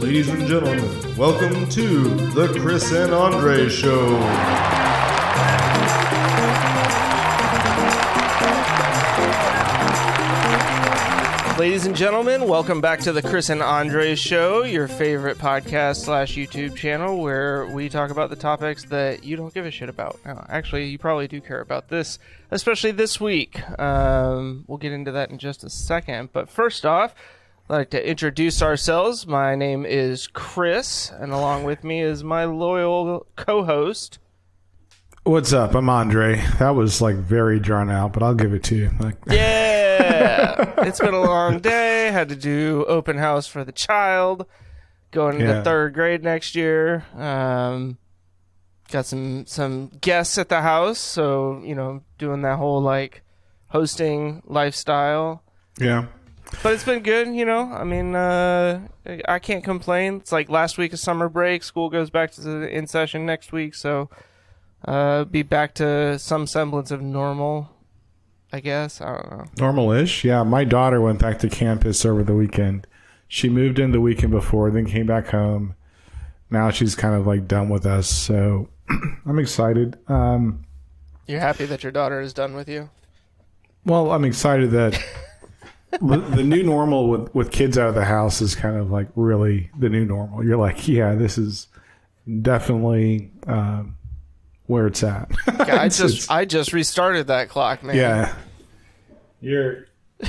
Ladies 0.00 0.28
and 0.28 0.46
gentlemen, 0.46 1.16
welcome 1.16 1.68
to 1.70 2.04
the 2.30 2.58
Chris 2.60 2.92
and 2.92 3.12
Andre 3.12 3.68
Show. 3.68 4.06
Ladies 11.58 11.86
and 11.86 11.96
gentlemen, 11.96 12.48
welcome 12.48 12.80
back 12.80 13.00
to 13.00 13.12
the 13.12 13.22
Chris 13.22 13.48
and 13.48 13.62
Andre 13.62 14.14
Show, 14.14 14.62
your 14.62 14.88
favorite 14.88 15.38
podcast 15.38 16.04
slash 16.04 16.34
YouTube 16.34 16.76
channel 16.76 17.22
where 17.22 17.66
we 17.66 17.88
talk 17.88 18.10
about 18.10 18.28
the 18.28 18.36
topics 18.36 18.84
that 18.86 19.24
you 19.24 19.36
don't 19.36 19.54
give 19.54 19.64
a 19.64 19.70
shit 19.70 19.88
about. 19.88 20.20
Now, 20.24 20.44
actually, 20.50 20.86
you 20.86 20.98
probably 20.98 21.28
do 21.28 21.40
care 21.40 21.60
about 21.60 21.88
this, 21.88 22.18
especially 22.50 22.90
this 22.90 23.20
week. 23.20 23.58
Um, 23.80 24.64
we'll 24.66 24.78
get 24.78 24.92
into 24.92 25.12
that 25.12 25.30
in 25.30 25.38
just 25.38 25.64
a 25.64 25.70
second. 25.70 26.28
But 26.32 26.50
first 26.50 26.84
off, 26.84 27.14
I'd 27.68 27.74
like 27.74 27.90
to 27.90 28.08
introduce 28.08 28.62
ourselves. 28.62 29.26
My 29.26 29.54
name 29.56 29.84
is 29.84 30.28
Chris, 30.28 31.10
and 31.10 31.32
along 31.32 31.64
with 31.64 31.82
me 31.82 32.00
is 32.00 32.22
my 32.22 32.44
loyal 32.44 33.26
co 33.36 33.64
host. 33.64 34.18
What's 35.24 35.52
up? 35.52 35.74
I'm 35.74 35.88
Andre. 35.88 36.36
That 36.60 36.76
was 36.76 37.02
like 37.02 37.16
very 37.16 37.58
drawn 37.58 37.90
out, 37.90 38.12
but 38.12 38.22
I'll 38.22 38.34
give 38.34 38.54
it 38.54 38.62
to 38.64 38.76
you. 38.76 38.90
Like, 39.00 39.16
Yeah, 39.28 40.74
it's 40.86 41.00
been 41.00 41.14
a 41.14 41.20
long 41.20 41.58
day. 41.58 42.12
Had 42.12 42.28
to 42.28 42.36
do 42.36 42.84
open 42.86 43.18
house 43.18 43.48
for 43.48 43.64
the 43.64 43.72
child, 43.72 44.46
going 45.10 45.40
into 45.40 45.52
Yeah. 45.52 45.62
third 45.64 45.94
grade 45.94 46.22
next 46.22 46.54
year. 46.54 47.04
Um, 47.16 47.98
got 48.92 49.06
some 49.06 49.44
some 49.46 49.88
guests 50.00 50.38
at 50.38 50.48
the 50.48 50.60
house, 50.62 51.00
so 51.00 51.60
you 51.64 51.74
know, 51.74 52.02
doing 52.18 52.42
that 52.42 52.58
whole 52.58 52.80
like 52.80 53.22
hosting 53.70 54.42
lifestyle. 54.46 55.42
yeah, 55.80 56.06
But 56.62 56.74
it's 56.74 56.84
been 56.84 57.02
good, 57.02 57.28
you 57.34 57.44
know. 57.44 57.72
I 57.72 57.84
mean, 57.84 58.14
uh, 58.14 58.80
I 59.28 59.38
can't 59.38 59.64
complain. 59.64 60.16
It's 60.16 60.32
like 60.32 60.48
last 60.48 60.78
week 60.78 60.92
of 60.92 60.98
summer 60.98 61.28
break. 61.28 61.62
School 61.62 61.90
goes 61.90 62.10
back 62.10 62.30
to 62.32 62.40
the 62.40 62.68
in 62.68 62.86
session 62.86 63.26
next 63.26 63.52
week, 63.52 63.74
so 63.74 64.08
uh, 64.86 65.24
be 65.24 65.42
back 65.42 65.74
to 65.74 66.18
some 66.18 66.46
semblance 66.46 66.90
of 66.90 67.02
normal. 67.02 67.70
I 68.52 68.60
guess 68.60 69.00
I 69.00 69.06
don't 69.16 69.30
know. 69.30 69.44
normal-ish. 69.58 70.24
Yeah, 70.24 70.42
my 70.44 70.64
daughter 70.64 71.00
went 71.00 71.18
back 71.18 71.38
to 71.40 71.48
campus 71.48 72.04
over 72.06 72.22
the 72.22 72.34
weekend. 72.34 72.86
She 73.28 73.48
moved 73.48 73.78
in 73.80 73.90
the 73.90 74.00
weekend 74.00 74.30
before, 74.30 74.70
then 74.70 74.86
came 74.86 75.06
back 75.06 75.28
home. 75.28 75.74
Now 76.48 76.70
she's 76.70 76.94
kind 76.94 77.14
of 77.16 77.26
like 77.26 77.48
done 77.48 77.68
with 77.68 77.84
us, 77.84 78.08
so 78.08 78.68
I'm 79.26 79.38
excited. 79.40 79.98
Um, 80.08 80.64
You're 81.26 81.40
happy 81.40 81.64
that 81.66 81.82
your 81.82 81.90
daughter 81.90 82.20
is 82.20 82.32
done 82.32 82.54
with 82.54 82.68
you? 82.68 82.88
well, 83.84 84.12
I'm 84.12 84.24
excited 84.24 84.70
that 84.70 85.00
the 86.00 86.42
new 86.44 86.62
normal 86.62 87.08
with 87.08 87.34
with 87.34 87.50
kids 87.50 87.78
out 87.78 87.88
of 87.88 87.94
the 87.94 88.04
house 88.04 88.40
is 88.40 88.54
kind 88.54 88.76
of 88.76 88.90
like 88.90 89.08
really 89.16 89.70
the 89.78 89.88
new 89.88 90.04
normal. 90.04 90.44
You're 90.44 90.56
like, 90.56 90.86
yeah, 90.88 91.14
this 91.14 91.38
is 91.38 91.68
definitely 92.42 93.30
um, 93.46 93.96
where 94.66 94.86
it's 94.86 95.02
at. 95.02 95.30
Yeah, 95.46 95.80
I 95.80 95.88
just 95.90 96.30
I 96.30 96.44
just 96.44 96.72
restarted 96.72 97.28
that 97.28 97.48
clock, 97.48 97.82
man. 97.82 97.96
Yeah. 97.96 98.34
You're 99.40 99.86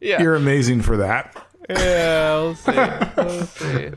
yeah, 0.00 0.22
you're 0.22 0.34
amazing 0.34 0.82
for 0.82 0.96
that. 0.98 1.36
yeah. 1.68 2.40
We'll 2.40 2.54
see. 2.54 2.72
We'll 3.16 3.46
see. 3.46 3.90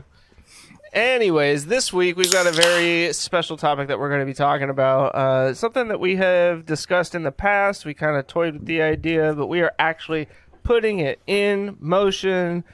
Anyways, 0.92 1.66
this 1.66 1.92
week 1.92 2.16
we've 2.16 2.32
got 2.32 2.46
a 2.46 2.52
very 2.52 3.12
special 3.12 3.58
topic 3.58 3.88
that 3.88 3.98
we're 3.98 4.08
going 4.08 4.20
to 4.20 4.26
be 4.26 4.34
talking 4.34 4.70
about. 4.70 5.14
Uh, 5.14 5.52
something 5.52 5.88
that 5.88 6.00
we 6.00 6.16
have 6.16 6.64
discussed 6.64 7.14
in 7.14 7.24
the 7.24 7.32
past. 7.32 7.84
We 7.84 7.92
kind 7.92 8.16
of 8.16 8.26
toyed 8.26 8.54
with 8.54 8.66
the 8.66 8.80
idea, 8.80 9.34
but 9.34 9.48
we 9.48 9.60
are 9.60 9.72
actually 9.78 10.28
putting 10.62 11.00
it 11.00 11.20
in 11.26 11.76
motion. 11.78 12.64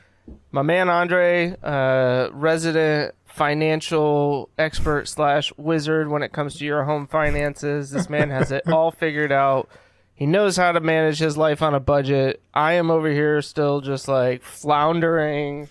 My 0.53 0.63
man 0.63 0.89
Andre, 0.89 1.57
uh, 1.63 2.29
resident 2.33 3.15
financial 3.27 4.49
expert 4.59 5.09
slash 5.09 5.53
wizard 5.57 6.09
when 6.09 6.23
it 6.23 6.33
comes 6.33 6.55
to 6.57 6.65
your 6.65 6.85
home 6.85 7.09
finances. 7.09 7.91
This 7.91 8.09
man 8.09 8.31
has 8.31 8.53
it 8.53 8.69
all 8.69 8.91
figured 8.93 9.33
out. 9.33 9.69
He 10.15 10.27
knows 10.27 10.57
how 10.57 10.71
to 10.71 10.79
manage 10.79 11.19
his 11.19 11.37
life 11.37 11.61
on 11.63 11.75
a 11.75 11.81
budget. 11.81 12.41
I 12.55 12.75
am 12.75 12.93
over 12.93 13.11
here 13.11 13.43
still 13.43 13.81
just 13.81 14.07
like 14.07 14.45
floundering 14.45 15.69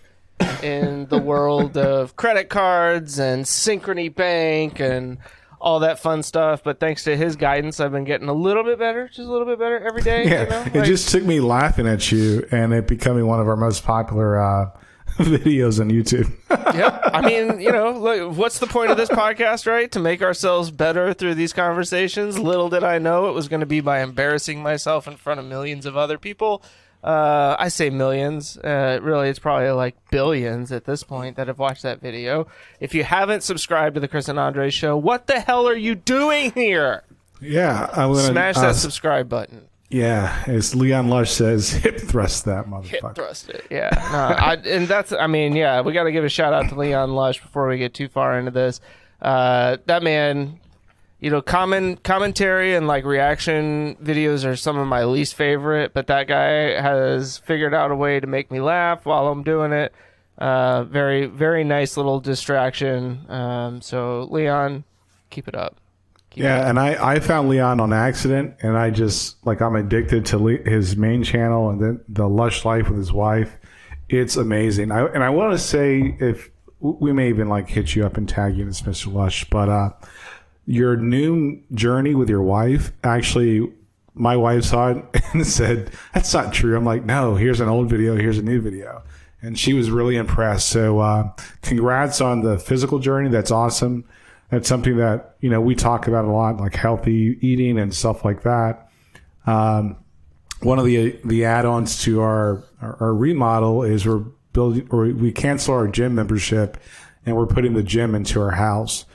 in 0.63 1.07
the 1.07 1.17
world 1.17 1.77
of 1.77 2.15
credit 2.15 2.49
cards 2.49 3.19
and 3.19 3.45
Synchrony 3.45 4.13
Bank 4.13 4.79
and 4.79 5.17
all 5.63 5.79
that 5.79 5.97
fun 5.99 6.21
stuff. 6.21 6.63
But 6.63 6.79
thanks 6.79 7.05
to 7.05 7.15
his 7.15 7.35
guidance, 7.35 7.79
I've 7.79 7.91
been 7.91 8.03
getting 8.03 8.27
a 8.27 8.33
little 8.33 8.63
bit 8.63 8.77
better, 8.77 9.07
just 9.07 9.19
a 9.19 9.31
little 9.31 9.47
bit 9.47 9.57
better 9.57 9.79
every 9.79 10.01
day. 10.01 10.27
Yeah. 10.27 10.65
you 10.65 10.71
know? 10.71 10.81
it 10.81 10.85
just 10.85 11.09
took 11.09 11.23
me 11.23 11.39
laughing 11.39 11.87
at 11.87 12.11
you 12.11 12.47
and 12.51 12.73
it 12.73 12.87
becoming 12.87 13.25
one 13.25 13.39
of 13.39 13.47
our 13.47 13.55
most 13.55 13.83
popular 13.83 14.39
uh, 14.39 14.69
videos 15.17 15.79
on 15.79 15.89
YouTube. 15.89 16.31
yep. 16.75 17.01
I 17.05 17.21
mean, 17.21 17.61
you 17.61 17.71
know, 17.71 17.91
look, 17.91 18.35
what's 18.35 18.59
the 18.59 18.67
point 18.67 18.91
of 18.91 18.97
this 18.97 19.09
podcast, 19.09 19.65
right? 19.65 19.91
To 19.91 19.99
make 19.99 20.21
ourselves 20.21 20.69
better 20.69 21.13
through 21.13 21.35
these 21.35 21.53
conversations. 21.53 22.37
Little 22.37 22.69
did 22.69 22.83
I 22.83 22.97
know 22.97 23.29
it 23.29 23.33
was 23.33 23.47
going 23.47 23.59
to 23.59 23.65
be 23.65 23.79
by 23.79 24.01
embarrassing 24.01 24.61
myself 24.61 25.07
in 25.07 25.15
front 25.15 25.39
of 25.39 25.45
millions 25.45 25.85
of 25.85 25.95
other 25.95 26.17
people. 26.17 26.63
Uh, 27.03 27.55
I 27.59 27.67
say 27.67 27.89
millions. 27.89 28.57
Uh, 28.57 28.99
really, 29.01 29.27
it's 29.29 29.39
probably 29.39 29.69
like 29.71 29.95
billions 30.09 30.71
at 30.71 30.85
this 30.85 31.03
point 31.03 31.35
that 31.35 31.47
have 31.47 31.59
watched 31.59 31.83
that 31.83 31.99
video. 31.99 32.47
If 32.79 32.95
you 32.95 33.03
haven't 33.03 33.43
subscribed 33.43 33.95
to 33.95 33.99
the 33.99 34.07
Chris 34.07 34.29
and 34.29 34.39
Andre 34.39 34.69
show, 34.69 34.95
what 34.95 35.27
the 35.27 35.39
hell 35.41 35.67
are 35.67 35.75
you 35.75 35.95
doing 35.95 36.51
here? 36.53 37.03
yeah. 37.41 37.89
I'm 37.91 38.13
gonna 38.13 38.21
Smash 38.31 38.57
uh, 38.57 38.61
that 38.61 38.75
subscribe 38.75 39.27
button. 39.27 39.67
Yeah. 39.89 40.43
As 40.47 40.73
Leon 40.73 41.09
Lush 41.09 41.31
says, 41.31 41.69
hip 41.83 41.99
thrust 41.99 42.45
that 42.45 42.65
hip 42.65 42.73
motherfucker. 43.03 43.15
thrust 43.15 43.49
it. 43.49 43.67
Yeah, 43.69 43.89
no, 44.11 44.17
I, 44.17 44.53
and 44.65 44.87
that's. 44.87 45.11
I 45.11 45.27
mean, 45.27 45.55
yeah, 45.55 45.81
we 45.81 45.91
got 45.93 46.03
to 46.05 46.11
give 46.11 46.23
a 46.23 46.29
shout 46.29 46.53
out 46.53 46.69
to 46.69 46.75
Leon 46.75 47.11
Lush 47.11 47.41
before 47.41 47.67
we 47.67 47.77
get 47.77 47.93
too 47.93 48.07
far 48.07 48.39
into 48.39 48.51
this. 48.51 48.79
Uh, 49.21 49.77
that 49.85 50.03
man, 50.03 50.59
you 51.23 51.29
know, 51.29 51.41
common 51.41 51.95
commentary 51.95 52.75
and 52.75 52.85
like 52.85 53.06
reaction 53.06 53.95
videos 54.03 54.45
are 54.45 54.57
some 54.57 54.78
of 54.78 54.89
my 54.89 55.06
least 55.06 55.35
favorite, 55.35 55.94
but 55.94 56.07
that 56.07 56.28
guy 56.28 56.81
has 56.81 57.38
figured 57.38 57.73
out 57.73 57.91
a 57.91 57.95
way 57.95 58.19
to 58.19 58.28
make 58.28 58.51
me 58.51 58.59
laugh 58.59 59.06
while 59.06 59.29
I'm 59.29 59.41
doing 59.41 59.72
it. 59.72 59.94
Uh, 60.38 60.83
very, 60.83 61.28
very 61.28 61.63
nice 61.63 61.95
little 61.95 62.19
distraction. 62.19 63.25
Um, 63.31 63.79
so 63.79 64.28
Leon, 64.31 64.83
keep 65.29 65.47
it 65.47 65.56
up. 65.56 65.78
Keep 66.31 66.44
it 66.44 66.47
up. 66.47 66.59
Yeah, 66.59 66.69
and 66.69 66.78
I, 66.78 67.13
I 67.13 67.19
found 67.22 67.47
Leon 67.47 67.79
on 67.79 67.94
accident, 67.94 68.56
and 68.62 68.78
I 68.78 68.89
just 68.89 69.38
like 69.45 69.62
I'm 69.62 69.78
addicted 69.78 70.25
to 70.25 70.38
Le- 70.38 70.69
his 70.69 70.97
main 70.97 71.23
channel 71.23 71.69
and 71.69 71.81
then 71.81 72.01
the 72.09 72.28
Lush 72.28 72.66
Life 72.66 72.89
with 72.89 72.97
his 72.97 73.13
wife. 73.13 73.57
It's 74.09 74.35
amazing. 74.35 74.91
I, 74.91 75.06
and 75.06 75.23
I 75.23 75.29
want 75.29 75.53
to 75.53 75.57
say 75.57 76.17
if 76.19 76.50
we 76.81 77.13
may 77.13 77.29
even 77.29 77.47
like 77.47 77.69
hit 77.69 77.95
you 77.95 78.06
up 78.06 78.17
and 78.17 78.28
tag 78.28 78.57
you 78.57 78.67
as 78.67 78.81
Mr. 78.81 79.12
Lush, 79.12 79.45
but 79.45 79.69
uh, 79.69 79.91
your 80.66 80.96
new 80.96 81.62
journey 81.74 82.16
with 82.16 82.29
your 82.29 82.41
wife 82.41 82.91
actually. 83.03 83.72
My 84.16 84.38
wife 84.38 84.66
saw 84.66 84.90
it 84.90 85.06
and 85.34 85.46
said, 85.46 85.91
"That's 86.13 86.34
not 86.34 86.53
true." 86.53 86.78
I'm 86.78 86.85
like, 86.85 87.03
"No, 87.03 87.35
here's 87.35 87.59
an 87.59 87.69
old 87.69 87.90
video. 87.90 88.16
Here's 88.16 88.38
a 88.38 88.44
new 88.44 88.62
video," 88.62 89.03
and 89.41 89.57
she 89.57 89.74
was 89.74 89.90
really 89.90 90.18
impressed. 90.18 90.69
So, 90.69 91.00
uh, 91.00 91.31
congrats 91.63 92.22
on 92.22 92.41
the 92.41 92.59
physical 92.59 93.00
journey. 93.00 93.29
That's 93.29 93.51
awesome 93.51 94.06
that's 94.53 94.69
something 94.69 94.97
that 94.97 95.35
you 95.40 95.50
know 95.50 95.59
we 95.59 95.74
talk 95.74 96.07
about 96.07 96.25
a 96.25 96.31
lot 96.31 96.57
like 96.57 96.75
healthy 96.75 97.38
eating 97.41 97.80
and 97.80 97.94
stuff 97.94 98.24
like 98.24 98.44
that 98.44 98.90
um, 99.47 99.97
one 100.62 100.80
of 100.80 100.85
the 100.85 101.19
the 101.25 101.45
add-ons 101.45 102.03
to 102.03 102.22
our, 102.22 102.63
our 102.81 102.97
our 103.00 103.13
remodel 103.13 103.84
is 103.84 104.06
we're 104.06 104.24
building 104.53 104.88
or 104.91 105.07
we 105.07 105.31
cancel 105.31 105.74
our 105.74 105.88
gym 105.88 106.13
membership 106.13 106.78
and 107.25 107.35
we're 107.35 107.47
putting 107.47 107.74
the 107.74 107.84
gym 107.84 108.13
into 108.13 108.40
our 108.40 108.51
house 108.51 109.06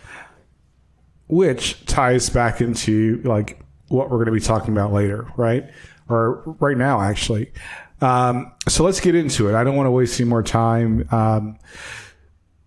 which 1.28 1.84
ties 1.86 2.28
back 2.30 2.60
into 2.60 3.22
like 3.24 3.60
what 3.88 4.10
we're 4.10 4.16
going 4.16 4.26
to 4.26 4.32
be 4.32 4.40
talking 4.40 4.72
about 4.72 4.92
later 4.92 5.26
right? 5.36 5.70
Or 6.08 6.42
right 6.58 6.76
now 6.76 7.00
actually. 7.00 7.52
Um, 8.00 8.52
so 8.68 8.84
let's 8.84 9.00
get 9.00 9.14
into 9.14 9.48
it. 9.48 9.54
I 9.54 9.64
don't 9.64 9.76
want 9.76 9.86
to 9.86 9.90
waste 9.90 10.20
any 10.20 10.28
more 10.28 10.42
time. 10.42 11.06
Um, 11.10 11.58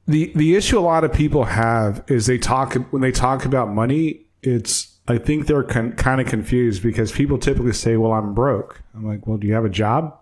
the 0.07 0.31
the 0.35 0.55
issue 0.55 0.77
a 0.77 0.81
lot 0.81 1.03
of 1.03 1.13
people 1.13 1.45
have 1.45 2.03
is 2.07 2.25
they 2.25 2.37
talk 2.37 2.73
when 2.91 3.01
they 3.01 3.11
talk 3.11 3.45
about 3.45 3.69
money 3.69 4.21
it's 4.41 4.97
i 5.07 5.17
think 5.17 5.45
they're 5.45 5.63
con- 5.63 5.93
kind 5.93 6.19
of 6.19 6.27
confused 6.27 6.81
because 6.81 7.11
people 7.11 7.37
typically 7.37 7.73
say 7.73 7.97
well 7.97 8.11
i'm 8.11 8.33
broke. 8.33 8.81
I'm 8.93 9.05
like 9.05 9.25
well 9.27 9.37
do 9.37 9.47
you 9.47 9.53
have 9.53 9.65
a 9.65 9.69
job? 9.69 10.17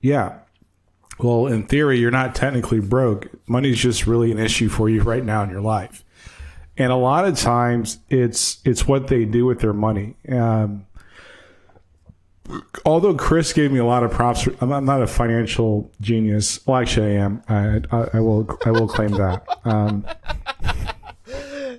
Yeah. 0.00 0.38
Well 1.18 1.46
in 1.46 1.66
theory 1.66 1.98
you're 1.98 2.10
not 2.10 2.34
technically 2.34 2.80
broke. 2.80 3.28
Money's 3.48 3.78
just 3.78 4.06
really 4.06 4.30
an 4.30 4.38
issue 4.38 4.68
for 4.68 4.88
you 4.88 5.02
right 5.02 5.24
now 5.24 5.42
in 5.42 5.50
your 5.50 5.62
life 5.62 6.04
and 6.78 6.92
a 6.92 6.96
lot 6.96 7.24
of 7.26 7.38
times 7.38 7.98
it's 8.10 8.58
it's 8.64 8.86
what 8.86 9.08
they 9.08 9.24
do 9.24 9.44
with 9.46 9.60
their 9.60 9.72
money 9.72 10.14
um, 10.30 10.86
although 12.84 13.14
Chris 13.14 13.52
gave 13.52 13.72
me 13.72 13.78
a 13.80 13.84
lot 13.84 14.04
of 14.04 14.12
props, 14.12 14.42
for, 14.42 14.54
I'm, 14.60 14.72
I'm 14.72 14.84
not 14.84 15.02
a 15.02 15.06
financial 15.08 15.90
genius. 16.00 16.64
Well, 16.64 16.80
actually, 16.80 17.16
I 17.16 17.20
am. 17.20 17.42
I, 17.48 17.80
I, 17.90 18.08
I 18.14 18.20
will. 18.20 18.58
I 18.64 18.70
will 18.70 18.86
claim 18.86 19.10
that. 19.10 19.44
Um, 19.64 20.06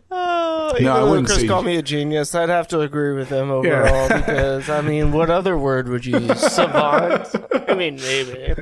Oh, 0.10 0.72
even 0.74 0.86
No, 0.86 0.94
I 0.94 1.04
wouldn't 1.10 1.28
Chris 1.28 1.42
say- 1.42 1.48
called 1.48 1.66
me 1.66 1.78
a 1.78 1.82
genius, 1.82 2.34
I'd 2.36 2.50
have 2.50 2.68
to 2.70 2.82
agree 2.82 3.14
with 3.14 3.30
him 3.30 3.50
overall 3.52 4.08
because 4.18 4.70
I 4.70 4.82
mean, 4.82 5.12
what 5.12 5.30
other 5.30 5.58
word 5.58 5.88
would 5.90 6.06
you 6.06 6.20
use? 6.20 6.40
Savant? 6.54 7.30
I 7.70 7.74
mean, 7.74 7.96
maybe. 7.98 8.56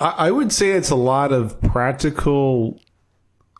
I, 0.00 0.08
I 0.10 0.30
would 0.30 0.52
say 0.52 0.70
it's 0.70 0.90
a 0.90 0.96
lot 0.96 1.32
of 1.32 1.60
practical 1.62 2.80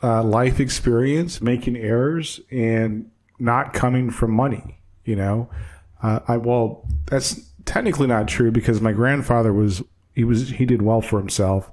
uh, 0.02 0.22
life 0.22 0.60
experience, 0.60 1.40
making 1.40 1.76
errors, 1.76 2.40
and 2.50 3.10
not 3.38 3.72
coming 3.72 4.10
from 4.10 4.32
money. 4.32 4.78
You 5.04 5.16
know, 5.16 5.50
uh, 6.02 6.20
I 6.28 6.36
well, 6.36 6.86
that's 7.06 7.40
technically 7.64 8.06
not 8.06 8.28
true 8.28 8.50
because 8.50 8.80
my 8.80 8.92
grandfather 8.92 9.52
was 9.52 9.82
he 10.14 10.24
was 10.24 10.48
he 10.48 10.66
did 10.66 10.82
well 10.82 11.00
for 11.00 11.18
himself. 11.18 11.70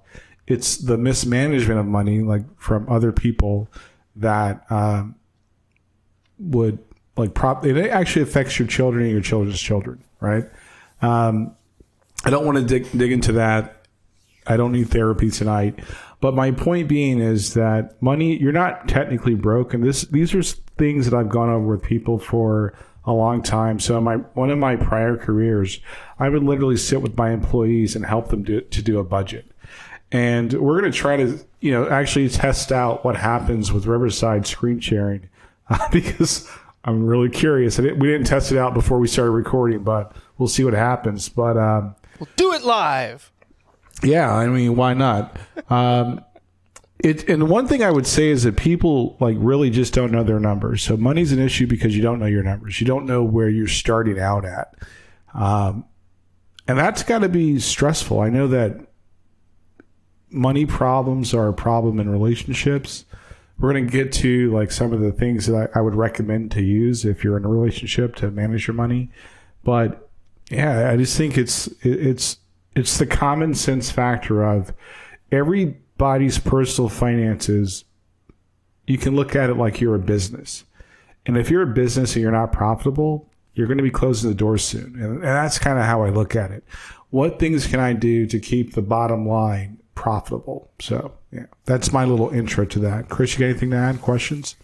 It's 0.48 0.77
the 0.77 0.98
mismanagement 0.98 1.80
of 1.80 1.86
money, 1.86 2.22
like 2.22 2.44
from 2.60 2.88
other 2.88 3.12
people, 3.12 3.68
that 4.16 4.69
um, 4.72 5.16
would 6.38 6.80
like 7.18 7.33
prop. 7.33 7.66
It 7.66 7.77
actually 7.89 8.22
affects 8.24 8.60
your 8.60 8.68
children 8.68 9.04
and 9.04 9.12
your 9.12 9.22
children's 9.22 9.60
children, 9.60 10.04
right? 10.19 10.45
Um, 11.01 11.56
I 12.24 12.30
don't 12.30 12.45
want 12.45 12.57
to 12.57 12.63
dig 12.63 12.92
dig 12.92 13.12
into 13.12 13.33
that. 13.33 13.88
I 14.48 14.57
don't 14.57 14.72
need 14.72 14.89
therapy 14.89 15.31
tonight. 15.31 15.80
But 16.21 16.33
my 16.33 16.51
point 16.51 16.88
being 16.88 17.19
is 17.19 17.53
that 17.53 18.01
money, 18.01 18.38
you're 18.38 18.51
not 18.51 18.88
technically 18.88 19.35
broke, 19.35 19.73
and 19.73 19.83
this 19.83 20.03
these 20.03 20.33
are 20.33 20.44
things 20.77 21.09
that 21.09 21.17
I've 21.17 21.29
gone 21.29 21.50
over 21.50 21.75
with 21.75 21.83
people 21.83 22.19
for 22.19 22.73
a 23.06 23.13
long 23.13 23.41
time. 23.41 23.79
So 23.79 24.00
my 24.01 24.15
one 24.15 24.50
of 24.50 24.57
my 24.57 24.75
prior 24.75 25.17
careers, 25.17 25.79
I 26.19 26.29
would 26.29 26.44
literally 26.44 26.77
sit 26.77 27.01
with 27.01 27.17
my 27.17 27.31
employees 27.31 27.95
and 27.95 28.06
help 28.06 28.29
them 28.29 28.44
do, 28.44 28.62
to 28.62 28.81
do 28.81 29.00
a 29.00 29.03
budget. 29.03 29.51
And 30.12 30.53
we're 30.53 30.79
going 30.79 30.91
to 30.91 30.97
try 30.97 31.17
to, 31.17 31.39
you 31.59 31.71
know, 31.71 31.89
actually 31.89 32.29
test 32.29 32.71
out 32.71 33.03
what 33.03 33.15
happens 33.15 33.73
with 33.73 33.85
Riverside 33.85 34.47
screen 34.47 34.79
sharing 34.79 35.29
because 35.91 36.50
I'm 36.85 37.06
really 37.06 37.29
curious. 37.29 37.77
We 37.77 37.89
didn't 37.89 38.25
test 38.25 38.51
it 38.51 38.57
out 38.57 38.73
before 38.73 39.00
we 39.00 39.07
started 39.07 39.31
recording, 39.31 39.83
but 39.83 40.15
we'll 40.38 40.47
see 40.47 40.63
what 40.63 40.73
happens. 40.73 41.27
But 41.27 41.57
um, 41.57 41.95
we'll 42.19 42.29
do 42.35 42.53
it 42.53 42.63
live. 42.63 43.31
Yeah, 44.03 44.33
I 44.33 44.47
mean, 44.47 44.75
why 44.75 44.94
not? 44.94 45.38
Um, 45.69 46.24
it 47.00 47.27
and 47.30 47.50
one 47.50 47.68
thing 47.68 47.83
I 47.83 47.92
would 47.92 48.07
say 48.07 48.30
is 48.30 48.44
that 48.44 48.57
people 48.57 49.18
like 49.19 49.38
really 49.39 49.69
just 49.69 49.94
don't 49.94 50.12
know 50.12 50.24
their 50.24 50.39
numbers. 50.39 50.81
So 50.81 50.97
money's 50.97 51.31
an 51.31 51.39
issue 51.39 51.68
because 51.68 51.95
you 51.95 52.01
don't 52.01 52.19
know 52.19 52.25
your 52.25 52.44
numbers. 52.44 52.80
You 52.80 52.88
don't 52.88 53.06
know 53.06 53.24
where 53.24 53.50
you're 53.50 53.68
starting 53.68 54.19
out 54.19 54.45
at, 54.45 54.75
um, 55.33 55.86
and 56.68 56.77
that's 56.77 57.03
got 57.03 57.19
to 57.19 57.30
be 57.30 57.59
stressful. 57.59 58.19
I 58.19 58.30
know 58.30 58.47
that 58.47 58.88
money 60.30 60.65
problems 60.65 61.33
are 61.33 61.48
a 61.48 61.53
problem 61.53 62.00
in 62.00 62.09
relationships. 62.09 63.06
We're 63.59 63.71
going 63.71 63.86
to 63.86 63.91
get 63.91 64.12
to 64.13 64.51
like 64.51 64.71
some 64.71 64.91
of 64.91 65.00
the 65.00 65.12
things 65.13 65.45
that 65.48 65.71
I, 65.74 65.80
I 65.80 65.81
would 65.81 65.95
recommend 65.95 66.51
to 66.51 66.62
use 66.62 67.06
if 67.06 67.24
you're 67.24 67.38
in 67.38 67.45
a 67.45 67.50
relationship 67.50 68.15
to 68.18 68.31
manage 68.31 68.68
your 68.68 68.74
money. 68.74 69.12
But 69.63 70.09
yeah, 70.50 70.91
I 70.91 70.98
just 70.98 71.18
think 71.18 71.38
it's 71.38 71.68
it's 71.81 72.38
it's 72.75 72.98
the 72.98 73.07
common 73.07 73.56
sense 73.56 73.89
factor 73.89 74.44
of 74.44 74.74
everybody's 75.31 76.38
personal 76.38 76.89
finances. 76.89 77.86
You 78.86 78.98
can 78.98 79.16
look 79.16 79.36
at 79.36 79.50
it 79.50 79.56
like 79.56 79.81
you're 79.81 79.95
a 79.95 80.00
business. 80.00 80.66
And 81.25 81.38
if 81.38 81.50
you're 81.50 81.63
a 81.63 81.74
business 81.74 82.16
and 82.16 82.22
you're 82.22 82.31
not 82.31 82.51
profitable, 82.51 83.31
you're 83.56 83.68
going 83.68 83.77
to 83.77 83.83
be 83.83 83.89
closing 83.89 84.30
the 84.30 84.36
doors 84.36 84.63
soon. 84.63 84.95
And, 84.95 85.13
and 85.16 85.24
that's 85.24 85.57
kind 85.57 85.80
of 85.80 85.86
how 85.86 86.04
I 86.04 86.10
look 86.10 86.36
at 86.36 86.51
it. 86.51 86.63
What 87.10 87.39
things 87.39 87.66
can 87.66 87.80
I 87.80 87.94
do 87.94 88.27
to 88.27 88.39
keep 88.39 88.74
the 88.74 88.81
bottom 88.81 89.27
line 89.27 89.80
profitable? 89.95 90.69
So, 90.80 91.13
yeah, 91.31 91.45
that's 91.63 91.94
my 91.94 92.04
little 92.04 92.30
intro 92.30 92.66
to 92.66 92.80
that. 92.80 93.10
Chris, 93.10 93.33
you 93.33 93.39
got 93.39 93.45
anything 93.51 93.72
to 93.72 93.77
add? 93.77 94.01
Questions? 94.01 94.56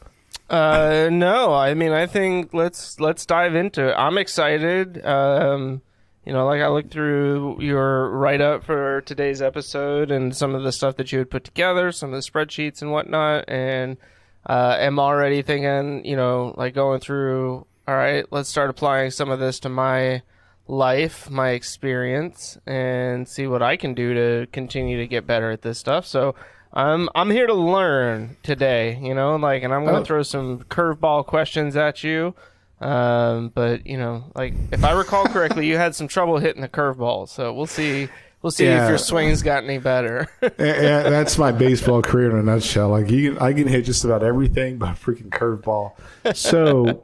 Uh, 0.49 1.09
no. 1.11 1.53
I 1.53 1.73
mean, 1.73 1.93
I 1.93 2.05
think 2.05 2.53
let's 2.53 2.99
let's 2.99 3.25
dive 3.25 3.55
into 3.55 3.89
it. 3.89 3.93
I'm 3.93 4.17
excited. 4.17 5.03
Um, 5.05 5.81
you 6.25 6.33
know, 6.33 6.45
like 6.45 6.61
I 6.61 6.67
looked 6.67 6.91
through 6.91 7.61
your 7.61 8.09
write 8.09 8.41
up 8.41 8.63
for 8.63 9.01
today's 9.01 9.41
episode 9.41 10.11
and 10.11 10.35
some 10.35 10.53
of 10.53 10.63
the 10.63 10.71
stuff 10.71 10.97
that 10.97 11.11
you 11.11 11.19
had 11.19 11.31
put 11.31 11.43
together, 11.43 11.91
some 11.91 12.13
of 12.13 12.23
the 12.23 12.31
spreadsheets 12.31 12.81
and 12.81 12.91
whatnot, 12.91 13.45
and 13.47 13.97
uh, 14.45 14.77
am 14.79 14.99
already 14.99 15.41
thinking, 15.41 16.05
you 16.05 16.15
know, 16.15 16.53
like 16.57 16.75
going 16.75 16.99
through. 16.99 17.65
All 17.87 17.95
right, 17.95 18.25
let's 18.31 18.49
start 18.49 18.69
applying 18.69 19.09
some 19.09 19.31
of 19.31 19.39
this 19.39 19.59
to 19.61 19.69
my 19.69 20.21
life, 20.67 21.29
my 21.29 21.49
experience, 21.49 22.57
and 22.67 23.27
see 23.27 23.47
what 23.47 23.63
I 23.63 23.75
can 23.75 23.95
do 23.95 24.13
to 24.13 24.47
continue 24.51 24.97
to 24.97 25.07
get 25.07 25.25
better 25.25 25.51
at 25.51 25.61
this 25.61 25.79
stuff. 25.79 26.05
So. 26.05 26.35
I'm 26.73 27.09
I'm 27.13 27.29
here 27.29 27.47
to 27.47 27.53
learn 27.53 28.37
today, 28.43 28.97
you 29.01 29.13
know, 29.13 29.35
like, 29.35 29.61
and 29.63 29.73
I'm 29.73 29.83
gonna 29.83 29.99
oh. 29.99 30.03
throw 30.05 30.23
some 30.23 30.59
curveball 30.59 31.25
questions 31.25 31.75
at 31.75 32.01
you, 32.01 32.33
um, 32.81 33.49
but 33.49 33.85
you 33.85 33.97
know, 33.97 34.25
like 34.35 34.53
if 34.71 34.83
I 34.83 34.91
recall 34.91 35.25
correctly, 35.25 35.67
you 35.67 35.77
had 35.77 35.95
some 35.95 36.07
trouble 36.07 36.37
hitting 36.39 36.61
the 36.61 36.69
curveball. 36.69 37.29
So 37.29 37.53
we'll 37.53 37.67
see. 37.67 38.09
We'll 38.41 38.49
see 38.49 38.65
yeah. 38.65 38.85
if 38.85 38.89
your 38.89 38.97
swing's 38.97 39.43
got 39.43 39.63
any 39.63 39.77
better. 39.77 40.27
yeah, 40.41 41.03
that's 41.03 41.37
my 41.37 41.51
baseball 41.51 42.01
career 42.01 42.31
in 42.31 42.37
a 42.37 42.41
nutshell. 42.41 42.89
Like 42.89 43.11
you, 43.11 43.37
I 43.39 43.53
can 43.53 43.67
hit 43.67 43.85
just 43.85 44.03
about 44.03 44.23
everything 44.23 44.79
but 44.79 44.95
freaking 44.95 45.29
curveball. 45.29 45.93
So 46.35 47.03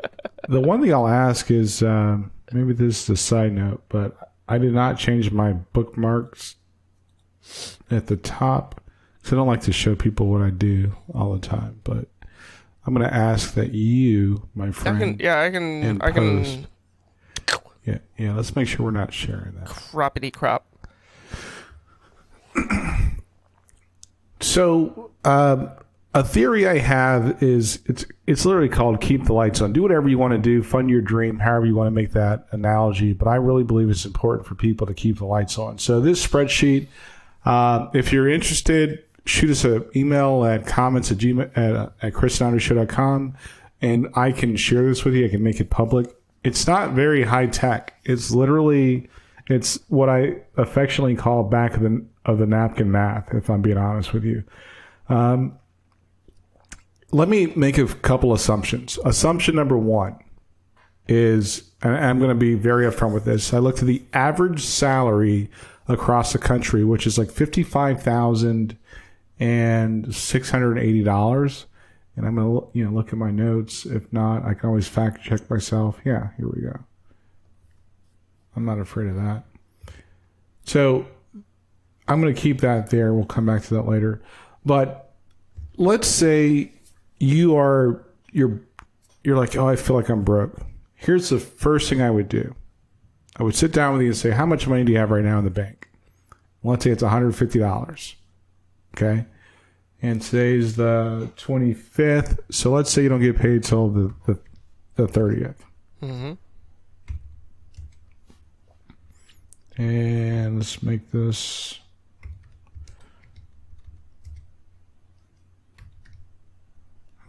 the 0.50 0.60
one 0.60 0.82
thing 0.82 0.92
I'll 0.92 1.08
ask 1.08 1.52
is 1.52 1.84
um, 1.84 2.32
maybe 2.52 2.74
this 2.74 3.04
is 3.04 3.10
a 3.12 3.18
side 3.18 3.54
note, 3.54 3.84
but 3.88 4.34
I 4.50 4.58
did 4.58 4.74
not 4.74 4.98
change 4.98 5.32
my 5.32 5.54
bookmarks 5.54 6.56
at 7.92 8.08
the 8.08 8.18
top 8.18 8.82
because 9.18 9.34
I 9.34 9.36
don't 9.36 9.48
like 9.48 9.62
to 9.62 9.74
show 9.74 9.96
people 9.96 10.28
what 10.28 10.42
I 10.42 10.50
do 10.50 10.96
all 11.14 11.34
the 11.34 11.48
time. 11.48 11.82
But 11.84 12.08
I'm 12.88 12.94
going 12.94 13.06
to 13.06 13.14
ask 13.14 13.54
that 13.56 13.74
you, 13.74 14.48
my 14.56 14.72
friend, 14.72 14.96
I 14.96 15.00
can, 15.00 15.20
yeah, 15.20 15.42
I 15.42 15.50
can, 15.50 16.02
I 16.02 16.12
can. 16.12 16.68
Yeah, 17.86 17.98
yeah. 18.18 18.34
Let's 18.34 18.56
make 18.56 18.70
sure 18.70 18.86
we're 18.86 18.92
not 18.92 19.14
sharing 19.14 19.56
that. 19.56 19.68
Croppity 19.68 20.32
crop. 20.32 20.66
so, 24.40 25.12
um, 25.26 25.70
a 26.14 26.24
theory 26.24 26.66
I 26.66 26.78
have 26.78 27.44
is 27.44 27.80
it's 27.86 28.06
it's 28.26 28.46
literally 28.46 28.70
called 28.70 29.02
keep 29.02 29.26
the 29.26 29.34
lights 29.34 29.60
on. 29.60 29.74
Do 29.74 29.82
whatever 29.82 30.08
you 30.08 30.18
want 30.18 30.32
to 30.32 30.40
do, 30.40 30.64
fund 30.64 30.90
your 30.90 31.02
dream, 31.02 31.40
however 31.40 31.66
you 31.66 31.76
want 31.76 31.88
to 31.88 31.92
make 31.92 32.14
that 32.14 32.48
analogy. 32.52 33.12
But 33.12 33.28
I 33.28 33.36
really 33.36 33.64
believe 33.66 33.90
it's 33.90 34.06
important 34.06 34.48
for 34.48 34.56
people 34.56 34.88
to 34.88 34.94
keep 34.94 35.18
the 35.18 35.26
lights 35.26 35.58
on. 35.58 35.78
So 35.78 36.00
this 36.00 36.26
spreadsheet, 36.26 36.88
uh, 37.44 37.90
if 37.94 38.14
you're 38.14 38.30
interested, 38.30 39.04
shoot 39.28 39.50
us 39.50 39.64
an 39.64 39.86
email 39.96 40.46
at 40.46 40.66
comments 40.66 41.12
at, 41.12 41.18
gmail, 41.18 41.52
at, 41.56 41.94
at 42.02 42.14
and 43.82 44.08
I 44.16 44.32
can 44.32 44.56
share 44.56 44.84
this 44.84 45.04
with 45.04 45.14
you. 45.14 45.26
I 45.26 45.30
can 45.30 45.44
make 45.44 45.60
it 45.60 45.70
public. 45.70 46.14
It's 46.44 46.66
not 46.66 46.92
very 46.92 47.24
high 47.24 47.48
tech. 47.48 48.00
It's 48.06 48.32
literally, 48.32 49.10
it's 49.48 49.80
what 49.90 50.10
I 50.10 50.38
affectionately 50.56 51.16
call 51.16 51.44
back 51.44 51.76
of 51.76 51.82
the, 51.82 52.06
of 52.26 52.40
the 52.40 52.46
napkin 52.46 52.92
math, 52.92 53.34
if 53.34 53.50
I'm 53.50 53.62
being 53.62 53.78
honest 53.78 54.14
with 54.14 54.24
you. 54.24 54.44
Um, 55.10 55.58
let 57.12 57.30
me 57.30 57.48
make 57.56 57.78
a 57.78 57.88
couple 57.88 58.34
assumptions. 58.34 58.98
Assumption 59.06 59.56
number 59.56 59.78
one 59.78 60.18
is, 61.08 61.70
and 61.82 61.96
I'm 61.96 62.20
going 62.20 62.30
to 62.30 62.36
be 62.36 62.56
very 62.56 62.86
upfront 62.86 63.14
with 63.14 63.26
this. 63.26 63.54
I 63.54 63.60
looked 63.60 63.80
at 63.80 63.86
the 63.86 64.04
average 64.14 64.64
salary 64.64 65.50
across 65.88 66.34
the 66.34 66.40
country, 66.40 66.84
which 66.84 67.08
is 67.08 67.18
like 67.18 67.32
55,000 67.32 68.78
and 69.40 70.14
six 70.14 70.50
hundred 70.50 70.78
eighty 70.80 71.04
dollars. 71.04 71.66
And 72.16 72.26
I'm 72.26 72.36
gonna 72.36 72.62
you 72.74 72.86
know 72.86 72.92
look 72.92 73.10
at 73.10 73.18
my 73.18 73.32
notes. 73.32 73.86
If 73.86 74.12
not, 74.12 74.44
I 74.44 74.54
can 74.54 74.70
always 74.70 74.88
fact 74.88 75.24
check 75.24 75.50
myself. 75.50 76.00
Yeah, 76.04 76.30
here 76.38 76.48
we 76.48 76.62
go. 76.62 76.80
I'm 78.56 78.66
not 78.66 78.80
afraid 78.80 79.08
of 79.08 79.16
that. 79.16 79.44
So 80.66 81.06
I'm 82.08 82.20
gonna 82.20 82.34
keep 82.34 82.62
that 82.62 82.90
there. 82.90 83.14
We'll 83.14 83.26
come 83.26 83.46
back 83.46 83.64
to 83.64 83.76
that 83.76 83.88
later. 83.88 84.22
But 84.66 85.14
let's 85.78 86.08
say 86.08 86.72
you 87.20 87.56
are 87.56 88.04
you're 88.32 88.62
you're 89.24 89.38
like, 89.38 89.56
oh, 89.56 89.68
I 89.68 89.76
feel 89.76 89.96
like 89.96 90.10
I'm 90.10 90.24
broke. 90.24 90.60
Here's 90.96 91.30
the 91.30 91.40
first 91.40 91.90
thing 91.90 92.02
I 92.02 92.10
would 92.10 92.30
do. 92.30 92.56
I 93.36 93.44
would 93.44 93.56
sit 93.56 93.72
down 93.72 93.94
with 93.94 94.02
you 94.02 94.08
and 94.08 94.18
say, 94.18 94.32
how 94.32 94.48
much 94.48 94.68
money 94.68 94.84
do 94.84 94.92
you 94.92 94.98
have 94.98 95.12
right 95.12 95.24
now 95.24 95.38
in 95.38 95.46
the 95.46 95.52
bank? 95.52 95.88
let's 96.64 96.84
say 96.84 96.92
it's 96.92 97.04
$150. 97.04 98.16
Okay. 98.98 99.26
And 100.02 100.20
today's 100.24 100.76
the 100.76 101.30
25th. 101.38 102.40
So 102.50 102.72
let's 102.72 102.90
say 102.90 103.04
you 103.04 103.10
don't 103.10 103.22
get 103.22 103.38
paid 103.38 103.64
till 103.64 103.90
the, 103.90 104.14
the, 104.26 104.40
the 104.96 105.08
30th. 105.08 105.56
Mm-hmm. 106.02 106.34
And 109.80 110.58
let's 110.58 110.82
make 110.82 111.12
this. 111.12 111.80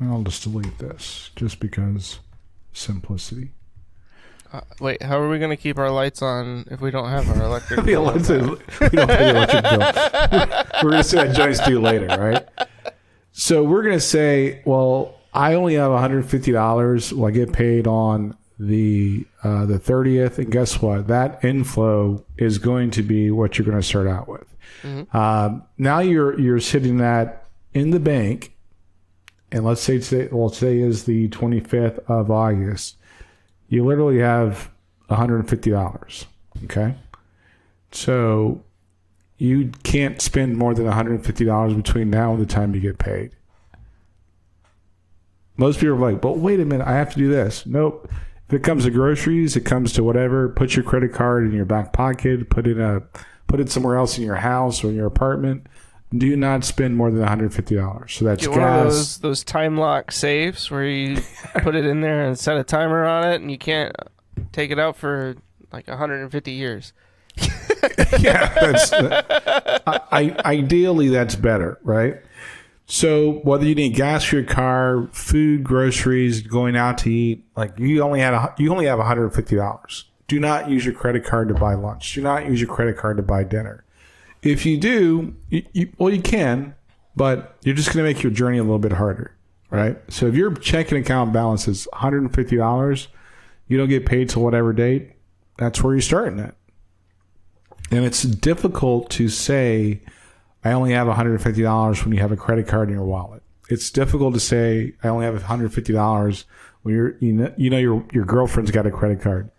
I'll 0.00 0.22
just 0.22 0.44
delete 0.44 0.78
this 0.78 1.30
just 1.36 1.60
because 1.60 2.20
simplicity. 2.72 3.50
Uh, 4.52 4.60
wait, 4.80 5.02
how 5.02 5.20
are 5.20 5.28
we 5.28 5.38
going 5.38 5.50
to 5.50 5.56
keep 5.56 5.78
our 5.78 5.90
lights 5.90 6.22
on 6.22 6.66
if 6.70 6.80
we 6.80 6.90
don't 6.90 7.08
have 7.08 7.28
our 7.28 7.44
electric 7.44 7.84
bill? 7.84 8.04
we 8.12 8.18
don't 8.20 8.58
pay 8.78 8.88
the 8.88 9.30
electric 9.30 9.62
bill. 9.62 10.64
we're 10.82 10.90
going 10.90 11.02
to 11.02 11.08
say 11.08 11.26
that 11.26 11.36
joint's 11.36 11.60
due 11.60 11.80
later, 11.80 12.06
right? 12.06 12.48
So 13.32 13.62
we're 13.62 13.82
going 13.82 13.96
to 13.96 14.00
say, 14.00 14.62
well, 14.64 15.18
I 15.34 15.54
only 15.54 15.74
have 15.74 15.90
$150. 15.90 17.12
Well, 17.12 17.28
I 17.28 17.30
get 17.30 17.52
paid 17.52 17.86
on 17.86 18.36
the 18.58 19.24
uh, 19.44 19.66
the 19.66 19.78
30th, 19.78 20.38
and 20.38 20.50
guess 20.50 20.82
what? 20.82 21.06
That 21.06 21.44
inflow 21.44 22.24
is 22.38 22.58
going 22.58 22.90
to 22.92 23.02
be 23.02 23.30
what 23.30 23.56
you're 23.56 23.66
going 23.66 23.78
to 23.78 23.86
start 23.86 24.08
out 24.08 24.28
with. 24.28 24.46
Um, 25.14 25.62
now 25.76 26.00
you're 26.00 26.38
you're 26.40 26.60
sitting 26.60 27.00
at 27.00 27.44
in 27.74 27.90
the 27.90 28.00
bank, 28.00 28.52
and 29.52 29.64
let's 29.64 29.80
say 29.80 29.98
today, 29.98 30.28
well 30.32 30.50
today 30.50 30.80
is 30.80 31.04
the 31.04 31.28
25th 31.28 31.98
of 32.08 32.30
August. 32.30 32.96
You 33.68 33.84
literally 33.84 34.18
have 34.18 34.70
150 35.06 35.70
dollars. 35.70 36.26
Okay, 36.64 36.94
so 37.92 38.62
you 39.36 39.70
can't 39.84 40.20
spend 40.20 40.56
more 40.56 40.74
than 40.74 40.86
150 40.86 41.44
dollars 41.44 41.74
between 41.74 42.10
now 42.10 42.32
and 42.32 42.40
the 42.40 42.46
time 42.46 42.74
you 42.74 42.80
get 42.80 42.98
paid. 42.98 43.30
Most 45.56 45.80
people 45.80 45.94
are 45.96 46.12
like, 46.12 46.20
but 46.20 46.38
wait 46.38 46.60
a 46.60 46.64
minute, 46.64 46.86
I 46.86 46.94
have 46.94 47.12
to 47.14 47.18
do 47.18 47.28
this. 47.28 47.66
Nope. 47.66 48.08
If 48.46 48.54
it 48.54 48.62
comes 48.62 48.84
to 48.84 48.90
groceries, 48.90 49.56
it 49.56 49.62
comes 49.62 49.92
to 49.92 50.02
whatever, 50.02 50.48
put 50.48 50.74
your 50.74 50.84
credit 50.84 51.12
card 51.12 51.44
in 51.44 51.52
your 51.52 51.66
back 51.66 51.92
pocket, 51.92 52.48
put 52.48 52.66
it 52.66 52.78
a 52.78 53.02
put 53.46 53.60
it 53.60 53.70
somewhere 53.70 53.96
else 53.96 54.18
in 54.18 54.24
your 54.24 54.36
house 54.36 54.82
or 54.84 54.88
in 54.88 54.94
your 54.94 55.06
apartment. 55.06 55.66
Do 56.16 56.36
not 56.36 56.64
spend 56.64 56.96
more 56.96 57.10
than 57.10 57.22
$150. 57.22 58.10
So 58.10 58.24
that's 58.24 58.46
Get 58.46 58.50
one 58.50 58.60
of 58.60 58.64
gas. 58.64 58.84
those 58.84 59.18
those 59.18 59.44
time 59.44 59.76
lock 59.76 60.10
safes 60.10 60.70
where 60.70 60.86
you 60.86 61.20
put 61.62 61.74
it 61.74 61.84
in 61.84 62.00
there 62.00 62.24
and 62.24 62.38
set 62.38 62.56
a 62.56 62.64
timer 62.64 63.04
on 63.04 63.24
it, 63.28 63.40
and 63.40 63.50
you 63.50 63.58
can't 63.58 63.94
take 64.52 64.70
it 64.70 64.78
out 64.78 64.96
for 64.96 65.36
like 65.72 65.86
150 65.86 66.50
years. 66.50 66.92
yeah, 68.18 68.48
that's, 68.54 68.92
I, 68.92 70.00
I, 70.10 70.36
ideally 70.44 71.08
that's 71.08 71.36
better, 71.36 71.78
right? 71.82 72.16
So 72.86 73.40
whether 73.44 73.66
you 73.66 73.74
need 73.74 73.94
gas 73.94 74.24
for 74.24 74.36
your 74.36 74.44
car, 74.44 75.08
food, 75.12 75.62
groceries, 75.62 76.40
going 76.40 76.74
out 76.74 76.98
to 76.98 77.12
eat, 77.12 77.44
like 77.54 77.78
you 77.78 78.02
only 78.02 78.20
had 78.20 78.32
a, 78.32 78.54
you 78.58 78.72
only 78.72 78.86
have 78.86 78.98
one 78.98 79.06
hundred 79.06 79.26
and 79.26 79.34
fifty 79.34 79.56
dollars. 79.56 80.06
Do 80.26 80.40
not 80.40 80.70
use 80.70 80.84
your 80.84 80.94
credit 80.94 81.24
card 81.24 81.48
to 81.48 81.54
buy 81.54 81.74
lunch. 81.74 82.14
Do 82.14 82.22
not 82.22 82.46
use 82.46 82.60
your 82.60 82.68
credit 82.74 82.96
card 82.96 83.18
to 83.18 83.22
buy 83.22 83.44
dinner. 83.44 83.84
If 84.42 84.64
you 84.64 84.78
do, 84.78 85.36
you, 85.48 85.64
you, 85.72 85.92
well, 85.98 86.12
you 86.12 86.22
can, 86.22 86.74
but 87.16 87.56
you're 87.62 87.74
just 87.74 87.92
going 87.92 88.04
to 88.04 88.12
make 88.12 88.22
your 88.22 88.32
journey 88.32 88.58
a 88.58 88.62
little 88.62 88.78
bit 88.78 88.92
harder, 88.92 89.36
right? 89.70 89.98
So 90.08 90.26
if 90.26 90.34
your 90.34 90.54
checking 90.54 90.98
account 90.98 91.32
balance 91.32 91.66
is 91.66 91.88
one 91.92 92.00
hundred 92.00 92.22
and 92.22 92.34
fifty 92.34 92.56
dollars, 92.56 93.08
you 93.66 93.76
don't 93.76 93.88
get 93.88 94.06
paid 94.06 94.30
till 94.30 94.42
whatever 94.42 94.72
date. 94.72 95.12
That's 95.56 95.82
where 95.82 95.94
you're 95.94 96.00
starting 96.00 96.40
at. 96.40 96.54
And 97.90 98.04
it's 98.04 98.22
difficult 98.22 99.10
to 99.10 99.28
say, 99.28 100.02
I 100.64 100.72
only 100.72 100.92
have 100.92 101.06
$150 101.06 102.04
when 102.04 102.14
you 102.14 102.20
have 102.20 102.32
a 102.32 102.36
credit 102.36 102.66
card 102.66 102.88
in 102.88 102.94
your 102.94 103.04
wallet. 103.04 103.42
It's 103.70 103.90
difficult 103.90 104.34
to 104.34 104.40
say, 104.40 104.94
I 105.02 105.08
only 105.08 105.24
have 105.24 105.40
$150 105.42 106.44
when 106.82 106.94
you're, 106.94 107.16
you 107.18 107.32
know, 107.32 107.54
you 107.56 107.70
know 107.70 107.78
your, 107.78 108.04
your 108.12 108.24
girlfriend's 108.24 108.70
got 108.70 108.86
a 108.86 108.90
credit 108.90 109.20
card. 109.20 109.50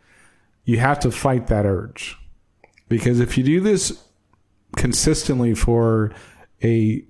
You 0.63 0.79
have 0.79 0.99
to 0.99 1.11
fight 1.11 1.47
that 1.47 1.65
urge. 1.65 2.17
Because 2.87 3.19
if 3.19 3.37
you 3.37 3.43
do 3.43 3.59
this 3.59 4.03
consistently 4.79 5.53
for 5.53 6.11
a, 6.63 7.03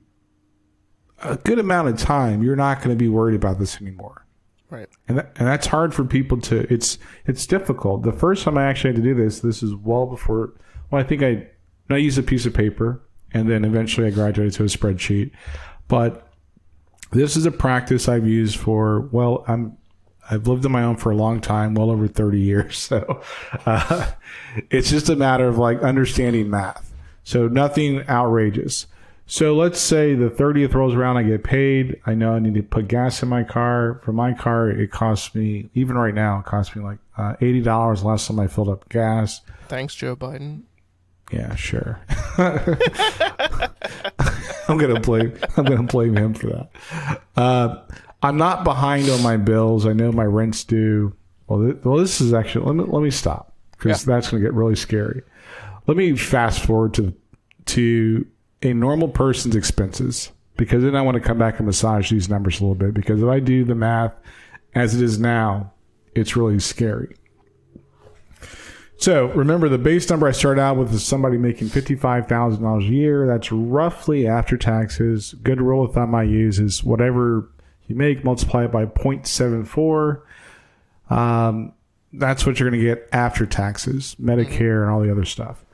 a 1.21 1.37
good 1.37 1.59
amount 1.59 1.87
of 1.87 1.97
time, 1.97 2.41
you're 2.41 2.55
not 2.55 2.79
going 2.79 2.89
to 2.89 2.95
be 2.95 3.07
worried 3.07 3.35
about 3.35 3.59
this 3.59 3.79
anymore. 3.79 4.25
Right. 4.71 4.87
and 5.07 5.17
that, 5.17 5.31
and 5.37 5.47
that's 5.47 5.65
hard 5.65 5.95
for 5.95 6.03
people 6.03 6.39
to 6.41 6.71
it's 6.71 6.99
it's 7.25 7.47
difficult. 7.47 8.03
The 8.03 8.11
first 8.11 8.43
time 8.43 8.55
i 8.55 8.65
actually 8.65 8.91
had 8.91 8.97
to 8.97 9.01
do 9.01 9.15
this 9.15 9.39
this 9.39 9.63
is 9.63 9.73
well 9.73 10.05
before 10.05 10.53
well 10.91 11.01
i 11.01 11.03
think 11.03 11.23
i 11.23 11.47
i 11.89 11.97
used 11.97 12.19
a 12.19 12.21
piece 12.21 12.45
of 12.45 12.53
paper 12.53 13.01
and 13.31 13.49
then 13.49 13.65
eventually 13.65 14.05
i 14.05 14.11
graduated 14.11 14.53
to 14.53 14.63
a 14.63 14.67
spreadsheet. 14.67 15.31
But 15.87 16.31
this 17.09 17.35
is 17.35 17.47
a 17.47 17.51
practice 17.51 18.07
i've 18.07 18.27
used 18.27 18.57
for 18.57 19.09
well 19.11 19.43
i'm 19.47 19.75
i've 20.29 20.47
lived 20.47 20.63
on 20.67 20.71
my 20.71 20.83
own 20.83 20.97
for 20.97 21.11
a 21.11 21.15
long 21.15 21.41
time 21.41 21.73
well 21.73 21.89
over 21.89 22.07
30 22.07 22.39
years. 22.39 22.77
So 22.89 23.23
uh, 23.65 24.11
it's 24.69 24.91
just 24.91 25.09
a 25.09 25.15
matter 25.15 25.47
of 25.47 25.57
like 25.57 25.81
understanding 25.81 26.51
math 26.51 26.88
so 27.29 27.47
nothing 27.47 28.07
outrageous 28.09 28.87
so 29.31 29.55
let's 29.55 29.79
say 29.79 30.15
the 30.15 30.31
30th 30.31 30.73
rolls 30.73 30.95
around, 30.95 31.17
I 31.17 31.21
get 31.23 31.43
paid. 31.43 32.01
I 32.03 32.15
know 32.15 32.33
I 32.33 32.39
need 32.39 32.55
to 32.55 32.63
put 32.63 32.87
gas 32.87 33.21
in 33.21 33.29
my 33.29 33.43
car. 33.43 34.01
For 34.03 34.11
my 34.11 34.33
car, 34.33 34.71
it 34.71 34.89
costs 34.89 35.35
me, 35.35 35.69
even 35.75 35.95
right 35.99 36.15
now, 36.15 36.39
it 36.39 36.45
costs 36.45 36.75
me 36.75 36.81
like 36.81 36.97
uh, 37.15 37.35
$80 37.35 38.03
last 38.03 38.27
time 38.27 38.39
I 38.39 38.47
filled 38.47 38.69
up 38.69 38.89
gas. 38.89 39.41
Thanks, 39.67 39.93
Joe 39.93 40.15
Biden. 40.15 40.63
Yeah, 41.31 41.53
sure. 41.53 41.99
I'm 44.67 44.79
gonna 44.79 44.99
blame 44.99 45.37
I'm 45.57 45.65
gonna 45.65 45.83
blame 45.83 46.17
him 46.17 46.33
for 46.33 46.47
that. 46.47 47.21
Uh, 47.37 47.83
I'm 48.23 48.37
not 48.37 48.63
behind 48.63 49.07
on 49.09 49.21
my 49.21 49.37
bills. 49.37 49.85
I 49.85 49.93
know 49.93 50.11
my 50.11 50.23
rent's 50.23 50.63
due. 50.63 51.15
Well, 51.47 51.61
th- 51.61 51.83
well, 51.83 51.97
this 51.97 52.19
is 52.19 52.33
actually 52.33 52.65
let 52.65 52.75
me 52.75 52.83
let 52.91 53.03
me 53.03 53.11
stop 53.11 53.53
because 53.73 54.03
that's 54.03 54.31
gonna 54.31 54.41
get 54.41 54.55
really 54.55 54.75
scary. 54.75 55.21
Let 55.89 55.97
me 55.97 56.15
fast 56.15 56.63
forward 56.63 56.93
to 56.93 57.15
to 57.65 58.27
a 58.61 58.73
normal 58.75 59.07
person's 59.07 59.55
expenses 59.55 60.31
because 60.55 60.83
then 60.83 60.95
I 60.95 61.01
want 61.01 61.15
to 61.15 61.19
come 61.19 61.39
back 61.39 61.57
and 61.57 61.65
massage 61.65 62.11
these 62.11 62.29
numbers 62.29 62.59
a 62.59 62.63
little 62.63 62.75
bit 62.75 62.93
because 62.93 63.23
if 63.23 63.27
I 63.27 63.39
do 63.39 63.63
the 63.63 63.73
math 63.73 64.19
as 64.75 64.93
it 64.93 65.01
is 65.01 65.17
now, 65.17 65.73
it's 66.13 66.35
really 66.35 66.59
scary. 66.59 67.15
So 68.97 69.29
remember, 69.29 69.67
the 69.67 69.79
base 69.79 70.07
number 70.11 70.27
I 70.27 70.31
started 70.31 70.61
out 70.61 70.77
with 70.77 70.93
is 70.93 71.03
somebody 71.03 71.39
making 71.39 71.69
fifty-five 71.69 72.27
thousand 72.27 72.61
dollars 72.61 72.83
a 72.83 72.89
year. 72.89 73.25
That's 73.25 73.51
roughly 73.51 74.27
after 74.27 74.57
taxes. 74.57 75.33
Good 75.41 75.59
rule 75.59 75.83
of 75.83 75.93
thumb 75.95 76.13
I 76.13 76.21
use 76.21 76.59
is 76.59 76.83
whatever 76.83 77.49
you 77.87 77.95
make, 77.95 78.23
multiply 78.23 78.65
it 78.65 78.71
by 78.71 78.85
0.74. 78.85 80.21
Um, 81.09 81.73
that's 82.13 82.45
what 82.45 82.59
you're 82.59 82.69
going 82.69 82.79
to 82.79 82.85
get 82.85 83.09
after 83.11 83.47
taxes, 83.47 84.15
Medicare, 84.21 84.83
and 84.83 84.91
all 84.91 85.01
the 85.01 85.11
other 85.11 85.25
stuff. 85.25 85.65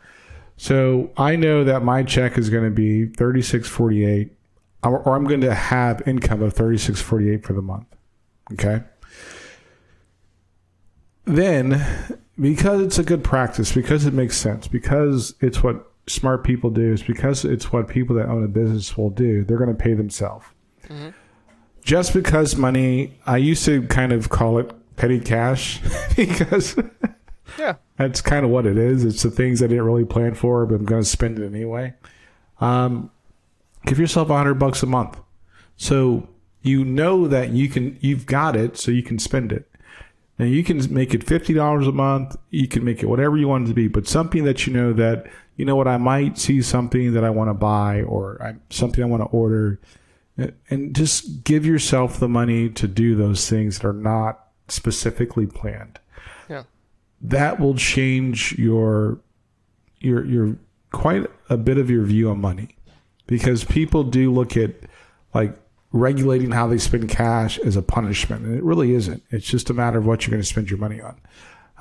So 0.57 1.11
I 1.17 1.35
know 1.35 1.63
that 1.63 1.83
my 1.83 2.03
check 2.03 2.37
is 2.37 2.49
going 2.49 2.63
to 2.63 2.71
be 2.71 3.07
thirty-six 3.07 3.67
forty-eight, 3.67 4.31
or, 4.83 4.99
or 4.99 5.15
I'm 5.15 5.25
going 5.25 5.41
to 5.41 5.53
have 5.53 6.07
income 6.07 6.41
of 6.41 6.53
thirty-six 6.53 7.01
forty-eight 7.01 7.45
for 7.45 7.53
the 7.53 7.61
month. 7.61 7.87
Okay. 8.53 8.83
Then 11.25 11.83
because 12.39 12.81
it's 12.81 12.99
a 12.99 13.03
good 13.03 13.23
practice, 13.23 13.71
because 13.71 14.05
it 14.05 14.13
makes 14.13 14.37
sense, 14.37 14.67
because 14.67 15.33
it's 15.39 15.63
what 15.63 15.91
smart 16.07 16.43
people 16.43 16.69
do, 16.69 16.93
it's 16.93 17.01
because 17.01 17.45
it's 17.45 17.71
what 17.71 17.87
people 17.87 18.15
that 18.15 18.27
own 18.27 18.43
a 18.43 18.47
business 18.47 18.97
will 18.97 19.09
do, 19.09 19.43
they're 19.43 19.57
going 19.57 19.75
to 19.75 19.75
pay 19.75 19.93
themselves. 19.93 20.45
Mm-hmm. 20.87 21.09
Just 21.81 22.13
because 22.13 22.55
money, 22.55 23.17
I 23.25 23.37
used 23.37 23.63
to 23.65 23.83
kind 23.83 24.11
of 24.11 24.29
call 24.29 24.59
it 24.59 24.71
petty 24.95 25.19
cash 25.19 25.81
because 26.15 26.75
Yeah. 27.57 27.75
that's 27.97 28.21
kind 28.21 28.45
of 28.45 28.51
what 28.51 28.65
it 28.65 28.77
is. 28.77 29.03
It's 29.03 29.23
the 29.23 29.31
things 29.31 29.61
I 29.61 29.67
didn't 29.67 29.85
really 29.85 30.05
plan 30.05 30.33
for, 30.35 30.65
but 30.65 30.75
I'm 30.75 30.85
going 30.85 31.03
to 31.03 31.09
spend 31.09 31.39
it 31.39 31.45
anyway. 31.45 31.93
Um, 32.59 33.11
give 33.85 33.99
yourself 33.99 34.29
a 34.29 34.37
hundred 34.37 34.55
bucks 34.55 34.81
a 34.83 34.87
month, 34.87 35.19
so 35.77 36.27
you 36.61 36.83
know 36.83 37.27
that 37.27 37.51
you 37.51 37.69
can. 37.69 37.97
You've 38.01 38.25
got 38.25 38.55
it, 38.55 38.77
so 38.77 38.91
you 38.91 39.03
can 39.03 39.19
spend 39.19 39.51
it. 39.51 39.69
Now 40.39 40.45
you 40.45 40.63
can 40.63 40.93
make 40.93 41.13
it 41.13 41.23
fifty 41.23 41.53
dollars 41.53 41.87
a 41.87 41.91
month. 41.91 42.35
You 42.49 42.67
can 42.67 42.83
make 42.83 43.03
it 43.03 43.07
whatever 43.07 43.37
you 43.37 43.47
want 43.47 43.65
it 43.65 43.67
to 43.69 43.73
be, 43.73 43.87
but 43.87 44.07
something 44.07 44.43
that 44.45 44.65
you 44.65 44.73
know 44.73 44.93
that 44.93 45.27
you 45.55 45.65
know 45.65 45.75
what 45.75 45.87
I 45.87 45.97
might 45.97 46.37
see 46.37 46.61
something 46.61 47.13
that 47.13 47.23
I 47.23 47.29
want 47.29 47.49
to 47.49 47.53
buy 47.53 48.01
or 48.01 48.57
something 48.69 49.03
I 49.03 49.07
want 49.07 49.23
to 49.23 49.27
order, 49.27 49.79
and 50.69 50.95
just 50.95 51.43
give 51.43 51.65
yourself 51.65 52.19
the 52.19 52.27
money 52.27 52.69
to 52.69 52.87
do 52.87 53.15
those 53.15 53.49
things 53.49 53.79
that 53.79 53.87
are 53.87 53.93
not 53.93 54.47
specifically 54.67 55.45
planned. 55.45 55.99
That 57.21 57.59
will 57.59 57.75
change 57.75 58.57
your 58.57 59.19
your 59.99 60.25
your 60.25 60.57
quite 60.91 61.25
a 61.49 61.57
bit 61.57 61.77
of 61.77 61.89
your 61.89 62.03
view 62.03 62.29
on 62.29 62.39
money. 62.39 62.75
Because 63.27 63.63
people 63.63 64.03
do 64.03 64.31
look 64.31 64.55
at 64.55 64.71
like 65.33 65.57
regulating 65.91 66.51
how 66.51 66.67
they 66.67 66.77
spend 66.77 67.09
cash 67.09 67.57
as 67.59 67.75
a 67.75 67.81
punishment 67.81 68.45
and 68.45 68.55
it 68.55 68.63
really 68.63 68.93
isn't. 68.93 69.23
It's 69.31 69.47
just 69.47 69.69
a 69.69 69.73
matter 69.73 69.97
of 69.97 70.05
what 70.05 70.25
you're 70.25 70.31
going 70.31 70.41
to 70.41 70.47
spend 70.47 70.69
your 70.69 70.79
money 70.79 71.01
on. 71.01 71.19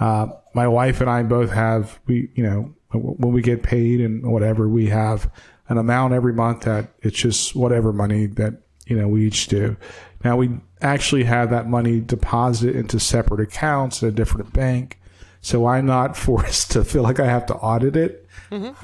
Uh, 0.00 0.26
my 0.54 0.66
wife 0.66 1.00
and 1.00 1.08
i 1.08 1.22
both 1.22 1.52
have 1.52 2.00
we 2.06 2.28
you 2.34 2.42
know 2.42 2.74
when 2.92 3.32
we 3.32 3.40
get 3.40 3.62
paid 3.62 4.00
and 4.00 4.26
whatever 4.26 4.68
we 4.68 4.86
have 4.86 5.30
an 5.68 5.78
amount 5.78 6.12
every 6.12 6.32
month 6.32 6.62
that 6.62 6.88
it's 7.02 7.16
just 7.16 7.54
whatever 7.54 7.92
money 7.92 8.26
that 8.26 8.54
you 8.86 8.96
know 8.96 9.08
we 9.08 9.26
each 9.26 9.46
do. 9.48 9.76
Now 10.24 10.36
we 10.36 10.50
actually 10.80 11.24
have 11.24 11.50
that 11.50 11.68
money 11.68 12.00
deposited 12.00 12.76
into 12.76 12.98
separate 12.98 13.40
accounts 13.40 14.02
at 14.02 14.08
a 14.08 14.12
different 14.12 14.52
bank 14.52 14.98
so 15.44 15.66
I'm 15.66 15.84
not 15.86 16.16
forced 16.26 16.70
to 16.72 16.84
feel 16.84 17.02
like 17.02 17.20
I 17.20 17.26
have 17.26 17.46
to 17.46 17.54
audit 17.54 17.96
it 17.96 18.26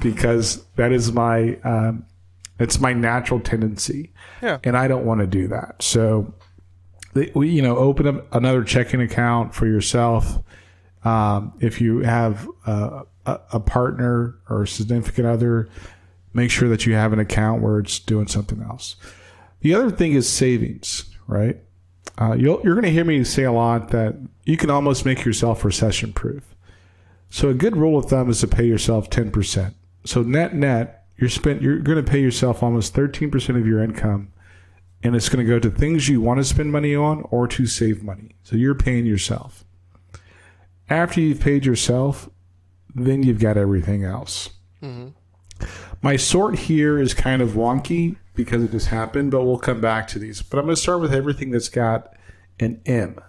because 0.01 0.63
that 0.75 0.91
is 0.91 1.11
my 1.11 1.55
um, 1.63 2.05
it's 2.59 2.79
my 2.79 2.93
natural 2.93 3.39
tendency, 3.39 4.11
Yeah. 4.41 4.59
and 4.63 4.77
I 4.77 4.87
don't 4.87 5.05
want 5.05 5.21
to 5.21 5.27
do 5.27 5.47
that. 5.47 5.81
So 5.81 6.33
we 7.33 7.49
you 7.49 7.61
know 7.61 7.77
open 7.77 8.07
up 8.07 8.33
another 8.35 8.63
checking 8.63 9.01
account 9.01 9.55
for 9.55 9.65
yourself. 9.65 10.37
Um, 11.03 11.53
if 11.59 11.81
you 11.81 12.01
have 12.01 12.47
a, 12.67 13.05
a, 13.25 13.59
partner 13.59 14.35
or 14.47 14.63
a 14.63 14.67
significant 14.67 15.25
other, 15.25 15.67
make 16.33 16.51
sure 16.51 16.69
that 16.69 16.85
you 16.85 16.93
have 16.93 17.11
an 17.11 17.17
account 17.17 17.63
where 17.63 17.79
it's 17.79 17.97
doing 17.97 18.27
something 18.27 18.61
else. 18.61 18.97
The 19.61 19.73
other 19.73 19.89
thing 19.89 20.13
is 20.13 20.29
savings, 20.29 21.05
right? 21.25 21.57
Uh, 22.19 22.33
you'll, 22.33 22.61
you're 22.63 22.75
going 22.75 22.85
to 22.85 22.91
hear 22.91 23.03
me 23.03 23.23
say 23.23 23.45
a 23.45 23.51
lot 23.51 23.89
that 23.89 24.15
you 24.45 24.57
can 24.57 24.69
almost 24.69 25.05
make 25.07 25.25
yourself 25.25 25.65
recession 25.65 26.13
proof. 26.13 26.50
So 27.31 27.47
a 27.49 27.53
good 27.53 27.77
rule 27.77 27.97
of 27.97 28.05
thumb 28.05 28.29
is 28.29 28.41
to 28.41 28.47
pay 28.47 28.65
yourself 28.65 29.09
10%. 29.09 29.73
So 30.05 30.21
net 30.21 30.53
net, 30.53 31.05
you're 31.17 31.29
spent 31.29 31.61
you're 31.61 31.79
going 31.79 32.03
to 32.03 32.11
pay 32.11 32.19
yourself 32.19 32.61
almost 32.61 32.93
13% 32.93 33.57
of 33.57 33.65
your 33.65 33.81
income 33.81 34.33
and 35.01 35.15
it's 35.15 35.29
going 35.29 35.43
to 35.43 35.49
go 35.49 35.57
to 35.57 35.69
things 35.69 36.09
you 36.09 36.19
want 36.19 36.39
to 36.39 36.43
spend 36.43 36.71
money 36.71 36.93
on 36.93 37.23
or 37.31 37.47
to 37.47 37.65
save 37.65 38.03
money. 38.03 38.35
So 38.43 38.57
you're 38.57 38.75
paying 38.75 39.05
yourself. 39.05 39.63
After 40.89 41.21
you've 41.21 41.39
paid 41.39 41.65
yourself, 41.65 42.29
then 42.93 43.23
you've 43.23 43.39
got 43.39 43.57
everything 43.57 44.03
else. 44.03 44.49
Mm-hmm. 44.83 45.09
My 46.01 46.17
sort 46.17 46.59
here 46.59 46.99
is 46.99 47.13
kind 47.13 47.41
of 47.41 47.51
wonky 47.51 48.17
because 48.35 48.61
it 48.61 48.71
just 48.71 48.87
happened, 48.87 49.31
but 49.31 49.45
we'll 49.45 49.57
come 49.57 49.79
back 49.79 50.07
to 50.09 50.19
these. 50.19 50.41
But 50.41 50.57
I'm 50.57 50.65
going 50.65 50.75
to 50.75 50.81
start 50.81 50.99
with 50.99 51.13
everything 51.13 51.51
that's 51.51 51.69
got 51.69 52.13
an 52.59 52.81
M. 52.85 53.19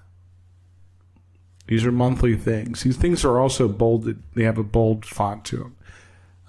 These 1.72 1.86
are 1.86 1.92
monthly 1.92 2.36
things. 2.36 2.82
These 2.82 2.98
things 2.98 3.24
are 3.24 3.40
also 3.40 3.66
bolded. 3.66 4.22
They 4.34 4.42
have 4.42 4.58
a 4.58 4.62
bold 4.62 5.06
font 5.06 5.42
to 5.46 5.56
them. 5.56 5.76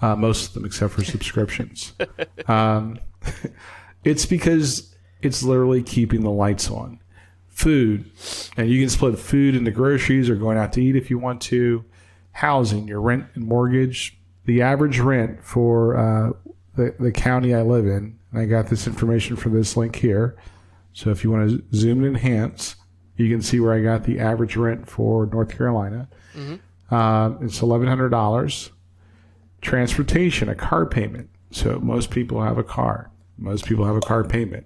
Uh, 0.02 0.18
most 0.18 0.48
of 0.48 0.54
them, 0.54 0.66
except 0.66 0.92
for 0.92 1.02
subscriptions. 1.06 1.94
um, 2.50 3.00
it's 4.04 4.26
because 4.26 4.94
it's 5.22 5.42
literally 5.42 5.82
keeping 5.82 6.24
the 6.24 6.30
lights 6.30 6.70
on. 6.70 7.00
Food, 7.48 8.12
and 8.58 8.70
you 8.70 8.82
can 8.82 8.90
split 8.90 9.18
food 9.18 9.56
into 9.56 9.72
groceries 9.72 10.30
or 10.30 10.36
going 10.36 10.58
out 10.58 10.74
to 10.74 10.84
eat 10.84 10.98
if 10.98 11.10
you 11.10 11.18
want 11.18 11.42
to. 11.44 11.86
Housing, 12.34 12.86
your 12.90 13.00
rent 13.00 13.24
and 13.34 13.46
mortgage. 13.46 14.18
The 14.44 14.62
average 14.62 15.00
rent 15.00 15.42
for 15.42 15.96
uh, 15.96 16.32
the, 16.76 16.96
the 17.00 17.14
county 17.14 17.56
I 17.56 17.62
live 17.62 17.86
in, 17.86 18.20
and 18.34 18.42
I 18.42 18.44
got 18.44 18.68
this 18.68 18.88
information 18.88 19.38
from 19.38 19.54
this 19.54 19.78
link 19.78 19.96
here. 19.96 20.36
So 20.92 21.12
if 21.12 21.24
you 21.24 21.32
want 21.32 21.50
to 21.50 21.64
zoom 21.74 22.04
and 22.04 22.18
enhance, 22.18 22.76
you 23.16 23.30
can 23.30 23.42
see 23.42 23.60
where 23.60 23.74
I 23.74 23.82
got 23.82 24.04
the 24.04 24.20
average 24.20 24.56
rent 24.56 24.90
for 24.90 25.26
North 25.28 25.56
Carolina. 25.56 26.08
Um, 26.92 27.40
it's 27.42 27.62
eleven 27.62 27.88
hundred 27.88 28.10
dollars. 28.10 28.72
Transportation, 29.62 30.50
a 30.50 30.56
car 30.56 30.86
payment. 30.86 31.30
So 31.52 31.80
most 31.80 32.12
people 32.12 32.42
have 32.42 32.58
a 32.58 32.64
car. 32.64 33.12
Most 33.38 33.66
people 33.66 33.86
have 33.86 33.96
a 33.96 34.02
car 34.02 34.24
payment. 34.24 34.66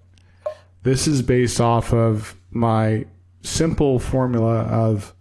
This 0.83 1.07
is 1.07 1.21
based 1.21 1.61
off 1.61 1.93
of 1.93 2.35
my 2.51 3.05
simple 3.41 3.99
formula 3.99 4.61
of 4.63 5.13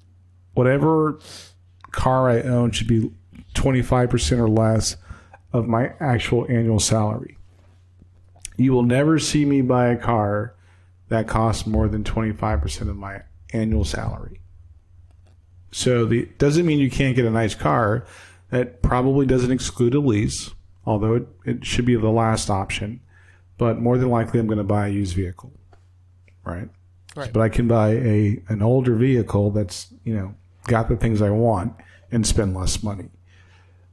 whatever 0.55 1.19
car 1.91 2.31
I 2.31 2.43
own 2.43 2.71
should 2.71 2.89
be 2.89 3.11
twenty 3.55 3.83
five 3.83 4.11
percent 4.11 4.41
or 4.41 4.49
less 4.49 4.97
of 5.53 5.67
my 5.69 5.93
actual 6.01 6.47
annual 6.49 6.81
salary. 6.81 7.37
You 8.57 8.73
will 8.73 8.83
never 8.83 9.19
see 9.19 9.45
me 9.45 9.61
buy 9.61 9.89
a 9.89 9.97
car 9.97 10.55
that 11.09 11.29
costs 11.29 11.67
more 11.67 11.89
than 11.89 12.05
25% 12.05 12.89
of 12.89 12.97
my 12.97 13.23
annual 13.53 13.85
salary. 13.85 14.41
So 15.71 16.05
the 16.05 16.27
doesn't 16.39 16.65
mean 16.65 16.79
you 16.79 16.91
can't 16.91 17.17
get 17.17 17.25
a 17.25 17.31
nice 17.31 17.55
car. 17.55 18.07
That 18.51 18.83
probably 18.83 19.27
doesn't 19.27 19.51
exclude 19.51 19.95
a 19.95 20.01
lease, 20.01 20.53
although 20.85 21.17
it, 21.17 21.29
it 21.45 21.65
should 21.67 21.85
be 21.85 21.97
the 21.97 22.09
last 22.09 22.49
option. 22.49 23.01
But 23.59 23.81
more 23.81 23.99
than 23.99 24.09
likely, 24.09 24.39
I'm 24.39 24.47
going 24.47 24.59
to 24.59 24.65
buy 24.65 24.87
a 24.87 24.91
used 24.91 25.17
vehicle, 25.17 25.53
right? 26.45 26.69
Right. 27.15 27.33
But 27.33 27.41
I 27.41 27.49
can 27.49 27.67
buy 27.67 27.91
a 27.91 28.43
an 28.49 28.63
older 28.63 28.95
vehicle 28.95 29.51
that's 29.51 29.93
you 30.05 30.15
know 30.15 30.35
got 30.67 30.89
the 30.89 30.97
things 30.97 31.23
I 31.23 31.31
want 31.31 31.75
and 32.11 32.27
spend 32.27 32.55
less 32.55 32.83
money. 32.83 33.11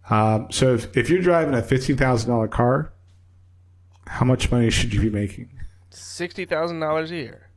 Um, 0.10 0.48
so 0.51 0.74
if, 0.74 0.96
if 0.96 1.10
you're 1.10 1.22
driving 1.22 1.53
a 1.53 1.62
fifteen 1.62 1.98
thousand 1.98 2.29
dollar 2.29 2.48
car, 2.48 2.93
how 4.08 4.25
much 4.25 4.51
money 4.51 4.70
should 4.70 4.93
you 4.93 5.01
be 5.01 5.10
making? 5.10 5.50
Sixty 5.95 6.45
thousand 6.45 6.79
dollars 6.79 7.12
a 7.12 7.15
year. 7.15 7.50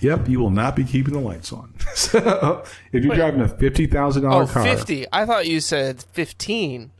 Yep, 0.00 0.28
you 0.28 0.38
will 0.40 0.50
not 0.50 0.76
be 0.76 0.84
keeping 0.84 1.14
the 1.14 1.20
lights 1.20 1.52
on. 1.52 1.72
so 1.94 2.62
if 2.92 3.02
you're 3.02 3.10
Wait. 3.12 3.16
driving 3.16 3.40
a 3.40 3.48
fifty 3.48 3.86
thousand 3.86 4.24
dollar 4.24 4.42
Oh, 4.44 4.46
car, 4.46 4.62
50. 4.64 5.06
I 5.12 5.24
thought 5.24 5.46
you 5.46 5.60
said 5.60 6.02
15. 6.12 6.90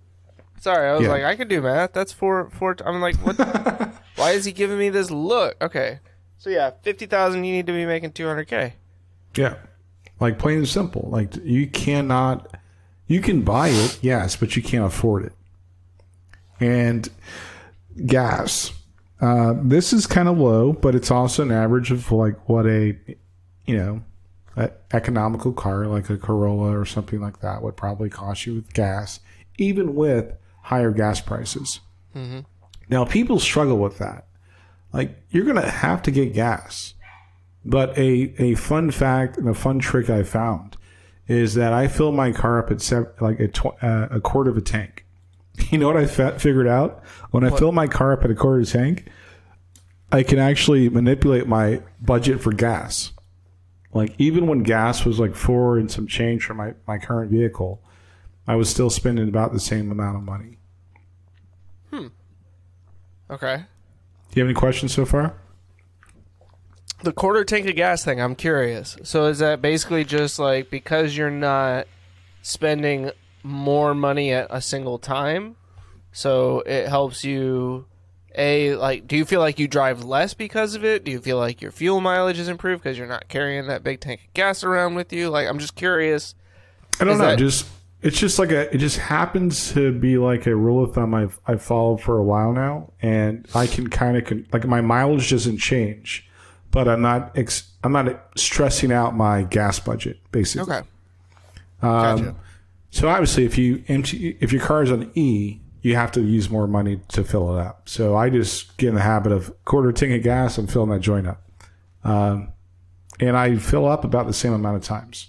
Sorry, 0.60 0.88
I 0.88 0.92
was 0.94 1.02
Yeah. 1.02 1.08
like, 1.10 1.24
I 1.24 1.36
could 1.36 1.48
do 1.48 1.60
math. 1.60 1.92
That's 1.92 2.12
four, 2.12 2.48
four. 2.50 2.76
I'm 2.86 3.00
like, 3.02 3.16
what? 3.16 3.36
why 4.16 4.30
is 4.30 4.46
he 4.46 4.52
giving 4.52 4.78
me 4.78 4.88
this 4.88 5.10
look? 5.10 5.56
Okay. 5.62 5.98
So, 6.38 6.48
yeah, 6.50 6.70
50,000, 6.82 7.44
you 7.44 7.52
need 7.52 7.66
to 7.66 7.72
be 7.72 7.84
making 7.86 8.12
200K. 8.12 8.72
yeah, 9.36 9.54
like 10.20 10.38
plain 10.38 10.58
and 10.58 10.68
simple. 10.68 11.08
Like 11.10 11.36
you 11.36 11.66
cannot, 11.66 12.54
you 13.06 13.20
can 13.20 13.42
buy 13.42 13.68
it, 13.68 13.98
yes, 14.02 14.36
but 14.36 14.56
you 14.56 14.62
can't 14.62 14.84
afford 14.86 15.24
it. 15.24 15.32
And 16.64 17.08
gas, 18.06 18.72
uh, 19.20 19.54
this 19.62 19.92
is 19.92 20.06
kind 20.06 20.28
of 20.28 20.38
low, 20.38 20.72
but 20.72 20.94
it's 20.94 21.10
also 21.10 21.42
an 21.42 21.52
average 21.52 21.90
of 21.90 22.10
like 22.10 22.48
what 22.48 22.66
a, 22.66 22.96
you 23.66 23.76
know, 23.76 24.02
a 24.56 24.70
economical 24.92 25.52
car 25.52 25.86
like 25.86 26.08
a 26.10 26.16
Corolla 26.16 26.78
or 26.78 26.84
something 26.84 27.20
like 27.20 27.40
that 27.40 27.62
would 27.62 27.76
probably 27.76 28.08
cost 28.08 28.46
you 28.46 28.54
with 28.54 28.72
gas, 28.72 29.20
even 29.58 29.94
with 29.94 30.34
higher 30.62 30.90
gas 30.90 31.20
prices. 31.20 31.80
Now, 32.88 33.04
people 33.04 33.38
struggle 33.40 33.78
with 33.78 33.98
that. 33.98 34.26
Like, 34.92 35.16
you're 35.30 35.44
going 35.44 35.56
to 35.56 35.70
have 35.70 36.02
to 36.02 36.10
get 36.10 36.32
gas. 36.34 36.94
But 37.64 37.96
a, 37.98 38.34
a 38.38 38.54
fun 38.54 38.90
fact 38.90 39.36
and 39.38 39.48
a 39.48 39.54
fun 39.54 39.78
trick 39.78 40.08
I 40.10 40.22
found 40.22 40.76
is 41.26 41.54
that 41.54 41.72
I 41.72 41.88
fill 41.88 42.12
my 42.12 42.30
car 42.30 42.58
up 42.58 42.70
at 42.70 42.80
seven, 42.82 43.10
like 43.20 43.40
a, 43.40 43.48
tw- 43.48 43.82
uh, 43.82 44.08
a 44.10 44.20
quarter 44.20 44.50
of 44.50 44.56
a 44.56 44.60
tank. 44.60 45.03
You 45.70 45.78
know 45.78 45.86
what 45.86 45.96
I 45.96 46.06
fa- 46.06 46.38
figured 46.38 46.68
out? 46.68 47.02
When 47.30 47.44
I 47.44 47.50
fill 47.56 47.72
my 47.72 47.86
car 47.86 48.12
up 48.12 48.24
at 48.24 48.30
a 48.30 48.34
quarter 48.34 48.64
tank, 48.64 49.08
I 50.12 50.22
can 50.22 50.38
actually 50.38 50.88
manipulate 50.88 51.46
my 51.46 51.82
budget 52.00 52.40
for 52.40 52.52
gas. 52.52 53.12
Like 53.92 54.14
even 54.18 54.46
when 54.46 54.62
gas 54.62 55.04
was 55.04 55.18
like 55.18 55.34
four 55.34 55.78
and 55.78 55.90
some 55.90 56.06
change 56.06 56.44
for 56.44 56.54
my, 56.54 56.74
my 56.86 56.98
current 56.98 57.30
vehicle, 57.30 57.80
I 58.46 58.56
was 58.56 58.68
still 58.68 58.90
spending 58.90 59.28
about 59.28 59.52
the 59.52 59.60
same 59.60 59.90
amount 59.90 60.16
of 60.16 60.22
money. 60.22 60.58
Hmm. 61.90 62.08
Okay. 63.30 63.56
Do 64.30 64.40
you 64.40 64.42
have 64.42 64.48
any 64.48 64.54
questions 64.54 64.92
so 64.92 65.04
far? 65.04 65.34
The 67.02 67.12
quarter 67.12 67.44
tank 67.44 67.68
of 67.68 67.76
gas 67.76 68.04
thing, 68.04 68.20
I'm 68.20 68.34
curious. 68.34 68.96
So, 69.02 69.26
is 69.26 69.38
that 69.38 69.60
basically 69.60 70.04
just 70.04 70.38
like 70.38 70.70
because 70.70 71.16
you're 71.16 71.30
not 71.30 71.86
spending 72.42 73.10
more 73.44 73.94
money 73.94 74.32
at 74.32 74.48
a 74.50 74.60
single 74.60 74.98
time? 74.98 75.54
So, 76.10 76.60
it 76.60 76.88
helps 76.88 77.22
you. 77.24 77.86
A, 78.36 78.74
like, 78.74 79.06
do 79.06 79.16
you 79.16 79.24
feel 79.24 79.38
like 79.38 79.60
you 79.60 79.68
drive 79.68 80.02
less 80.02 80.34
because 80.34 80.74
of 80.74 80.84
it? 80.84 81.04
Do 81.04 81.12
you 81.12 81.20
feel 81.20 81.38
like 81.38 81.62
your 81.62 81.70
fuel 81.70 82.00
mileage 82.00 82.40
is 82.40 82.48
improved 82.48 82.82
because 82.82 82.98
you're 82.98 83.06
not 83.06 83.28
carrying 83.28 83.68
that 83.68 83.84
big 83.84 84.00
tank 84.00 84.22
of 84.26 84.34
gas 84.34 84.64
around 84.64 84.96
with 84.96 85.12
you? 85.12 85.30
Like, 85.30 85.46
I'm 85.46 85.60
just 85.60 85.76
curious. 85.76 86.34
I 87.00 87.04
don't 87.04 87.12
Is 87.14 87.18
know. 87.20 87.26
that- 87.26 87.38
just 87.38 87.66
it's 88.02 88.18
just 88.18 88.38
like 88.40 88.50
a 88.50 88.74
it 88.74 88.78
just 88.78 88.98
happens 88.98 89.72
to 89.74 89.92
be 89.92 90.18
like 90.18 90.46
a 90.46 90.54
rule 90.56 90.82
of 90.84 90.94
thumb 90.94 91.14
I've 91.14 91.38
I've 91.46 91.62
followed 91.62 92.00
for 92.02 92.18
a 92.18 92.24
while 92.24 92.52
now, 92.52 92.92
and 93.00 93.46
I 93.54 93.66
can 93.68 93.88
kind 93.88 94.16
of 94.16 94.24
con- 94.24 94.46
like 94.52 94.66
my 94.66 94.80
mileage 94.80 95.30
doesn't 95.30 95.58
change, 95.58 96.28
but 96.72 96.86
I'm 96.88 97.00
not 97.02 97.38
ex- 97.38 97.70
I'm 97.84 97.92
not 97.92 98.20
stressing 98.36 98.90
out 98.92 99.16
my 99.16 99.42
gas 99.44 99.78
budget 99.78 100.18
basically. 100.32 100.72
Okay. 100.74 100.86
Um, 101.82 102.16
gotcha. 102.16 102.34
So 102.94 103.08
obviously, 103.08 103.44
if 103.44 103.58
you 103.58 103.82
empty 103.88 104.38
if 104.40 104.52
your 104.52 104.62
car 104.62 104.84
is 104.84 104.92
on 104.92 105.10
E, 105.16 105.58
you 105.82 105.96
have 105.96 106.12
to 106.12 106.22
use 106.22 106.48
more 106.48 106.68
money 106.68 107.00
to 107.08 107.24
fill 107.24 107.58
it 107.58 107.60
up. 107.60 107.88
So 107.88 108.16
I 108.16 108.30
just 108.30 108.76
get 108.76 108.90
in 108.90 108.94
the 108.94 109.00
habit 109.00 109.32
of 109.32 109.52
quarter 109.64 109.90
tank 109.90 110.12
of 110.12 110.22
gas. 110.22 110.58
I'm 110.58 110.68
filling 110.68 110.90
that 110.90 111.00
joint 111.00 111.26
up, 111.26 111.42
um, 112.04 112.52
and 113.18 113.36
I 113.36 113.56
fill 113.56 113.88
up 113.88 114.04
about 114.04 114.28
the 114.28 114.32
same 114.32 114.52
amount 114.52 114.76
of 114.76 114.84
times 114.84 115.26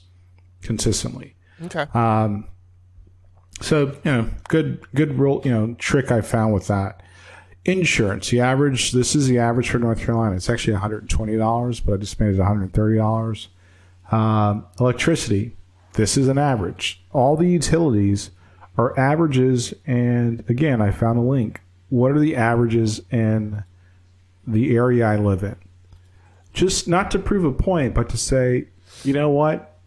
consistently. 0.62 1.36
Okay. 1.63 1.88
So 3.62 3.97
you 4.04 4.12
know, 4.12 4.30
good 4.47 4.86
good 4.93 5.17
rule 5.17 5.41
you 5.43 5.49
know 5.49 5.73
trick 5.80 6.12
I 6.12 6.21
found 6.21 6.54
with 6.54 6.67
that. 6.67 7.01
Insurance, 7.65 8.30
the 8.30 8.41
average. 8.41 8.91
This 8.91 9.15
is 9.15 9.28
the 9.28 9.39
average 9.39 9.71
for 9.71 9.80
North 9.80 9.99
Carolina. 10.01 10.36
It's 10.36 10.51
actually 10.51 10.73
one 10.73 10.82
hundred 10.84 11.01
and 11.01 11.10
twenty 11.10 11.36
dollars, 11.36 11.80
but 11.80 11.95
I 11.95 11.97
just 11.97 12.19
made 12.19 12.36
it 12.36 12.38
one 12.38 12.45
hundred 12.45 12.62
and 12.62 12.73
thirty 12.73 12.97
dollars. 12.97 13.47
Um, 14.12 14.67
electricity. 14.80 15.58
This 15.95 16.17
is 16.17 16.27
an 16.27 16.38
average. 16.38 17.03
All 17.12 17.36
the 17.36 17.47
utilities 17.47 18.31
are 18.77 18.97
averages, 18.99 19.73
and 19.86 20.43
again, 20.49 20.81
I 20.81 20.91
found 20.91 21.17
a 21.17 21.21
link. 21.21 21.62
What 21.89 22.12
are 22.12 22.19
the 22.19 22.36
averages 22.36 23.01
in 23.12 23.63
the 24.45 24.75
area 24.75 25.05
I 25.05 25.15
live 25.15 25.43
in? 25.43 25.55
Just 26.53 26.88
not 26.88 27.12
to 27.12 27.19
prove 27.19 27.45
a 27.45 27.51
point, 27.51 27.93
but 27.93 28.10
to 28.10 28.17
say, 28.17 28.67
you 29.03 29.13
know 29.13 29.29
what? 29.29 29.77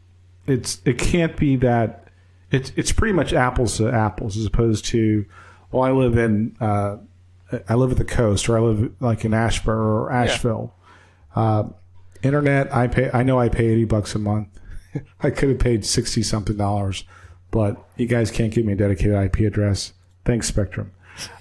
It's 0.46 0.80
it 0.84 0.98
can't 0.98 1.36
be 1.36 1.56
that 1.56 2.08
it's 2.50 2.72
it's 2.76 2.92
pretty 2.92 3.12
much 3.12 3.32
apples 3.32 3.76
to 3.76 3.90
apples 3.90 4.36
as 4.36 4.46
opposed 4.46 4.86
to 4.86 5.26
well 5.70 5.82
I 5.82 5.90
live 5.90 6.16
in 6.16 6.56
uh, 6.60 6.96
I 7.68 7.74
live 7.74 7.90
at 7.90 7.98
the 7.98 8.04
coast 8.04 8.48
or 8.48 8.56
I 8.56 8.60
live 8.60 8.94
like 9.00 9.24
in 9.24 9.34
Ashburn 9.34 9.78
or 9.78 10.10
Asheville. 10.10 10.74
Uh, 11.34 11.64
internet 12.22 12.74
I 12.74 12.86
pay 12.88 13.10
I 13.12 13.22
know 13.22 13.38
I 13.38 13.48
pay 13.50 13.66
eighty 13.66 13.84
bucks 13.84 14.14
a 14.14 14.18
month. 14.18 14.48
I 15.20 15.30
could 15.30 15.48
have 15.50 15.58
paid 15.58 15.84
sixty 15.84 16.22
something 16.22 16.56
dollars, 16.56 17.04
but 17.50 17.82
you 17.96 18.06
guys 18.06 18.30
can't 18.30 18.52
give 18.52 18.64
me 18.64 18.72
a 18.74 18.76
dedicated 18.76 19.14
IP 19.14 19.40
address. 19.40 19.92
Thanks 20.24 20.46
Spectrum. 20.48 20.92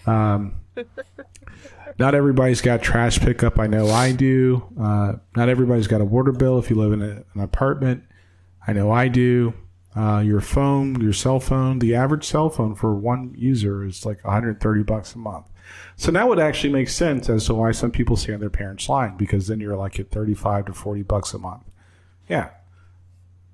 Um, 0.05 0.55
not 1.99 2.15
everybody's 2.15 2.61
got 2.61 2.81
trash 2.81 3.19
pickup. 3.19 3.59
I 3.59 3.67
know 3.67 3.87
I 3.89 4.11
do. 4.11 4.63
Uh, 4.79 5.13
not 5.35 5.49
everybody's 5.49 5.87
got 5.87 6.01
a 6.01 6.05
water 6.05 6.31
bill 6.31 6.59
if 6.59 6.69
you 6.69 6.75
live 6.75 6.91
in 6.93 7.01
a, 7.01 7.23
an 7.33 7.41
apartment. 7.41 8.03
I 8.67 8.73
know 8.73 8.91
I 8.91 9.07
do. 9.07 9.53
uh, 9.95 10.19
your 10.19 10.41
phone, 10.41 11.01
your 11.01 11.13
cell 11.13 11.39
phone. 11.39 11.79
The 11.79 11.95
average 11.95 12.23
cell 12.25 12.49
phone 12.49 12.75
for 12.75 12.93
one 12.95 13.33
user 13.35 13.83
is 13.83 14.05
like 14.05 14.23
130 14.23 14.83
bucks 14.83 15.15
a 15.15 15.17
month. 15.17 15.47
So 15.95 16.11
that 16.11 16.27
would 16.27 16.39
actually 16.39 16.71
make 16.71 16.87
sense 16.89 17.29
as 17.29 17.45
to 17.47 17.55
why 17.55 17.71
some 17.71 17.91
people 17.91 18.15
stay 18.15 18.33
on 18.33 18.39
their 18.39 18.49
parents' 18.51 18.87
line 18.87 19.17
because 19.17 19.47
then 19.47 19.59
you're 19.59 19.75
like 19.75 19.99
at 19.99 20.11
35 20.11 20.65
to 20.67 20.73
40 20.73 21.01
bucks 21.01 21.33
a 21.33 21.39
month. 21.39 21.63
Yeah, 22.29 22.49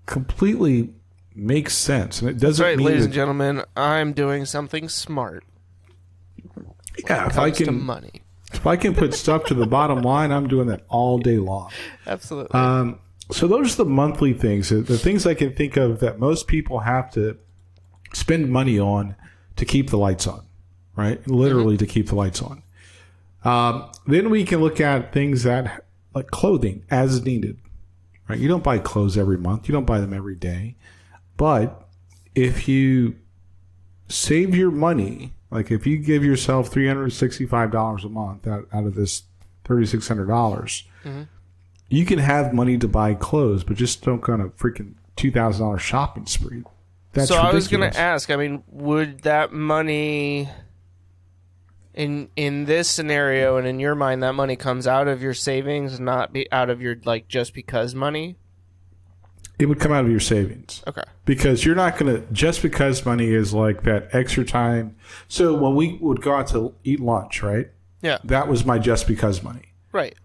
completely 0.05 0.89
makes 1.35 1.73
sense, 1.75 2.21
and 2.21 2.29
it 2.29 2.33
doesn't 2.39 2.63
That's 2.63 2.77
right, 2.77 2.79
ladies 2.83 3.01
that- 3.01 3.05
and 3.05 3.13
gentlemen. 3.13 3.63
I'm 3.75 4.13
doing 4.13 4.45
something 4.45 4.89
smart. 4.89 5.43
yeah. 7.09 7.27
If 7.27 7.37
I 7.37 7.51
can, 7.51 7.81
money. 7.81 8.21
if 8.53 8.65
I 8.67 8.75
can 8.75 8.93
put 8.95 9.13
stuff 9.23 9.45
to 9.45 9.53
the 9.53 9.65
bottom 9.65 10.01
line, 10.01 10.31
I'm 10.31 10.47
doing 10.47 10.67
that 10.67 10.83
all 10.89 11.17
day 11.17 11.37
long. 11.37 11.71
Absolutely. 12.05 12.53
Um, 12.59 12.99
so 13.31 13.47
those 13.47 13.73
are 13.73 13.83
the 13.83 13.89
monthly 13.89 14.33
things, 14.33 14.69
the, 14.69 14.77
the 14.77 14.97
things 14.97 15.25
I 15.25 15.33
can 15.33 15.53
think 15.53 15.77
of 15.77 15.99
that 16.01 16.19
most 16.19 16.47
people 16.47 16.79
have 16.79 17.09
to 17.13 17.37
spend 18.13 18.49
money 18.49 18.77
on 18.79 19.15
to 19.55 19.65
keep 19.65 19.89
the 19.89 19.97
lights 19.97 20.27
on, 20.27 20.45
right? 20.95 21.25
Literally 21.27 21.77
to 21.77 21.85
keep 21.87 22.07
the 22.09 22.15
lights 22.15 22.41
on. 22.41 22.61
Um, 23.43 23.89
then 24.07 24.29
we 24.29 24.43
can 24.45 24.59
look 24.61 24.79
at 24.79 25.11
things 25.13 25.43
that 25.43 25.85
like 26.13 26.27
clothing 26.27 26.83
as 26.91 27.23
needed, 27.23 27.57
right? 28.27 28.39
You 28.39 28.47
don't 28.47 28.63
buy 28.63 28.79
clothes 28.79 29.17
every 29.17 29.37
month, 29.37 29.67
you 29.67 29.73
don't 29.73 29.85
buy 29.85 29.99
them 29.99 30.13
every 30.13 30.35
day, 30.35 30.75
but 31.37 31.87
if 32.35 32.67
you 32.67 33.15
save 34.07 34.55
your 34.55 34.71
money, 34.71 35.33
like 35.51 35.71
if 35.71 35.85
you 35.85 35.97
give 35.97 36.23
yourself 36.23 36.69
three 36.69 36.87
hundred 36.87 37.11
sixty-five 37.11 37.71
dollars 37.71 38.03
a 38.03 38.09
month 38.09 38.47
out, 38.47 38.67
out 38.73 38.85
of 38.85 38.95
this 38.95 39.23
thirty-six 39.63 40.07
hundred 40.07 40.27
dollars 40.27 40.83
mm-hmm. 41.03 41.23
you 41.89 42.05
can 42.05 42.19
have 42.19 42.53
money 42.53 42.77
to 42.77 42.87
buy 42.87 43.13
clothes, 43.13 43.63
but 43.63 43.77
just 43.77 44.03
don't 44.03 44.21
go 44.21 44.33
on 44.33 44.41
a 44.41 44.49
freaking 44.49 44.95
two 45.15 45.31
thousand 45.31 45.65
dollars 45.65 45.81
shopping 45.81 46.25
spree. 46.25 46.63
That's 47.13 47.29
so 47.29 47.35
I 47.35 47.53
was 47.53 47.67
going 47.67 47.89
to 47.89 47.97
ask. 47.97 48.31
I 48.31 48.35
mean, 48.35 48.63
would 48.67 49.21
that 49.21 49.53
money 49.53 50.49
in 51.93 52.29
in 52.35 52.65
this 52.65 52.87
scenario 52.89 53.57
and 53.57 53.67
in 53.67 53.79
your 53.79 53.95
mind 53.95 54.23
that 54.23 54.33
money 54.33 54.55
comes 54.55 54.87
out 54.87 55.07
of 55.07 55.21
your 55.21 55.33
savings, 55.33 55.99
not 55.99 56.33
be 56.33 56.51
out 56.51 56.69
of 56.69 56.81
your 56.81 56.97
like 57.05 57.27
just 57.27 57.53
because 57.53 57.93
money? 57.95 58.37
It 59.59 59.67
would 59.67 59.79
come 59.79 59.91
out 59.91 60.03
of 60.03 60.09
your 60.11 60.19
savings 60.19 60.81
Okay. 60.87 61.03
because 61.25 61.63
you're 61.63 61.75
not 61.75 61.97
going 61.97 62.13
to 62.13 62.33
just 62.33 62.63
because 62.63 63.05
money 63.05 63.29
is 63.29 63.53
like 63.53 63.83
that 63.83 64.09
extra 64.11 64.43
time. 64.43 64.95
So 65.27 65.53
when 65.55 65.75
we 65.75 65.97
would 66.01 66.21
go 66.21 66.33
out 66.35 66.47
to 66.47 66.73
eat 66.83 66.99
lunch, 66.99 67.43
right? 67.43 67.69
Yeah. 68.01 68.17
That 68.23 68.47
was 68.47 68.65
my 68.65 68.79
just 68.79 69.07
because 69.07 69.43
money. 69.43 69.73
Right. 69.91 70.15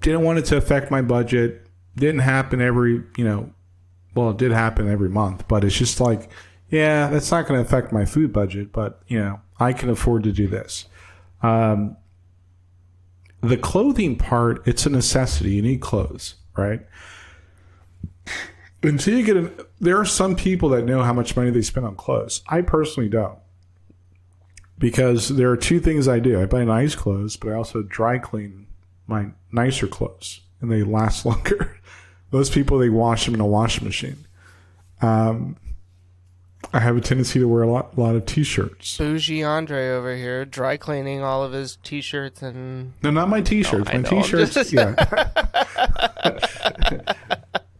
Didn't 0.00 0.22
want 0.22 0.40
it 0.40 0.44
to 0.46 0.56
affect 0.56 0.90
my 0.90 1.02
budget. 1.02 1.66
Didn't 1.94 2.20
happen 2.20 2.60
every, 2.60 3.04
you 3.16 3.24
know, 3.24 3.52
well, 4.14 4.30
it 4.30 4.36
did 4.38 4.50
happen 4.50 4.90
every 4.90 5.08
month, 5.08 5.46
but 5.46 5.62
it's 5.64 5.76
just 5.76 6.00
like, 6.00 6.28
yeah, 6.68 7.08
that's 7.08 7.30
not 7.30 7.46
going 7.46 7.62
to 7.62 7.66
affect 7.66 7.92
my 7.92 8.04
food 8.04 8.32
budget, 8.32 8.72
but 8.72 9.02
you 9.06 9.18
know, 9.20 9.40
I 9.58 9.72
can 9.72 9.88
afford 9.88 10.24
to 10.24 10.32
do 10.32 10.46
this. 10.46 10.86
Um, 11.42 11.96
the 13.40 13.56
clothing 13.56 14.16
part, 14.16 14.66
it's 14.66 14.86
a 14.86 14.90
necessity. 14.90 15.52
You 15.52 15.62
need 15.62 15.80
clothes, 15.80 16.34
right? 16.56 16.86
Until 18.82 19.16
you 19.16 19.24
get 19.24 19.36
an, 19.36 19.52
there 19.80 19.98
are 19.98 20.04
some 20.04 20.36
people 20.36 20.68
that 20.70 20.84
know 20.84 21.02
how 21.02 21.12
much 21.12 21.36
money 21.36 21.50
they 21.50 21.62
spend 21.62 21.86
on 21.86 21.96
clothes. 21.96 22.42
I 22.48 22.60
personally 22.62 23.08
don't. 23.08 23.38
Because 24.78 25.30
there 25.30 25.50
are 25.50 25.56
two 25.56 25.80
things 25.80 26.06
I 26.06 26.18
do. 26.18 26.40
I 26.40 26.44
buy 26.44 26.64
nice 26.64 26.94
clothes, 26.94 27.36
but 27.36 27.50
I 27.50 27.54
also 27.54 27.82
dry 27.82 28.18
clean 28.18 28.66
my 29.06 29.28
nicer 29.50 29.86
clothes 29.86 30.40
and 30.60 30.70
they 30.70 30.82
last 30.82 31.24
longer. 31.26 31.78
Those 32.30 32.50
people, 32.50 32.78
they 32.78 32.90
wash 32.90 33.24
them 33.24 33.34
in 33.34 33.40
a 33.40 33.46
washing 33.46 33.84
machine. 33.84 34.26
Um, 35.00 35.56
I 36.72 36.80
have 36.80 36.96
a 36.96 37.00
tendency 37.00 37.38
to 37.38 37.46
wear 37.48 37.62
a 37.62 37.70
lot, 37.70 37.96
lot 37.98 38.16
of 38.16 38.26
t-shirts. 38.26 38.98
Bougie 38.98 39.42
Andre 39.42 39.90
over 39.90 40.14
here, 40.16 40.44
dry 40.44 40.76
cleaning 40.76 41.22
all 41.22 41.42
of 41.42 41.52
his 41.52 41.76
t-shirts 41.82 42.42
and 42.42 42.92
No, 43.02 43.10
not 43.10 43.28
my 43.28 43.40
t-shirts. 43.40 43.90
No, 43.92 44.00
my 44.00 44.08
t-shirts, 44.08 44.72
yeah. 44.72 44.94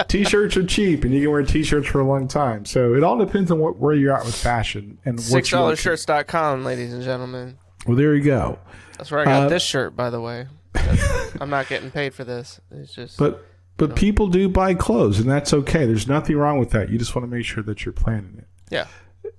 t-shirts 0.09 0.57
are 0.57 0.65
cheap, 0.65 1.05
and 1.05 1.13
you 1.13 1.23
can 1.23 1.31
wear 1.31 1.43
t-shirts 1.43 1.89
for 1.89 2.01
a 2.01 2.07
long 2.07 2.29
time. 2.29 2.65
So 2.65 2.95
it 2.95 3.03
all 3.03 3.19
depends 3.19 3.51
on 3.51 3.59
what 3.59 3.77
where 3.79 3.95
you're 3.95 4.17
at 4.17 4.25
with 4.25 4.35
fashion 4.35 4.99
and 5.05 5.17
what 5.19 5.25
six 5.25 5.51
dollar 5.51 5.77
shirts.com, 5.77 6.65
ladies 6.65 6.93
and 6.93 7.03
gentlemen. 7.03 7.59
Well, 7.87 7.97
there 7.97 8.15
you 8.15 8.23
go. 8.25 8.59
That's 8.99 9.11
where 9.11 9.21
I 9.21 9.25
got 9.25 9.43
Uh, 9.45 9.49
this 9.49 9.63
shirt, 9.63 9.95
by 9.97 10.11
the 10.11 10.21
way. 10.21 10.47
I'm 11.41 11.51
not 11.51 11.69
getting 11.69 11.91
paid 11.91 12.15
for 12.15 12.25
this. 12.25 12.61
It's 12.71 12.95
just 12.95 13.19
But 13.19 13.45
but 13.77 13.95
people 13.95 14.29
do 14.29 14.49
buy 14.49 14.75
clothes, 14.75 15.19
and 15.21 15.29
that's 15.29 15.53
okay. 15.53 15.85
There's 15.87 16.09
nothing 16.09 16.37
wrong 16.37 16.59
with 16.59 16.71
that. 16.71 16.89
You 16.89 16.99
just 16.99 17.15
want 17.15 17.29
to 17.29 17.35
make 17.35 17.45
sure 17.45 17.63
that 17.65 17.85
you're 17.85 17.93
planning 17.93 18.37
it. 18.39 18.47
Yeah. 18.71 18.87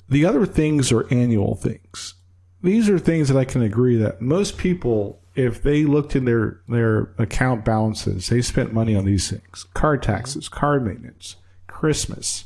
The 0.10 0.26
other 0.26 0.46
things 0.46 0.92
are 0.92 1.12
annual 1.14 1.56
things. 1.56 2.16
These 2.62 2.90
are 2.90 3.00
things 3.00 3.28
that 3.28 3.38
I 3.38 3.46
can 3.46 3.62
agree 3.62 3.98
that 3.98 4.22
most 4.22 4.58
people, 4.58 5.22
if 5.36 5.62
they 5.62 5.84
looked 5.84 6.16
in 6.16 6.26
their 6.26 6.62
their 6.68 7.14
account 7.18 7.64
balances, 7.64 8.30
they 8.30 8.42
spent 8.42 8.74
money 8.74 8.96
on 8.96 9.06
these 9.06 9.30
things: 9.30 9.66
car 9.74 9.98
taxes, 9.98 10.50
car 10.50 10.80
maintenance, 10.80 11.36
Christmas, 11.68 12.46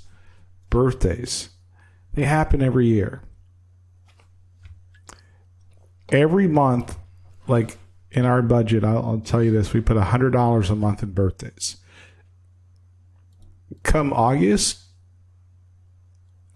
birthdays. 0.69 1.49
They 2.13 2.23
happen 2.23 2.61
every 2.61 2.87
year. 2.87 3.21
Every 6.09 6.47
month, 6.47 6.97
like 7.47 7.77
in 8.11 8.25
our 8.25 8.41
budget, 8.41 8.83
I'll, 8.83 9.05
I'll 9.05 9.19
tell 9.19 9.41
you 9.41 9.51
this: 9.51 9.73
we 9.73 9.81
put 9.81 9.97
hundred 9.97 10.31
dollars 10.31 10.69
a 10.69 10.75
month 10.75 11.03
in 11.03 11.11
birthdays. 11.11 11.77
Come 13.83 14.11
August, 14.11 14.79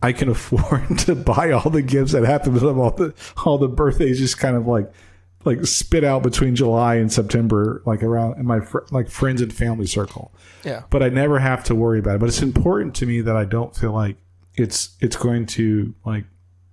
I 0.05 0.13
can 0.13 0.29
afford 0.29 0.99
to 0.99 1.15
buy 1.15 1.51
all 1.51 1.69
the 1.69 1.81
gifts 1.81 2.11
that 2.11 2.23
happen 2.23 2.53
to 2.53 2.59
them. 2.59 2.79
All 2.79 2.91
the 2.91 3.13
all 3.45 3.57
the 3.57 3.67
birthdays 3.67 4.19
just 4.19 4.37
kind 4.37 4.55
of 4.55 4.67
like 4.67 4.91
like 5.45 5.65
spit 5.65 6.03
out 6.03 6.23
between 6.23 6.55
July 6.55 6.95
and 6.95 7.11
September, 7.11 7.81
like 7.85 8.03
around 8.03 8.39
in 8.39 8.45
my 8.45 8.59
fr- 8.59 8.85
like 8.91 9.09
friends 9.09 9.41
and 9.41 9.53
family 9.53 9.87
circle. 9.87 10.31
Yeah. 10.63 10.83
But 10.89 11.03
I 11.03 11.09
never 11.09 11.39
have 11.39 11.63
to 11.65 11.75
worry 11.75 11.99
about 11.99 12.15
it. 12.15 12.19
But 12.19 12.29
it's 12.29 12.41
important 12.41 12.95
to 12.95 13.05
me 13.05 13.21
that 13.21 13.35
I 13.35 13.45
don't 13.45 13.75
feel 13.75 13.91
like 13.93 14.17
it's 14.55 14.95
it's 15.01 15.15
going 15.15 15.47
to 15.47 15.93
like 16.05 16.25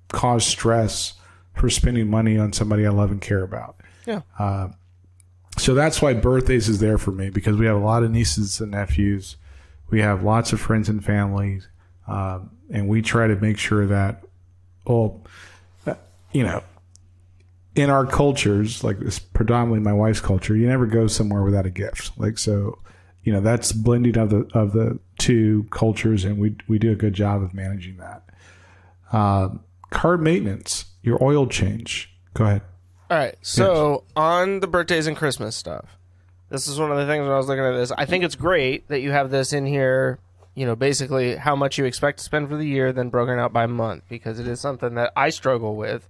cause 0.09 0.45
stress 0.45 1.14
for 1.55 1.71
spending 1.71 2.09
money 2.09 2.38
on 2.38 2.53
somebody 2.53 2.87
I 2.87 2.90
love 2.90 3.11
and 3.11 3.21
care 3.21 3.42
about. 3.42 3.77
Yeah. 4.07 4.21
So 5.59 5.75
that's 5.75 6.01
why 6.03 6.14
birthdays 6.14 6.68
is 6.68 6.81
there 6.81 6.99
for 6.99 7.12
me 7.12 7.31
because 7.31 7.57
we 7.57 7.66
have 7.66 7.77
a 7.77 7.85
lot 7.85 8.03
of 8.03 8.11
nieces 8.11 8.61
and 8.61 8.73
nephews. 8.73 9.37
We 9.90 10.01
have 10.01 10.23
lots 10.23 10.53
of 10.53 10.61
friends 10.61 10.88
and 10.88 11.05
families, 11.05 11.68
um, 12.09 12.51
and 12.73 12.89
we 12.89 13.03
try 13.03 13.29
to 13.29 13.37
make 13.37 13.59
sure 13.59 13.87
that, 13.87 14.25
well, 14.85 15.21
uh, 15.87 15.95
you 16.33 16.43
know, 16.43 16.65
in 17.75 17.91
our 17.91 18.07
cultures, 18.07 18.83
like 18.83 18.99
this 18.99 19.19
predominantly 19.19 19.81
my 19.81 19.93
wife's 19.93 20.21
culture, 20.21 20.57
you 20.57 20.67
never 20.67 20.87
go 20.87 21.07
somewhere 21.07 21.43
without 21.43 21.67
a 21.67 21.71
gift. 21.71 22.19
Like 22.19 22.39
so, 22.39 22.79
you 23.23 23.33
know, 23.33 23.41
that's 23.41 23.73
blending 23.73 24.19
of 24.19 24.31
the 24.31 24.49
of 24.55 24.73
the 24.73 24.99
two 25.19 25.67
cultures, 25.71 26.25
and 26.25 26.39
we 26.39 26.57
we 26.67 26.79
do 26.79 26.91
a 26.91 26.97
good 26.97 27.15
job 27.15 27.43
of 27.43 27.55
managing 27.55 27.99
that. 27.99 28.25
Um, 29.13 29.61
car 29.91 30.17
maintenance, 30.17 30.87
your 31.03 31.23
oil 31.23 31.47
change. 31.47 32.11
Go 32.35 32.45
ahead. 32.45 32.63
All 33.11 33.19
right. 33.19 33.37
So 33.43 34.05
on 34.17 34.61
the 34.61 34.67
birthdays 34.67 35.07
and 35.07 35.17
Christmas 35.17 35.55
stuff, 35.55 35.99
this 36.49 36.67
is 36.67 36.79
one 36.79 36.91
of 36.91 36.97
the 36.97 37.07
things 37.07 37.23
when 37.23 37.31
I 37.31 37.37
was 37.37 37.47
looking 37.47 37.65
at 37.65 37.73
this. 37.73 37.93
I 37.93 38.07
think 38.07 38.25
it's 38.25 38.35
great 38.35 38.89
that 38.89 39.01
you 39.01 39.11
have 39.11 39.31
this 39.31 39.53
in 39.53 39.67
here. 39.67 40.19
You 40.55 40.67
know, 40.67 40.77
basically 40.77 41.37
how 41.37 41.57
much 41.57 41.79
you 41.79 41.85
expect 41.85 42.19
to 42.19 42.25
spend 42.25 42.49
for 42.49 42.57
the 42.57 42.67
year, 42.67 42.93
then 42.93 43.09
broken 43.09 43.38
out 43.38 43.53
by 43.53 43.67
month, 43.67 44.05
because 44.09 44.38
it 44.38 44.47
is 44.47 44.61
something 44.61 44.95
that 44.95 45.12
I 45.17 45.31
struggle 45.31 45.77
with. 45.77 46.09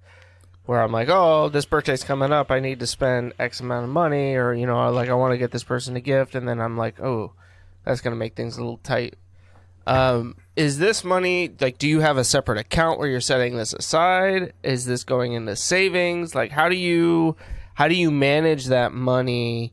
Where 0.64 0.80
I'm 0.80 0.92
like, 0.92 1.08
oh, 1.08 1.48
this 1.48 1.64
birthday's 1.64 2.04
coming 2.04 2.32
up, 2.32 2.52
I 2.52 2.60
need 2.60 2.78
to 2.80 2.86
spend 2.86 3.32
X 3.36 3.58
amount 3.58 3.84
of 3.84 3.90
money, 3.90 4.36
or 4.36 4.54
you 4.54 4.66
know, 4.66 4.90
like 4.92 5.08
I 5.08 5.14
want 5.14 5.32
to 5.32 5.38
get 5.38 5.50
this 5.50 5.64
person 5.64 5.96
a 5.96 6.00
gift, 6.00 6.36
and 6.36 6.46
then 6.46 6.60
I'm 6.60 6.76
like, 6.76 7.00
oh, 7.00 7.32
that's 7.84 8.00
gonna 8.00 8.16
make 8.16 8.36
things 8.36 8.56
a 8.56 8.60
little 8.60 8.78
tight. 8.78 9.16
Um, 9.86 10.36
is 10.54 10.78
this 10.78 11.02
money 11.02 11.50
like? 11.60 11.78
Do 11.78 11.88
you 11.88 12.00
have 12.00 12.16
a 12.16 12.24
separate 12.24 12.58
account 12.58 12.98
where 12.98 13.08
you're 13.08 13.20
setting 13.20 13.56
this 13.56 13.72
aside? 13.72 14.52
Is 14.62 14.84
this 14.84 15.02
going 15.02 15.32
into 15.32 15.56
savings? 15.56 16.34
Like, 16.34 16.52
how 16.52 16.68
do 16.68 16.76
you 16.76 17.36
how 17.74 17.88
do 17.88 17.94
you 17.94 18.10
manage 18.10 18.66
that 18.66 18.92
money 18.92 19.72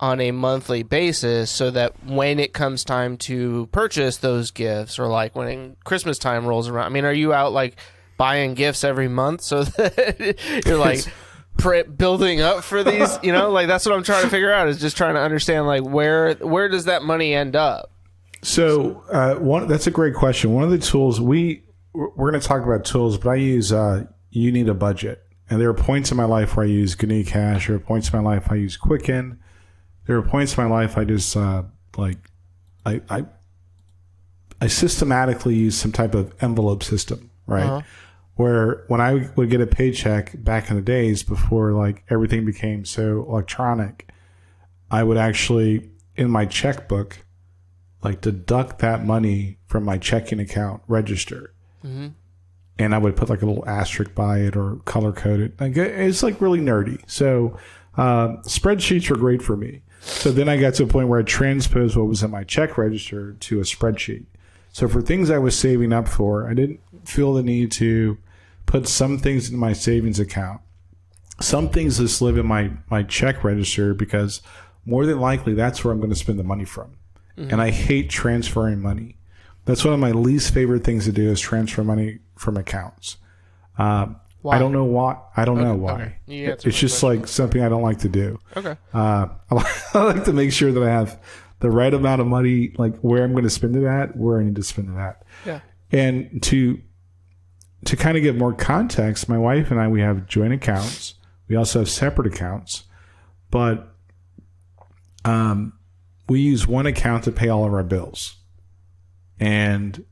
on 0.00 0.18
a 0.20 0.30
monthly 0.30 0.82
basis 0.82 1.50
so 1.50 1.70
that 1.70 2.04
when 2.04 2.40
it 2.40 2.54
comes 2.54 2.84
time 2.84 3.18
to 3.18 3.68
purchase 3.70 4.16
those 4.16 4.50
gifts, 4.50 4.98
or 4.98 5.06
like 5.06 5.36
when 5.36 5.76
Christmas 5.84 6.18
time 6.18 6.46
rolls 6.46 6.68
around? 6.68 6.86
I 6.86 6.88
mean, 6.88 7.04
are 7.04 7.12
you 7.12 7.32
out 7.32 7.52
like 7.52 7.76
buying 8.16 8.54
gifts 8.54 8.82
every 8.82 9.08
month 9.08 9.42
so 9.42 9.64
that 9.64 10.62
you're 10.66 10.78
like 10.78 11.04
pre- 11.58 11.82
building 11.82 12.40
up 12.40 12.64
for 12.64 12.82
these? 12.82 13.18
You 13.22 13.32
know, 13.32 13.50
like 13.50 13.68
that's 13.68 13.84
what 13.84 13.94
I'm 13.94 14.02
trying 14.02 14.24
to 14.24 14.30
figure 14.30 14.50
out. 14.50 14.68
Is 14.68 14.80
just 14.80 14.96
trying 14.96 15.14
to 15.14 15.20
understand 15.20 15.66
like 15.66 15.84
where 15.84 16.34
where 16.34 16.68
does 16.68 16.86
that 16.86 17.02
money 17.02 17.34
end 17.34 17.54
up? 17.54 17.92
So 18.42 19.04
uh, 19.12 19.34
one 19.34 19.68
that's 19.68 19.86
a 19.86 19.90
great 19.90 20.14
question. 20.14 20.54
One 20.54 20.64
of 20.64 20.70
the 20.70 20.78
tools 20.78 21.20
we 21.20 21.62
we're 21.92 22.30
going 22.30 22.40
to 22.40 22.46
talk 22.46 22.62
about 22.62 22.84
tools, 22.84 23.18
but 23.18 23.30
I 23.30 23.34
use 23.34 23.70
uh, 23.70 24.04
you 24.30 24.50
need 24.50 24.68
a 24.70 24.74
budget, 24.74 25.22
and 25.50 25.60
there 25.60 25.68
are 25.68 25.74
points 25.74 26.10
in 26.10 26.16
my 26.16 26.24
life 26.24 26.56
where 26.56 26.64
I 26.64 26.68
use 26.68 26.96
GnuCash. 26.96 27.66
There 27.66 27.76
are 27.76 27.80
points 27.80 28.10
in 28.10 28.22
my 28.22 28.36
life 28.36 28.50
I 28.50 28.54
use 28.54 28.78
Quicken. 28.78 29.40
There 30.10 30.18
are 30.18 30.22
points 30.22 30.58
in 30.58 30.64
my 30.64 30.68
life 30.68 30.98
I 30.98 31.04
just 31.04 31.36
uh, 31.36 31.62
like 31.96 32.18
I 32.84 33.00
I 33.08 33.24
I 34.60 34.66
systematically 34.66 35.54
use 35.54 35.76
some 35.76 35.92
type 35.92 36.16
of 36.16 36.34
envelope 36.42 36.82
system, 36.82 37.30
right? 37.46 37.62
Uh-huh. 37.62 37.82
Where 38.34 38.84
when 38.88 39.00
I 39.00 39.30
would 39.36 39.50
get 39.50 39.60
a 39.60 39.68
paycheck 39.68 40.32
back 40.42 40.68
in 40.68 40.74
the 40.74 40.82
days 40.82 41.22
before 41.22 41.74
like 41.74 42.02
everything 42.10 42.44
became 42.44 42.84
so 42.84 43.24
electronic, 43.28 44.10
I 44.90 45.04
would 45.04 45.16
actually 45.16 45.90
in 46.16 46.28
my 46.28 46.44
checkbook 46.44 47.24
like 48.02 48.20
deduct 48.20 48.80
that 48.80 49.04
money 49.04 49.58
from 49.68 49.84
my 49.84 49.96
checking 49.96 50.40
account 50.40 50.82
register. 50.88 51.54
And 52.80 52.96
I 52.96 52.98
would 52.98 53.14
put 53.14 53.30
like 53.30 53.42
a 53.42 53.46
little 53.46 53.68
asterisk 53.68 54.12
by 54.16 54.40
it 54.40 54.56
or 54.56 54.80
color 54.86 55.12
code 55.12 55.38
it. 55.38 55.60
Like 55.60 55.76
it's 55.76 56.24
like 56.24 56.40
really 56.40 56.58
nerdy. 56.58 57.00
So 57.08 57.56
uh, 57.96 58.38
spreadsheets 58.42 59.08
were 59.08 59.16
great 59.16 59.40
for 59.40 59.56
me. 59.56 59.82
So 60.00 60.32
then 60.32 60.48
I 60.48 60.56
got 60.56 60.74
to 60.74 60.84
a 60.84 60.86
point 60.86 61.08
where 61.08 61.20
I 61.20 61.22
transposed 61.22 61.96
what 61.96 62.08
was 62.08 62.22
in 62.22 62.30
my 62.30 62.44
check 62.44 62.78
register 62.78 63.34
to 63.34 63.60
a 63.60 63.64
spreadsheet. 63.64 64.24
So 64.72 64.88
for 64.88 65.02
things 65.02 65.30
I 65.30 65.38
was 65.38 65.58
saving 65.58 65.92
up 65.92 66.08
for, 66.08 66.48
I 66.48 66.54
didn't 66.54 66.80
feel 67.04 67.34
the 67.34 67.42
need 67.42 67.70
to 67.72 68.18
put 68.66 68.88
some 68.88 69.18
things 69.18 69.50
in 69.50 69.58
my 69.58 69.72
savings 69.72 70.18
account. 70.18 70.60
Some 71.40 71.70
things 71.70 71.98
just 71.98 72.22
live 72.22 72.38
in 72.38 72.46
my, 72.46 72.70
my 72.90 73.02
check 73.02 73.44
register 73.44 73.94
because 73.94 74.42
more 74.84 75.06
than 75.06 75.20
likely 75.20 75.54
that's 75.54 75.84
where 75.84 75.92
I'm 75.92 75.98
going 75.98 76.10
to 76.10 76.16
spend 76.16 76.38
the 76.38 76.44
money 76.44 76.64
from. 76.64 76.96
And 77.50 77.60
I 77.60 77.70
hate 77.70 78.10
transferring 78.10 78.80
money. 78.80 79.16
That's 79.64 79.84
one 79.84 79.94
of 79.94 80.00
my 80.00 80.10
least 80.10 80.52
favorite 80.52 80.84
things 80.84 81.04
to 81.06 81.12
do 81.12 81.30
is 81.30 81.40
transfer 81.40 81.84
money 81.84 82.18
from 82.36 82.56
accounts. 82.56 83.16
Um, 83.78 84.16
Why? 84.42 84.56
I 84.56 84.58
don't 84.58 84.72
know 84.72 84.84
why. 84.84 85.18
I 85.36 85.44
don't 85.44 85.60
know 85.60 85.74
why. 85.74 85.92
okay. 85.92 86.14
You 86.26 86.50
It's 86.52 86.64
just 86.78 87.02
like 87.02 87.26
something 87.26 87.62
I 87.62 87.68
don't 87.68 87.82
like 87.82 87.98
to 88.00 88.08
do. 88.08 88.38
Okay. 88.56 88.76
Uh, 88.94 89.26
I 89.50 89.54
like- 89.54 89.94
I 89.94 90.02
like 90.04 90.24
to 90.24 90.32
make 90.32 90.52
sure 90.52 90.72
that 90.72 90.82
I 90.82 90.88
have 90.90 91.20
the 91.60 91.70
right 91.70 91.92
amount 91.92 92.20
of 92.22 92.26
money, 92.26 92.72
like 92.78 92.96
where 93.00 93.22
I'm 93.22 93.32
going 93.32 93.44
to 93.44 93.50
spend 93.50 93.76
it 93.76 93.84
at, 93.84 94.16
where 94.16 94.40
I 94.40 94.44
need 94.44 94.56
to 94.56 94.62
spend 94.62 94.96
it 94.96 94.98
at. 94.98 95.22
Yeah. 95.44 95.60
And 95.92 96.42
to 96.44 96.80
to 97.86 97.96
kind 97.96 98.16
of 98.16 98.22
give 98.22 98.36
more 98.36 98.52
context, 98.52 99.28
my 99.28 99.38
wife 99.38 99.70
and 99.70 99.78
I 99.80 99.88
we 99.88 100.00
have 100.00 100.26
joint 100.26 100.52
accounts. 100.52 101.14
We 101.48 101.56
also 101.56 101.80
have 101.80 101.90
separate 101.90 102.26
accounts, 102.32 102.84
but 103.50 103.94
um, 105.24 105.72
we 106.28 106.40
use 106.40 106.66
one 106.66 106.86
account 106.86 107.24
to 107.24 107.32
pay 107.32 107.48
all 107.48 107.64
of 107.66 107.74
our 107.74 107.82
bills. 107.82 108.36
And 109.38 110.04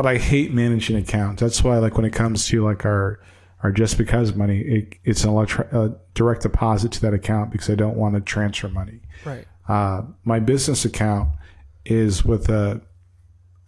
but 0.00 0.08
I 0.08 0.16
hate 0.16 0.54
managing 0.54 0.96
accounts. 0.96 1.42
That's 1.42 1.62
why, 1.62 1.76
like 1.76 1.94
when 1.98 2.06
it 2.06 2.14
comes 2.14 2.46
to 2.46 2.64
like 2.64 2.86
our 2.86 3.20
our 3.62 3.70
just 3.70 3.98
because 3.98 4.34
money, 4.34 4.60
it, 4.60 4.94
it's 5.04 5.24
an 5.24 5.28
electro, 5.28 5.68
uh, 5.72 5.98
direct 6.14 6.40
deposit 6.40 6.90
to 6.92 7.02
that 7.02 7.12
account 7.12 7.52
because 7.52 7.68
I 7.68 7.74
don't 7.74 7.98
want 7.98 8.14
to 8.14 8.22
transfer 8.22 8.70
money. 8.70 9.02
Right. 9.26 9.46
Uh, 9.68 10.04
my 10.24 10.40
business 10.40 10.86
account 10.86 11.28
is 11.84 12.24
with 12.24 12.48
a. 12.48 12.80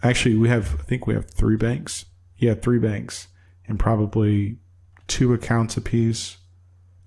Actually, 0.03 0.37
we 0.37 0.49
have. 0.49 0.81
I 0.81 0.85
think 0.85 1.07
we 1.07 1.13
have 1.13 1.29
three 1.29 1.59
banks. 1.59 2.07
Yeah, 2.39 2.55
three 2.55 2.79
banks, 2.79 3.29
and 3.69 3.79
probably 3.79 4.57
two 5.09 5.35
accounts 5.35 5.77
apiece. 5.77 6.39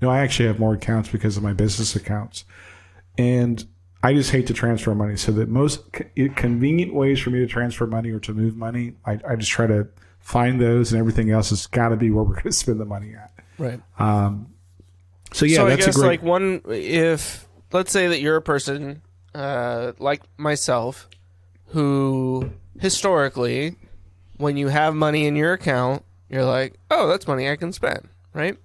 No, 0.04 0.12
I 0.12 0.20
actually 0.20 0.46
have 0.46 0.60
more 0.60 0.76
accounts 0.76 1.10
because 1.10 1.36
of 1.36 1.42
my 1.42 1.54
business 1.54 1.96
accounts, 1.96 2.46
and 3.18 3.66
I 4.06 4.14
just 4.14 4.32
hate 4.32 4.48
to 4.48 4.54
transfer 4.54 4.94
money. 4.94 5.18
So 5.18 5.32
the 5.32 5.48
most 5.48 5.82
convenient 6.36 6.94
ways 6.94 7.20
for 7.20 7.32
me 7.32 7.40
to 7.40 7.48
transfer 7.48 7.88
money 7.88 8.12
or 8.12 8.20
to 8.20 8.34
move 8.34 8.56
money, 8.56 8.94
I, 9.06 9.20
I 9.28 9.36
just 9.36 9.52
try 9.52 9.68
to 9.68 9.88
find 10.20 10.62
those, 10.62 10.92
and 10.92 11.00
everything 11.00 11.32
else 11.32 11.50
has 11.50 11.66
got 11.68 11.90
to 11.90 11.96
be 11.96 12.12
where 12.12 12.24
we're 12.24 12.34
going 12.34 12.44
to 12.44 12.52
spend 12.52 12.80
the 12.80 12.86
money 12.86 13.16
at. 13.16 13.32
Right. 13.58 13.82
So 15.34 15.46
yeah, 15.46 15.58
so 15.58 15.66
I 15.66 15.70
that's 15.72 15.86
guess 15.88 15.96
a 15.96 16.00
great. 16.00 16.08
like 16.08 16.24
one 16.24 16.62
if 16.68 17.46
let's 17.74 17.92
say 17.92 18.08
that 18.08 18.22
you're 18.22 18.38
a 18.38 18.42
person 18.42 19.02
uh, 19.34 19.92
like 20.00 20.22
myself 20.38 21.10
who 21.68 22.52
historically 22.80 23.76
when 24.38 24.56
you 24.56 24.70
have 24.70 24.96
money 24.96 25.26
in 25.26 25.36
your 25.36 25.52
account 25.52 26.06
you're 26.30 26.46
like 26.46 26.80
oh 26.90 27.08
that's 27.10 27.28
money 27.28 27.50
I 27.50 27.58
can 27.58 27.74
spend 27.74 28.08
right 28.34 28.58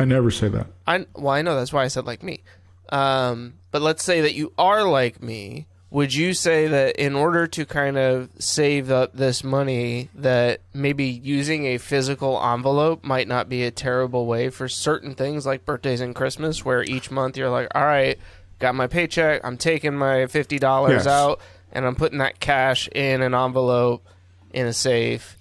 I 0.00 0.04
never 0.04 0.32
say 0.32 0.48
that. 0.48 0.66
I 0.86 1.06
well 1.14 1.28
I 1.28 1.42
know 1.42 1.54
that's 1.54 1.72
why 1.72 1.84
I 1.84 1.88
said 1.88 2.06
like 2.06 2.24
me 2.24 2.42
um, 2.88 3.54
but 3.70 3.82
let's 3.82 4.02
say 4.04 4.20
that 4.22 4.34
you 4.34 4.52
are 4.58 4.82
like 4.84 5.22
me. 5.22 5.66
Would 5.92 6.14
you 6.14 6.34
say 6.34 6.68
that 6.68 6.94
in 6.96 7.16
order 7.16 7.48
to 7.48 7.66
kind 7.66 7.98
of 7.98 8.28
save 8.38 8.92
up 8.92 9.12
this 9.12 9.42
money 9.42 10.08
that 10.14 10.60
maybe 10.72 11.06
using 11.06 11.66
a 11.66 11.78
physical 11.78 12.40
envelope 12.40 13.02
might 13.02 13.26
not 13.26 13.48
be 13.48 13.64
a 13.64 13.72
terrible 13.72 14.26
way 14.26 14.50
for 14.50 14.68
certain 14.68 15.16
things 15.16 15.44
like 15.46 15.64
birthdays 15.64 16.00
and 16.00 16.14
christmas 16.14 16.64
where 16.64 16.84
each 16.84 17.10
month 17.10 17.36
you're 17.36 17.50
like 17.50 17.66
all 17.74 17.82
right 17.84 18.20
got 18.60 18.76
my 18.76 18.86
paycheck. 18.86 19.40
I'm 19.42 19.56
taking 19.56 19.96
my 19.96 20.26
$50 20.26 20.90
Yes. 20.90 21.06
out 21.08 21.40
and 21.72 21.84
i'm 21.84 21.96
putting 21.96 22.18
that 22.18 22.38
cash 22.38 22.88
in 22.94 23.20
an 23.20 23.34
envelope 23.34 24.06
in 24.52 24.66
a 24.68 24.72
safe 24.72 25.36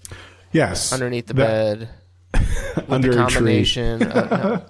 Yes, 0.52 0.92
underneath 0.92 1.28
the 1.28 1.36
That- 1.36 1.78
bed 1.80 1.89
under 2.88 3.13
the 3.13 3.26
a 3.26 3.30
tree. 3.30 3.62
of, 3.62 4.00
no. 4.02 4.63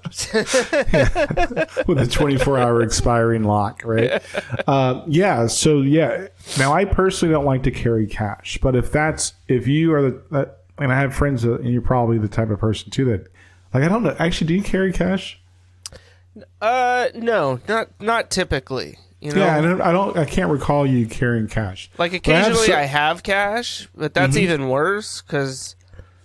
with 1.88 2.00
a 2.00 2.08
24 2.10 2.58
hour 2.58 2.82
expiring 2.84 3.44
lock, 3.44 3.82
right? 3.86 4.22
Uh, 4.68 5.04
yeah. 5.08 5.48
So 5.48 5.82
yeah. 5.82 6.28
Now 6.58 6.74
I 6.74 6.86
personally 6.86 7.34
don't 7.34 7.46
like 7.46 7.64
to 7.64 7.72
carry 7.72 8.08
cash, 8.08 8.58
but 8.62 8.76
if 8.76 8.92
that's 8.92 9.34
if 9.48 9.68
you 9.68 9.94
are 9.94 10.02
the 10.12 10.22
uh, 10.32 10.46
and 10.78 10.92
I 10.94 11.00
have 11.00 11.14
friends 11.14 11.44
that, 11.44 11.62
and 11.62 11.72
you're 11.72 11.82
probably 11.82 12.18
the 12.18 12.28
type 12.30 12.50
of 12.50 12.60
person 12.60 12.90
too 12.92 13.06
that 13.06 13.28
like 13.74 13.84
I 13.84 13.88
don't 13.88 14.04
know. 14.04 14.16
Actually, 14.20 14.48
do 14.48 14.54
you 14.56 14.64
carry 14.64 14.92
cash? 14.94 15.40
uh 16.62 17.08
no 17.16 17.60
not 17.68 17.90
not 18.00 18.30
typically 18.30 18.98
you 19.20 19.32
know 19.34 19.44
Yeah, 19.44 19.58
I 19.58 19.62
don't. 19.62 19.82
I 19.82 19.92
don't. 19.92 20.18
I 20.18 20.24
can't 20.24 20.50
recall 20.50 20.86
you 20.86 21.06
carrying 21.08 21.48
cash. 21.48 21.90
Like 21.98 22.12
But 22.12 22.28
I 22.30 22.34
have 22.38 22.48
occasionally 22.52 22.74
I 22.74 22.84
have 22.86 23.24
cash, 23.24 23.90
but 23.96 24.14
that's 24.14 24.36
Mm-hmm. 24.36 24.44
even 24.44 24.70
worse 24.70 25.22
because 25.22 25.76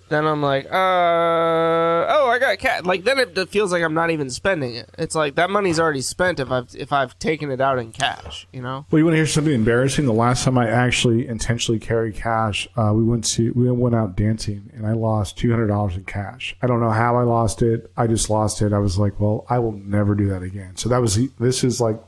then 0.08 0.26
I'm 0.26 0.42
like, 0.42 0.66
uh, 0.66 0.68
oh, 0.72 2.28
I 2.30 2.38
got 2.38 2.58
cash. 2.58 2.84
Like 2.84 3.04
then 3.04 3.18
it 3.18 3.48
feels 3.48 3.72
like 3.72 3.82
I'm 3.82 3.94
not 3.94 4.10
even 4.10 4.28
spending 4.30 4.74
it. 4.74 4.90
It's 4.98 5.14
like 5.14 5.36
that 5.36 5.50
money's 5.50 5.80
already 5.80 6.02
spent 6.02 6.40
if 6.40 6.50
I've 6.50 6.74
if 6.74 6.92
I've 6.92 7.18
taken 7.18 7.50
it 7.50 7.60
out 7.60 7.78
in 7.78 7.92
cash. 7.92 8.46
You 8.52 8.62
know? 8.62 8.86
Well, 8.90 8.98
you 8.98 9.04
want 9.04 9.14
to 9.14 9.18
hear 9.18 9.26
something 9.26 9.54
embarrassing? 9.54 10.04
The 10.04 10.12
last 10.12 10.44
time 10.44 10.58
I 10.58 10.68
actually 10.68 11.26
intentionally 11.26 11.78
carried 11.78 12.14
cash, 12.14 12.68
uh, 12.76 12.92
we 12.94 13.02
went 13.02 13.24
to 13.32 13.52
we 13.54 13.70
went 13.70 13.94
out 13.94 14.16
dancing, 14.16 14.70
and 14.74 14.86
I 14.86 14.92
lost 14.92 15.38
two 15.38 15.50
hundred 15.50 15.68
dollars 15.68 15.96
in 15.96 16.04
cash. 16.04 16.54
I 16.60 16.66
don't 16.66 16.80
know 16.80 16.90
how 16.90 17.16
I 17.16 17.22
lost 17.22 17.62
it. 17.62 17.90
I 17.96 18.06
just 18.06 18.28
lost 18.28 18.60
it. 18.60 18.72
I 18.72 18.78
was 18.78 18.98
like, 18.98 19.18
well, 19.18 19.46
I 19.48 19.58
will 19.58 19.72
never 19.72 20.14
do 20.14 20.28
that 20.28 20.42
again. 20.42 20.76
So 20.76 20.88
that 20.90 20.98
was 20.98 21.18
this 21.38 21.64
is 21.64 21.80
like 21.80 22.00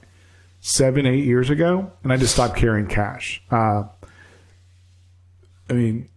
seven, 0.61 1.07
eight 1.07 1.25
years 1.25 1.49
ago, 1.49 1.91
and 2.03 2.13
I 2.13 2.17
just 2.17 2.35
stopped 2.35 2.57
carrying 2.57 2.89
cash. 2.89 3.43
Uh, 3.51 3.85
I 5.71 5.73
mean, 5.73 6.09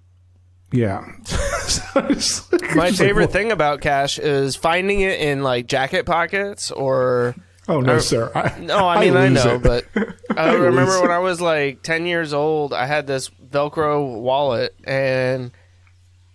yeah. 0.71 1.05
So 1.93 2.07
it's 2.09 2.51
like- 2.51 2.75
My 2.75 2.91
favorite 2.91 3.31
thing 3.31 3.51
about 3.51 3.81
cash 3.81 4.17
is 4.19 4.55
finding 4.55 5.01
it 5.01 5.19
in 5.19 5.43
like 5.43 5.67
jacket 5.67 6.05
pockets 6.05 6.71
or. 6.71 7.35
Oh 7.67 7.81
no, 7.81 7.95
or- 7.95 7.99
sir. 7.99 8.31
I, 8.33 8.57
No, 8.59 8.87
I 8.87 8.99
mean 8.99 9.15
I, 9.15 9.27
lose 9.27 9.45
know, 9.45 9.55
it. 9.55 9.63
but 9.63 9.85
I 10.37 10.49
I 10.49 10.53
remember 10.53 11.01
when. 11.01 11.11
I 11.11 11.19
was 11.19 11.39
like 11.39 11.83
ten 11.83 12.05
years 12.05 12.33
old, 12.33 12.73
I 12.73 12.85
had 12.87 13.05
this 13.07 13.29
Velcro 13.29 14.19
wallet 14.21 14.75
and 14.83 15.51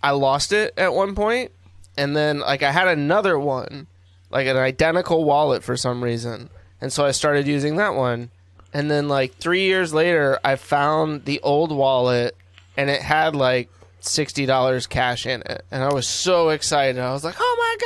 I 0.01 0.11
lost 0.11 0.51
it 0.53 0.73
at 0.77 0.93
one 0.93 1.15
point, 1.15 1.51
and 1.97 2.15
then 2.15 2.39
like 2.39 2.63
I 2.63 2.71
had 2.71 2.87
another 2.87 3.37
one, 3.39 3.87
like 4.29 4.47
an 4.47 4.55
identical 4.57 5.23
wallet 5.25 5.63
for 5.63 5.75
some 5.75 6.03
reason, 6.03 6.49
and 6.79 6.93
so 6.93 7.03
I 7.05 7.11
started 7.11 7.47
using 7.47 7.77
that 7.77 7.95
one, 7.95 8.29
and 8.73 8.89
then 8.91 9.07
like 9.09 9.35
three 9.35 9.63
years 9.65 9.93
later, 9.93 10.39
I 10.43 10.55
found 10.57 11.25
the 11.25 11.39
old 11.41 11.71
wallet, 11.71 12.35
and 12.77 12.89
it 12.89 13.01
had 13.01 13.35
like 13.35 13.69
sixty 14.05 14.45
dollars 14.45 14.87
cash 14.87 15.25
in 15.25 15.41
it, 15.41 15.65
and 15.71 15.83
I 15.83 15.93
was 15.93 16.07
so 16.07 16.49
excited. 16.49 16.99
I 16.99 17.11
was 17.11 17.23
like, 17.23 17.35
"Oh 17.39 17.77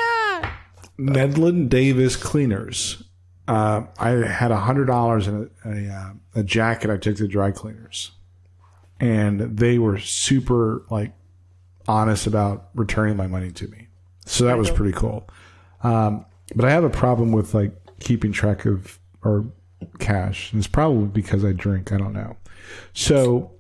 my 0.41 0.41
god!" 0.41 0.51
Medlin 0.97 1.69
Davis 1.69 2.15
Cleaners. 2.15 3.03
Uh, 3.47 3.83
I 3.97 4.09
had 4.09 4.51
a 4.51 4.57
hundred 4.57 4.85
dollars 4.85 5.27
in 5.27 5.49
a, 5.65 5.69
a, 5.69 5.89
uh, 5.89 6.11
a 6.35 6.43
jacket 6.43 6.91
I 6.91 6.97
took 6.97 7.17
to 7.17 7.27
dry 7.27 7.51
cleaners, 7.51 8.11
and 8.99 9.39
they 9.57 9.79
were 9.79 9.97
super 9.97 10.83
like 10.89 11.13
honest 11.87 12.27
about 12.27 12.69
returning 12.75 13.17
my 13.17 13.27
money 13.27 13.51
to 13.51 13.67
me. 13.67 13.87
So 14.25 14.45
that 14.45 14.57
was 14.57 14.69
pretty 14.69 14.93
cool. 14.93 15.27
Um, 15.81 16.25
but 16.55 16.65
I 16.65 16.69
have 16.69 16.83
a 16.83 16.89
problem 16.89 17.31
with 17.31 17.53
like 17.55 17.71
keeping 17.99 18.31
track 18.31 18.65
of 18.65 18.99
or 19.23 19.45
cash. 19.99 20.51
And 20.51 20.59
it's 20.59 20.67
probably 20.67 21.07
because 21.07 21.43
I 21.43 21.51
drink. 21.51 21.91
I 21.91 21.97
don't 21.97 22.13
know. 22.13 22.37
So 22.93 23.51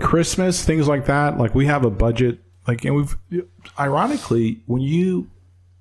Christmas 0.00 0.64
things 0.64 0.88
like 0.88 1.06
that. 1.06 1.38
Like 1.38 1.54
we 1.54 1.66
have 1.66 1.84
a 1.84 1.90
budget. 1.90 2.38
Like 2.66 2.84
and 2.84 2.94
we've 2.96 3.16
ironically 3.78 4.62
when 4.66 4.82
you 4.82 5.30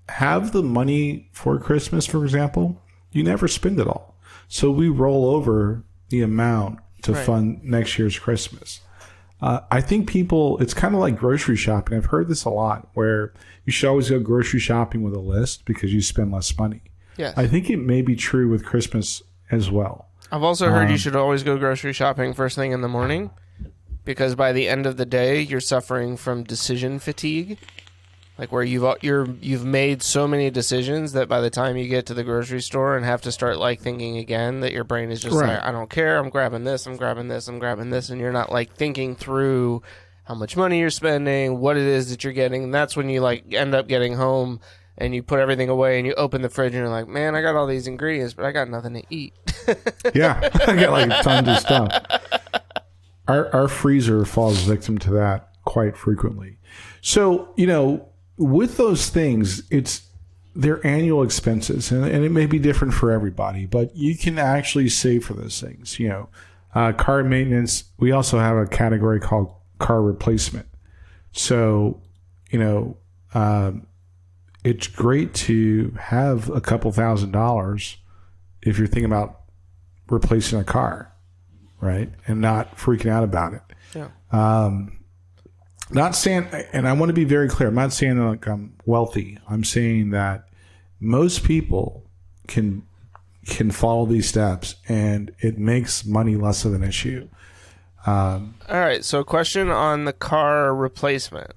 have 0.09 0.51
the 0.53 0.63
money 0.63 1.29
for 1.33 1.59
Christmas, 1.59 2.05
for 2.05 2.23
example, 2.23 2.81
you 3.11 3.23
never 3.23 3.47
spend 3.47 3.79
it 3.79 3.87
all. 3.87 4.15
So 4.47 4.71
we 4.71 4.89
roll 4.89 5.29
over 5.29 5.83
the 6.09 6.21
amount 6.21 6.79
to 7.03 7.13
Right. 7.13 7.25
fund 7.25 7.61
next 7.63 7.97
year's 7.99 8.17
Christmas. 8.17 8.81
Uh, 9.41 9.61
I 9.71 9.79
think 9.79 10.09
people, 10.09 10.57
it's 10.59 10.73
kind 10.73 10.93
of 10.95 10.99
like 10.99 11.15
grocery 11.17 11.55
shopping. 11.55 11.95
I've 11.97 12.07
heard 12.07 12.27
this 12.27 12.43
a 12.43 12.49
lot 12.49 12.89
where 12.93 13.31
you 13.65 13.71
should 13.71 13.87
always 13.87 14.09
go 14.09 14.19
grocery 14.19 14.59
shopping 14.59 15.01
with 15.03 15.13
a 15.13 15.19
list 15.19 15.63
because 15.65 15.93
you 15.93 16.01
spend 16.01 16.31
less 16.31 16.57
money. 16.57 16.81
Yes. 17.15 17.37
I 17.37 17.47
think 17.47 17.69
it 17.69 17.77
may 17.77 18.01
be 18.01 18.15
true 18.15 18.49
with 18.49 18.65
Christmas 18.65 19.21
as 19.51 19.69
well. 19.71 20.07
I've 20.31 20.43
also 20.43 20.69
heard 20.69 20.89
you 20.89 20.93
Um, 20.95 20.97
should 20.97 21.15
always 21.15 21.43
go 21.43 21.57
grocery 21.57 21.93
shopping 21.93 22.33
first 22.33 22.55
thing 22.57 22.71
in 22.73 22.81
the 22.81 22.87
morning 22.89 23.29
because 24.05 24.35
by 24.35 24.51
the 24.51 24.67
end 24.67 24.85
of 24.85 24.97
the 24.97 25.05
day, 25.05 25.41
you're 25.41 25.59
suffering 25.59 26.17
from 26.17 26.43
decision 26.43 26.99
fatigue, 26.99 27.57
like 28.37 28.51
where 28.51 28.63
you've 28.63 28.85
you're 29.01 29.27
you've 29.41 29.65
made 29.65 30.01
so 30.01 30.27
many 30.27 30.49
decisions 30.49 31.11
that 31.13 31.27
by 31.27 31.41
the 31.41 31.49
time 31.49 31.75
you 31.77 31.87
get 31.87 32.05
to 32.07 32.13
the 32.13 32.23
grocery 32.23 32.61
store 32.61 32.95
and 32.95 33.05
have 33.05 33.21
to 33.23 33.31
start 33.31 33.57
like 33.57 33.81
thinking 33.81 34.17
again, 34.17 34.61
that 34.61 34.71
your 34.71 34.83
brain 34.83 35.11
is 35.11 35.21
just 35.21 35.35
Right. 35.35 35.53
like, 35.55 35.63
I 35.63 35.71
don't 35.71 35.89
care, 35.89 36.17
I'm 36.17 36.29
grabbing 36.29 36.63
this, 36.63 36.85
I'm 36.87 36.95
grabbing 36.97 37.27
this, 37.27 37.47
I'm 37.47 37.59
grabbing 37.59 37.89
this, 37.89 38.09
and 38.09 38.19
you're 38.19 38.31
not 38.31 38.51
like 38.51 38.73
thinking 38.75 39.15
through 39.15 39.81
how 40.23 40.35
much 40.35 40.55
money 40.55 40.79
you're 40.79 40.89
spending, 40.89 41.59
what 41.59 41.75
it 41.75 41.83
is 41.83 42.11
that 42.11 42.23
you're 42.23 42.33
getting, 42.33 42.63
and 42.63 42.73
that's 42.73 42.95
when 42.95 43.09
you 43.09 43.19
like 43.19 43.53
end 43.53 43.73
up 43.75 43.87
getting 43.87 44.13
home. 44.15 44.59
And 45.01 45.15
you 45.15 45.23
put 45.23 45.39
everything 45.39 45.69
away, 45.69 45.97
and 45.97 46.05
you 46.05 46.13
open 46.15 46.41
the 46.41 46.49
fridge, 46.49 46.73
and 46.73 46.81
you're 46.81 46.89
like, 46.89 47.07
"Man, 47.07 47.33
I 47.33 47.41
got 47.41 47.55
all 47.55 47.65
these 47.67 47.87
ingredients, 47.87 48.33
but 48.33 48.43
I 48.43 48.51
got 48.51 48.69
nothing 48.69 48.95
to 48.95 49.03
eat." 49.09 49.33
Yeah, 50.13 50.49
I 50.67 50.75
got 50.75 50.91
like 50.91 51.23
tons 51.23 51.47
of 51.47 51.57
stuff. 51.59 52.58
Our 53.29 53.53
our 53.55 53.67
freezer 53.67 54.25
falls 54.25 54.59
victim 54.63 54.97
to 54.99 55.11
that 55.11 55.49
quite 55.63 55.95
frequently. 55.95 56.57
So 57.01 57.53
you 57.55 57.67
know, 57.67 58.09
with 58.37 58.77
those 58.77 59.09
things, 59.09 59.63
it's 59.69 60.07
their 60.55 60.85
annual 60.85 61.23
expenses, 61.23 61.91
and, 61.91 62.03
and 62.03 62.25
it 62.25 62.31
may 62.31 62.45
be 62.45 62.59
different 62.59 62.93
for 62.93 63.11
everybody, 63.11 63.65
but 63.65 63.95
you 63.95 64.17
can 64.17 64.37
actually 64.37 64.89
save 64.89 65.23
for 65.23 65.33
those 65.33 65.61
things. 65.61 65.99
You 65.99 66.09
know, 66.09 66.29
uh, 66.75 66.91
car 66.93 67.23
maintenance. 67.23 67.85
We 67.97 68.11
also 68.11 68.39
have 68.39 68.57
a 68.57 68.65
category 68.65 69.19
called 69.19 69.53
car 69.79 70.01
replacement. 70.01 70.67
So, 71.31 72.01
you 72.51 72.59
know, 72.59 72.97
um, 73.33 73.87
it's 74.63 74.87
great 74.87 75.33
to 75.33 75.95
have 75.99 76.49
a 76.49 76.61
couple 76.61 76.91
thousand 76.91 77.31
dollars 77.31 77.97
if 78.61 78.77
you're 78.77 78.87
thinking 78.87 79.05
about 79.05 79.41
replacing 80.09 80.59
a 80.59 80.63
car, 80.63 81.13
right? 81.81 82.09
And 82.27 82.41
not 82.41 82.77
freaking 82.77 83.09
out 83.09 83.23
about 83.23 83.53
it. 83.53 83.61
Yeah. 83.95 84.09
Um, 84.31 84.99
not 85.91 86.15
saying, 86.15 86.47
and 86.71 86.87
I 86.87 86.93
want 86.93 87.09
to 87.09 87.13
be 87.13 87.23
very 87.23 87.49
clear. 87.49 87.69
I'm 87.69 87.75
not 87.75 87.93
saying 87.93 88.17
like 88.23 88.47
I'm 88.47 88.73
wealthy. 88.85 89.39
I'm 89.49 89.63
saying 89.63 90.11
that 90.11 90.47
most 90.99 91.43
people 91.43 92.05
can 92.47 92.83
can 93.45 93.71
follow 93.71 94.05
these 94.05 94.27
steps, 94.27 94.75
and 94.87 95.33
it 95.39 95.57
makes 95.57 96.05
money 96.05 96.35
less 96.35 96.65
of 96.65 96.73
an 96.73 96.83
issue. 96.83 97.27
Um, 98.05 98.55
All 98.67 98.79
right. 98.79 99.03
So, 99.03 99.23
question 99.23 99.69
on 99.69 100.05
the 100.05 100.13
car 100.13 100.73
replacement. 100.73 101.51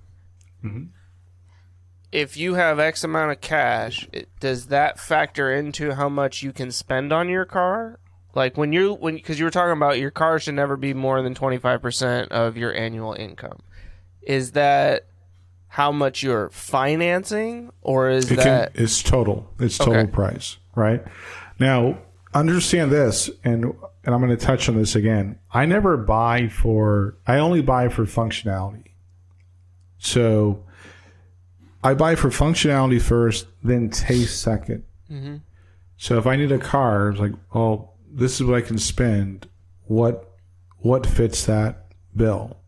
If 2.10 2.36
you 2.36 2.54
have 2.54 2.78
X 2.78 3.04
amount 3.04 3.32
of 3.32 3.40
cash, 3.40 4.08
it, 4.12 4.28
does 4.40 4.66
that 4.66 4.98
factor 4.98 5.52
into 5.52 5.94
how 5.94 6.08
much 6.08 6.42
you 6.42 6.52
can 6.52 6.70
spend 6.70 7.12
on 7.12 7.28
your 7.28 7.44
car? 7.44 7.98
Like 8.34 8.56
when 8.56 8.72
you 8.72 8.94
when 8.94 9.14
because 9.14 9.38
you 9.38 9.44
were 9.44 9.50
talking 9.50 9.72
about 9.72 9.98
your 9.98 10.10
car 10.10 10.38
should 10.38 10.54
never 10.54 10.76
be 10.76 10.94
more 10.94 11.22
than 11.22 11.34
twenty 11.34 11.58
five 11.58 11.82
percent 11.82 12.32
of 12.32 12.56
your 12.56 12.74
annual 12.74 13.12
income. 13.12 13.60
Is 14.22 14.52
that 14.52 15.06
how 15.68 15.90
much 15.90 16.22
you're 16.22 16.50
financing, 16.50 17.72
or 17.80 18.10
is 18.10 18.30
It 18.30 18.36
that 18.36 18.74
can, 18.74 18.82
it's 18.84 19.02
total. 19.02 19.50
It's 19.58 19.78
total 19.78 19.96
Okay. 19.96 20.10
price, 20.10 20.58
right? 20.74 21.02
Now, 21.58 21.98
understand 22.34 22.90
this, 22.90 23.30
and 23.42 23.64
and 24.04 24.14
I'm 24.14 24.20
going 24.20 24.36
to 24.36 24.44
touch 24.44 24.68
on 24.68 24.76
this 24.76 24.94
again. 24.94 25.38
I 25.52 25.64
never 25.64 25.96
buy 25.96 26.48
for. 26.48 27.16
I 27.26 27.38
only 27.38 27.62
buy 27.62 27.88
for 27.88 28.04
functionality. 28.04 28.90
So, 29.98 30.64
I 31.84 31.94
buy 31.94 32.16
for 32.16 32.28
functionality 32.28 33.00
first, 33.00 33.46
then 33.62 33.88
taste 33.90 34.44
2nd 34.46 34.82
mm-hmm. 35.10 35.36
So 35.96 36.18
if 36.18 36.26
I 36.26 36.34
need 36.34 36.50
a 36.50 36.58
car, 36.58 37.10
it's 37.10 37.20
like, 37.20 37.32
oh, 37.54 37.90
this 38.12 38.40
is 38.40 38.46
what 38.46 38.56
I 38.56 38.60
can 38.60 38.78
spend. 38.78 39.48
What 39.84 40.30
what 40.78 41.06
fits 41.06 41.46
that 41.46 41.86
bill? 42.14 42.58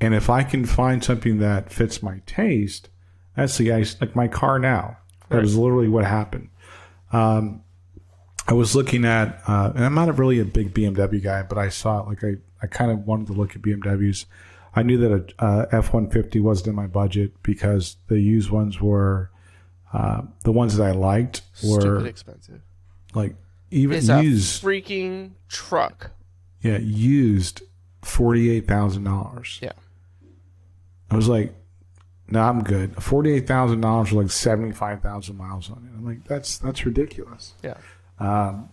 And 0.00 0.14
if 0.14 0.28
I 0.30 0.42
can 0.42 0.64
find 0.64 1.02
something 1.02 1.38
that 1.38 1.70
fits 1.70 2.02
my 2.02 2.22
taste, 2.26 2.88
that's 3.36 3.56
the 3.58 3.72
ice. 3.72 4.00
Like 4.00 4.16
my 4.16 4.28
car 4.28 4.58
now. 4.58 4.98
That 5.28 5.44
is 5.44 5.56
literally 5.56 5.88
what 5.88 6.04
happened. 6.04 6.50
Um, 7.10 7.62
I 8.46 8.52
was 8.52 8.76
looking 8.76 9.04
at, 9.04 9.40
uh, 9.46 9.72
and 9.74 9.84
I'm 9.84 9.94
not 9.94 10.18
really 10.18 10.40
a 10.40 10.44
big 10.44 10.74
BMW 10.74 11.22
guy, 11.22 11.42
but 11.42 11.56
I 11.56 11.70
saw 11.70 12.00
it. 12.00 12.08
Like 12.08 12.24
I, 12.24 12.34
I 12.62 12.66
kind 12.66 12.90
of 12.90 13.06
wanted 13.06 13.28
to 13.28 13.32
look 13.32 13.56
at 13.56 13.62
BMWs. 13.62 14.26
I 14.74 14.82
knew 14.82 14.98
that 14.98 15.34
a 15.38 15.44
uh, 15.44 15.66
F-150 15.72 16.42
wasn't 16.42 16.68
in 16.68 16.74
my 16.74 16.86
budget 16.86 17.42
because 17.42 17.96
the 18.08 18.20
used 18.20 18.50
ones 18.50 18.80
were 18.80 19.30
uh, 19.92 20.22
the 20.44 20.52
ones 20.52 20.76
that 20.76 20.84
I 20.84 20.92
liked 20.92 21.42
were 21.62 21.80
stupid 21.80 22.06
expensive? 22.06 22.60
like 23.14 23.36
even 23.72 23.98
It's 23.98 24.08
a 24.08 24.22
used. 24.22 24.62
freaking 24.62 25.32
truck. 25.48 26.10
yeah, 26.60 26.78
used 26.78 27.62
forty 28.02 28.50
eight 28.50 28.66
thousand 28.68 29.04
dollars. 29.04 29.58
Yeah. 29.62 29.72
I 31.10 31.16
was 31.16 31.28
like, 31.28 31.54
no, 32.28 32.40
I'm 32.40 32.62
good. 32.62 33.02
Forty 33.02 33.32
eight 33.32 33.46
thousand 33.46 33.80
dollars 33.80 34.08
for 34.10 34.22
like 34.22 34.30
seventy 34.30 34.72
five 34.72 35.02
thousand 35.02 35.36
miles 35.36 35.70
on 35.70 35.78
it. 35.92 35.96
I'm 35.96 36.04
like, 36.06 36.24
that's 36.26 36.58
that's 36.58 36.84
ridiculous. 36.86 37.54
Yeah. 37.62 37.76
Um, 38.18 38.68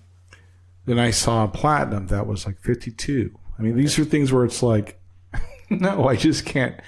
Then 0.86 1.00
I 1.00 1.12
saw 1.12 1.44
a 1.46 1.48
platinum 1.48 2.08
that 2.08 2.28
was 2.28 2.46
like 2.46 2.60
fifty 2.60 2.92
two. 2.92 3.38
I 3.58 3.62
mean, 3.62 3.76
these 3.76 3.98
are 4.00 4.06
things 4.06 4.32
where 4.32 4.46
it's 4.46 4.64
like, 4.64 5.00
no, 5.70 6.08
I 6.08 6.16
just 6.16 6.46
can't. 6.46 6.80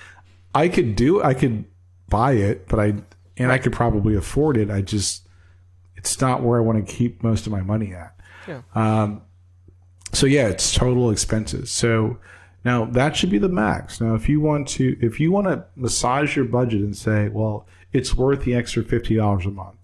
I 0.55 0.67
could 0.69 0.95
do, 0.95 1.21
I 1.23 1.33
could 1.33 1.65
buy 2.09 2.33
it, 2.33 2.67
but 2.67 2.79
I 2.79 2.93
and 3.37 3.51
I 3.51 3.57
could 3.57 3.73
probably 3.73 4.15
afford 4.15 4.57
it. 4.57 4.69
I 4.69 4.81
just, 4.81 5.27
it's 6.01 6.19
not 6.19 6.41
where 6.43 6.57
I 6.59 6.61
want 6.61 6.85
to 6.85 6.93
keep 6.93 7.23
most 7.23 7.45
of 7.45 7.51
my 7.51 7.61
money 7.61 7.93
at. 7.93 8.15
Yeah. 8.47 8.61
Um, 8.75 9.21
so 10.13 10.25
yeah, 10.25 10.47
it's 10.47 10.73
total 10.73 11.09
expenses. 11.11 11.71
So 11.71 12.17
now 12.65 12.85
that 12.85 13.15
should 13.15 13.29
be 13.29 13.37
the 13.37 13.47
max. 13.49 14.01
Now, 14.01 14.13
if 14.15 14.27
you 14.27 14.41
want 14.41 14.67
to, 14.69 14.97
if 15.01 15.19
you 15.19 15.31
want 15.31 15.47
to 15.47 15.65
massage 15.75 16.35
your 16.35 16.45
budget 16.45 16.81
and 16.81 16.95
say, 16.97 17.29
well, 17.29 17.65
it's 17.93 18.15
worth 18.15 18.43
the 18.43 18.55
extra 18.55 18.83
fifty 18.83 19.15
dollars 19.15 19.45
a 19.45 19.51
month, 19.51 19.77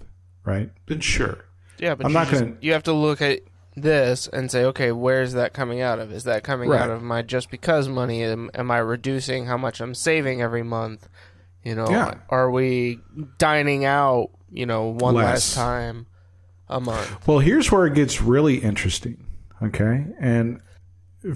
right? 0.44 0.70
Then 0.88 1.00
sure. 1.00 1.46
Yeah, 1.80 1.94
but 1.96 2.08
I'm 2.08 2.12
you 2.12 2.18
not 2.18 2.28
just- 2.30 2.42
gonna- 2.44 2.58
You 2.62 2.74
have 2.74 2.84
to 2.84 2.94
look 2.94 3.22
at 3.22 3.42
this 3.76 4.28
and 4.28 4.50
say, 4.52 4.66
okay, 4.66 4.92
where's 4.92 5.34
that 5.34 5.54
coming 5.54 5.82
out 5.82 6.00
of? 6.00 6.12
Is 6.12 6.24
that 6.24 6.44
coming 6.44 6.68
Right. 6.70 6.82
out 6.82 6.90
of 6.90 7.04
my 7.04 7.22
just 7.22 7.52
because 7.52 7.88
money? 7.88 8.24
Am, 8.24 8.50
am 8.56 8.72
I 8.72 8.80
reducing 8.80 9.46
how 9.46 9.58
much 9.58 9.80
I'm 9.80 9.94
saving 9.94 10.42
every 10.42 10.64
month? 10.64 11.08
You 11.64 11.76
know, 11.76 11.88
Yeah. 11.90 12.16
are 12.30 12.50
we 12.50 13.00
dining 13.38 13.86
out? 13.86 14.30
You 14.58 14.66
know, 14.66 14.88
one 14.88 15.14
Less. 15.14 15.26
last 15.26 15.54
time 15.56 16.08
a 16.68 16.82
month. 16.82 17.28
Well, 17.28 17.38
here's 17.38 17.72
where 17.72 17.86
it 17.86 17.94
gets 17.94 18.24
really 18.24 18.56
interesting. 18.56 19.24
Okay. 19.62 20.08
And 20.20 20.62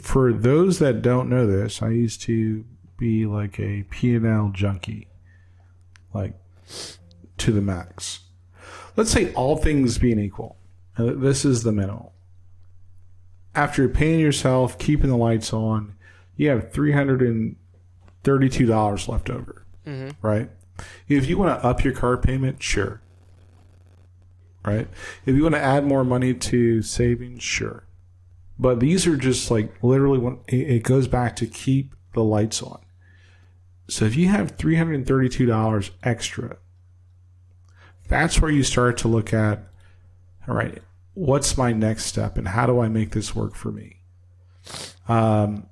for 0.02 0.34
those 0.34 0.80
that 0.80 1.04
don't 1.04 1.30
know 1.30 1.46
this, 1.46 1.84
I 1.84 1.90
used 1.90 2.24
to 2.24 2.66
be 2.98 3.28
like 3.28 3.60
a 3.60 3.84
P&L 3.92 4.50
junkie, 4.56 5.08
like 6.16 6.34
to 7.38 7.52
the 7.52 7.62
max. 7.62 8.22
Let's 8.96 9.12
say 9.12 9.32
all 9.34 9.56
things 9.56 10.00
being 10.00 10.18
equal. 10.18 10.58
uh, 10.98 11.12
This 11.16 11.46
is 11.46 11.62
the 11.62 11.72
minimal. 11.72 12.14
After 13.54 13.88
paying 13.88 14.20
yourself, 14.20 14.80
keeping 14.80 15.12
the 15.12 15.18
lights 15.18 15.54
on, 15.54 15.94
you 16.38 16.50
have 16.50 16.72
$332 16.72 19.08
left 19.08 19.30
over. 19.30 19.64
Right? 20.24 20.50
If 21.08 21.30
you 21.30 21.38
want 21.38 21.62
to 21.62 21.68
up 21.68 21.84
your 21.84 21.94
car 21.94 22.18
payment, 22.18 22.64
sure 22.64 23.00
right? 24.66 24.88
If 25.26 25.36
you 25.36 25.44
want 25.44 25.56
to 25.56 25.62
add 25.62 25.86
more 25.86 26.04
money 26.04 26.34
to 26.34 26.82
savings, 26.82 27.44
sure. 27.44 27.86
But 28.60 28.80
these 28.80 29.08
are 29.08 29.18
just 29.18 29.50
like 29.50 29.74
literally 29.84 30.20
when 30.20 30.40
it 30.48 30.84
goes 30.84 31.08
back 31.08 31.36
to 31.38 31.48
keep 31.48 31.96
the 32.14 32.24
lights 32.24 32.62
on. 32.62 32.80
So 33.90 34.06
if 34.06 34.16
you 34.16 34.28
have 34.28 34.52
three 34.52 34.76
hundred 34.76 34.96
and 34.96 35.08
thirty-two 35.08 35.46
dollars 35.46 35.92
extra, 36.04 36.58
that's 38.08 38.40
where 38.42 38.52
you 38.52 38.64
start 38.64 38.98
to 39.00 39.08
look 39.08 39.34
at, 39.34 39.68
all 40.48 40.56
right, 40.56 40.82
what's 41.14 41.58
my 41.58 41.74
next 41.74 42.06
step 42.06 42.38
and 42.38 42.48
how 42.50 42.66
do 42.66 42.80
I 42.80 42.88
make 42.88 43.12
this 43.12 43.36
work 43.36 43.56
for 43.56 43.72
me? 43.72 43.98
Um, 45.10 45.68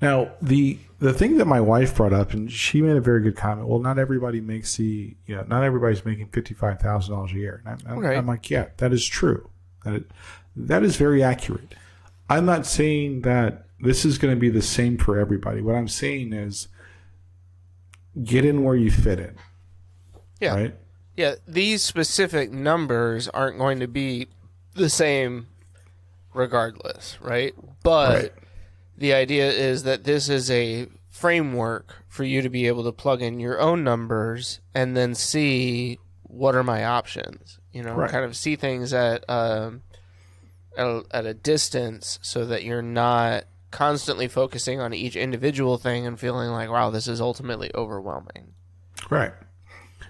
now 0.00 0.32
the 0.40 0.78
the 1.02 1.12
thing 1.12 1.36
that 1.38 1.46
my 1.46 1.60
wife 1.60 1.96
brought 1.96 2.12
up, 2.12 2.32
and 2.32 2.50
she 2.50 2.80
made 2.80 2.96
a 2.96 3.00
very 3.00 3.20
good 3.22 3.36
comment. 3.36 3.66
Well, 3.66 3.80
not 3.80 3.98
everybody 3.98 4.40
makes 4.40 4.76
the, 4.76 5.16
you 5.26 5.34
know, 5.34 5.44
not 5.48 5.64
everybody's 5.64 6.04
making 6.04 6.28
fifty 6.28 6.54
five 6.54 6.78
thousand 6.80 7.14
dollars 7.14 7.32
a 7.32 7.34
year. 7.34 7.62
And 7.66 7.82
I'm, 7.86 7.98
Okay. 7.98 8.16
I'm 8.16 8.26
like, 8.26 8.48
yeah, 8.50 8.68
that 8.76 8.92
is 8.92 9.04
true. 9.06 9.50
That 9.84 10.04
that 10.54 10.82
is 10.84 10.96
very 10.96 11.22
accurate. 11.22 11.74
I'm 12.30 12.46
not 12.46 12.66
saying 12.66 13.22
that 13.22 13.66
this 13.80 14.04
is 14.04 14.16
going 14.16 14.32
to 14.34 14.40
be 14.40 14.48
the 14.48 14.62
same 14.62 14.96
for 14.96 15.18
everybody. 15.18 15.60
What 15.60 15.74
I'm 15.74 15.88
saying 15.88 16.32
is, 16.32 16.68
get 18.22 18.44
in 18.44 18.62
where 18.62 18.76
you 18.76 18.90
fit 18.90 19.18
in. 19.18 19.34
Yeah. 20.40 20.54
Right. 20.54 20.74
Yeah, 21.16 21.34
these 21.46 21.82
specific 21.82 22.52
numbers 22.52 23.28
aren't 23.28 23.58
going 23.58 23.80
to 23.80 23.88
be 23.88 24.28
the 24.74 24.88
same 24.88 25.48
regardless, 26.32 27.18
right? 27.20 27.54
But 27.82 28.14
Right. 28.14 28.32
The 28.96 29.12
idea 29.14 29.50
is 29.50 29.82
that 29.84 30.04
this 30.04 30.28
is 30.28 30.50
a 30.50 30.86
framework 31.10 32.04
for 32.08 32.24
you 32.24 32.42
to 32.42 32.48
be 32.48 32.66
able 32.66 32.84
to 32.84 32.92
plug 32.92 33.22
in 33.22 33.38
your 33.40 33.60
own 33.60 33.84
numbers 33.84 34.60
and 34.74 34.96
then 34.96 35.14
see 35.14 35.98
what 36.22 36.54
are 36.54 36.62
my 36.64 36.84
options, 36.84 37.58
you 37.72 37.82
know, 37.82 37.94
Right. 37.94 38.10
kind 38.10 38.24
of 38.24 38.36
see 38.36 38.56
things 38.56 38.92
at 38.92 39.28
um 39.28 39.82
at 40.76 40.86
a, 40.86 41.02
at 41.10 41.26
a 41.26 41.34
distance 41.34 42.18
so 42.22 42.46
that 42.46 42.64
you're 42.64 42.80
not 42.82 43.44
constantly 43.70 44.26
focusing 44.28 44.80
on 44.80 44.94
each 44.94 45.16
individual 45.16 45.76
thing 45.78 46.06
and 46.06 46.18
feeling 46.18 46.50
like, 46.50 46.70
wow, 46.70 46.88
this 46.90 47.06
is 47.08 47.20
ultimately 47.20 47.70
overwhelming. 47.74 48.54
Right. 49.10 49.32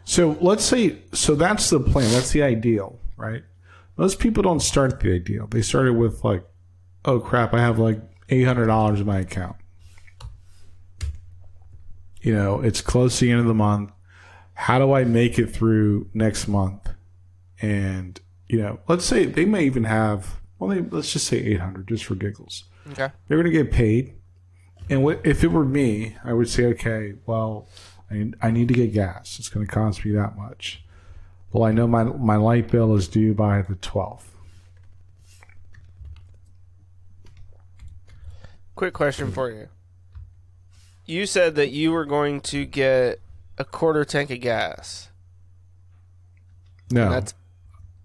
So 0.04 0.36
let's 0.40 0.64
say, 0.64 0.98
so 1.12 1.34
that's 1.34 1.70
the 1.70 1.80
plan. 1.80 2.10
That's 2.12 2.30
the 2.30 2.42
ideal, 2.42 2.98
right? 3.16 3.42
Most 3.96 4.18
people 4.20 4.42
don't 4.42 4.60
start 4.60 5.00
the 5.00 5.14
ideal. 5.14 5.46
They 5.48 5.62
started 5.62 5.94
with 5.94 6.22
like, 6.24 6.44
oh 7.04 7.18
crap, 7.20 7.54
I 7.54 7.60
have 7.60 7.78
like 7.78 8.00
eight 8.32 8.44
hundred 8.44 8.66
dollars 8.66 9.00
in 9.00 9.06
my 9.06 9.20
account. 9.20 9.56
You 12.20 12.34
know, 12.34 12.60
it's 12.60 12.80
close 12.80 13.18
to 13.18 13.24
the 13.24 13.30
end 13.30 13.40
of 13.40 13.46
the 13.46 13.54
month. 13.54 13.92
How 14.54 14.78
do 14.78 14.92
I 14.92 15.04
make 15.04 15.38
it 15.38 15.48
through 15.48 16.08
next 16.14 16.48
month? 16.48 16.88
And 17.60 18.20
you 18.48 18.58
know, 18.58 18.80
let's 18.88 19.04
say 19.04 19.24
they 19.26 19.44
may 19.44 19.64
even 19.64 19.84
have. 19.84 20.40
Well, 20.58 20.70
they, 20.70 20.80
let's 20.80 21.12
just 21.12 21.26
say 21.26 21.38
eight 21.38 21.60
hundred, 21.60 21.88
just 21.88 22.04
for 22.04 22.14
giggles. 22.14 22.64
Okay. 22.90 23.08
They're 23.26 23.38
going 23.40 23.52
to 23.52 23.64
get 23.64 23.72
paid. 23.72 24.14
And 24.88 25.02
what, 25.04 25.20
if 25.24 25.44
it 25.44 25.48
were 25.48 25.64
me, 25.64 26.16
I 26.24 26.32
would 26.32 26.48
say, 26.48 26.66
okay, 26.66 27.14
well, 27.26 27.68
I, 28.10 28.32
I 28.42 28.50
need 28.50 28.68
to 28.68 28.74
get 28.74 28.92
gas. 28.92 29.38
It's 29.38 29.48
going 29.48 29.66
to 29.66 29.72
cost 29.72 30.04
me 30.04 30.12
that 30.12 30.36
much. 30.36 30.84
Well, 31.52 31.64
I 31.64 31.72
know 31.72 31.86
my 31.86 32.04
my 32.04 32.36
light 32.36 32.70
bill 32.70 32.94
is 32.94 33.08
due 33.08 33.34
by 33.34 33.62
the 33.62 33.74
twelfth. 33.76 34.31
Quick 38.82 38.94
question 38.94 39.30
for 39.30 39.48
you. 39.48 39.68
You 41.06 41.24
said 41.24 41.54
that 41.54 41.70
you 41.70 41.92
were 41.92 42.04
going 42.04 42.40
to 42.40 42.64
get 42.64 43.20
a 43.56 43.64
quarter 43.64 44.04
tank 44.04 44.28
of 44.30 44.40
gas. 44.40 45.08
No, 46.90 47.08
That's 47.08 47.32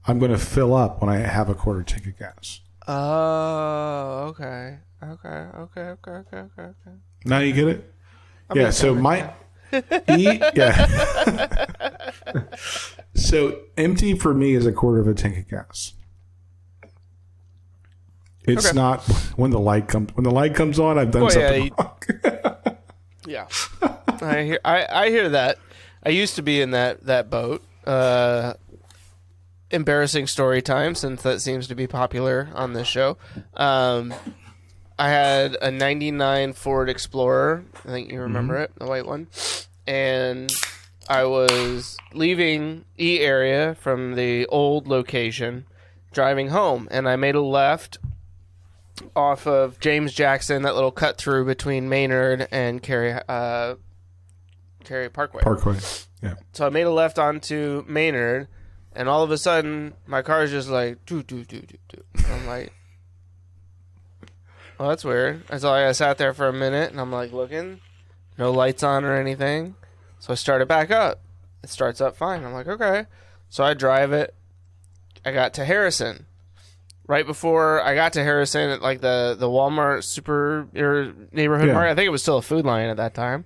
I'm 0.06 0.20
going 0.20 0.30
to 0.30 0.38
fill 0.38 0.76
up 0.76 1.02
when 1.02 1.10
I 1.10 1.18
have 1.18 1.50
a 1.50 1.56
quarter 1.56 1.82
tank 1.82 2.06
of 2.06 2.20
gas. 2.20 2.62
oh, 2.88 4.28
okay, 4.28 4.78
okay, 5.02 5.48
okay, 5.58 5.82
okay, 5.82 6.12
okay, 6.12 6.38
okay. 6.38 6.62
okay. 6.62 6.98
Now 7.26 7.40
you 7.40 7.54
get 7.54 7.70
it? 7.70 7.94
yeah. 8.54 8.70
So 8.70 8.94
my 8.94 9.34
e, 9.74 10.40
yeah. 10.54 11.66
so 13.16 13.62
empty 13.78 14.14
for 14.14 14.32
me 14.32 14.54
is 14.54 14.68
a 14.68 14.72
quarter 14.72 15.00
of 15.00 15.08
a 15.08 15.16
tank 15.16 15.40
of 15.40 15.50
gas. 15.50 15.94
It's 18.48 18.66
Okay. 18.68 18.76
not 18.76 19.04
when 19.36 19.52
the 19.52 19.60
light 19.60 19.88
comes. 19.88 20.10
When 20.16 20.24
the 20.24 20.32
light 20.32 20.56
comes 20.56 20.80
on, 20.80 20.98
I've 20.98 21.12
done 21.12 21.24
Well, 21.24 21.32
something 21.32 21.72
wrong. 21.78 22.78
Yeah, 23.28 23.48
I 24.22 24.44
hear. 24.44 24.60
I, 24.64 24.88
I 24.90 25.10
hear 25.10 25.28
that. 25.30 25.58
I 26.02 26.10
used 26.10 26.36
to 26.38 26.42
be 26.42 26.62
in 26.62 26.72
that 26.72 27.06
that 27.08 27.30
boat. 27.30 27.62
Uh, 27.86 28.54
embarrassing 29.70 30.28
story 30.28 30.62
time, 30.62 30.96
since 30.96 31.22
that 31.24 31.42
seems 31.42 31.68
to 31.68 31.76
be 31.76 31.88
popular 31.88 32.48
on 32.54 32.72
this 32.72 32.88
show. 32.88 33.18
Um, 33.56 34.14
I 34.98 35.10
had 35.10 35.58
a 35.62 35.70
'99 35.72 36.54
Ford 36.54 36.90
Explorer. 36.90 37.66
I 37.84 37.90
think 37.90 38.12
you 38.12 38.22
remember 38.22 38.56
it, 38.58 38.72
the 38.78 38.86
white 38.86 39.06
one. 39.06 39.28
And 39.86 40.50
I 41.10 41.26
was 41.26 41.98
leaving 42.14 42.86
E 42.98 43.20
area 43.20 43.76
from 43.76 44.16
the 44.16 44.46
old 44.48 44.88
location, 44.88 45.66
driving 46.14 46.50
home, 46.50 46.88
and 46.92 47.10
I 47.10 47.18
made 47.18 47.36
a 47.36 47.42
left 47.42 47.98
off 49.16 49.48
of 49.48 49.80
James 49.80 50.14
Jackson, 50.14 50.64
that 50.64 50.76
little 50.76 50.92
cut 50.92 51.18
through 51.18 51.46
between 51.46 51.90
Maynard 51.90 52.48
and 52.52 52.82
Cary 52.82 53.20
uh, 53.28 53.76
Cary 54.84 55.10
Parkway. 55.10 55.42
Parkway. 55.42 55.78
Yeah. 56.22 56.36
So 56.54 56.66
I 56.66 56.70
made 56.70 56.84
a 56.84 56.92
left 56.92 57.20
onto 57.20 57.84
Maynard, 57.88 58.48
and 58.96 59.10
all 59.10 59.24
of 59.24 59.32
a 59.32 59.38
sudden 59.38 59.94
my 60.06 60.22
car 60.22 60.44
is 60.44 60.52
just 60.52 60.70
like 60.70 61.06
doo 61.06 61.24
doo 61.24 61.44
doo 61.44 61.62
doo. 61.90 62.04
And 62.16 62.28
I'm 62.28 62.48
like, 62.48 62.74
well, 64.78 64.90
that's 64.90 65.04
weird. 65.04 65.44
And 65.50 65.60
so 65.62 65.72
I 65.72 65.92
sat 65.92 66.18
there 66.18 66.34
for 66.34 66.48
a 66.48 66.54
minute, 66.54 66.92
and 66.92 67.02
I'm 67.02 67.12
like 67.12 67.32
looking, 67.32 67.82
no 68.38 68.52
lights 68.52 68.84
on 68.84 69.04
or 69.04 69.16
anything. 69.16 69.76
So 70.20 70.34
I 70.34 70.36
started 70.36 70.68
back 70.68 70.92
up. 70.92 71.22
It 71.64 71.70
starts 71.70 72.00
up 72.00 72.16
fine. 72.16 72.44
I'm 72.46 72.54
like, 72.54 72.68
okay. 72.68 73.06
So 73.50 73.64
I 73.64 73.74
drive 73.74 74.12
it. 74.14 74.36
I 75.26 75.32
got 75.32 75.54
to 75.56 75.66
Harrison. 75.66 76.27
Right 77.08 77.26
before 77.26 77.82
I 77.82 77.96
got 77.96 78.14
to 78.14 78.24
Harrison, 78.24 78.70
at 78.70 78.82
like 78.82 79.00
the 79.00 79.36
the 79.40 79.48
Walmart 79.48 80.04
super 80.04 80.68
or 80.76 81.14
neighborhood 81.32 81.68
Yeah. 81.70 81.74
market, 81.74 81.92
I 81.92 81.96
think 81.96 82.06
it 82.08 82.12
was 82.12 82.22
still 82.22 82.38
a 82.38 82.42
Food 82.42 82.66
Lion 82.66 82.90
at 82.90 82.98
that 82.98 83.14
time. 83.14 83.46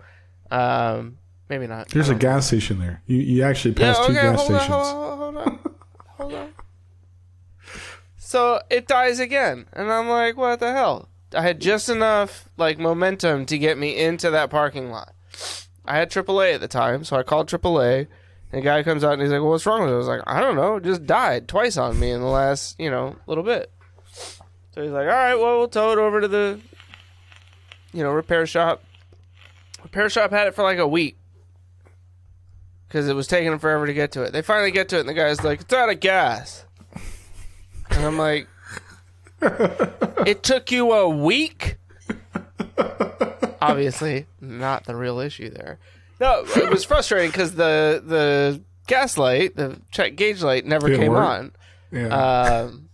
Um, 0.50 1.20
maybe 1.48 1.68
not. 1.68 1.90
There's 1.90 2.10
a 2.10 2.14
don't 2.14 2.20
gas 2.22 2.48
station 2.48 2.80
there. 2.80 3.04
You 3.06 3.18
you 3.18 3.44
actually 3.44 3.76
yeah, 3.78 3.94
pass 3.94 4.08
two 4.08 4.14
gas 4.14 4.40
hold 4.40 4.52
on, 4.52 4.60
stations. 4.60 4.70
hold 4.70 5.12
on, 5.12 5.18
hold 5.18 5.38
on, 5.38 5.60
hold 6.18 6.34
on. 6.34 6.50
So 8.18 8.62
it 8.70 8.88
dies 8.88 9.20
again, 9.20 9.66
and 9.74 9.92
I'm 9.92 10.08
like, 10.10 10.38
what 10.38 10.60
the 10.60 10.72
hell? 10.72 11.10
I 11.36 11.42
had 11.42 11.62
just 11.62 11.88
enough 11.90 12.50
like 12.58 12.80
momentum 12.80 13.46
to 13.46 13.58
get 13.58 13.78
me 13.78 13.96
into 13.98 14.30
that 14.32 14.50
parking 14.50 14.90
lot. 14.90 15.14
I 15.86 15.98
had 15.98 16.10
AAA 16.10 16.56
at 16.56 16.62
the 16.62 16.68
time, 16.68 17.04
so 17.04 17.16
I 17.18 17.24
called 17.24 17.48
AAA. 17.48 18.08
And 18.52 18.62
the 18.62 18.66
guy 18.66 18.84
comes 18.84 19.04
out 19.04 19.14
and 19.14 19.22
he's 19.22 19.32
like, 19.32 19.42
"Well, 19.42 19.52
what's 19.52 19.66
wrong 19.66 19.82
with 19.82 19.92
it?" 19.92 19.94
I 19.94 19.98
was 19.98 20.08
like, 20.08 20.22
"I 20.28 20.42
don't 20.42 20.56
know. 20.56 20.76
It 20.76 20.84
just 20.84 21.06
died 21.06 21.48
twice 21.48 21.78
on 21.78 22.00
me 22.00 22.12
in 22.12 22.20
the 22.20 22.28
last, 22.28 22.80
you 22.80 22.92
know, 22.92 23.16
little 23.26 23.44
bit." 23.44 23.72
So 24.74 24.82
he's 24.82 24.92
like, 24.92 25.08
"All 25.08 25.14
right, 25.14 25.36
well, 25.36 25.58
we'll 25.60 25.68
tow 25.68 25.92
it 25.92 25.98
over 25.98 26.22
to 26.22 26.28
the, 26.28 26.60
you 27.94 28.04
know, 28.04 28.12
repair 28.12 28.46
shop." 28.46 28.84
Repair 29.84 30.10
shop 30.10 30.32
had 30.32 30.48
it 30.48 30.56
for 30.56 30.64
like 30.64 30.78
a 30.78 30.88
week 30.88 31.18
because 32.88 33.08
it 33.08 33.16
was 33.16 33.28
taking 33.28 33.50
them 33.50 33.60
forever 33.60 33.88
to 33.88 33.94
get 33.94 34.12
to 34.14 34.24
it. 34.24 34.32
They 34.34 34.42
finally 34.42 34.72
get 34.72 34.90
to 34.90 34.98
it, 34.98 35.02
and 35.02 35.10
the 35.10 35.14
guy's 35.14 35.44
like, 35.44 35.62
"It's 35.62 35.74
out 35.74 35.90
of 35.90 36.00
gas," 36.00 36.66
and 37.90 38.06
I'm 38.06 38.18
like, 38.18 38.48
"It 40.26 40.44
took 40.44 40.72
you 40.72 40.92
a 40.92 41.10
week." 41.10 41.78
Obviously, 43.62 44.26
not 44.40 44.86
the 44.86 44.96
real 44.96 45.20
issue 45.20 45.50
there. 45.50 45.80
No, 46.22 46.44
it 46.56 46.70
was 46.70 46.86
frustrating 46.86 47.32
because 47.32 47.56
the 47.56 48.02
the 48.06 48.62
gas 48.88 49.18
light, 49.18 49.56
the 49.56 49.82
check 49.92 50.16
gauge 50.16 50.42
light, 50.44 50.66
never 50.66 50.88
Didn't 50.88 51.02
came 51.02 51.12
work? 51.12 51.22
on, 51.28 51.52
Yeah. 51.92 52.08
um, 52.08 52.90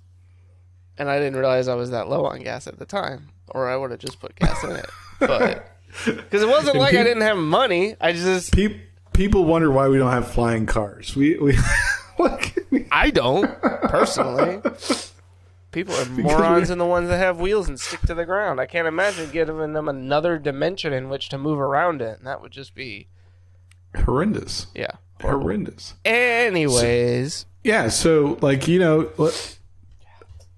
and 0.97 1.09
I 1.09 1.19
didn't 1.19 1.35
realize 1.35 1.67
I 1.67 1.75
was 1.75 1.91
that 1.91 2.07
low 2.07 2.25
on 2.25 2.41
gas 2.41 2.67
at 2.67 2.79
the 2.79 2.85
time, 2.85 3.29
or 3.49 3.67
I 3.69 3.75
would 3.75 3.91
have 3.91 3.99
just 3.99 4.19
put 4.19 4.35
gas 4.35 4.63
in 4.63 4.71
it. 4.71 4.89
But 5.19 5.67
because 6.05 6.41
it 6.41 6.47
wasn't 6.47 6.71
And 6.75 6.79
like 6.79 6.95
I 6.95 7.03
didn't 7.03 7.23
have 7.23 7.37
money, 7.37 7.95
I 7.99 8.13
just 8.13 8.53
Pe- 8.53 8.79
people 9.13 9.43
wonder 9.45 9.69
why 9.71 9.87
we 9.89 9.97
don't 9.97 10.11
have 10.11 10.31
flying 10.31 10.65
cars. 10.65 11.15
We 11.15 11.37
we 11.37 11.57
like, 12.19 12.57
I 12.91 13.09
don't 13.09 13.61
personally. 13.61 14.61
People 15.71 15.93
are 15.95 16.05
morons 16.05 16.69
and 16.69 16.79
the 16.79 16.85
ones 16.85 17.09
that 17.09 17.17
have 17.17 17.39
wheels 17.39 17.67
and 17.67 17.77
stick 17.79 17.99
to 18.01 18.15
the 18.15 18.25
ground. 18.25 18.59
I 18.61 18.65
can't 18.65 18.87
imagine 18.87 19.29
giving 19.31 19.73
them 19.73 19.89
another 19.89 20.39
dimension 20.39 20.93
in 20.93 21.09
which 21.09 21.29
to 21.29 21.37
move 21.37 21.59
around 21.59 22.01
in. 22.01 22.15
That 22.23 22.41
would 22.41 22.51
just 22.53 22.73
be 22.73 23.07
horrendous. 23.99 24.67
yeah. 24.75 24.91
Horrendous. 25.21 25.95
Anyways, 26.05 27.45
Yeah, 27.63 27.89
so 27.89 28.37
like 28.41 28.67
you 28.67 28.77
know, 28.79 29.09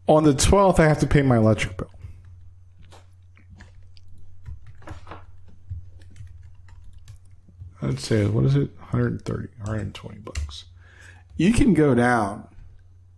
on 0.07 0.23
the 0.25 0.33
twelfth, 0.33 0.79
I 0.79 0.87
have 0.87 0.99
to 0.99 1.07
pay 1.07 1.21
my 1.21 1.37
electric 1.37 1.77
bill. 1.77 1.89
I'd 7.81 7.99
say 7.99 8.25
what 8.25 8.45
is 8.45 8.55
it? 8.55 8.71
130, 8.77 9.47
120 9.59 10.19
bucks. 10.19 10.65
You 11.37 11.53
can 11.53 11.73
go 11.73 11.95
down 11.95 12.47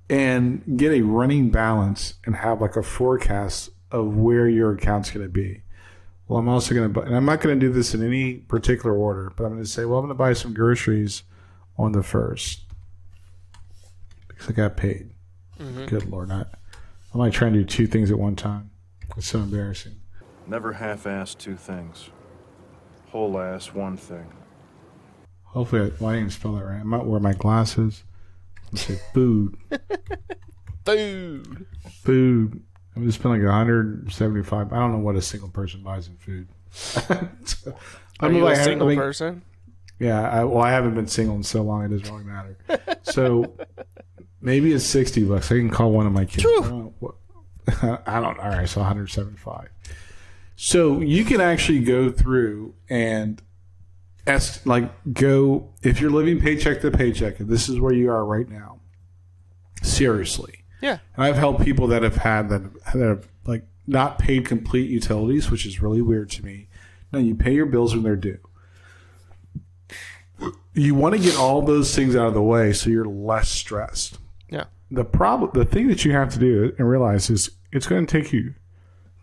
and 0.09 0.77
get 0.77 0.91
a 0.91 1.01
running 1.01 1.49
balance 1.49 2.15
and 2.25 2.35
have 2.35 2.61
like 2.61 2.75
a 2.75 2.83
forecast 2.83 3.69
of 3.89 4.15
where 4.15 4.47
your 4.47 4.73
account's 4.73 5.09
going 5.09 5.25
to 5.25 5.31
be. 5.31 5.63
Well, 6.31 6.39
I'm 6.39 6.47
also 6.47 6.73
going 6.73 6.93
to 6.93 7.01
buy, 7.01 7.05
and 7.05 7.13
I'm 7.13 7.25
not 7.25 7.41
going 7.41 7.59
to 7.59 7.65
do 7.67 7.73
this 7.73 7.93
in 7.93 8.01
any 8.01 8.35
particular 8.35 8.95
order, 8.95 9.33
but 9.35 9.43
I'm 9.43 9.51
going 9.51 9.63
to 9.65 9.69
say, 9.69 9.83
well, 9.83 9.99
I'm 9.99 10.05
going 10.05 10.15
to 10.15 10.17
buy 10.17 10.31
some 10.31 10.53
groceries 10.53 11.23
on 11.77 11.91
the 11.91 12.03
first 12.03 12.61
because 14.29 14.47
I 14.47 14.53
got 14.53 14.77
paid. 14.77 15.09
Mm-hmm. 15.59 15.87
Good 15.87 16.09
lord, 16.09 16.29
not! 16.29 16.47
I, 16.53 17.15
I 17.15 17.17
might 17.17 17.33
trying 17.33 17.51
to 17.51 17.59
do 17.59 17.65
two 17.65 17.85
things 17.85 18.11
at 18.11 18.17
one 18.17 18.37
time. 18.37 18.71
It's 19.17 19.27
so 19.27 19.39
embarrassing. 19.39 19.99
Never 20.47 20.71
half 20.71 21.05
ass 21.05 21.35
two 21.35 21.57
things. 21.57 22.11
Whole 23.09 23.37
ass 23.37 23.73
one 23.73 23.97
thing. 23.97 24.31
Hopefully, 25.43 25.81
I, 25.81 25.91
well, 25.99 26.11
I 26.11 26.15
didn't 26.15 26.31
spell 26.31 26.53
that 26.53 26.63
right. 26.63 26.79
I 26.79 26.83
might 26.83 27.03
wear 27.03 27.19
my 27.19 27.33
glasses 27.33 28.05
and 28.69 28.79
say 28.79 29.01
food, 29.13 29.57
food. 30.85 31.65
food. 31.89 32.63
I'm 32.95 33.05
just 33.05 33.19
spending 33.19 33.41
like 33.41 33.49
175. 33.49 34.73
I 34.73 34.75
don't 34.79 34.91
know 34.91 34.97
what 34.99 35.15
a 35.15 35.21
single 35.21 35.49
person 35.49 35.81
buys 35.81 36.07
in 36.07 36.17
food. 36.17 36.47
Are 38.19 38.29
mean, 38.29 38.37
you 38.39 38.43
a 38.43 38.45
like, 38.45 38.57
I- 38.57 38.63
single 38.63 38.87
like- 38.87 38.97
person? 38.97 39.41
Yeah, 39.99 40.27
I, 40.27 40.43
well, 40.45 40.63
I 40.63 40.71
haven't 40.71 40.95
been 40.95 41.05
single 41.05 41.35
in 41.35 41.43
so 41.43 41.61
long; 41.61 41.83
it 41.85 41.89
doesn't 41.89 42.11
really 42.11 42.25
matter. 42.25 42.57
So 43.03 43.55
maybe 44.41 44.73
it's 44.73 44.83
sixty 44.83 45.23
bucks. 45.23 45.51
I 45.51 45.57
can 45.57 45.69
call 45.69 45.91
one 45.91 46.07
of 46.07 46.11
my 46.11 46.25
kids. 46.25 46.43
I 46.47 46.69
don't 46.69 46.93
I. 48.07 48.39
All 48.39 48.49
right, 48.49 48.67
so 48.67 48.79
one 48.79 48.87
hundred 48.87 49.11
seventy-five. 49.11 49.69
So 50.55 51.01
you 51.01 51.23
can 51.23 51.39
actually 51.39 51.81
go 51.81 52.09
through 52.11 52.73
and 52.89 53.43
ask, 54.25 54.65
like, 54.65 54.91
go 55.13 55.69
if 55.83 56.01
you're 56.01 56.09
living 56.09 56.39
paycheck 56.39 56.81
to 56.81 56.89
paycheck, 56.89 57.39
and 57.39 57.47
this 57.47 57.69
is 57.69 57.79
where 57.79 57.93
you 57.93 58.09
are 58.09 58.25
right 58.25 58.49
now. 58.49 58.79
Seriously, 59.83 60.60
Yeah. 60.81 60.99
and 61.15 61.23
I've 61.23 61.37
helped 61.37 61.63
people 61.63 61.87
that 61.87 62.03
have 62.03 62.17
had 62.17 62.49
that 62.49 62.73
that 62.93 63.07
have 63.07 63.27
like 63.45 63.63
not 63.87 64.19
paid 64.19 64.45
complete 64.45 64.89
utilities, 64.89 65.51
which 65.51 65.65
is 65.65 65.81
really 65.81 66.01
weird 66.01 66.29
to 66.31 66.45
me. 66.45 66.67
No, 67.11 67.19
you 67.19 67.35
pay 67.35 67.53
your 67.53 67.65
bills 67.65 67.93
when 67.93 68.03
they're 68.03 68.15
due. 68.15 68.39
You 70.73 70.95
want 70.95 71.15
to 71.15 71.21
get 71.21 71.37
all 71.37 71.61
those 71.61 71.93
things 71.93 72.15
out 72.15 72.27
of 72.27 72.33
the 72.33 72.41
way 72.41 72.73
so 72.73 72.89
you're 72.89 73.05
less 73.05 73.49
stressed. 73.49 74.17
Yeah. 74.49 74.65
The 74.89 75.03
problem, 75.03 75.51
the 75.53 75.65
thing 75.65 75.87
that 75.89 76.05
you 76.05 76.13
have 76.13 76.31
to 76.33 76.39
do 76.39 76.73
and 76.77 76.89
realize 76.89 77.29
is 77.29 77.51
it's 77.71 77.87
going 77.87 78.05
to 78.05 78.21
take 78.21 78.31
you 78.33 78.53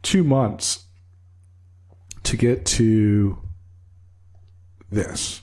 two 0.03 0.23
months 0.23 0.85
to 2.25 2.37
get 2.37 2.67
to 2.67 3.39
this. 4.91 5.43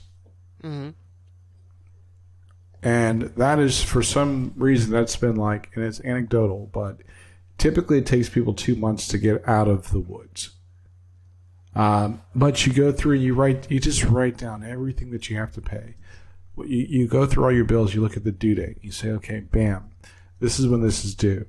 Mm-hmm. 0.62 0.90
And 2.86 3.22
that 3.22 3.58
is 3.58 3.82
for 3.82 4.00
some 4.00 4.52
reason 4.54 4.92
that's 4.92 5.16
been 5.16 5.34
like, 5.34 5.70
and 5.74 5.84
it's 5.84 6.00
anecdotal, 6.02 6.70
but 6.72 6.98
typically 7.58 7.98
it 7.98 8.06
takes 8.06 8.28
people 8.28 8.54
two 8.54 8.76
months 8.76 9.08
to 9.08 9.18
get 9.18 9.42
out 9.48 9.66
of 9.66 9.90
the 9.90 9.98
woods. 9.98 10.50
Um, 11.74 12.22
but 12.32 12.64
you 12.64 12.72
go 12.72 12.92
through 12.92 13.16
and 13.16 13.24
you 13.24 13.34
write, 13.34 13.68
you 13.72 13.80
just 13.80 14.04
write 14.04 14.38
down 14.38 14.62
everything 14.62 15.10
that 15.10 15.28
you 15.28 15.36
have 15.36 15.50
to 15.54 15.60
pay. 15.60 15.96
You, 16.58 16.86
you 16.88 17.08
go 17.08 17.26
through 17.26 17.42
all 17.46 17.52
your 17.52 17.64
bills, 17.64 17.92
you 17.92 18.00
look 18.00 18.16
at 18.16 18.22
the 18.22 18.30
due 18.30 18.54
date, 18.54 18.78
you 18.82 18.92
say, 18.92 19.08
okay, 19.08 19.40
bam, 19.40 19.90
this 20.38 20.60
is 20.60 20.68
when 20.68 20.80
this 20.80 21.04
is 21.04 21.16
due. 21.16 21.44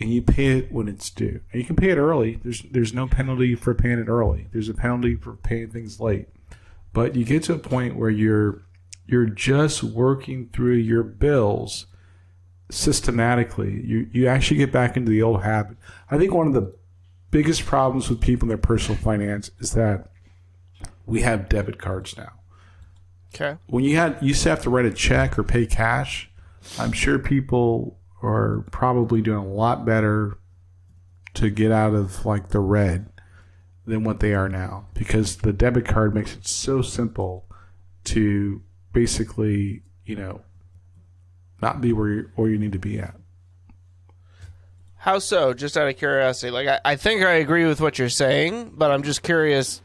And 0.00 0.12
you 0.12 0.22
pay 0.22 0.58
it 0.58 0.72
when 0.72 0.88
it's 0.88 1.08
due. 1.08 1.40
And 1.52 1.62
you 1.62 1.64
can 1.64 1.76
pay 1.76 1.90
it 1.90 1.98
early. 1.98 2.40
There's 2.42 2.62
there's 2.62 2.92
no 2.92 3.06
penalty 3.06 3.54
for 3.54 3.74
paying 3.74 4.00
it 4.00 4.08
early. 4.08 4.48
There's 4.50 4.68
a 4.68 4.74
penalty 4.74 5.14
for 5.14 5.36
paying 5.36 5.70
things 5.70 6.00
late. 6.00 6.26
But 6.92 7.14
you 7.14 7.24
get 7.24 7.44
to 7.44 7.54
a 7.54 7.58
point 7.58 7.94
where 7.94 8.10
you're 8.10 8.62
you're 9.10 9.26
just 9.26 9.82
working 9.82 10.48
through 10.52 10.76
your 10.76 11.02
bills 11.02 11.86
systematically. 12.70 13.82
You 13.84 14.08
you 14.12 14.26
actually 14.26 14.58
get 14.58 14.72
back 14.72 14.96
into 14.96 15.10
the 15.10 15.22
old 15.22 15.42
habit. 15.42 15.76
I 16.10 16.18
think 16.18 16.32
one 16.32 16.46
of 16.46 16.54
the 16.54 16.74
biggest 17.30 17.64
problems 17.64 18.08
with 18.08 18.20
people 18.20 18.46
in 18.46 18.48
their 18.48 18.58
personal 18.58 19.00
finance 19.00 19.50
is 19.58 19.72
that 19.72 20.10
we 21.06 21.22
have 21.22 21.48
debit 21.48 21.78
cards 21.78 22.16
now. 22.16 22.32
Okay. 23.34 23.58
When 23.66 23.84
you 23.84 23.96
had 23.96 24.18
you 24.20 24.28
used 24.28 24.42
to 24.44 24.50
have 24.50 24.62
to 24.62 24.70
write 24.70 24.86
a 24.86 24.92
check 24.92 25.38
or 25.38 25.42
pay 25.42 25.66
cash, 25.66 26.30
I'm 26.78 26.92
sure 26.92 27.18
people 27.18 27.98
are 28.22 28.64
probably 28.70 29.22
doing 29.22 29.38
a 29.38 29.52
lot 29.52 29.84
better 29.84 30.38
to 31.34 31.50
get 31.50 31.72
out 31.72 31.94
of 31.94 32.26
like 32.26 32.48
the 32.48 32.60
red 32.60 33.08
than 33.86 34.04
what 34.04 34.20
they 34.20 34.34
are 34.34 34.48
now 34.48 34.86
because 34.94 35.38
the 35.38 35.52
debit 35.52 35.86
card 35.86 36.14
makes 36.14 36.34
it 36.34 36.46
so 36.46 36.82
simple 36.82 37.46
to 38.04 38.62
basically, 38.92 39.82
you 40.04 40.16
know, 40.16 40.40
not 41.62 41.80
be 41.80 41.92
where 41.92 42.08
you, 42.08 42.30
where 42.36 42.48
you 42.50 42.58
need 42.58 42.72
to 42.72 42.78
be 42.78 42.98
at. 42.98 43.14
How 44.96 45.18
so? 45.18 45.54
Just 45.54 45.76
out 45.76 45.88
of 45.88 45.96
curiosity. 45.96 46.50
Like, 46.50 46.68
I, 46.68 46.80
I 46.84 46.96
think 46.96 47.22
I 47.22 47.32
agree 47.34 47.64
with 47.66 47.80
what 47.80 47.98
you're 47.98 48.08
saying, 48.10 48.72
but 48.76 48.90
I'm 48.90 49.02
just 49.02 49.22
curious, 49.22 49.80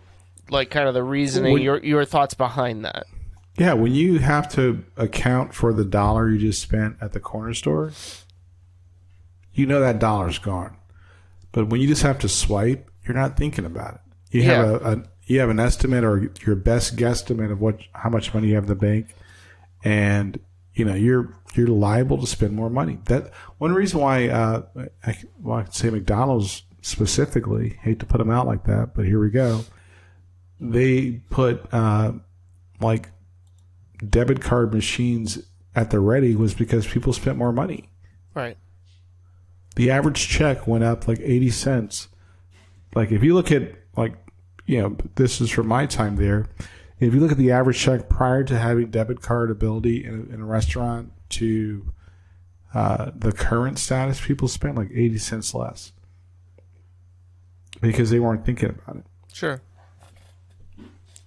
like, 0.49 0.69
kind 0.69 0.87
of 0.87 0.93
the 0.93 1.03
reasoning, 1.03 1.53
Would- 1.53 1.61
your 1.61 1.83
your 1.83 2.05
thoughts 2.05 2.33
behind 2.33 2.83
that. 2.85 3.05
Yeah, 3.57 3.71
when 3.73 3.93
you 3.93 4.19
have 4.19 4.49
to 4.55 4.83
account 4.97 5.53
for 5.53 5.71
the 5.71 5.85
dollar 5.85 6.29
you 6.29 6.37
just 6.37 6.61
spent 6.61 6.97
at 6.99 7.13
the 7.13 7.21
corner 7.21 7.53
store, 7.53 7.93
you 9.53 9.65
know 9.65 9.79
that 9.79 9.97
dollar's 9.99 10.39
gone. 10.39 10.75
But 11.53 11.69
when 11.69 11.79
you 11.79 11.87
just 11.87 12.01
have 12.03 12.19
to 12.19 12.27
swipe, 12.27 12.91
you're 13.07 13.15
not 13.15 13.37
thinking 13.37 13.63
about 13.63 13.95
it. 13.95 14.01
You 14.31 14.43
have 14.43 14.81
Yeah. 14.81 14.89
a, 14.89 14.91
a 14.97 15.03
you 15.25 15.39
have 15.39 15.49
an 15.49 15.59
estimate 15.59 16.03
or 16.03 16.31
your 16.45 16.55
best 16.55 16.95
guesstimate 16.95 17.51
of 17.51 17.59
what 17.59 17.79
how 17.93 18.09
much 18.09 18.33
money 18.33 18.49
you 18.49 18.55
have 18.55 18.65
in 18.65 18.69
the 18.69 18.75
bank, 18.75 19.15
and 19.83 20.39
you 20.73 20.85
know 20.85 20.93
you're 20.93 21.33
you're 21.55 21.67
liable 21.67 22.19
to 22.19 22.27
spend 22.27 22.53
more 22.53 22.69
money. 22.69 22.99
That 23.05 23.31
one 23.57 23.73
reason 23.73 23.99
why 23.99 24.29
uh, 24.29 24.63
I, 25.05 25.17
well, 25.39 25.59
I 25.59 25.63
can 25.63 25.71
say 25.71 25.89
McDonald's 25.89 26.63
specifically 26.81 27.79
hate 27.81 27.99
to 27.99 28.05
put 28.05 28.19
them 28.19 28.29
out 28.29 28.45
like 28.45 28.65
that, 28.65 28.93
but 28.93 29.05
here 29.05 29.19
we 29.19 29.29
go. 29.29 29.65
They 30.59 31.21
put 31.29 31.65
uh, 31.73 32.13
like 32.79 33.09
debit 34.07 34.41
card 34.41 34.73
machines 34.73 35.39
at 35.75 35.89
the 35.89 35.99
ready 35.99 36.35
was 36.35 36.53
because 36.53 36.87
people 36.87 37.13
spent 37.13 37.37
more 37.37 37.51
money. 37.51 37.89
Right. 38.33 38.57
The 39.75 39.91
average 39.91 40.27
check 40.29 40.67
went 40.67 40.83
up 40.83 41.07
like 41.07 41.19
80 41.19 41.49
cents. 41.49 42.07
Like 42.93 43.11
if 43.11 43.23
you 43.23 43.33
look 43.33 43.51
at 43.51 43.73
like 43.97 44.15
you 44.65 44.81
know, 44.81 44.97
this 45.15 45.41
is 45.41 45.49
from 45.49 45.67
my 45.67 45.85
time 45.85 46.15
there. 46.15 46.47
If 46.99 47.13
you 47.13 47.19
look 47.19 47.31
at 47.31 47.37
the 47.37 47.51
average 47.51 47.79
check 47.79 48.09
prior 48.09 48.43
to 48.45 48.57
having 48.57 48.89
debit 48.89 49.21
card 49.21 49.51
ability 49.51 50.05
in 50.05 50.27
a, 50.29 50.33
in 50.33 50.41
a 50.41 50.45
restaurant 50.45 51.11
to 51.31 51.91
uh, 52.73 53.11
the 53.15 53.31
current 53.31 53.77
status, 53.79 54.19
people 54.25 54.47
spent 54.47 54.75
like 54.75 54.89
80 54.91 55.17
cents 55.17 55.53
less 55.53 55.91
because 57.81 58.09
they 58.09 58.19
weren't 58.19 58.45
thinking 58.45 58.69
about 58.69 58.97
it. 58.97 59.05
Sure. 59.33 59.61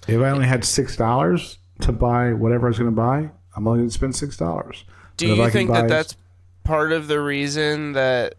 If 0.06 0.20
I 0.20 0.30
only 0.30 0.46
had 0.46 0.64
six 0.64 0.96
dollars 0.96 1.58
to 1.80 1.92
buy 1.92 2.32
whatever 2.32 2.66
I 2.66 2.70
was 2.70 2.78
going 2.78 2.90
to 2.90 2.96
buy, 2.96 3.30
I'm 3.54 3.66
only 3.66 3.80
going 3.80 3.88
to 3.88 3.94
spend 3.94 4.16
six 4.16 4.36
dollars. 4.36 4.84
Do 5.18 5.36
But 5.36 5.42
you 5.42 5.50
think 5.50 5.70
that 5.70 5.88
that's 5.88 6.16
part 6.64 6.92
of 6.92 7.08
the 7.08 7.20
reason 7.20 7.92
that 7.92 8.34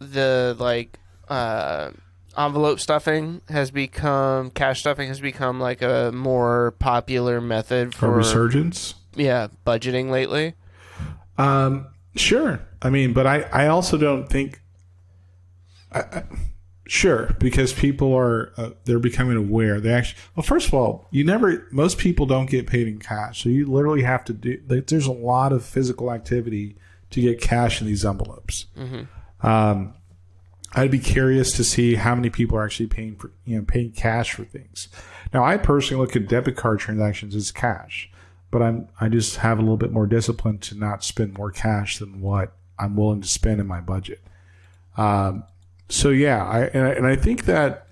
the 0.00 0.56
like 0.58 0.98
uh, 1.28 1.90
envelope 2.36 2.80
stuffing 2.80 3.40
has 3.48 3.70
become 3.70 4.50
cash 4.50 4.80
stuffing 4.80 5.08
has 5.08 5.20
become 5.20 5.60
like 5.60 5.82
a 5.82 6.10
more 6.14 6.72
popular 6.78 7.40
method 7.40 7.88
a 7.88 7.96
for 7.96 8.10
resurgence? 8.10 8.94
yeah 9.14 9.48
budgeting 9.66 10.10
lately? 10.10 10.54
Um, 11.38 11.86
sure. 12.16 12.60
I 12.82 12.90
mean, 12.90 13.12
but 13.12 13.26
I, 13.26 13.42
I 13.52 13.66
also 13.68 13.96
don't 13.96 14.28
think. 14.28 14.60
I, 15.92 16.00
I, 16.00 16.24
sure, 16.86 17.34
because 17.38 17.72
people 17.72 18.14
are 18.14 18.52
uh, 18.56 18.70
they're 18.84 18.98
becoming 18.98 19.36
aware. 19.36 19.80
They 19.80 19.92
actually 19.92 20.20
well, 20.36 20.44
first 20.44 20.68
of 20.68 20.74
all, 20.74 21.08
you 21.10 21.24
never 21.24 21.66
most 21.70 21.98
people 21.98 22.26
don't 22.26 22.48
get 22.48 22.66
paid 22.66 22.86
in 22.88 22.98
cash, 22.98 23.42
so 23.42 23.48
you 23.48 23.66
literally 23.66 24.02
have 24.02 24.24
to 24.26 24.32
do. 24.32 24.60
There's 24.66 25.06
a 25.06 25.12
lot 25.12 25.52
of 25.52 25.64
physical 25.64 26.12
activity 26.12 26.76
to 27.10 27.20
get 27.20 27.40
cash 27.40 27.80
in 27.80 27.86
these 27.86 28.04
envelopes. 28.04 28.66
Um, 29.42 29.94
I'd 30.72 30.90
be 30.90 30.98
curious 30.98 31.52
to 31.52 31.64
see 31.64 31.96
how 31.96 32.14
many 32.14 32.30
people 32.30 32.56
are 32.56 32.64
actually 32.64 32.86
paying 32.86 33.16
for 33.16 33.32
you 33.44 33.58
know 33.58 33.64
paying 33.64 33.92
cash 33.92 34.34
for 34.34 34.44
things. 34.44 34.88
Now, 35.32 35.44
I 35.44 35.56
personally 35.56 36.04
look 36.04 36.16
at 36.16 36.28
debit 36.28 36.56
card 36.56 36.80
transactions 36.80 37.34
as 37.34 37.52
cash, 37.52 38.10
but 38.50 38.62
I'm 38.62 38.88
I 39.00 39.08
just 39.08 39.36
have 39.36 39.58
a 39.58 39.62
little 39.62 39.76
bit 39.76 39.92
more 39.92 40.06
discipline 40.06 40.58
to 40.58 40.76
not 40.76 41.04
spend 41.04 41.34
more 41.34 41.50
cash 41.50 41.98
than 41.98 42.20
what 42.20 42.52
I'm 42.78 42.96
willing 42.96 43.20
to 43.20 43.28
spend 43.28 43.60
in 43.60 43.66
my 43.66 43.80
budget. 43.80 44.20
Um, 44.96 45.44
so 45.88 46.10
yeah, 46.10 46.44
I 46.44 46.60
and, 46.66 46.86
I 46.86 46.90
and 46.90 47.06
I 47.06 47.16
think 47.16 47.44
that 47.44 47.88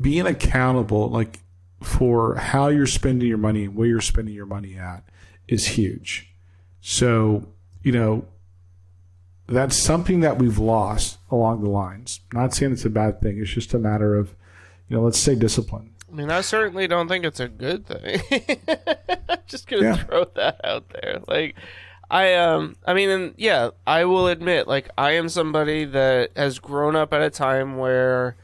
being 0.00 0.26
accountable, 0.26 1.08
like 1.08 1.40
for 1.82 2.36
how 2.36 2.68
you're 2.68 2.86
spending 2.86 3.28
your 3.28 3.38
money 3.38 3.64
and 3.64 3.74
where 3.74 3.88
you're 3.88 4.00
spending 4.00 4.34
your 4.34 4.46
money 4.46 4.76
at, 4.76 5.02
is 5.48 5.66
huge. 5.66 6.30
So 6.80 7.48
you 7.82 7.92
know 7.92 8.26
that's 9.50 9.76
something 9.76 10.20
that 10.20 10.38
we've 10.38 10.58
lost 10.58 11.18
along 11.30 11.62
the 11.62 11.68
lines. 11.68 12.20
Not 12.32 12.54
saying 12.54 12.72
it's 12.72 12.84
a 12.84 12.90
bad 12.90 13.20
thing. 13.20 13.38
It's 13.40 13.50
just 13.50 13.74
a 13.74 13.78
matter 13.78 14.14
of, 14.16 14.34
you 14.88 14.96
know, 14.96 15.02
let's 15.02 15.18
say 15.18 15.34
discipline. 15.34 15.90
I 16.10 16.14
mean, 16.16 16.30
I 16.30 16.40
certainly 16.40 16.88
don't 16.88 17.08
think 17.08 17.24
it's 17.24 17.38
a 17.40 17.48
good 17.48 17.86
thing. 17.86 18.20
Just 19.46 19.68
gonna 19.68 19.82
Yeah. 19.82 19.96
throw 20.04 20.24
that 20.34 20.60
out 20.64 20.88
there. 20.90 21.20
Like, 21.28 21.54
I 22.10 22.34
um, 22.34 22.74
I 22.84 22.94
mean, 22.94 23.08
and 23.10 23.34
yeah, 23.36 23.70
I 23.86 24.04
will 24.06 24.26
admit, 24.26 24.66
like, 24.66 24.88
I 24.98 25.12
am 25.12 25.28
somebody 25.28 25.84
that 25.84 26.30
has 26.36 26.58
grown 26.58 26.96
up 26.96 27.12
at 27.12 27.22
a 27.22 27.30
time 27.30 27.76
where, 27.76 28.34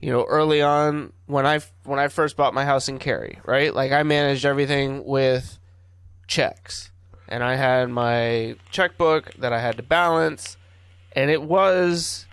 you 0.00 0.10
know, 0.10 0.24
early 0.24 0.60
on 0.62 1.12
when 1.26 1.46
I 1.46 1.60
when 1.84 2.00
I 2.00 2.08
first 2.08 2.36
bought 2.36 2.52
my 2.54 2.64
house 2.64 2.88
in 2.88 2.98
Cary, 2.98 3.38
right? 3.44 3.72
Like, 3.72 3.92
I 3.92 4.02
managed 4.02 4.44
everything 4.44 5.04
with 5.04 5.58
checks, 6.26 6.90
and 7.34 7.42
I 7.42 7.56
had 7.56 7.90
my 7.90 8.54
checkbook 8.70 9.34
that 9.38 9.52
I 9.52 9.58
had 9.58 9.76
to 9.78 9.82
balance, 9.82 10.56
and 11.16 11.32
it 11.32 11.42
was 11.42 12.26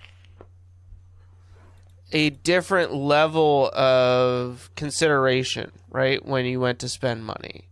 a 2.11 2.29
different 2.29 2.93
level 2.93 3.71
of 3.73 4.69
consideration, 4.75 5.71
right? 5.89 6.23
When 6.23 6.45
you 6.45 6.59
went 6.59 6.77
to 6.79 6.87
spend 6.87 7.25
money. 7.25 7.67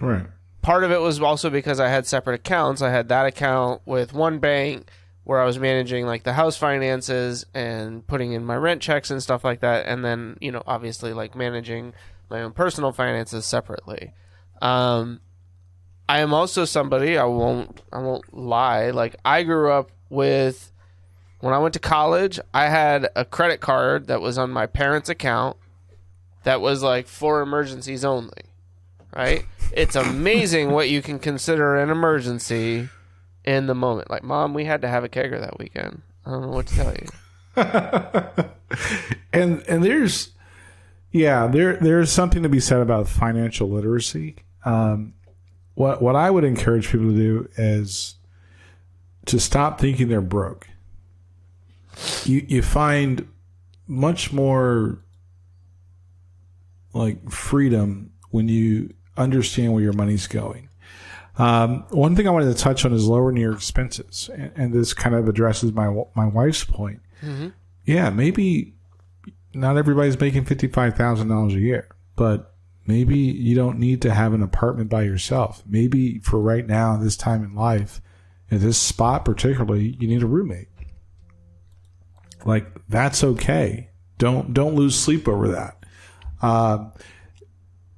Right. 0.00 0.24
Part 0.62 0.84
of 0.84 0.90
it 0.90 1.02
was 1.02 1.20
also 1.20 1.50
because 1.50 1.80
I 1.80 1.88
had 1.88 2.06
separate 2.06 2.36
accounts. 2.36 2.80
I 2.80 2.88
had 2.88 3.10
that 3.10 3.26
account 3.26 3.82
with 3.84 4.14
one 4.14 4.38
bank 4.38 4.88
where 5.24 5.42
I 5.42 5.44
was 5.44 5.58
managing 5.58 6.06
like 6.06 6.22
the 6.22 6.32
house 6.32 6.56
finances 6.56 7.44
and 7.52 8.06
putting 8.06 8.32
in 8.32 8.42
my 8.42 8.56
rent 8.56 8.80
checks 8.80 9.10
and 9.10 9.22
stuff 9.22 9.44
like 9.44 9.60
that. 9.60 9.84
And 9.84 10.02
then, 10.02 10.38
you 10.40 10.50
know, 10.50 10.62
obviously 10.66 11.12
like 11.12 11.34
managing 11.34 11.92
my 12.30 12.40
own 12.40 12.52
personal 12.52 12.92
finances 12.92 13.44
separately. 13.44 14.14
Um, 14.62 15.20
I 16.08 16.20
am 16.20 16.34
also 16.34 16.64
somebody 16.64 17.16
I 17.16 17.24
won't 17.24 17.80
I 17.92 17.98
won't 17.98 18.34
lie. 18.36 18.90
Like 18.90 19.16
I 19.24 19.42
grew 19.42 19.70
up 19.70 19.90
with 20.10 20.72
when 21.40 21.54
I 21.54 21.58
went 21.58 21.74
to 21.74 21.80
college, 21.80 22.40
I 22.52 22.68
had 22.68 23.08
a 23.14 23.24
credit 23.24 23.60
card 23.60 24.06
that 24.06 24.20
was 24.20 24.38
on 24.38 24.50
my 24.50 24.66
parents' 24.66 25.08
account 25.08 25.56
that 26.44 26.60
was 26.60 26.82
like 26.82 27.06
for 27.06 27.40
emergencies 27.40 28.04
only. 28.04 28.42
Right? 29.14 29.44
It's 29.72 29.96
amazing 29.96 30.70
what 30.70 30.88
you 30.88 31.02
can 31.02 31.18
consider 31.18 31.76
an 31.76 31.90
emergency 31.90 32.88
in 33.44 33.66
the 33.66 33.74
moment. 33.74 34.10
Like, 34.10 34.24
mom, 34.24 34.54
we 34.54 34.64
had 34.64 34.82
to 34.82 34.88
have 34.88 35.04
a 35.04 35.08
kegger 35.08 35.40
that 35.40 35.58
weekend. 35.58 36.02
I 36.26 36.30
don't 36.30 36.42
know 36.42 36.48
what 36.48 36.66
to 36.66 36.74
tell 36.74 36.92
you. 36.92 37.06
and 39.32 39.62
and 39.68 39.84
there's 39.84 40.30
yeah 41.12 41.46
there 41.46 41.76
there's 41.76 42.10
something 42.10 42.42
to 42.42 42.48
be 42.48 42.58
said 42.58 42.80
about 42.80 43.06
financial 43.06 43.70
literacy 43.70 44.34
um, 44.64 45.14
what 45.74 46.00
what 46.00 46.16
i 46.16 46.30
would 46.30 46.44
encourage 46.44 46.90
people 46.90 47.08
to 47.08 47.16
do 47.16 47.48
is 47.56 48.16
to 49.26 49.40
stop 49.40 49.80
thinking 49.80 50.08
they're 50.08 50.20
broke. 50.20 50.68
You 52.24 52.44
you 52.48 52.62
find 52.62 53.28
much 53.86 54.32
more 54.32 54.98
like 56.92 57.30
freedom 57.30 58.12
when 58.30 58.48
you 58.48 58.92
understand 59.16 59.72
where 59.72 59.82
your 59.82 59.92
money's 59.92 60.26
going. 60.26 60.68
Um, 61.36 61.84
one 61.90 62.14
thing 62.14 62.28
I 62.28 62.30
wanted 62.30 62.54
to 62.56 62.62
touch 62.62 62.84
on 62.84 62.92
is 62.92 63.06
lowering 63.06 63.36
your 63.36 63.52
expenses, 63.54 64.30
and, 64.32 64.52
and 64.56 64.72
this 64.72 64.94
kind 64.94 65.14
of 65.14 65.28
addresses 65.28 65.72
my 65.72 65.88
my 66.14 66.26
wife's 66.26 66.64
point. 66.64 67.00
Yeah, 67.84 68.10
maybe 68.10 68.74
not 69.52 69.76
everybody's 69.76 70.18
making 70.18 70.44
fifty 70.44 70.66
five 70.66 70.96
thousand 70.96 71.28
dollars 71.28 71.54
a 71.54 71.60
year, 71.60 71.88
but 72.16 72.53
maybe 72.86 73.16
you 73.16 73.54
don't 73.54 73.78
need 73.78 74.02
to 74.02 74.12
have 74.12 74.32
an 74.32 74.42
apartment 74.42 74.90
by 74.90 75.02
yourself. 75.02 75.62
Maybe 75.66 76.18
for 76.18 76.40
right 76.40 76.66
now, 76.66 76.96
this 76.96 77.16
time 77.16 77.42
in 77.44 77.54
life, 77.54 78.00
in 78.50 78.60
this 78.60 78.78
spot 78.78 79.24
particularly, 79.24 79.96
you 79.98 80.08
need 80.08 80.22
a 80.22 80.26
roommate. 80.26 80.68
Like 82.44 82.66
that's 82.88 83.24
okay. 83.24 83.90
Don't 84.18 84.52
don't 84.54 84.74
lose 84.74 84.98
sleep 84.98 85.26
over 85.26 85.48
that. 85.48 85.78
Um, 86.42 86.92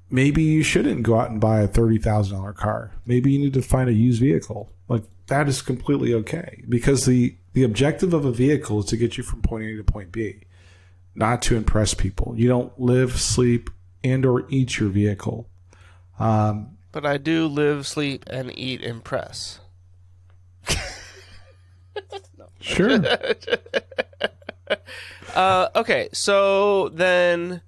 maybe 0.09 0.43
you 0.43 0.63
shouldn't 0.63 1.03
go 1.03 1.19
out 1.19 1.31
and 1.31 1.41
buy 1.41 1.61
a 1.61 1.69
thirty 1.69 1.99
thousand 1.99 2.39
dollar 2.39 2.53
car. 2.53 2.93
Maybe 3.05 3.33
you 3.33 3.39
need 3.39 3.55
to 3.55 3.63
find 3.63 3.89
a 3.89 3.93
used 3.93 4.21
vehicle. 4.21 4.73
Like 4.89 5.03
that 5.27 5.49
is 5.49 5.63
completely 5.63 6.15
okay 6.15 6.63
because 6.69 7.07
the 7.07 7.37
the 7.55 7.65
objective 7.65 8.15
of 8.15 8.25
a 8.25 8.33
vehicle 8.33 8.81
is 8.81 8.87
to 8.87 8.97
get 8.97 9.17
you 9.17 9.25
from 9.25 9.43
point 9.43 9.65
A 9.65 9.77
to 9.77 9.85
point 9.85 10.13
B, 10.13 10.43
not 11.15 11.43
to 11.43 11.57
impress 11.57 11.95
people. 11.95 12.35
You 12.37 12.49
don't 12.49 12.79
live, 12.79 13.19
sleep, 13.21 13.71
and 14.07 14.25
or 14.25 14.45
eat 14.49 14.79
your 14.79 14.89
vehicle. 14.89 15.49
Um, 16.19 16.77
But 16.93 17.05
I 17.05 17.19
do 17.19 17.47
live, 17.47 17.87
sleep, 17.87 18.25
and 18.29 18.57
eat 18.57 18.83
and 18.83 19.03
press. 19.05 19.61
sure. 22.61 23.01
Uh, 25.35 25.69
okay, 25.77 26.09
so 26.15 26.89
then 26.89 27.61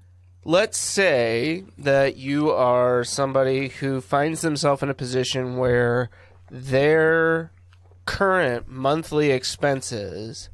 let's 0.42 0.78
say 0.78 1.64
that 1.76 2.16
you 2.16 2.50
are 2.50 3.04
somebody 3.04 3.68
who 3.68 4.00
finds 4.00 4.40
themselves 4.40 4.82
in 4.82 4.88
a 4.88 4.94
position 4.94 5.58
where 5.58 6.08
their 6.50 7.52
current 8.06 8.68
monthly 8.68 9.30
expenses 9.30 10.48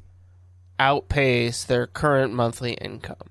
outpace 0.81 1.63
their 1.63 1.87
current 1.87 2.33
monthly 2.33 2.73
income. 2.75 3.31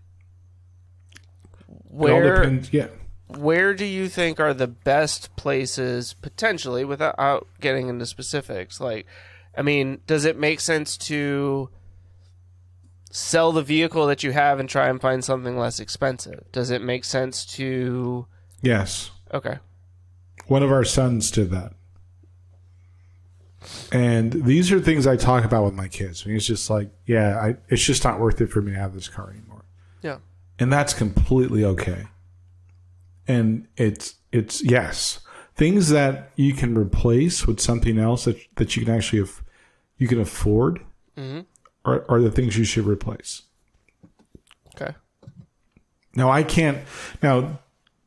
Where 1.93 2.35
depends. 2.41 2.73
Yeah. 2.73 2.87
where 3.27 3.73
do 3.73 3.85
you 3.85 4.09
think 4.09 4.39
are 4.39 4.53
the 4.53 4.67
best 4.67 5.35
places 5.35 6.13
potentially 6.21 6.83
without 6.85 7.47
getting 7.61 7.87
into 7.87 8.05
specifics 8.05 8.79
like 8.81 9.05
i 9.57 9.61
mean 9.61 9.99
does 10.07 10.25
it 10.25 10.37
make 10.37 10.59
sense 10.59 10.97
to 10.97 11.69
sell 13.11 13.51
the 13.51 13.61
vehicle 13.61 14.07
that 14.07 14.23
you 14.23 14.31
have 14.31 14.59
and 14.59 14.67
try 14.69 14.87
and 14.89 14.99
find 15.01 15.23
something 15.23 15.57
less 15.57 15.79
expensive 15.79 16.43
does 16.51 16.69
it 16.71 16.81
make 16.81 17.03
sense 17.05 17.45
to 17.45 18.25
Yes. 18.61 19.11
okay 19.33 19.59
One 20.47 20.63
of 20.63 20.71
our 20.71 20.83
sons 20.85 21.29
did 21.31 21.51
that. 21.51 21.73
And 23.91 24.33
these 24.33 24.71
are 24.71 24.79
things 24.79 25.07
I 25.07 25.15
talk 25.15 25.45
about 25.45 25.63
with 25.63 25.73
my 25.73 25.87
kids. 25.87 26.23
And 26.25 26.33
he's 26.33 26.45
just 26.45 26.69
like, 26.69 26.89
yeah, 27.05 27.39
I, 27.39 27.55
it's 27.69 27.83
just 27.83 28.03
not 28.03 28.19
worth 28.19 28.41
it 28.41 28.47
for 28.51 28.61
me 28.61 28.71
to 28.73 28.77
have 28.77 28.93
this 28.93 29.07
car 29.07 29.29
anymore. 29.29 29.63
yeah 30.01 30.17
And 30.59 30.71
that's 30.71 30.93
completely 30.93 31.63
okay. 31.65 32.05
And 33.27 33.67
it's, 33.77 34.15
it's, 34.31 34.63
yes, 34.63 35.19
things 35.55 35.89
that 35.89 36.31
you 36.35 36.53
can 36.53 36.77
replace 36.77 37.47
with 37.47 37.59
something 37.59 37.97
else 37.97 38.25
that, 38.25 38.37
that 38.55 38.75
you 38.75 38.85
can 38.85 38.93
actually, 38.93 39.19
have, 39.19 39.41
you 39.97 40.07
can 40.07 40.19
afford 40.19 40.81
Mhm. 41.17 41.45
are, 41.85 42.05
are 42.09 42.21
the 42.21 42.31
things 42.31 42.57
you 42.57 42.63
should 42.63 42.85
replace. 42.85 43.43
okay 44.75 44.95
Now 46.15 46.29
I 46.31 46.43
can't. 46.43 46.79
Now, 47.21 47.59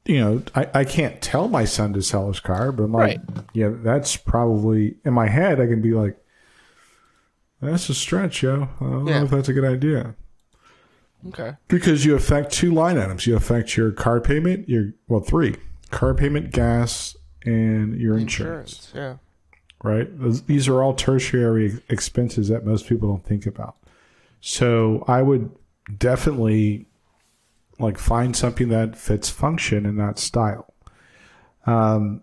you 0.04 0.20
know, 0.20 0.42
I, 0.54 0.68
I 0.74 0.84
can't 0.84 1.20
tell 1.22 1.48
my 1.48 1.64
son 1.64 1.92
to 1.94 2.02
sell 2.02 2.28
his 2.28 2.38
car, 2.40 2.70
but 2.72 2.84
I'm 2.84 2.92
like, 2.92 3.18
Right. 3.18 3.44
yeah, 3.54 3.70
that's 3.72 4.16
probably 4.16 4.96
in 5.04 5.12
my 5.14 5.28
head. 5.28 5.60
I 5.60 5.66
can 5.66 5.80
be 5.82 5.92
like, 5.92 6.16
that's 7.60 7.88
a 7.88 7.94
stretch, 7.94 8.42
yo. 8.42 8.68
I 8.80 8.84
don't 8.84 9.06
Yeah. 9.06 9.18
know 9.18 9.24
if 9.24 9.30
that's 9.30 9.48
a 9.48 9.52
good 9.52 9.64
idea 9.64 10.14
okay 11.28 11.54
because 11.68 12.04
you 12.04 12.14
affect 12.14 12.52
two 12.52 12.72
line 12.72 12.98
items. 12.98 13.26
You 13.26 13.36
affect 13.36 13.76
your 13.76 13.92
car 13.92 14.20
payment. 14.20 14.68
Your 14.68 14.92
well, 15.08 15.20
three 15.20 15.56
car 15.90 16.14
payment, 16.14 16.52
gas, 16.52 17.16
and 17.44 17.98
your 18.00 18.18
insurance. 18.18 18.88
insurance 18.88 18.92
yeah 18.94 19.16
Right. 19.82 20.08
Those, 20.18 20.42
these 20.42 20.68
are 20.68 20.82
all 20.82 20.94
tertiary 20.94 21.80
expenses 21.88 22.48
that 22.48 22.64
most 22.64 22.88
people 22.88 23.08
don't 23.08 23.24
think 23.24 23.46
about. 23.46 23.76
So 24.40 25.04
I 25.06 25.22
would 25.22 25.50
definitely 25.98 26.86
like 27.78 27.98
find 27.98 28.34
something 28.34 28.68
that 28.70 28.96
fits 28.96 29.28
function 29.28 29.84
and 29.84 29.96
not 29.96 30.18
style. 30.18 30.72
Um, 31.66 32.22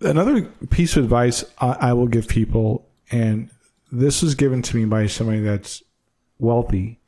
another 0.00 0.42
piece 0.70 0.96
of 0.96 1.04
advice 1.04 1.44
I, 1.58 1.76
I 1.80 1.92
will 1.94 2.08
give 2.08 2.28
people, 2.28 2.86
and 3.10 3.50
this 3.90 4.22
was 4.22 4.34
given 4.34 4.62
to 4.62 4.76
me 4.76 4.84
by 4.84 5.06
somebody 5.06 5.40
that's 5.40 5.82
wealthy, 6.38 7.00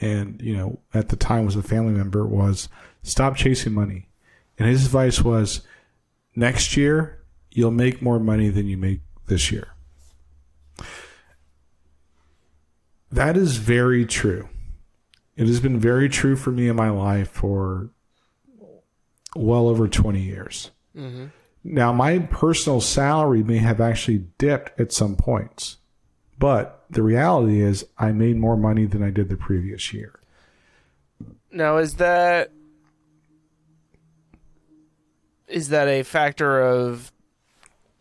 and 0.00 0.40
you 0.40 0.56
know 0.56 0.78
at 0.94 1.08
the 1.08 1.16
time 1.16 1.44
was 1.44 1.56
a 1.56 1.62
family 1.62 1.92
member, 1.92 2.26
was 2.26 2.68
stop 3.02 3.36
chasing 3.36 3.72
money. 3.72 4.08
And 4.58 4.68
his 4.68 4.86
advice 4.86 5.22
was, 5.22 5.60
next 6.34 6.76
year 6.76 7.24
you'll 7.50 7.70
make 7.70 8.02
more 8.02 8.18
money 8.18 8.48
than 8.48 8.66
you 8.66 8.76
make 8.76 9.00
this 9.26 9.50
year. 9.52 9.68
That 13.10 13.36
is 13.36 13.56
very 13.56 14.04
true. 14.04 14.48
It 15.36 15.46
has 15.46 15.60
been 15.60 15.78
very 15.78 16.08
true 16.08 16.36
for 16.36 16.50
me 16.50 16.68
in 16.68 16.76
my 16.76 16.90
life 16.90 17.30
for 17.30 17.90
well 19.36 19.68
over 19.68 19.88
20 19.88 20.20
years. 20.20 20.70
Mm-hmm. 20.96 21.26
Now, 21.64 21.92
my 21.92 22.18
personal 22.18 22.80
salary 22.80 23.42
may 23.42 23.58
have 23.58 23.80
actually 23.80 24.26
dipped 24.38 24.78
at 24.80 24.92
some 24.92 25.16
points, 25.16 25.76
but 26.38 26.84
the 26.90 27.02
reality 27.02 27.60
is 27.60 27.84
I 27.98 28.12
made 28.12 28.36
more 28.36 28.56
money 28.56 28.86
than 28.86 29.02
I 29.02 29.10
did 29.10 29.28
the 29.28 29.36
previous 29.36 29.92
year. 29.92 30.20
now 31.50 31.78
is 31.78 31.94
that 31.94 32.52
is 35.46 35.70
that 35.70 35.88
a 35.88 36.02
factor 36.02 36.60
of 36.60 37.10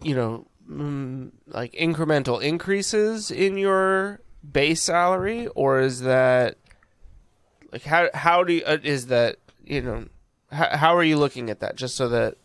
you 0.02 0.16
know 0.16 0.48
mm, 0.70 1.32
like 1.48 1.74
incremental 1.74 2.42
increases 2.42 3.32
in 3.32 3.58
your 3.58 4.20
base 4.50 4.82
salary 4.82 5.48
or 5.48 5.80
is 5.80 6.02
that 6.02 6.58
like 7.72 7.84
how 7.84 8.10
how 8.14 8.44
do 8.44 8.54
you 8.54 8.64
uh, 8.66 8.78
is 8.84 9.08
that 9.08 9.38
you 9.64 9.82
know 9.82 10.06
how, 10.52 10.78
how 10.78 10.96
are 10.96 11.04
you 11.04 11.18
looking 11.18 11.50
at 11.50 11.60
that 11.60 11.76
just 11.76 11.96
so 11.96 12.10
that 12.10 12.38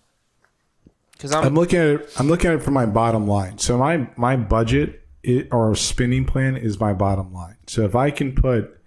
because 1.13 1.33
I'm, 1.33 1.45
I'm 1.45 1.55
looking 1.55 1.79
at 1.79 1.87
it. 1.87 2.13
I'm 2.19 2.27
looking 2.27 2.51
at 2.51 2.57
it 2.57 2.63
from 2.63 2.75
my 2.75 2.87
bottom 2.87 3.29
line. 3.29 3.59
So 3.59 3.79
my 3.79 4.09
my 4.17 4.37
budget 4.37 5.02
it, 5.23 5.49
or 5.53 5.75
spending 5.75 6.25
plan 6.25 6.57
is 6.57 6.81
my 6.81 6.93
bottom 6.93 7.33
line. 7.33 7.57
So 7.67 7.83
if 7.85 7.95
I 7.95 8.11
can 8.11 8.35
put, 8.35 8.79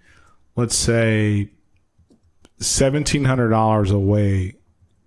let's 0.56 0.76
say, 0.76 1.50
seventeen 2.60 3.26
hundred 3.26 3.50
dollars 3.50 3.92
away 3.92 4.56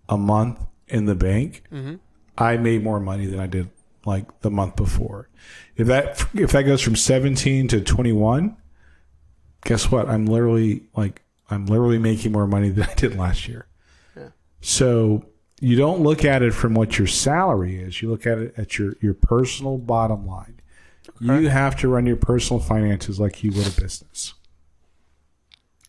a 0.09 0.17
month 0.17 0.61
in 0.89 1.07
the 1.07 1.15
bank, 1.15 1.63
mm-hmm. 1.73 1.97
I 2.37 2.57
made 2.57 2.83
more 2.83 3.01
money 3.01 3.27
than 3.27 3.41
I 3.41 3.47
did 3.47 3.71
like 4.05 4.41
the 4.41 4.51
month 4.51 4.77
before. 4.77 5.29
If 5.77 5.87
that 5.87 6.27
if 6.35 6.53
that 6.53 6.63
goes 6.63 6.83
from 6.83 6.97
seventeen 6.97 7.69
to 7.69 7.81
twenty 7.81 8.13
one, 8.13 8.57
guess 9.65 9.91
what? 9.91 10.09
I'm 10.09 10.27
literally 10.27 10.85
like 10.97 11.23
I'm 11.51 11.67
literally 11.67 11.99
making 11.99 12.33
more 12.33 12.47
money 12.47 12.71
than 12.71 12.85
I 12.85 12.95
did 12.95 13.17
last 13.17 13.49
year. 13.49 13.67
So 14.61 15.25
you 15.61 15.77
don't 15.77 16.01
look 16.01 16.25
at 16.25 16.43
it 16.43 16.53
from 16.53 16.75
what 16.75 16.99
your 16.99 17.07
salary 17.07 17.81
is. 17.81 18.03
You 18.03 18.11
look 18.11 18.27
at 18.27 18.39
it 18.39 18.55
at 18.57 18.79
your, 18.79 18.95
your 19.01 19.15
personal 19.15 19.79
bottom 19.79 20.27
line. 20.27 20.58
You 21.21 21.49
have 21.49 21.77
to 21.81 21.89
run 21.89 22.07
your 22.07 22.17
personal 22.17 22.61
finances 22.61 23.19
like 23.19 23.43
you 23.43 23.51
would 23.53 23.67
a 23.67 23.81
business. 23.81 24.35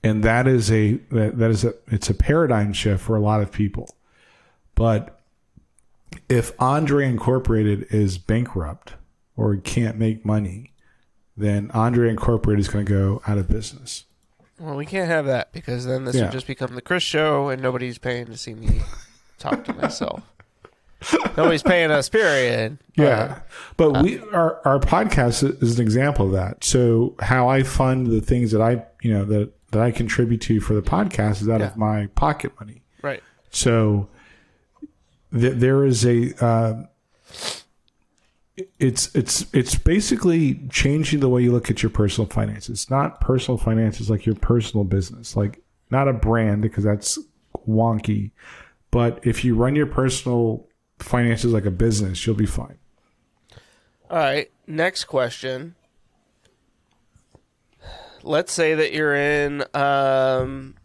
And 0.03 0.23
that 0.23 0.47
is 0.47 0.71
a 0.71 0.93
that, 1.11 1.37
that 1.37 1.51
is 1.51 1.63
a 1.65 1.73
it's 1.87 2.09
a 2.09 2.13
paradigm 2.13 2.71
shift 2.73 3.03
for 3.03 3.15
a 3.15 3.19
lot 3.19 3.41
of 3.41 3.51
people. 3.51 3.89
But 4.75 5.19
if 6.29 6.51
Andre 6.59 7.05
Incorporated 7.07 7.85
is 7.91 8.17
bankrupt 8.17 8.93
or 9.35 9.55
can't 9.57 9.97
make 9.97 10.25
money, 10.25 10.73
then 11.35 11.69
Andre 11.73 12.09
Incorporated 12.09 12.61
is 12.61 12.67
going 12.69 12.85
to 12.85 12.91
go 12.91 13.21
out 13.27 13.37
of 13.37 13.47
business. 13.49 14.05
well 14.59 14.75
we 14.75 14.85
can't 14.85 15.09
have 15.09 15.25
that 15.25 15.51
because 15.51 15.85
then 15.85 16.05
this 16.05 16.15
Yeah. 16.15 16.23
would 16.23 16.31
just 16.31 16.47
become 16.47 16.75
the 16.75 16.81
Chris 16.81 17.03
show 17.03 17.49
and 17.49 17.61
nobody's 17.61 17.97
paying 17.97 18.25
to 18.27 18.37
see 18.37 18.53
me 18.53 18.81
talk 19.37 19.63
to 19.65 19.73
myself 19.81 20.23
Nobody's 21.37 21.63
paying 21.63 21.91
us. 21.91 22.09
Period. 22.09 22.77
Yeah, 22.97 23.39
but 23.77 24.03
we 24.03 24.19
our 24.33 24.59
our 24.67 24.79
podcast 24.79 25.61
is 25.63 25.79
an 25.79 25.81
example 25.83 26.25
of 26.27 26.31
that. 26.33 26.63
So 26.63 27.15
how 27.21 27.47
I 27.47 27.63
fund 27.63 28.07
the 28.07 28.19
things 28.21 28.51
that 28.51 28.61
I 28.61 28.83
you 29.01 29.13
know 29.13 29.23
that 29.25 29.51
that 29.71 29.81
I 29.81 29.91
contribute 29.91 30.41
to 30.41 30.59
for 30.59 30.73
the 30.73 30.81
podcast 30.81 31.41
is 31.41 31.47
out 31.49 31.61
Yeah. 31.61 31.67
of 31.67 31.77
my 31.77 32.07
pocket 32.15 32.51
money. 32.59 32.81
Right. 33.01 33.23
So 33.51 34.09
th- 35.31 35.53
there 35.55 35.85
is 35.85 36.05
a 36.05 36.33
uh, 36.43 36.83
it's 38.77 39.13
it's 39.15 39.45
it's 39.53 39.75
basically 39.75 40.55
changing 40.69 41.21
the 41.21 41.29
way 41.29 41.41
you 41.43 41.51
look 41.51 41.69
at 41.71 41.81
your 41.81 41.89
personal 41.89 42.27
finances. 42.29 42.69
It's 42.69 42.89
not 42.89 43.21
personal 43.21 43.57
finances 43.57 44.09
like 44.09 44.25
your 44.25 44.35
personal 44.35 44.83
business, 44.83 45.35
like 45.37 45.61
not 45.89 46.07
a 46.09 46.13
brand 46.13 46.61
because 46.61 46.83
that's 46.83 47.17
wonky. 47.67 48.31
But 48.91 49.25
if 49.25 49.45
you 49.45 49.55
run 49.55 49.75
your 49.75 49.85
personal 49.85 50.67
finances 50.99 51.51
like 51.51 51.65
a 51.65 51.71
business, 51.71 52.25
you'll 52.25 52.35
be 52.35 52.45
fine. 52.45 52.77
All 54.09 54.17
right. 54.17 54.51
Next 54.67 55.05
question. 55.05 55.75
Let's 58.23 58.51
say 58.51 58.75
that 58.75 58.91
you're 58.91 59.15
in 59.15 59.63
um, 59.73 60.75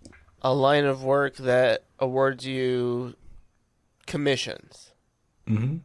a 0.42 0.54
line 0.54 0.84
of 0.84 1.02
work 1.02 1.36
that 1.36 1.84
awards 1.98 2.46
you 2.46 3.14
commissions. 4.06 4.92
Mhm. 5.48 5.80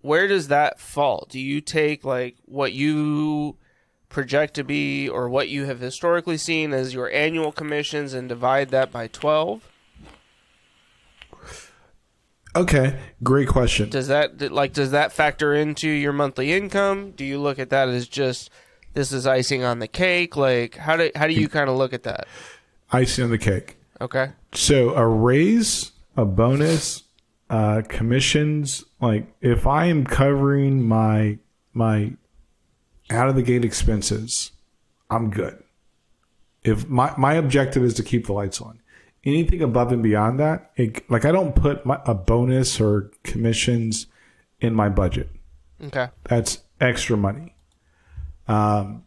Where 0.00 0.26
does 0.26 0.48
that 0.48 0.80
fall? 0.80 1.26
Do 1.30 1.38
you 1.38 1.60
take 1.60 2.04
like 2.04 2.36
what 2.44 2.72
you 2.72 3.56
project 4.08 4.54
to 4.54 4.64
be 4.64 5.08
or 5.08 5.28
what 5.28 5.48
you 5.48 5.64
have 5.64 5.80
historically 5.80 6.36
seen 6.36 6.72
as 6.72 6.92
your 6.92 7.10
annual 7.10 7.52
commissions 7.52 8.12
and 8.12 8.28
divide 8.28 8.68
that 8.70 8.92
by 8.92 9.06
12? 9.06 9.71
Okay, 12.54 12.98
great 13.22 13.48
question. 13.48 13.88
Does 13.88 14.08
that 14.08 14.52
like 14.52 14.72
does 14.72 14.90
that 14.90 15.12
factor 15.12 15.54
into 15.54 15.88
your 15.88 16.12
monthly 16.12 16.52
income? 16.52 17.12
Do 17.12 17.24
you 17.24 17.38
look 17.38 17.58
at 17.58 17.70
that 17.70 17.88
as 17.88 18.06
just 18.06 18.50
this 18.92 19.10
is 19.10 19.26
icing 19.26 19.64
on 19.64 19.78
the 19.78 19.88
cake? 19.88 20.36
Like 20.36 20.76
how 20.76 20.96
do 20.96 21.10
how 21.14 21.26
do 21.26 21.32
you 21.32 21.48
kind 21.48 21.70
of 21.70 21.76
look 21.76 21.92
at 21.92 22.02
that? 22.02 22.26
Icing 22.90 23.24
on 23.24 23.30
the 23.30 23.38
cake. 23.38 23.76
Okay. 24.00 24.32
So 24.52 24.94
a 24.94 25.06
raise, 25.06 25.92
a 26.16 26.26
bonus, 26.26 27.04
uh, 27.48 27.82
commissions. 27.88 28.84
Like 29.00 29.32
if 29.40 29.66
I 29.66 29.86
am 29.86 30.04
covering 30.04 30.86
my 30.86 31.38
my 31.72 32.12
out 33.10 33.30
of 33.30 33.34
the 33.34 33.42
gate 33.42 33.64
expenses, 33.64 34.52
I'm 35.08 35.30
good. 35.30 35.62
If 36.64 36.86
my 36.86 37.14
my 37.16 37.34
objective 37.34 37.82
is 37.82 37.94
to 37.94 38.02
keep 38.02 38.26
the 38.26 38.34
lights 38.34 38.60
on, 38.60 38.81
anything 39.24 39.62
above 39.62 39.92
and 39.92 40.02
beyond 40.02 40.40
that, 40.40 40.70
it, 40.76 41.08
like 41.10 41.24
I 41.24 41.32
don't 41.32 41.54
put 41.54 41.86
my, 41.86 42.00
a 42.04 42.14
bonus 42.14 42.80
or 42.80 43.10
commissions 43.22 44.06
in 44.60 44.74
my 44.74 44.88
budget. 44.88 45.30
Okay. 45.84 46.08
That's 46.24 46.62
extra 46.80 47.16
money. 47.16 47.54
Um, 48.48 49.04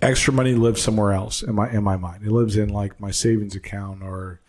extra 0.00 0.32
money 0.32 0.54
lives 0.54 0.82
somewhere 0.82 1.12
else 1.12 1.42
in 1.42 1.54
my 1.54 1.70
in 1.70 1.82
my 1.82 1.96
mind. 1.96 2.24
It 2.24 2.32
lives 2.32 2.56
in 2.56 2.68
like 2.68 3.00
my 3.00 3.10
savings 3.10 3.54
account, 3.54 4.02
or 4.02 4.40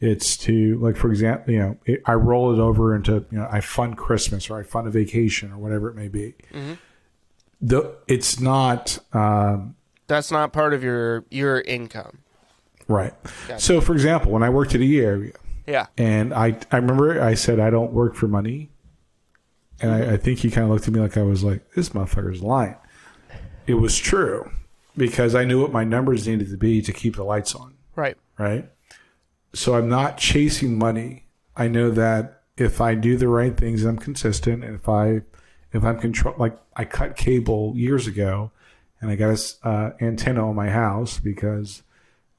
it's 0.00 0.36
to 0.38 0.78
like 0.78 0.96
for 0.96 1.10
example, 1.10 1.52
you 1.52 1.60
know, 1.60 1.76
it, 1.86 2.02
I 2.06 2.14
roll 2.14 2.52
it 2.52 2.60
over 2.60 2.94
into 2.94 3.24
you 3.30 3.38
know 3.38 3.48
I 3.50 3.60
fund 3.60 3.96
Christmas 3.96 4.50
or 4.50 4.58
I 4.58 4.62
fund 4.62 4.86
a 4.86 4.90
vacation 4.90 5.52
or 5.52 5.58
whatever 5.58 5.88
it 5.88 5.96
may 5.96 6.08
be. 6.08 6.34
The 7.60 7.96
it's 8.06 8.38
not 8.38 8.98
um, 9.12 9.74
That's 10.06 10.30
not 10.30 10.52
part 10.52 10.74
of 10.74 10.84
your 10.84 11.24
your 11.30 11.60
income. 11.62 12.18
Right. 12.88 13.14
So 13.58 13.80
for 13.80 13.92
example, 13.92 14.32
when 14.32 14.42
I 14.42 14.50
worked 14.50 14.74
at 14.74 14.80
a 14.80 14.98
area, 15.00 15.32
Yeah. 15.66 15.86
And 15.96 16.32
I, 16.34 16.56
I 16.72 16.76
remember 16.76 17.20
I 17.22 17.34
said 17.34 17.60
I 17.60 17.70
don't 17.70 17.92
work 17.92 18.14
for 18.16 18.26
money, 18.26 18.70
and 19.80 19.90
I, 19.92 20.14
I 20.14 20.16
think 20.16 20.38
he 20.40 20.50
kind 20.50 20.64
of 20.64 20.70
looked 20.70 20.88
at 20.88 20.94
me 20.94 21.00
like 21.00 21.16
I 21.16 21.22
was 21.22 21.44
like, 21.44 21.70
"This 21.74 21.90
motherfucker's 21.90 22.42
lying." 22.42 22.76
It 23.66 23.74
was 23.74 23.96
true 23.98 24.50
because 24.96 25.34
I 25.34 25.44
knew 25.44 25.60
what 25.60 25.70
my 25.72 25.84
numbers 25.84 26.26
needed 26.26 26.50
to 26.50 26.56
be 26.56 26.80
to 26.82 26.92
keep 26.92 27.16
the 27.16 27.22
lights 27.22 27.54
on, 27.54 27.74
Right. 27.94 28.16
right? 28.38 28.68
So 29.52 29.74
I'm 29.74 29.88
not 29.88 30.16
chasing 30.18 30.78
money. 30.78 31.26
I 31.56 31.68
know 31.68 31.90
that 31.90 32.42
if 32.56 32.80
I 32.80 32.94
do 32.94 33.16
the 33.16 33.28
right 33.28 33.56
things, 33.56 33.84
I'm 33.84 33.98
consistent, 33.98 34.64
and 34.64 34.74
if 34.74 34.88
I 34.88 35.20
if 35.72 35.84
I'm 35.84 35.98
control 36.00 36.34
like 36.38 36.58
I 36.74 36.84
cut 36.86 37.14
cable 37.16 37.74
years 37.76 38.06
ago, 38.06 38.50
and 39.02 39.10
I 39.10 39.16
got 39.16 39.38
a 39.62 39.68
uh, 39.68 39.90
antenna 40.00 40.48
on 40.48 40.56
my 40.56 40.70
house 40.70 41.18
because 41.18 41.82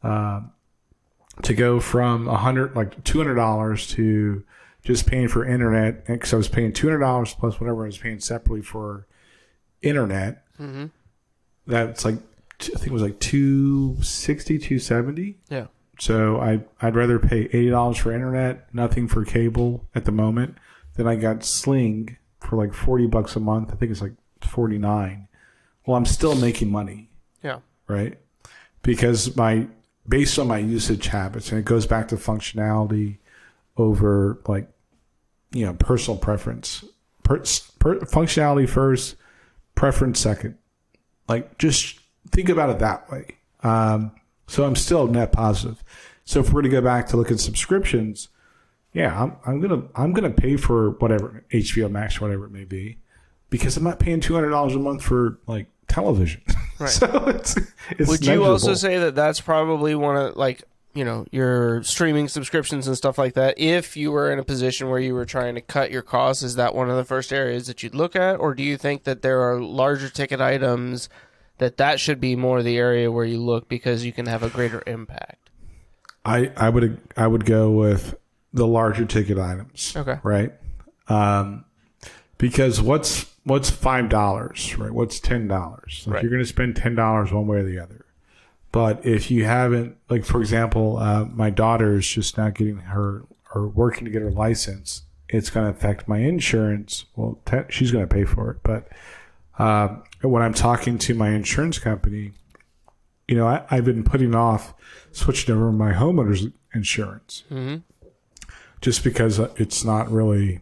to 0.03 1.53
go 1.53 1.79
from 1.79 2.27
a 2.27 2.37
hundred 2.37 2.75
like 2.75 3.03
two 3.03 3.17
hundred 3.17 3.35
dollars 3.35 3.87
to 3.87 4.43
just 4.83 5.05
paying 5.07 5.27
for 5.27 5.45
internet 5.45 6.05
because 6.07 6.33
I 6.33 6.37
was 6.37 6.47
paying 6.47 6.73
two 6.73 6.87
hundred 6.87 6.99
dollars 6.99 7.33
plus 7.33 7.59
whatever 7.59 7.83
I 7.83 7.87
was 7.87 7.97
paying 7.97 8.19
separately 8.19 8.61
for 8.61 9.07
internet. 9.81 10.43
Mm-hmm. 10.59 10.85
That's 11.67 12.03
like 12.05 12.15
I 12.61 12.63
think 12.65 12.87
it 12.87 12.91
was 12.91 13.01
like 13.01 13.19
260 13.19 14.57
270 14.59 15.37
Yeah. 15.49 15.67
so 15.99 16.41
I 16.41 16.61
I'd 16.81 16.95
rather 16.95 17.19
pay 17.19 17.41
eighty 17.45 17.69
dollars 17.69 17.97
for 17.97 18.11
internet, 18.11 18.73
nothing 18.73 19.07
for 19.07 19.23
cable 19.23 19.87
at 19.95 20.05
the 20.05 20.11
moment. 20.11 20.57
Then 20.95 21.07
I 21.07 21.15
got 21.15 21.43
Sling 21.45 22.17
for 22.41 22.57
like 22.57 22.73
forty 22.73 23.05
bucks 23.07 23.35
a 23.35 23.39
month. 23.39 23.71
I 23.71 23.75
think 23.75 23.91
it's 23.91 24.01
like 24.01 24.13
forty 24.41 24.77
nine. 24.77 25.27
Well, 25.85 25.95
I'm 25.95 26.05
still 26.05 26.35
making 26.35 26.69
money 26.71 27.09
Yeah. 27.41 27.59
right? 27.87 28.17
Because 28.81 29.35
my 29.35 29.67
based 30.09 30.39
on 30.39 30.47
my 30.47 30.57
usage 30.57 31.07
habits, 31.07 31.51
and 31.51 31.59
it 31.59 31.65
goes 31.65 31.85
back 31.85 32.07
to 32.09 32.15
functionality 32.15 33.17
over 33.77 34.41
like 34.47 34.67
you 35.51 35.65
know 35.65 35.73
personal 35.73 36.19
preference. 36.19 36.83
Per, 37.23 37.37
per, 37.77 37.99
functionality 37.99 38.67
first, 38.67 39.15
preference 39.75 40.19
second. 40.19 40.57
Like 41.27 41.57
just 41.59 41.99
think 42.31 42.49
about 42.49 42.69
it 42.69 42.79
that 42.79 43.09
way. 43.11 43.37
Um, 43.61 44.11
so 44.47 44.65
I'm 44.65 44.75
still 44.75 45.07
net 45.07 45.31
positive. 45.31 45.83
So 46.25 46.39
if 46.39 46.47
we're 46.47 46.61
going 46.61 46.71
to 46.71 46.77
go 46.77 46.81
back 46.81 47.07
to 47.07 47.17
look 47.17 47.31
at 47.31 47.39
subscriptions, 47.39 48.29
yeah, 48.93 49.21
I'm, 49.21 49.35
I'm 49.45 49.59
gonna 49.59 49.83
I'm 49.95 50.13
gonna 50.13 50.31
pay 50.31 50.57
for 50.57 50.91
whatever 50.91 51.43
HBO 51.51 51.91
Max, 51.91 52.19
whatever 52.19 52.45
it 52.45 52.51
may 52.51 52.65
be, 52.65 52.97
because 53.49 53.77
I'm 53.77 53.83
not 53.83 53.99
paying 53.99 54.19
two 54.19 54.33
hundred 54.33 54.49
dollars 54.49 54.75
a 54.75 54.79
month 54.79 55.03
for 55.03 55.37
like 55.45 55.67
television. 55.89 56.41
Right. 56.79 56.89
so 56.91 57.25
it's, 57.27 57.57
it's 57.89 58.09
Would 58.09 58.25
you 58.25 58.45
also 58.45 58.73
say 58.73 58.99
that 58.99 59.13
that's 59.13 59.41
probably 59.41 59.95
one 59.95 60.15
of 60.15 60.37
like 60.37 60.63
you 60.93 61.03
know 61.03 61.25
your 61.29 61.83
streaming 61.83 62.29
subscriptions 62.29 62.87
and 62.87 62.95
stuff 62.95 63.17
like 63.17 63.33
that? 63.33 63.59
If 63.59 63.97
you 63.97 64.13
were 64.13 64.31
in 64.31 64.39
a 64.39 64.45
position 64.45 64.89
where 64.89 65.01
you 65.01 65.13
were 65.13 65.25
trying 65.25 65.55
to 65.55 65.61
cut 65.61 65.91
your 65.91 66.03
costs, 66.03 66.41
is 66.41 66.55
that 66.55 66.73
one 66.73 66.89
of 66.89 66.95
the 66.95 67.03
first 67.03 67.33
areas 67.33 67.67
that 67.67 67.83
you'd 67.83 67.95
look 67.95 68.15
at, 68.15 68.39
or 68.39 68.53
do 68.53 68.63
you 68.63 68.77
think 68.77 69.03
that 69.03 69.23
there 69.23 69.41
are 69.41 69.59
larger 69.59 70.07
ticket 70.07 70.39
items 70.39 71.09
that 71.57 71.75
that 71.75 71.99
should 71.99 72.21
be 72.21 72.37
more 72.37 72.63
the 72.63 72.77
area 72.77 73.11
where 73.11 73.25
you 73.25 73.39
look 73.39 73.67
because 73.67 74.05
you 74.05 74.13
can 74.13 74.25
have 74.27 74.41
a 74.41 74.49
greater 74.49 74.81
impact? 74.87 75.49
I 76.23 76.53
I 76.55 76.69
would 76.69 77.01
I 77.17 77.27
would 77.27 77.43
go 77.43 77.71
with 77.71 78.15
the 78.53 78.65
larger 78.65 79.05
ticket 79.05 79.37
items. 79.37 79.93
Okay. 79.97 80.19
Right. 80.23 80.53
Um, 81.09 81.65
because 82.37 82.81
what's 82.81 83.25
what's 83.49 83.69
five 83.69 84.07
dollars, 84.09 84.77
right? 84.77 84.91
What's 84.91 85.19
ten 85.19 85.47
dollars? 85.47 86.03
Like 86.05 86.15
Right. 86.15 86.23
you're 86.23 86.31
going 86.31 86.41
to 86.43 86.47
spend 86.47 86.75
ten 86.75 86.95
dollars 86.95 87.31
one 87.33 87.47
way 87.47 87.57
or 87.57 87.63
the 87.63 87.79
other. 87.79 88.05
But 88.71 89.05
if 89.05 89.31
you 89.31 89.45
haven't, 89.45 89.97
like 90.09 90.23
for 90.25 90.39
example, 90.39 90.97
uh, 90.97 91.25
my 91.25 91.49
daughter 91.49 91.95
is 91.97 92.07
just 92.07 92.37
now 92.37 92.49
getting 92.51 92.77
her 92.77 93.23
or 93.55 93.67
working 93.67 94.05
to 94.05 94.11
get 94.11 94.21
her 94.21 94.31
license. 94.31 95.03
It's 95.27 95.49
going 95.49 95.65
to 95.65 95.71
affect 95.77 96.07
my 96.07 96.19
insurance. 96.19 97.05
Well, 97.15 97.39
te- 97.45 97.69
she's 97.69 97.91
going 97.91 98.07
to 98.07 98.13
pay 98.13 98.23
for 98.25 98.51
it, 98.51 98.57
but 98.63 98.87
uh, 99.57 99.97
when 100.21 100.41
I'm 100.41 100.53
talking 100.53 100.97
to 100.99 101.13
my 101.13 101.29
insurance 101.29 101.77
company, 101.79 102.31
you 103.27 103.35
know, 103.35 103.47
I, 103.47 103.63
I've 103.69 103.85
been 103.85 104.03
putting 104.03 104.33
off 104.33 104.73
switching 105.11 105.53
over 105.55 105.71
my 105.71 105.93
homeowners 105.93 106.51
insurance 106.73 107.43
just 108.81 109.03
because 109.03 109.37
it's 109.39 109.83
not 109.83 110.09
really 110.11 110.61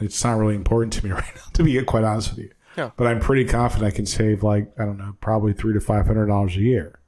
it's 0.00 0.22
not 0.24 0.38
really 0.38 0.54
important 0.54 0.92
to 0.94 1.04
me 1.04 1.12
right 1.20 1.34
now. 1.34 1.42
To 1.54 1.62
be 1.62 1.82
quite 1.84 2.04
honest 2.04 2.30
with 2.30 2.38
you, 2.38 2.50
Yeah. 2.76 2.90
But 2.96 3.06
I'm 3.06 3.20
pretty 3.20 3.44
confident 3.44 3.92
I 3.92 3.94
can 3.94 4.06
save 4.06 4.42
like 4.42 4.72
I 4.78 4.84
don't 4.84 4.98
know, 4.98 5.16
probably 5.20 5.52
three 5.52 5.72
to 5.74 5.80
five 5.80 6.06
hundred 6.06 6.26
dollars 6.26 6.56
a 6.56 6.60
year. 6.60 7.00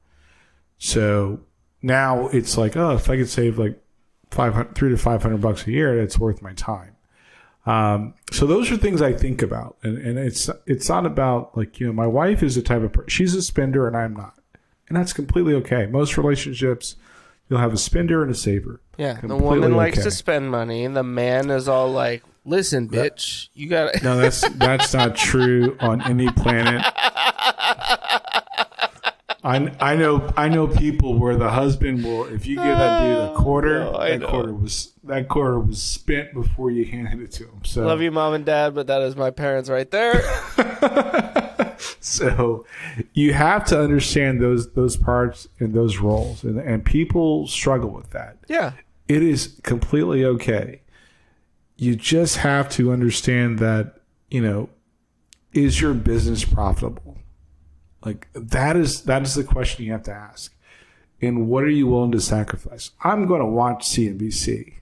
So 0.78 1.41
now 1.82 2.28
it's 2.28 2.57
like, 2.59 2.76
oh, 2.76 2.95
if 2.95 3.09
I 3.09 3.16
could 3.16 3.28
save 3.28 3.59
like 3.59 3.80
five 4.30 4.55
hundred, 4.55 4.74
three 4.74 4.91
to 4.91 4.97
five 4.99 5.22
hundred 5.22 5.41
bucks 5.41 5.66
a 5.66 5.70
year, 5.70 6.01
it's 6.01 6.18
worth 6.18 6.43
my 6.43 6.53
time. 6.55 6.93
Um, 7.64 8.14
so 8.30 8.47
those 8.47 8.70
are 8.70 8.76
things 8.76 9.03
I 9.03 9.12
think 9.12 9.43
about, 9.43 9.76
and, 9.82 9.99
and 9.99 10.18
it's 10.18 10.49
it's 10.66 10.89
not 10.89 11.05
about 11.05 11.57
like 11.57 11.80
you 11.80 11.87
know 11.87 11.93
my 11.93 12.07
wife 12.07 12.43
is 12.43 12.55
the 12.55 12.62
type 12.62 12.82
of 12.82 12.93
per- 12.93 13.09
she's 13.09 13.34
a 13.34 13.43
spender 13.43 13.89
and 13.89 13.97
I'm 13.97 14.14
not, 14.14 14.39
and 14.89 14.97
that's 14.97 15.12
completely 15.12 15.53
okay. 15.55 15.87
Most 15.87 16.16
relationships, 16.16 16.95
you'll 17.49 17.59
have 17.59 17.72
a 17.72 17.78
spender 17.78 18.22
and 18.22 18.30
a 18.30 18.37
saver. 18.37 18.80
Yeah, 18.97 19.14
the 19.14 19.26
Completely 19.28 19.59
woman 19.59 19.76
likes 19.76 19.99
okay. 19.99 20.05
to 20.05 20.11
spend 20.12 20.49
money, 20.51 20.84
and 20.84 20.97
the 20.97 21.03
man 21.03 21.51
is 21.51 21.66
all 21.66 21.91
like, 21.91 22.22
"Listen, 22.47 22.88
bitch, 22.88 23.49
you 23.55 23.68
got 23.68 23.94
to." 23.94 24.05
No, 24.05 24.16
that's 24.16 24.49
that's 24.51 24.94
not 24.94 25.16
true 25.16 25.76
on 25.80 26.01
any 26.03 26.30
planet. 26.30 26.84
I, 29.47 29.72
I 29.78 29.94
know 29.94 30.32
I 30.36 30.49
know 30.49 30.66
people 30.66 31.18
where 31.18 31.36
the 31.36 31.51
husband 31.51 32.03
will 32.03 32.24
if 32.24 32.47
you 32.47 32.57
give 32.57 32.64
that 32.64 33.01
dude 33.01 33.16
a 33.16 33.30
oh, 33.30 33.34
quarter, 33.36 33.78
no, 33.78 33.94
I 33.94 34.11
that 34.11 34.20
know. 34.22 34.28
quarter 34.28 34.53
was 34.53 34.92
that 35.05 35.28
quarter 35.28 35.61
was 35.61 35.80
spent 35.80 36.34
before 36.34 36.72
you 36.72 36.84
handed 36.84 37.20
it 37.20 37.30
to 37.32 37.44
him. 37.44 37.64
So 37.64 37.86
Love 37.86 38.03
you, 38.03 38.11
mom 38.11 38.34
and 38.34 38.44
dad, 38.44 38.74
but 38.74 38.88
that 38.88 39.03
is 39.03 39.14
my 39.14 39.30
parents 39.30 39.70
right 39.70 39.88
there. 39.88 40.20
so 42.01 42.66
you 43.14 43.34
have 43.34 43.64
to 43.66 43.80
understand 43.80 44.42
those 44.42 44.72
those 44.72 44.97
parts 44.97 45.47
and 45.61 45.72
those 45.74 45.99
roles, 45.99 46.42
and 46.42 46.59
and 46.59 46.84
people 46.84 47.47
struggle 47.47 47.90
with 47.90 48.11
that. 48.11 48.38
yeah. 48.49 48.72
It 49.09 49.22
is 49.22 49.61
completely 49.62 50.24
okay. 50.24 50.80
You 51.77 51.95
just 51.97 52.39
have 52.39 52.68
to 52.70 52.93
understand 52.93 53.59
that 53.59 54.01
you 54.31 54.41
know 54.41 54.68
is 55.53 55.81
your 55.81 55.95
business 55.95 56.45
profitable? 56.45 57.18
Like 58.05 58.29
that 58.35 58.77
is 58.77 59.03
that 59.03 59.22
is 59.22 59.35
the 59.35 59.45
question 59.45 59.85
you 59.85 59.93
have 59.93 60.05
to 60.05 60.12
ask. 60.12 60.55
And 61.20 61.49
what 61.49 61.64
are 61.64 61.70
you 61.70 61.87
willing 61.87 62.12
to 62.12 62.20
sacrifice? 62.20 62.91
I'm 63.03 63.27
going 63.27 63.41
to 63.41 63.47
watch 63.47 63.85
CNBC. 63.87 64.74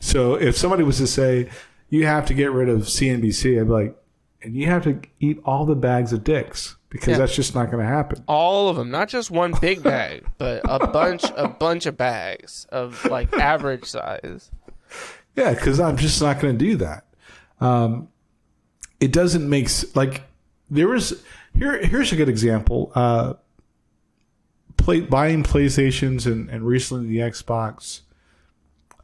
So 0.00 0.34
if 0.34 0.56
somebody 0.56 0.82
was 0.82 0.98
to 0.98 1.06
say 1.06 1.48
you 1.88 2.04
have 2.06 2.26
to 2.26 2.34
get 2.34 2.52
rid 2.52 2.68
of 2.68 2.82
CNBC, 2.82 3.58
I'd 3.58 3.64
be 3.66 3.72
like, 3.72 3.96
and 4.42 4.54
you 4.54 4.66
have 4.66 4.84
to 4.84 5.00
eat 5.18 5.40
all 5.46 5.64
the 5.64 5.74
bags 5.74 6.12
of 6.12 6.24
dicks 6.24 6.76
because 6.90 7.08
Yeah. 7.12 7.18
that's 7.18 7.34
just 7.34 7.54
not 7.54 7.70
going 7.70 7.82
to 7.82 7.88
happen. 7.90 8.22
All 8.28 8.68
of 8.68 8.76
them, 8.76 8.90
not 8.90 9.08
just 9.08 9.30
one 9.30 9.54
big 9.60 9.82
bag, 9.82 10.26
but 10.36 10.60
a 10.64 10.86
bunch, 10.88 11.24
a 11.36 11.48
bunch 11.48 11.86
of 11.86 11.96
bags 11.96 12.66
of 12.70 13.02
like 13.06 13.32
average 13.32 13.86
size. 13.86 14.50
Yeah, 15.36 15.52
because 15.52 15.78
I'm 15.78 15.96
just 15.96 16.20
not 16.20 16.40
going 16.40 16.58
to 16.58 16.64
do 16.64 16.76
that. 16.76 17.06
Um, 17.60 18.08
it 18.98 19.12
doesn't 19.12 19.48
make 19.48 19.68
like 19.94 20.22
there 20.70 20.88
was 20.88 21.22
here. 21.56 21.84
Here's 21.84 22.12
a 22.12 22.16
good 22.16 22.28
example. 22.28 22.90
Uh, 22.94 23.34
play, 24.76 25.00
buying 25.00 25.42
PlayStations 25.42 26.26
and, 26.26 26.48
and 26.48 26.66
recently 26.66 27.06
the 27.08 27.18
Xbox. 27.18 28.00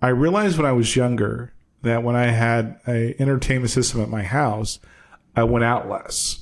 I 0.01 0.09
realized 0.09 0.57
when 0.57 0.67
I 0.67 0.73
was 0.73 0.97
younger 0.97 1.53
that 1.83 2.03
when 2.03 2.17
I 2.17 2.27
had 2.27 2.81
a 2.89 3.15
entertainment 3.21 3.71
system 3.71 4.01
at 4.01 4.09
my 4.09 4.23
house, 4.23 4.81
I 5.37 5.45
went 5.45 5.65
out 5.65 5.89
less. 5.89 6.41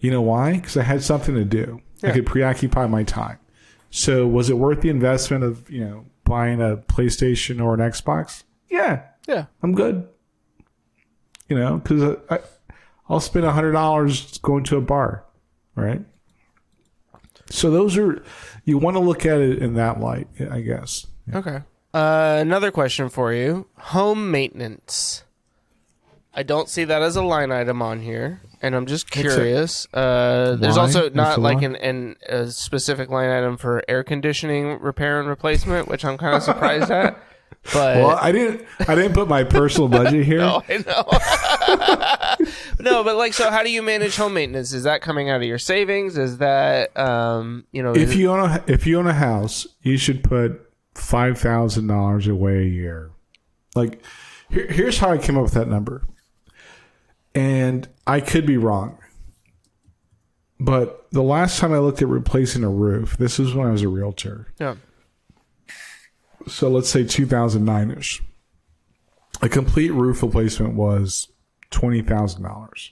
You 0.00 0.10
know 0.10 0.22
why? 0.22 0.54
Because 0.54 0.76
I 0.76 0.82
had 0.82 1.02
something 1.02 1.34
to 1.34 1.44
do. 1.44 1.82
I 2.02 2.12
could 2.12 2.26
preoccupy 2.26 2.86
my 2.86 3.04
time. 3.04 3.38
So 3.90 4.26
was 4.26 4.48
it 4.48 4.56
worth 4.56 4.80
the 4.80 4.88
investment 4.88 5.44
of 5.44 5.68
you 5.70 5.84
know 5.84 6.06
buying 6.30 6.62
a 6.62 6.78
PlayStation 6.78 7.62
or 7.62 7.74
an 7.74 7.80
Xbox? 7.80 8.44
Yeah, 8.70 9.02
Yeah. 9.26 9.46
I'm 9.62 9.74
good. 9.74 10.08
You 11.48 11.58
know, 11.58 11.78
because 11.78 12.16
I, 12.30 12.38
I'll 13.08 13.20
spend 13.20 13.44
a 13.44 13.52
hundred 13.52 13.72
dollars 13.72 14.38
going 14.38 14.62
to 14.64 14.76
a 14.76 14.80
bar, 14.80 15.24
right? 15.74 16.02
So 17.50 17.70
those 17.72 17.98
are 17.98 18.22
you 18.64 18.78
want 18.78 18.94
to 18.96 19.00
look 19.00 19.26
at 19.26 19.40
it 19.40 19.58
in 19.60 19.74
that 19.74 19.98
light, 20.00 20.28
I 20.50 20.60
guess. 20.60 21.06
Okay. 21.34 21.62
Uh, 21.92 22.38
another 22.40 22.70
question 22.70 23.08
for 23.08 23.32
you: 23.32 23.66
home 23.76 24.30
maintenance. 24.30 25.24
I 26.32 26.42
don't 26.44 26.68
see 26.68 26.84
that 26.84 27.02
as 27.02 27.16
a 27.16 27.22
line 27.22 27.50
item 27.50 27.82
on 27.82 28.00
here, 28.00 28.40
and 28.62 28.74
I'm 28.76 28.86
just 28.86 29.10
curious. 29.10 29.86
uh, 29.92 30.56
there's 30.60 30.76
Why? 30.76 30.82
also 30.82 31.10
not 31.10 31.40
like 31.40 31.62
an, 31.62 31.74
an 31.76 32.16
a 32.28 32.46
specific 32.50 33.08
line 33.10 33.30
item 33.30 33.56
for 33.56 33.82
air 33.88 34.04
conditioning 34.04 34.78
repair 34.80 35.18
and 35.18 35.28
replacement, 35.28 35.88
which 35.88 36.04
I'm 36.04 36.16
kind 36.18 36.36
of 36.36 36.42
surprised 36.42 36.90
at. 36.90 37.18
But 37.74 37.96
Well, 37.98 38.18
I 38.18 38.32
didn't 38.32 38.64
I 38.88 38.94
didn't 38.94 39.12
put 39.12 39.28
my 39.28 39.44
personal 39.44 39.88
budget 39.88 40.24
here. 40.32 40.40
Oh, 40.40 40.62
I 40.66 40.78
know. 40.78 42.46
no, 42.80 43.04
but 43.04 43.16
like, 43.16 43.34
so 43.34 43.50
how 43.50 43.62
do 43.62 43.70
you 43.70 43.82
manage 43.82 44.16
home 44.16 44.32
maintenance? 44.34 44.72
Is 44.72 44.84
that 44.84 45.02
coming 45.02 45.28
out 45.28 45.36
of 45.36 45.42
your 45.42 45.58
savings? 45.58 46.16
Is 46.16 46.38
that, 46.38 46.96
um, 46.96 47.66
you 47.70 47.82
know, 47.82 47.94
If 47.94 48.14
you 48.14 48.30
own 48.30 48.48
a 48.48 48.64
if 48.66 48.86
you 48.86 48.98
own 48.98 49.06
a 49.06 49.12
house, 49.12 49.66
you 49.82 49.98
should 49.98 50.24
put 50.24 50.58
five 50.94 51.38
thousand 51.38 51.86
dollars 51.88 52.26
away 52.28 52.60
a 52.60 52.66
year. 52.68 53.10
Like, 53.74 54.02
here, 54.48 54.66
here's 54.68 54.98
how 54.98 55.10
I 55.10 55.18
came 55.18 55.36
up 55.36 55.42
with 55.42 55.52
that 55.54 55.68
number, 55.68 56.06
and 57.34 57.88
I 58.06 58.20
could 58.20 58.46
be 58.46 58.56
wrong. 58.56 58.98
But 60.58 61.06
the 61.10 61.22
last 61.22 61.58
time 61.58 61.72
I 61.72 61.78
looked 61.78 62.02
at 62.02 62.08
replacing 62.08 62.64
a 62.64 62.68
roof, 62.68 63.16
this 63.16 63.38
was 63.38 63.54
when 63.54 63.66
I 63.66 63.70
was 63.70 63.82
a 63.82 63.88
realtor. 63.88 64.48
yeah, 64.58 64.74
So 66.46 66.68
let's 66.68 66.88
say 66.90 67.04
2009 67.04 67.90
ish. 67.98 68.22
A 69.42 69.48
complete 69.48 69.90
roof 69.92 70.22
replacement 70.22 70.74
was 70.74 71.28
twenty 71.70 72.02
thousand 72.02 72.42
dollars. 72.42 72.90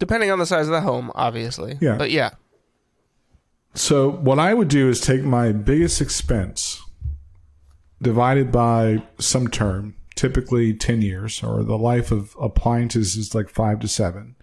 depending 0.00 0.30
on 0.30 0.38
the 0.40 0.46
size 0.46 0.66
of 0.66 0.72
the 0.72 0.80
home, 0.80 1.12
obviously. 1.14 1.76
Yeah. 1.80 1.96
but 1.96 2.10
yeah, 2.10 2.30
So 3.74 4.10
what 4.10 4.38
I 4.40 4.52
would 4.54 4.66
do 4.68 4.88
is 4.88 5.00
take 5.00 5.22
my 5.22 5.52
biggest 5.52 6.00
expense 6.00 6.82
divided 8.02 8.50
by 8.50 9.02
some 9.18 9.46
term, 9.46 9.94
typically 10.20 10.74
10 10.74 11.00
years, 11.00 11.42
or 11.42 11.62
the 11.62 11.78
life 11.78 12.12
of 12.12 12.36
appliances 12.38 13.16
is 13.16 13.34
like 13.34 13.48
five 13.48 13.80
to 13.80 13.88
7 13.88 14.34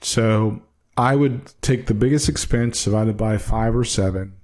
So 0.00 0.62
I 0.96 1.16
would 1.16 1.52
take 1.62 1.86
the 1.86 1.94
biggest 1.94 2.28
expense 2.28 2.84
divided 2.84 3.16
by 3.16 3.38
five 3.38 3.74
or 3.74 3.84
seven 3.84 4.36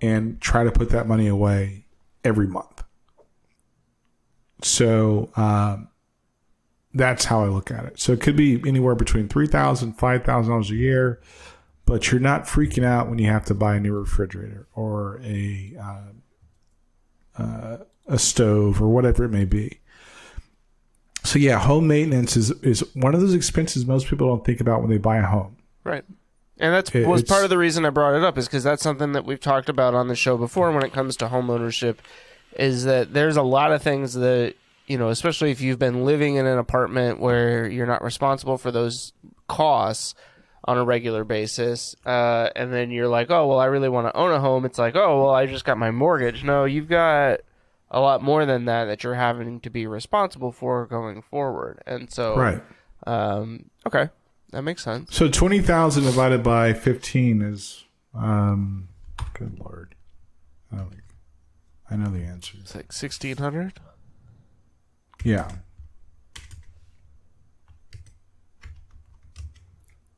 and 0.00 0.40
try 0.40 0.64
to 0.64 0.72
put 0.72 0.88
that 0.90 1.06
money 1.06 1.26
away 1.26 1.84
every 2.24 2.46
month. 2.46 2.82
So 4.62 5.30
um, 5.36 5.88
that's 6.94 7.26
how 7.26 7.44
I 7.44 7.48
look 7.48 7.70
at 7.70 7.84
it. 7.84 8.00
So 8.00 8.12
it 8.12 8.22
could 8.22 8.36
be 8.36 8.62
anywhere 8.66 8.94
between 8.94 9.28
$3,000, 9.28 9.98
$5,000 9.98 10.70
a 10.70 10.74
year 10.74 11.20
but 11.90 12.12
you're 12.12 12.20
not 12.20 12.44
freaking 12.44 12.84
out 12.84 13.08
when 13.08 13.18
you 13.18 13.26
have 13.26 13.44
to 13.44 13.52
buy 13.52 13.74
a 13.74 13.80
new 13.80 13.92
refrigerator 13.92 14.68
or 14.74 15.20
a 15.24 15.74
uh, 15.82 17.42
uh, 17.42 17.78
a 18.06 18.16
stove 18.16 18.80
or 18.80 18.88
whatever 18.88 19.24
it 19.24 19.30
may 19.30 19.44
be. 19.44 19.79
So 21.24 21.38
yeah, 21.38 21.58
home 21.58 21.86
maintenance 21.86 22.36
is 22.36 22.50
is 22.62 22.80
one 22.94 23.14
of 23.14 23.20
those 23.20 23.34
expenses 23.34 23.86
most 23.86 24.06
people 24.08 24.28
don't 24.28 24.44
think 24.44 24.60
about 24.60 24.80
when 24.80 24.90
they 24.90 24.98
buy 24.98 25.18
a 25.18 25.26
home. 25.26 25.56
right. 25.84 26.04
And 26.62 26.74
that's 26.74 26.94
It- 26.94 27.06
was 27.08 27.22
part 27.22 27.42
of 27.44 27.48
the 27.48 27.56
reason 27.56 27.86
I 27.86 27.90
brought 27.90 28.14
it 28.14 28.22
up 28.22 28.36
is 28.36 28.46
because 28.46 28.62
that's 28.62 28.82
something 28.82 29.12
that 29.12 29.24
we've 29.24 29.40
talked 29.40 29.70
about 29.70 29.94
on 29.94 30.08
the 30.08 30.14
show 30.14 30.36
before 30.36 30.70
when 30.72 30.82
it 30.84 30.92
comes 30.92 31.16
to 31.16 31.28
home 31.28 31.48
ownership. 31.48 32.02
Is 32.58 32.84
that 32.84 33.14
there's 33.14 33.38
a 33.38 33.42
lot 33.42 33.72
of 33.72 33.80
things 33.82 34.12
that 34.14 34.54
you 34.86 34.98
know, 34.98 35.08
especially 35.08 35.52
if 35.52 35.60
you've 35.60 35.78
been 35.78 36.04
living 36.04 36.34
in 36.34 36.46
an 36.46 36.58
apartment 36.58 37.20
where 37.20 37.66
you're 37.68 37.86
not 37.86 38.02
responsible 38.02 38.58
for 38.58 38.70
those 38.72 39.12
costs 39.46 40.14
on 40.64 40.76
a 40.76 40.84
regular 40.84 41.24
basis, 41.24 41.94
uh, 42.04 42.50
and 42.56 42.72
then 42.72 42.90
you're 42.90 43.08
like, 43.08 43.30
oh 43.30 43.46
well, 43.46 43.58
I 43.60 43.66
really 43.66 43.88
want 43.88 44.08
to 44.08 44.16
own 44.16 44.30
a 44.32 44.40
home. 44.40 44.64
It's 44.66 44.78
like, 44.78 44.96
oh 44.96 45.22
well, 45.24 45.30
I 45.34 45.46
just 45.46 45.64
got 45.64 45.78
my 45.78 45.90
mortgage. 45.90 46.42
No, 46.44 46.64
you've 46.64 46.88
got 46.88 47.40
a 47.90 48.00
lot 48.00 48.22
more 48.22 48.46
than 48.46 48.64
that 48.66 48.84
that 48.84 49.02
you're 49.02 49.14
having 49.14 49.60
to 49.60 49.70
be 49.70 49.86
responsible 49.86 50.52
for 50.52 50.86
going 50.86 51.22
forward. 51.22 51.82
And 51.86 52.10
so, 52.10 52.36
um, 53.06 53.70
okay, 53.86 54.08
that 54.52 54.62
makes 54.62 54.82
sense. 54.84 55.14
So 55.14 55.28
twenty 55.28 55.60
thousand 55.60 56.04
divided 56.04 56.42
by 56.42 56.72
fifteen 56.72 57.42
is, 57.42 57.84
um, 58.14 58.88
good 59.34 59.58
lord, 59.58 59.94
I 60.72 60.82
I 61.90 61.96
know 61.96 62.10
the 62.10 62.22
answer. 62.22 62.56
It's 62.60 62.74
like 62.76 62.92
sixteen 62.92 63.38
hundred. 63.38 63.80
Yeah. 65.24 65.50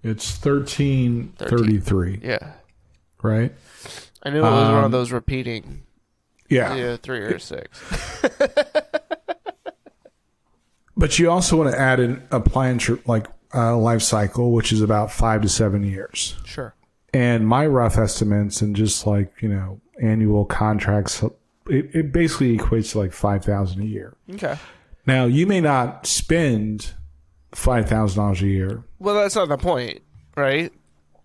It's 0.02 0.32
thirteen 0.32 1.32
thirty 1.38 1.78
three, 1.78 2.20
Yeah, 2.22 2.54
right? 3.22 3.52
I 4.24 4.30
knew 4.30 4.38
it 4.38 4.42
was 4.42 4.68
one 4.68 4.78
of 4.78 4.84
Um, 4.86 4.90
those 4.90 5.12
repeating. 5.12 5.84
Yeah. 6.52 6.74
Yeah, 6.74 6.96
three 6.96 7.20
or 7.20 7.38
six. 7.38 7.80
But 10.96 11.18
you 11.18 11.30
also 11.30 11.56
want 11.56 11.70
to 11.72 11.78
add 11.80 12.00
an 12.00 12.22
appliance 12.30 12.88
like 13.06 13.26
uh, 13.54 13.76
life 13.76 14.02
cycle, 14.02 14.52
which 14.52 14.72
is 14.72 14.82
about 14.82 15.10
five 15.10 15.42
to 15.42 15.48
seven 15.48 15.82
years. 15.82 16.36
Sure. 16.44 16.74
And 17.14 17.46
my 17.46 17.66
rough 17.66 17.98
estimates 17.98 18.62
and 18.62 18.76
just 18.76 19.06
like 19.06 19.32
you 19.40 19.48
know 19.48 19.80
annual 20.00 20.44
contracts, 20.44 21.22
it, 21.68 21.90
it 21.94 22.12
basically 22.12 22.56
equates 22.56 22.92
to 22.92 22.98
like 22.98 23.12
five 23.12 23.44
thousand 23.44 23.82
a 23.82 23.86
year. 23.86 24.16
Okay. 24.30 24.56
Now 25.06 25.24
you 25.24 25.46
may 25.46 25.60
not 25.60 26.06
spend 26.06 26.92
five 27.52 27.88
thousand 27.88 28.22
dollars 28.22 28.42
a 28.42 28.46
year. 28.46 28.84
Well, 28.98 29.14
that's 29.14 29.34
not 29.34 29.48
the 29.48 29.58
point, 29.58 30.02
right? 30.36 30.72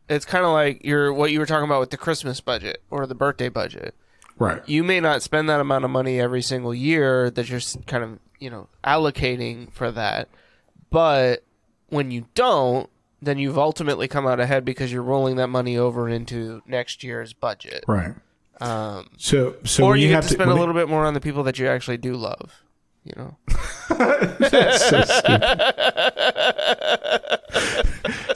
It's 0.09 0.25
kind 0.25 0.45
of 0.45 0.53
like 0.53 0.84
your 0.86 1.13
what 1.13 1.32
you 1.32 1.39
were 1.39 1.45
talking 1.45 1.65
about 1.65 1.82
with 1.82 1.91
the 1.91 1.97
Christmas 1.97 2.39
budget 2.41 2.82
or 2.89 3.05
the 3.05 3.15
birthday 3.15 3.49
budget. 3.49 3.93
Right. 4.40 4.62
You 4.68 4.84
may 4.84 5.00
not 5.00 5.22
spend 5.24 5.50
that 5.50 5.60
amount 5.60 5.84
of 5.86 5.92
money 5.92 6.20
every 6.20 6.42
single 6.42 6.74
year 6.74 7.30
that 7.32 7.50
you're 7.50 7.60
kind 7.88 8.04
of, 8.04 8.20
you 8.40 8.50
know, 8.50 8.68
allocating 8.84 9.72
for 9.74 9.92
that. 9.92 10.30
But 10.90 11.44
when 11.90 12.12
you 12.12 12.28
don't, 12.36 12.90
then 13.22 13.40
you've 13.40 13.58
ultimately 13.58 14.08
come 14.08 14.28
out 14.28 14.40
ahead 14.40 14.64
because 14.64 14.92
you're 14.92 15.02
rolling 15.02 15.38
that 15.38 15.48
money 15.48 15.76
over 15.78 16.08
into 16.08 16.62
next 16.68 17.04
year's 17.04 17.34
budget. 17.34 17.84
Right. 17.88 18.14
Um, 18.62 19.10
So 19.18 19.56
so 19.66 19.86
or 19.86 19.96
you, 19.98 20.08
you 20.10 20.14
have 20.14 20.28
to 20.28 20.34
spend 20.34 20.50
a 20.50 20.54
when 20.54 20.58
it- 20.58 20.60
little 20.60 20.76
bit 20.76 20.88
more 20.90 21.06
on 21.06 21.14
the 21.16 21.20
people 21.20 21.44
that 21.44 21.58
you 21.60 21.68
actually 21.68 21.98
do 21.98 22.14
love. 22.16 22.62
You 23.04 23.14
know, 23.16 23.38
That's 23.90 24.90
so 24.90 25.02
stupid. 25.04 25.62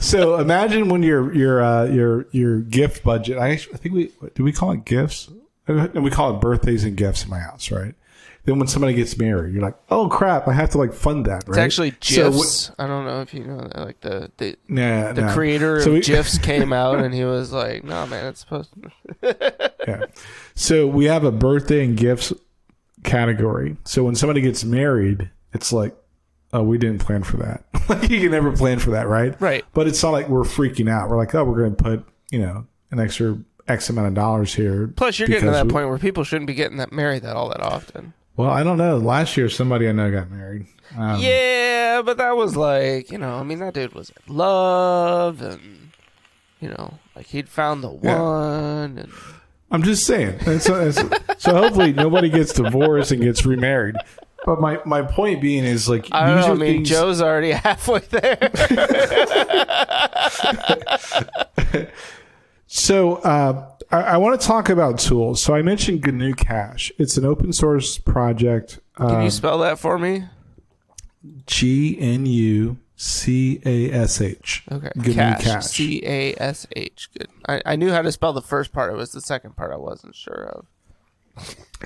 so 0.00 0.38
imagine 0.38 0.88
when 0.88 1.02
your 1.02 1.32
your 1.34 1.62
uh, 1.62 1.84
your 1.84 2.26
your 2.32 2.60
gift 2.60 3.04
budget. 3.04 3.36
I, 3.38 3.48
I 3.50 3.56
think 3.56 3.94
we 3.94 4.10
do 4.34 4.42
we 4.44 4.52
call 4.52 4.72
it 4.72 4.84
gifts. 4.84 5.28
And 5.68 6.02
we 6.04 6.10
call 6.10 6.34
it 6.34 6.40
birthdays 6.40 6.84
and 6.84 6.96
gifts 6.96 7.24
in 7.24 7.30
my 7.30 7.38
house, 7.38 7.70
right? 7.70 7.94
Then 8.44 8.58
when 8.58 8.66
somebody 8.66 8.94
gets 8.94 9.16
married, 9.16 9.54
you're 9.54 9.62
like, 9.62 9.76
oh 9.88 10.08
crap, 10.08 10.48
I 10.48 10.52
have 10.52 10.70
to 10.70 10.78
like 10.78 10.92
fund 10.92 11.26
that. 11.26 11.44
Right? 11.46 11.50
It's 11.50 11.58
actually 11.58 11.90
So 12.00 12.32
GIFs. 12.32 12.72
I 12.76 12.88
don't 12.88 13.04
know 13.04 13.20
if 13.20 13.32
you 13.32 13.44
know 13.44 13.58
that. 13.58 13.76
Like 13.78 14.00
the 14.00 14.32
the, 14.38 14.56
Nah, 14.66 15.12
the 15.12 15.22
nah. 15.22 15.32
creator 15.34 15.80
So 15.80 15.90
of 15.90 15.94
we- 15.94 16.00
GIFs 16.02 16.38
came 16.38 16.72
out 16.72 16.98
and 16.98 17.14
he 17.14 17.24
was 17.24 17.52
like, 17.52 17.84
"No, 17.84 18.04
man, 18.06 18.26
it's 18.26 18.40
supposed." 18.40 18.70
to... 19.22 19.72
Yeah. 19.86 20.04
So 20.54 20.86
we 20.88 21.04
have 21.06 21.24
a 21.24 21.32
birthday 21.32 21.84
and 21.84 21.96
gifts 21.96 22.32
category. 23.04 23.76
So 23.84 24.04
when 24.04 24.14
somebody 24.14 24.40
gets 24.40 24.64
married, 24.64 25.30
it's 25.52 25.72
like, 25.72 25.94
oh, 26.52 26.62
we 26.62 26.78
didn't 26.78 27.00
plan 27.00 27.22
for 27.22 27.36
that. 27.38 27.64
like 27.88 28.08
you 28.10 28.20
can 28.20 28.30
never 28.30 28.52
plan 28.56 28.78
for 28.78 28.90
that, 28.92 29.08
right? 29.08 29.38
Right. 29.40 29.64
But 29.74 29.86
it's 29.88 30.02
not 30.02 30.10
like 30.10 30.28
we're 30.28 30.42
freaking 30.44 30.88
out. 30.90 31.08
We're 31.10 31.16
like, 31.16 31.34
oh, 31.34 31.44
we're 31.44 31.58
going 31.58 31.76
to 31.76 31.82
put, 31.82 32.04
you 32.30 32.38
know, 32.40 32.66
an 32.90 33.00
extra 33.00 33.38
X 33.68 33.88
amount 33.90 34.08
of 34.08 34.14
dollars 34.14 34.54
here. 34.54 34.88
Plus, 34.88 35.18
you're 35.18 35.28
getting 35.28 35.44
to 35.46 35.50
that 35.52 35.66
we- 35.66 35.72
point 35.72 35.88
where 35.88 35.98
people 35.98 36.24
shouldn't 36.24 36.46
be 36.46 36.54
getting 36.54 36.78
that 36.78 36.92
married 36.92 37.22
that 37.22 37.36
all 37.36 37.48
that 37.50 37.60
often. 37.60 38.12
Well, 38.36 38.50
I 38.50 38.62
don't 38.62 38.78
know. 38.78 38.96
Last 38.96 39.36
year, 39.36 39.48
somebody 39.48 39.88
I 39.88 39.92
know 39.92 40.10
got 40.10 40.30
married. 40.30 40.66
Um, 40.96 41.20
Yeah, 41.20 42.02
but 42.02 42.16
that 42.18 42.36
was 42.36 42.56
like, 42.56 43.10
you 43.10 43.18
know, 43.18 43.34
I 43.34 43.42
mean, 43.42 43.58
that 43.60 43.74
dude 43.74 43.94
was 43.94 44.10
in 44.10 44.36
love, 44.36 45.42
and 45.42 45.90
you 46.60 46.68
know, 46.70 46.98
like 47.14 47.26
he'd 47.26 47.48
found 47.48 47.84
the 47.84 47.90
Yeah. 48.02 48.20
one, 48.20 48.98
and 48.98 49.12
I'm 49.70 49.82
just 49.82 50.04
saying. 50.06 50.38
And 50.46 50.60
so, 50.62 50.74
and 50.80 50.94
so, 50.94 51.08
so 51.38 51.56
hopefully 51.56 51.92
nobody 51.92 52.28
gets 52.30 52.52
divorced 52.52 53.12
and 53.12 53.22
gets 53.22 53.44
remarried. 53.46 53.96
But 54.44 54.60
my, 54.60 54.80
my 54.84 55.02
point 55.02 55.40
being 55.40 55.64
is 55.64 55.88
like 55.88 56.08
I 56.10 56.26
don't 56.26 56.40
know. 56.40 56.52
I 56.52 56.54
mean, 56.54 56.58
things- 56.78 56.88
Joe's 56.90 57.22
already 57.22 57.50
halfway 57.52 58.00
there. 58.00 58.38
So 62.74 63.16
uh, 63.16 63.68
I, 63.90 64.00
I 64.00 64.16
want 64.16 64.40
to 64.40 64.46
talk 64.46 64.70
about 64.70 64.98
tools. 64.98 65.42
So 65.42 65.54
I 65.54 65.60
mentioned 65.60 66.02
GnuCash. 66.02 66.90
It's 66.96 67.18
an 67.18 67.24
open 67.26 67.52
source 67.52 67.98
project. 67.98 68.80
Can 68.96 69.10
Um, 69.16 69.22
you 69.22 69.30
spell 69.30 69.58
that 69.58 69.78
for 69.78 69.98
me? 69.98 70.24
G 71.46 71.98
N 72.00 72.24
U 72.24 72.78
C 72.96 73.60
A 73.66 73.92
S 73.92 74.22
H. 74.22 74.62
Okay, 74.72 74.88
GnuCash. 74.96 75.40
Cache. 75.40 75.66
C 75.66 76.02
A 76.06 76.34
S 76.38 76.66
H. 76.74 77.10
Good. 77.16 77.28
I, 77.46 77.60
I 77.66 77.76
knew 77.76 77.90
how 77.90 78.00
to 78.00 78.10
spell 78.10 78.32
the 78.32 78.40
first 78.40 78.72
part. 78.72 78.90
It 78.90 78.96
was 78.96 79.12
the 79.12 79.20
second 79.20 79.54
part 79.54 79.70
I 79.70 79.76
wasn't 79.76 80.14
sure 80.14 80.46
of. 80.46 80.66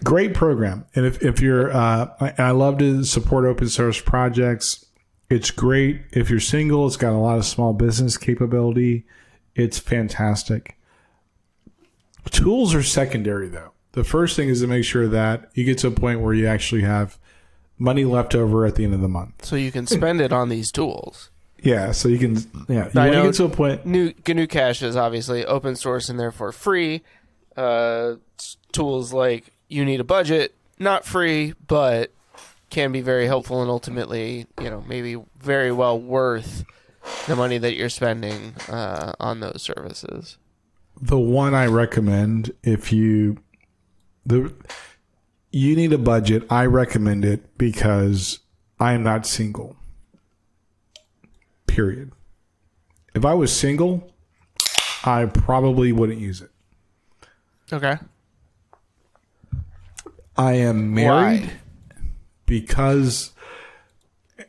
Great 0.05 0.35
program. 0.35 0.85
And 0.95 1.05
if, 1.05 1.21
if 1.21 1.41
you're, 1.41 1.73
uh, 1.77 2.11
I, 2.21 2.35
I 2.39 2.51
love 2.53 2.79
to 2.79 3.03
support 3.03 3.45
open 3.45 3.69
source 3.69 4.01
projects. 4.01 4.87
It's 5.31 5.51
great. 5.51 6.03
If 6.13 6.31
you're 6.31 6.39
single, 6.39 6.87
it's 6.87 6.97
got 6.97 7.13
a 7.13 7.19
lot 7.19 7.39
of 7.39 7.45
small 7.45 7.73
business 7.73 8.17
capability. 8.17 9.05
It's 9.57 9.81
fantastic. 9.81 10.76
Tools 12.31 12.75
are 12.75 12.83
secondary 12.83 13.49
though. 13.49 13.73
The 13.93 14.05
first 14.05 14.37
thing 14.37 14.49
is 14.49 14.61
to 14.61 14.67
make 14.67 14.85
sure 14.85 15.09
that 15.09 15.51
you 15.55 15.65
get 15.65 15.79
to 15.79 15.87
a 15.89 15.91
point 15.91 16.21
where 16.21 16.35
you 16.35 16.47
actually 16.47 16.83
have 16.83 17.19
money 17.79 18.05
left 18.05 18.35
over 18.35 18.67
at 18.67 18.75
the 18.75 18.85
end 18.85 18.95
of 18.95 19.01
the 19.01 19.09
month. 19.09 19.45
So 19.45 19.57
you 19.57 19.73
can 19.73 19.87
spend 19.87 20.21
it 20.21 20.33
on 20.33 20.49
these 20.49 20.71
tools. 20.71 21.31
Yeah, 21.63 21.93
so 21.93 22.09
you 22.09 22.19
can 22.19 22.35
yeah, 22.69 22.75
you 22.75 22.75
I 22.79 22.83
want 22.83 22.93
to 22.95 23.11
know- 23.13 23.23
get 23.25 23.35
to 23.37 23.45
a 23.45 23.49
point 23.49 23.87
New 23.87 24.13
GnuCash 24.13 24.83
is 24.83 24.97
obviously 24.97 25.45
open 25.47 25.77
source 25.77 26.09
and 26.09 26.21
therefore 26.21 26.53
free. 26.53 27.03
Uh, 27.57 28.17
tools 28.73 29.13
like 29.15 29.53
you 29.69 29.85
need 29.85 30.01
a 30.01 30.05
budget, 30.05 30.55
not 30.79 31.05
free, 31.07 31.55
but 31.67 32.13
can 32.69 32.93
be 32.93 33.01
very 33.01 33.27
helpful 33.27 33.63
and 33.63 33.71
ultimately, 33.71 34.47
you 34.61 34.69
know, 34.69 34.85
maybe 34.87 35.17
very 35.41 35.73
well 35.73 35.99
worth 35.99 36.65
the 37.27 37.35
money 37.37 37.57
that 37.57 37.75
you're 37.77 37.89
spending 37.89 38.53
uh, 38.69 39.13
on 39.19 39.41
those 39.41 39.63
services. 39.63 40.37
The 41.01 41.19
one 41.19 41.55
I 41.55 41.67
recommend 41.67 42.53
if 42.63 42.93
you 42.93 43.39
the 44.25 44.53
you 45.51 45.77
need 45.77 45.93
a 45.93 45.99
budget, 45.99 46.45
I 46.51 46.67
recommend 46.67 47.25
it 47.25 47.57
because 47.57 48.41
I 48.79 48.93
am 48.93 49.03
not 49.03 49.27
single. 49.27 49.77
Period. 51.67 52.13
If 53.15 53.25
I 53.25 53.35
was 53.35 53.57
single, 53.57 54.13
I 55.05 55.27
probably 55.27 55.93
wouldn't 55.93 56.19
use 56.19 56.43
it. 56.43 56.51
Okay. 57.73 57.97
I 60.37 60.53
am 60.55 60.95
married 60.95 61.43
Why? 61.47 61.51
because, 62.45 63.33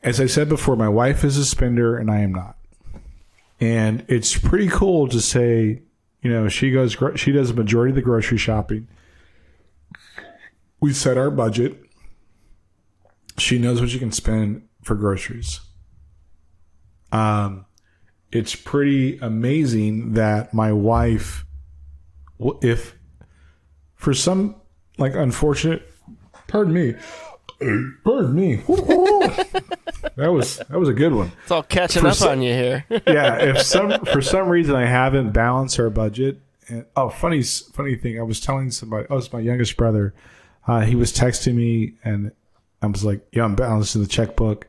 as 0.04 0.20
I 0.20 0.26
said 0.26 0.50
before, 0.50 0.76
my 0.76 0.90
wife 0.90 1.24
is 1.24 1.38
a 1.38 1.46
spender 1.46 1.96
and 1.96 2.12
I 2.12 2.20
am 2.20 2.34
not. 2.34 2.58
And 3.60 4.04
it's 4.10 4.38
pretty 4.38 4.68
cool 4.68 5.08
to 5.08 5.22
say, 5.22 5.82
you 6.22 6.32
know, 6.32 6.50
she 6.50 6.72
goes, 6.72 6.98
she 7.16 7.32
does 7.32 7.52
a 7.52 7.54
majority 7.54 7.92
of 7.92 7.96
the 7.96 8.02
grocery 8.02 8.38
shopping. 8.38 8.88
We 10.80 10.94
set 10.94 11.18
our 11.18 11.32
budget. 11.32 11.80
She 13.38 13.60
knows 13.60 13.80
what 13.80 13.90
she 13.90 14.00
can 14.00 14.12
spend 14.12 14.68
for 14.82 14.96
groceries. 14.96 15.60
Um, 17.12 17.66
it's 18.32 18.56
pretty 18.56 19.18
amazing 19.20 20.14
that 20.14 20.54
my 20.54 20.72
wife, 20.72 21.46
if 22.62 22.96
for 23.96 24.14
some 24.14 24.56
like 24.98 25.16
unfortunate, 25.16 25.94
pardon 26.48 26.74
me, 26.74 26.96
pardon 27.60 28.36
me, 28.36 28.56
that 30.16 30.32
was 30.32 30.58
that 30.58 30.80
was 30.80 30.90
a 30.90 30.94
good 30.94 31.14
one. 31.14 31.32
It's 31.44 31.52
all 31.52 31.64
catching 31.64 32.02
For 32.04 32.10
up 32.10 32.16
some- 32.16 32.30
on 32.30 32.42
you 32.42 32.54
here. 32.54 32.86
Yeah, 33.08 33.38
if 33.38 33.62
some 33.64 34.06
for 34.06 34.22
some 34.22 34.48
reason 34.50 34.76
I 34.76 34.86
haven't 34.86 35.32
balanced 35.32 35.80
our 35.80 35.90
budget, 35.90 36.40
and 36.68 36.86
oh, 36.96 37.10
funny 37.10 37.42
funny 37.44 37.96
thing, 37.96 38.20
I 38.20 38.24
was 38.24 38.40
telling 38.40 38.72
somebody, 38.72 39.08
oh, 39.10 39.18
it's 39.18 39.32
my 39.32 39.40
youngest 39.40 39.78
brother. 39.78 40.14
Uh, 40.68 40.82
he 40.82 40.96
was 40.96 41.14
texting 41.14 41.56
me, 41.56 41.94
and 42.04 42.32
I 42.82 42.88
was 42.88 43.04
like, 43.06 43.26
"Yeah, 43.32 43.44
I'm 43.44 43.56
balancing 43.56 44.02
the 44.02 44.08
checkbook." 44.08 44.68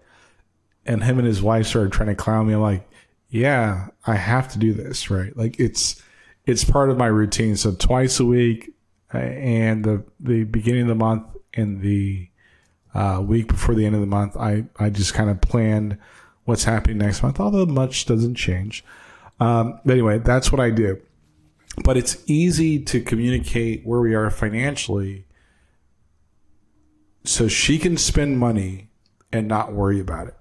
And 0.87 1.03
him 1.05 1.19
and 1.19 1.27
his 1.27 1.43
wife 1.43 1.67
started 1.67 1.93
trying 1.93 2.09
to 2.09 2.15
clown 2.15 2.47
me. 2.47 2.55
I'm 2.55 2.61
like, 2.63 2.89
"Yeah, 3.29 3.89
I 4.07 4.15
have 4.15 4.49
to 4.53 4.59
do 4.59 4.73
this, 4.73 5.11
right? 5.11 5.37
Like 5.37 5.59
it's 5.61 6.01
it's 6.47 6.65
part 6.65 6.89
of 6.91 6.97
my 6.97 7.07
routine. 7.09 7.57
So 7.57 7.73
twice 7.73 8.21
a 8.21 8.25
week, 8.25 8.73
uh, 9.13 9.19
and 9.19 9.85
the 9.85 10.05
the 10.21 10.45
beginning 10.45 10.83
of 10.83 10.89
the 10.89 10.95
month 10.95 11.25
and 11.55 11.81
the 11.83 12.29
uh, 12.95 13.23
week 13.25 13.49
before 13.49 13.75
the 13.75 13.85
end 13.87 13.95
of 13.95 14.01
the 14.01 14.07
month, 14.07 14.37
I 14.37 14.65
I 14.79 14.91
just 14.91 15.15
kind 15.15 15.31
of 15.31 15.41
planned 15.41 15.99
what's 16.45 16.65
happening 16.65 16.99
next 16.99 17.23
month, 17.23 17.39
although 17.41 17.67
much 17.67 18.07
doesn't 18.07 18.35
change. 18.35 18.85
Um, 19.41 19.81
but 19.85 19.93
anyway, 19.93 20.19
that's 20.19 20.51
what 20.51 20.61
I 20.61 20.71
do. 20.71 21.01
But 21.85 21.97
it's 21.97 22.17
easy 22.27 22.83
to 22.85 23.01
communicate 23.01 23.87
where 23.87 24.01
we 24.01 24.15
are 24.15 24.31
financially 24.31 25.27
so 27.25 27.47
she 27.47 27.79
can 27.79 27.97
spend 27.97 28.39
money 28.39 28.91
and 29.33 29.47
not 29.47 29.73
worry 29.73 30.01
about 30.01 30.29
it. 30.29 30.35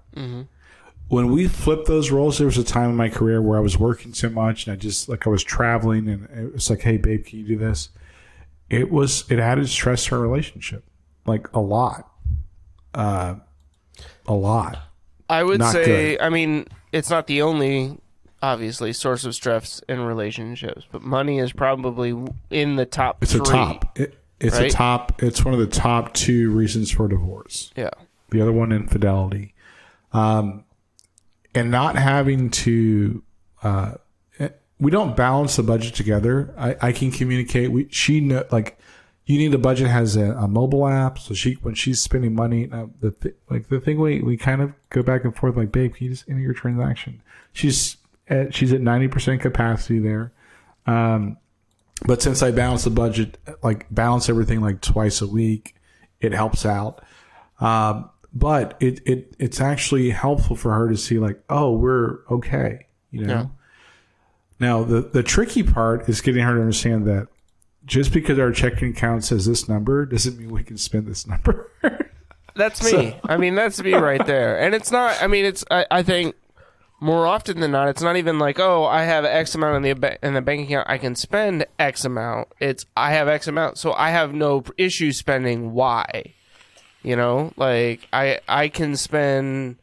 When 1.08 1.30
we 1.30 1.46
flipped 1.46 1.86
those 1.86 2.10
roles, 2.10 2.38
there 2.38 2.46
was 2.46 2.58
a 2.58 2.64
time 2.64 2.90
in 2.90 2.96
my 2.96 3.08
career 3.08 3.40
where 3.40 3.58
I 3.58 3.60
was 3.60 3.78
working 3.78 4.14
so 4.14 4.28
much 4.28 4.66
and 4.66 4.72
I 4.72 4.76
just 4.76 5.08
like 5.08 5.26
I 5.26 5.30
was 5.30 5.44
traveling 5.44 6.08
and 6.08 6.28
it 6.30 6.52
was 6.52 6.70
like, 6.70 6.80
hey, 6.80 6.96
babe, 6.96 7.24
can 7.24 7.38
you 7.38 7.46
do 7.46 7.56
this? 7.58 7.90
It 8.68 8.90
was, 8.90 9.24
it 9.30 9.38
added 9.38 9.68
stress 9.68 10.06
to 10.06 10.16
our 10.16 10.20
relationship 10.20 10.84
like 11.26 11.52
a 11.54 11.60
lot. 11.60 12.10
Uh, 12.94 13.36
a 14.26 14.34
lot. 14.34 14.78
I 15.28 15.42
would 15.42 15.58
Not 15.58 15.72
say, 15.72 15.84
good. 16.16 16.20
I 16.20 16.30
mean, 16.30 16.66
it's 16.92 17.10
not 17.10 17.26
the 17.26 17.42
only, 17.42 17.98
obviously, 18.42 18.92
source 18.92 19.24
of 19.24 19.34
stress 19.34 19.80
in 19.88 20.00
relationships, 20.00 20.84
but 20.90 21.02
money 21.02 21.38
is 21.38 21.52
probably 21.52 22.14
in 22.50 22.76
the 22.76 22.86
top 22.86 23.22
It's 23.22 23.32
three. 23.32 23.40
a 23.40 23.44
top. 23.44 23.98
It, 23.98 24.18
it's 24.40 24.56
a 24.56 24.70
top. 24.70 25.22
It's 25.22 25.44
one 25.44 25.52
of 25.52 25.60
the 25.60 25.66
top 25.66 26.14
two 26.14 26.50
reasons 26.50 26.90
for 26.90 27.08
divorce. 27.08 27.72
Yeah. 27.76 27.90
The 28.30 28.40
other 28.40 28.52
one, 28.52 28.72
infidelity, 28.72 29.54
um, 30.12 30.64
and 31.54 31.70
not 31.70 31.96
having 31.96 32.50
to. 32.50 33.22
Uh, 33.62 33.92
we 34.80 34.90
don't 34.90 35.16
balance 35.16 35.56
the 35.56 35.62
budget 35.62 35.94
together. 35.94 36.54
I, 36.56 36.76
I 36.80 36.92
can 36.92 37.10
communicate. 37.10 37.72
We 37.72 37.88
she 37.90 38.20
know 38.20 38.44
like 38.52 38.78
you 39.28 39.36
need 39.36 39.52
a 39.52 39.58
budget 39.58 39.88
has 39.88 40.16
a, 40.16 40.32
a 40.32 40.48
mobile 40.48 40.88
app, 40.88 41.18
so 41.18 41.34
she 41.34 41.52
when 41.60 41.74
she's 41.74 42.00
spending 42.00 42.34
money. 42.34 42.66
Now 42.66 42.88
the 43.00 43.10
th- 43.10 43.34
like 43.50 43.68
the 43.68 43.78
thing 43.78 44.00
we 44.00 44.22
we 44.22 44.38
kind 44.38 44.62
of 44.62 44.72
go 44.88 45.02
back 45.02 45.22
and 45.22 45.36
forth 45.36 45.54
like, 45.54 45.70
babe, 45.70 45.94
can 45.94 46.06
you 46.06 46.12
just 46.12 46.28
enter 46.30 46.40
your 46.40 46.54
transaction? 46.54 47.20
She's 47.52 47.98
at, 48.28 48.54
she's 48.54 48.72
at 48.72 48.80
ninety 48.80 49.06
percent 49.06 49.42
capacity 49.42 49.98
there. 49.98 50.32
Um, 50.86 51.36
but 52.06 52.22
since 52.22 52.42
I 52.42 52.52
balance 52.52 52.84
the 52.84 52.90
budget, 52.90 53.36
like 53.62 53.86
balance 53.90 54.30
everything 54.30 54.62
like 54.62 54.80
twice 54.80 55.20
a 55.20 55.26
week, 55.26 55.74
it 56.22 56.32
helps 56.32 56.64
out. 56.64 57.04
Um, 57.60 58.08
but 58.32 58.78
it, 58.80 59.00
it 59.06 59.34
it's 59.38 59.60
actually 59.60 60.08
helpful 60.08 60.56
for 60.56 60.72
her 60.72 60.88
to 60.88 60.96
see 60.96 61.18
like, 61.18 61.42
oh, 61.50 61.72
we're 61.72 62.20
okay, 62.30 62.86
you 63.10 63.26
know. 63.26 63.34
Yeah. 63.34 63.46
Now 64.58 64.84
the 64.84 65.02
the 65.02 65.22
tricky 65.22 65.62
part 65.62 66.08
is 66.08 66.22
getting 66.22 66.44
her 66.44 66.54
to 66.54 66.60
understand 66.60 67.06
that 67.08 67.28
just 67.88 68.12
because 68.12 68.38
our 68.38 68.52
checking 68.52 68.90
account 68.90 69.24
says 69.24 69.46
this 69.46 69.68
number 69.68 70.06
doesn't 70.06 70.38
mean 70.38 70.50
we 70.50 70.62
can 70.62 70.76
spend 70.76 71.06
this 71.08 71.26
number. 71.26 71.72
That's 72.54 72.82
me. 72.92 73.16
I 73.24 73.36
mean, 73.36 73.54
that's 73.54 73.80
me 73.80 73.94
right 73.94 74.26
there. 74.26 74.58
And 74.58 74.74
it's 74.74 74.90
not. 74.90 75.22
I 75.22 75.28
mean, 75.28 75.44
it's. 75.44 75.64
I, 75.70 75.86
I 75.92 76.02
think 76.02 76.34
more 76.98 77.24
often 77.24 77.60
than 77.60 77.70
not, 77.70 77.88
it's 77.88 78.02
not 78.02 78.16
even 78.16 78.40
like, 78.40 78.58
oh, 78.58 78.84
I 78.84 79.04
have 79.04 79.24
X 79.24 79.54
amount 79.54 79.76
in 79.76 80.00
the 80.00 80.26
in 80.26 80.34
the 80.34 80.42
bank 80.42 80.68
account, 80.68 80.90
I 80.90 80.98
can 80.98 81.14
spend 81.14 81.66
X 81.78 82.04
amount. 82.04 82.48
It's 82.58 82.84
I 82.96 83.12
have 83.12 83.28
X 83.28 83.46
amount, 83.46 83.78
so 83.78 83.92
I 83.92 84.10
have 84.10 84.34
no 84.34 84.64
issue 84.76 85.12
spending 85.12 85.72
Y. 85.72 86.34
You 87.04 87.14
know, 87.14 87.52
like 87.56 88.08
I 88.12 88.40
I 88.48 88.66
can 88.66 88.96
spend 88.96 89.76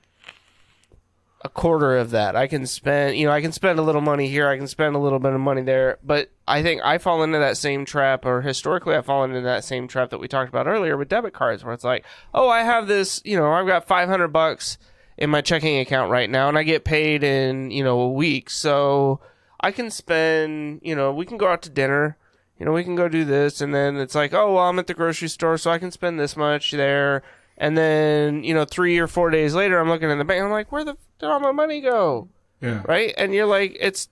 a 1.46 1.50
quarter 1.50 1.96
of 1.96 2.10
that. 2.10 2.36
I 2.36 2.48
can 2.48 2.66
spend, 2.66 3.18
you 3.18 3.28
know, 3.28 3.32
I 3.32 3.40
can 3.40 3.52
spend 3.52 3.78
a 3.78 3.84
little 3.84 4.02
money 4.02 4.28
here, 4.28 4.48
I 4.48 4.58
can 4.58 4.68
spend 4.68 4.96
a 4.96 5.00
little 5.00 5.20
bit 5.20 5.34
of 5.34 5.40
money 5.40 5.62
there, 5.62 6.00
but 6.04 6.32
I 6.48 6.64
think 6.64 6.82
I 6.84 6.98
fall 6.98 7.22
into 7.22 7.38
that 7.38 7.56
same 7.56 7.86
trap 7.86 8.26
or 8.26 8.42
historically 8.42 8.96
I've 8.96 9.06
fallen 9.06 9.30
into 9.30 9.44
that 9.44 9.64
same 9.64 9.88
trap 9.88 10.10
that 10.10 10.20
we 10.20 10.28
talked 10.28 10.50
about 10.50 10.66
earlier 10.66 10.98
with 10.98 11.08
debit 11.08 11.34
cards 11.34 11.64
where 11.64 11.74
it's 11.74 11.84
like, 11.84 12.04
"Oh, 12.34 12.50
I 12.50 12.64
have 12.64 12.88
this, 12.88 13.22
you 13.24 13.38
know, 13.38 13.52
I've 13.54 13.68
got 13.68 13.86
500 13.86 14.30
bucks 14.30 14.80
in 15.20 15.30
my 15.30 15.42
checking 15.42 15.78
account 15.80 16.10
right 16.10 16.30
now 16.30 16.50
and 16.50 16.58
I 16.58 16.64
get 16.64 16.84
paid 16.84 17.24
in, 17.24 17.70
you 17.70 17.84
know, 17.84 18.00
a 18.00 18.10
week. 18.10 18.50
So 18.50 19.20
I 19.62 19.72
can 19.72 19.92
spend, 19.92 20.82
you 20.84 20.96
know, 20.96 21.14
we 21.14 21.28
can 21.28 21.38
go 21.38 21.48
out 21.48 21.62
to 21.62 21.70
dinner, 21.70 22.18
you 22.60 22.66
know, 22.66 22.72
we 22.72 22.84
can 22.84 22.96
go 22.96 23.08
do 23.08 23.24
this 23.24 23.62
and 23.62 23.74
then 23.74 23.98
it's 23.98 24.16
like, 24.16 24.34
"Oh, 24.34 24.56
well, 24.56 24.64
I'm 24.64 24.80
at 24.80 24.88
the 24.88 24.96
grocery 24.96 25.28
store, 25.28 25.60
so 25.60 25.70
I 25.70 25.78
can 25.78 25.92
spend 25.92 26.20
this 26.20 26.36
much 26.36 26.72
there." 26.72 27.22
And 27.58 27.78
then, 27.78 28.44
you 28.44 28.54
know, 28.54 28.66
3 28.66 28.98
or 29.00 29.08
4 29.08 29.30
days 29.30 29.56
later, 29.56 29.80
I'm 29.80 29.88
looking 29.90 30.10
in 30.10 30.18
the 30.18 30.26
bank, 30.26 30.44
I'm 30.44 30.52
like, 30.52 30.72
"Where 30.72 30.84
the 30.84 30.92
f- 30.92 30.98
did 31.20 31.28
all 31.30 31.40
my 31.40 31.52
money 31.54 31.80
go?" 31.82 32.28
Yeah. 32.62 32.82
right? 32.88 33.14
And 33.18 33.34
you're 33.34 33.46
like, 33.46 33.78
it's 33.80 34.10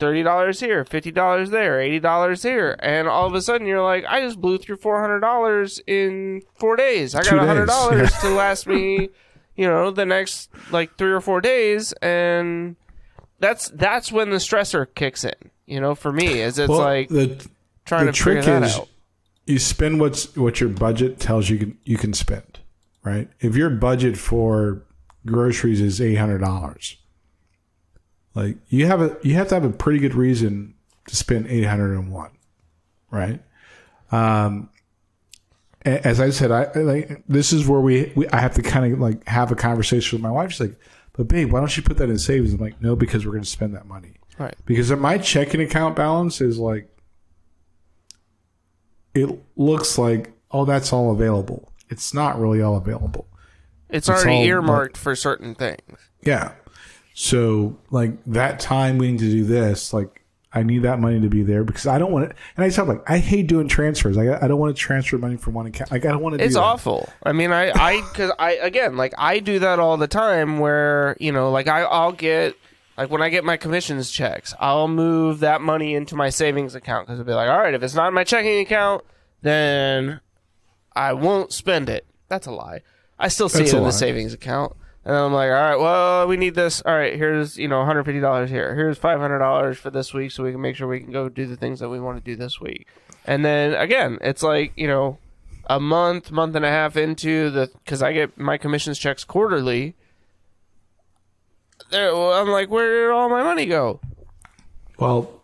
thirty 0.00 0.22
dollars 0.22 0.60
here, 0.60 0.84
fifty 0.84 1.10
dollars 1.12 1.50
there, 1.50 1.80
eighty 1.80 1.98
dollars 2.00 2.42
here, 2.42 2.76
and 2.80 3.08
all 3.08 3.26
of 3.26 3.34
a 3.34 3.40
sudden 3.40 3.66
you're 3.66 3.82
like, 3.82 4.04
I 4.08 4.20
just 4.20 4.40
blew 4.40 4.58
through 4.58 4.76
four 4.76 5.00
hundred 5.00 5.20
dollars 5.20 5.80
in 5.86 6.42
four 6.56 6.76
days. 6.76 7.14
I 7.14 7.22
Two 7.22 7.36
got 7.36 7.46
hundred 7.46 7.66
dollars 7.66 8.10
days. 8.10 8.20
to 8.20 8.28
last 8.30 8.66
me, 8.66 9.08
you 9.56 9.66
know, 9.66 9.90
the 9.90 10.04
next 10.04 10.50
like 10.70 10.96
three 10.98 11.12
or 11.12 11.20
four 11.20 11.40
days, 11.40 11.92
and 12.02 12.76
that's 13.40 13.68
that's 13.70 14.10
when 14.12 14.30
the 14.30 14.36
stressor 14.36 14.86
kicks 14.94 15.24
in. 15.24 15.50
You 15.66 15.80
know, 15.80 15.94
for 15.94 16.12
me, 16.12 16.40
is 16.40 16.58
it's 16.58 16.68
Well, 16.68 16.78
like 16.78 17.08
the 17.08 17.44
trying 17.84 18.06
the 18.06 18.12
to 18.12 18.22
figure 18.22 18.42
trick 18.42 18.44
that 18.60 18.62
is 18.64 18.76
out. 18.76 18.88
you 19.46 19.58
spend 19.58 20.00
what's 20.00 20.36
what 20.36 20.60
your 20.60 20.68
budget 20.70 21.18
tells 21.20 21.48
you 21.48 21.58
can, 21.58 21.78
you 21.84 21.96
can 21.96 22.12
spend, 22.12 22.53
right? 23.04 23.28
If 23.40 23.54
your 23.56 23.70
budget 23.70 24.16
for 24.16 24.82
groceries 25.26 25.80
is 25.80 26.00
eight 26.00 26.16
hundred 26.16 26.38
dollars, 26.38 26.96
like 28.34 28.56
you 28.68 28.86
have 28.86 29.00
a 29.00 29.16
you 29.22 29.34
have 29.34 29.48
to 29.48 29.54
have 29.54 29.64
a 29.64 29.70
pretty 29.70 29.98
good 29.98 30.14
reason 30.14 30.74
to 31.08 31.16
spend 31.16 31.46
eight 31.46 31.64
hundred 31.64 31.96
and 31.96 32.10
one, 32.10 32.30
right? 33.10 33.40
Um, 34.10 34.70
as 35.84 36.18
I 36.18 36.30
said, 36.30 36.50
I 36.50 36.72
like 36.74 37.22
this 37.28 37.52
is 37.52 37.68
where 37.68 37.80
we, 37.80 38.12
we 38.16 38.26
I 38.28 38.40
have 38.40 38.54
to 38.54 38.62
kind 38.62 38.92
of 38.92 38.98
like 38.98 39.26
have 39.28 39.52
a 39.52 39.56
conversation 39.56 40.16
with 40.16 40.22
my 40.22 40.30
wife. 40.30 40.52
She's 40.52 40.60
like, 40.60 40.78
"But 41.12 41.28
babe, 41.28 41.52
why 41.52 41.60
don't 41.60 41.76
you 41.76 41.82
put 41.82 41.98
that 41.98 42.08
in 42.08 42.18
savings?" 42.18 42.54
I'm 42.54 42.60
like, 42.60 42.80
"No, 42.80 42.96
because 42.96 43.26
we're 43.26 43.32
going 43.32 43.44
to 43.44 43.48
spend 43.50 43.74
that 43.74 43.86
money." 43.86 44.14
Right. 44.36 44.56
because 44.66 44.90
my 44.90 45.18
checking 45.18 45.60
account 45.60 45.94
balance 45.94 46.40
is 46.40 46.58
like 46.58 46.88
it 49.14 49.30
looks 49.54 49.96
like 49.96 50.32
oh 50.50 50.64
that's 50.64 50.92
all 50.92 51.12
available 51.12 51.72
it's 51.94 52.12
not 52.14 52.38
really 52.40 52.60
all 52.60 52.76
available 52.76 53.26
It's, 53.88 54.08
It's 54.08 54.24
already 54.24 54.38
all- 54.38 54.44
earmarked 54.44 54.96
for 54.96 55.14
certain 55.16 55.54
things. 55.54 55.80
yeah 56.22 56.52
so 57.14 57.76
like 57.90 58.12
that 58.26 58.58
time 58.60 58.98
we 58.98 59.12
need 59.12 59.20
to 59.20 59.30
do 59.30 59.44
this 59.44 59.92
like 59.92 60.22
i 60.52 60.62
need 60.64 60.82
that 60.82 60.98
money 60.98 61.20
to 61.20 61.28
be 61.28 61.42
there 61.44 61.62
because 61.62 61.86
i 61.86 61.96
don't 61.98 62.10
want 62.12 62.24
it 62.28 62.36
and 62.56 62.64
i 62.64 62.68
tell 62.70 62.84
like 62.86 63.08
i 63.08 63.18
hate 63.18 63.46
doing 63.46 63.68
transfers 63.68 64.16
i, 64.18 64.34
I 64.42 64.48
don't 64.48 64.58
want 64.58 64.74
to 64.76 64.80
transfer 64.80 65.16
money 65.18 65.36
from 65.36 65.54
one 65.54 65.66
account 65.66 65.92
like 65.92 66.04
i 66.04 66.08
don't 66.08 66.22
want 66.22 66.32
to 66.34 66.38
do 66.38 66.42
that. 66.42 66.46
It's 66.46 66.56
awful. 66.56 67.08
I 67.22 67.32
mean, 67.32 67.52
I, 67.52 67.70
I, 67.70 68.00
cause 68.14 68.32
I, 68.38 68.52
again, 68.54 68.96
like 68.96 69.14
I 69.18 69.38
do 69.38 69.58
that 69.60 69.78
all 69.78 69.96
the 69.96 70.06
time 70.08 70.58
where, 70.58 71.16
you 71.20 71.30
know, 71.32 71.50
like 71.52 71.68
I, 71.68 71.82
I'll 71.82 72.12
get, 72.12 72.56
like 72.96 73.10
when 73.10 73.22
I 73.22 73.28
get 73.28 73.44
my 73.44 73.56
commissions 73.56 74.10
checks, 74.10 74.54
I'll 74.60 74.86
move 74.88 75.40
that 75.40 75.60
money 75.60 75.94
into 75.94 76.14
my 76.16 76.30
savings 76.30 76.74
account 76.76 77.06
because 77.06 77.18
it'll 77.20 77.28
be 77.28 77.34
like, 77.34 77.48
all 77.48 77.58
right, 77.58 77.74
if 77.74 77.82
it's 77.82 77.94
not 77.94 78.08
in 78.08 78.14
my 78.14 78.22
checking 78.24 78.60
account, 78.60 79.02
then 79.42 80.20
I 80.96 81.12
won't 81.12 81.52
spend 81.52 81.88
it. 81.88 82.06
That's 82.28 82.46
a 82.46 82.52
lie. 82.52 82.80
I 83.18 83.28
still 83.28 83.48
see 83.48 83.60
That's 83.60 83.72
it 83.72 83.76
in 83.76 83.82
lie. 83.82 83.88
the 83.88 83.92
savings 83.92 84.32
account. 84.32 84.74
And 85.04 85.14
I'm 85.14 85.32
like, 85.34 85.48
all 85.48 85.52
right, 85.54 85.76
well, 85.76 86.26
we 86.26 86.36
need 86.38 86.54
this. 86.54 86.80
All 86.82 86.94
right, 86.94 87.14
here's, 87.14 87.58
you 87.58 87.68
know, 87.68 87.76
$150 87.76 88.48
here. 88.48 88.74
Here's 88.74 88.98
$500 88.98 89.76
for 89.76 89.90
this 89.90 90.14
week 90.14 90.30
so 90.30 90.42
we 90.44 90.52
can 90.52 90.62
make 90.62 90.76
sure 90.76 90.88
we 90.88 91.00
can 91.00 91.12
go 91.12 91.28
do 91.28 91.46
the 91.46 91.56
things 91.56 91.80
that 91.80 91.90
we 91.90 92.00
want 92.00 92.16
to 92.16 92.24
do 92.24 92.36
this 92.36 92.58
week. 92.60 92.86
And 93.26 93.44
then 93.44 93.74
again, 93.74 94.18
it's 94.22 94.42
like, 94.42 94.72
you 94.76 94.86
know, 94.86 95.18
a 95.66 95.78
month, 95.78 96.30
month 96.30 96.54
and 96.56 96.64
a 96.64 96.70
half 96.70 96.96
into 96.96 97.50
the 97.50 97.70
because 97.84 98.02
I 98.02 98.12
get 98.12 98.36
my 98.38 98.56
commissions 98.56 98.98
checks 98.98 99.24
quarterly. 99.24 99.94
There, 101.90 102.14
I'm 102.14 102.48
like, 102.48 102.70
where 102.70 103.06
did 103.06 103.12
all 103.12 103.28
my 103.28 103.42
money 103.42 103.66
go? 103.66 104.00
Well, 104.98 105.42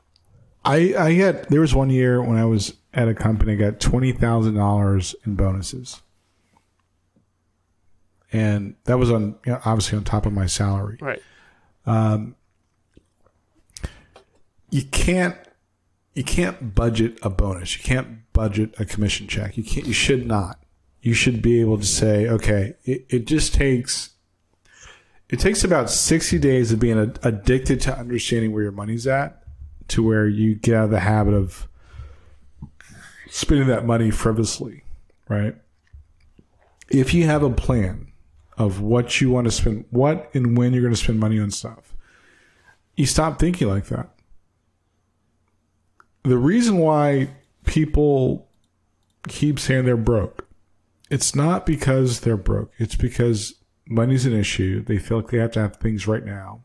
I 0.65 0.95
I 0.95 1.13
had 1.15 1.45
there 1.49 1.61
was 1.61 1.75
one 1.75 1.91
year 1.91 2.23
when 2.23 2.37
I 2.37 2.45
was 2.45 2.75
at 2.93 3.09
a 3.09 3.15
company 3.15 3.57
got 3.57 3.81
twenty 3.81 4.13
thousand 4.13 4.55
dollars 4.55 5.15
in 5.25 5.35
bonuses, 5.37 6.01
and 8.33 8.75
that 8.85 8.99
was 8.99 9.11
on 9.11 9.37
you 9.47 9.53
know, 9.53 9.61
obviously 9.65 9.97
on 9.99 10.05
top 10.05 10.27
of 10.27 10.33
my 10.33 10.47
salary. 10.47 10.99
Right. 11.01 11.23
Um, 11.87 12.37
you 14.71 14.83
can't 14.85 15.37
you 16.15 16.25
can't 16.25 16.75
budget 16.75 17.19
a 17.23 17.31
bonus. 17.31 17.77
You 17.77 17.83
can't 17.85 18.33
budget 18.33 18.75
a 18.79 18.85
commission 18.85 19.27
check. 19.27 19.57
You 19.57 19.65
can't. 19.65 19.87
You 19.87 19.93
should 19.93 20.27
not. 20.27 20.59
You 21.03 21.15
should 21.15 21.41
be 21.41 21.61
able 21.61 21.79
to 21.79 21.87
say, 21.87 22.29
okay, 22.29 22.75
it, 22.85 23.07
it 23.09 23.27
just 23.27 23.55
takes. 23.55 24.11
It 25.29 25.39
takes 25.39 25.63
about 25.63 25.91
sixty 25.91 26.39
days 26.39 26.73
of 26.73 26.81
being 26.81 26.99
a, 26.99 27.13
addicted 27.23 27.81
to 27.83 27.97
understanding 27.97 28.53
where 28.53 28.63
your 28.63 28.73
money's 28.73 29.07
at, 29.07 29.43
to 29.89 30.03
where 30.03 30.27
you 30.27 30.57
get 30.57 30.75
out 30.75 30.85
of 30.85 30.91
the 30.91 31.01
habit 31.01 31.35
of 31.35 31.69
spending 33.31 33.69
that 33.69 33.87
money 33.87 34.11
frivolously, 34.11 34.85
right? 35.29 35.55
If 36.91 37.15
you 37.15 37.25
have 37.25 37.43
a 37.43 37.51
plan 37.51 38.13
of 38.59 38.81
what 38.81 39.21
you 39.21 39.31
want 39.31 39.47
to 39.47 39.51
spend, 39.51 39.87
what 39.91 40.31
and 40.35 40.57
when 40.59 40.73
you're 40.73 40.83
going 40.83 40.95
to 40.95 41.01
spend 41.01 41.19
money 41.19 41.41
on 41.41 41.51
stuff, 41.51 41.97
you 42.97 43.07
stop 43.07 43.39
thinking 43.39 43.69
like 43.69 43.87
that 43.87 44.11
the 46.23 46.39
reason 46.39 46.79
why 46.79 47.31
people 47.65 48.49
keep 49.29 49.59
saying 49.59 49.85
they're 49.85 49.97
broke, 49.97 50.47
it's 51.11 51.35
not 51.35 51.67
because 51.67 52.21
they're 52.21 52.37
broke. 52.37 52.73
It's 52.79 52.95
because 52.95 53.55
money's 53.87 54.27
an 54.27 54.33
issue. 54.33 54.83
They 54.83 54.99
feel 54.99 55.19
like 55.19 55.29
they 55.29 55.39
have 55.39 55.53
to 55.53 55.61
have 55.61 55.77
things 55.77 56.07
right 56.07 56.25
now. 56.25 56.63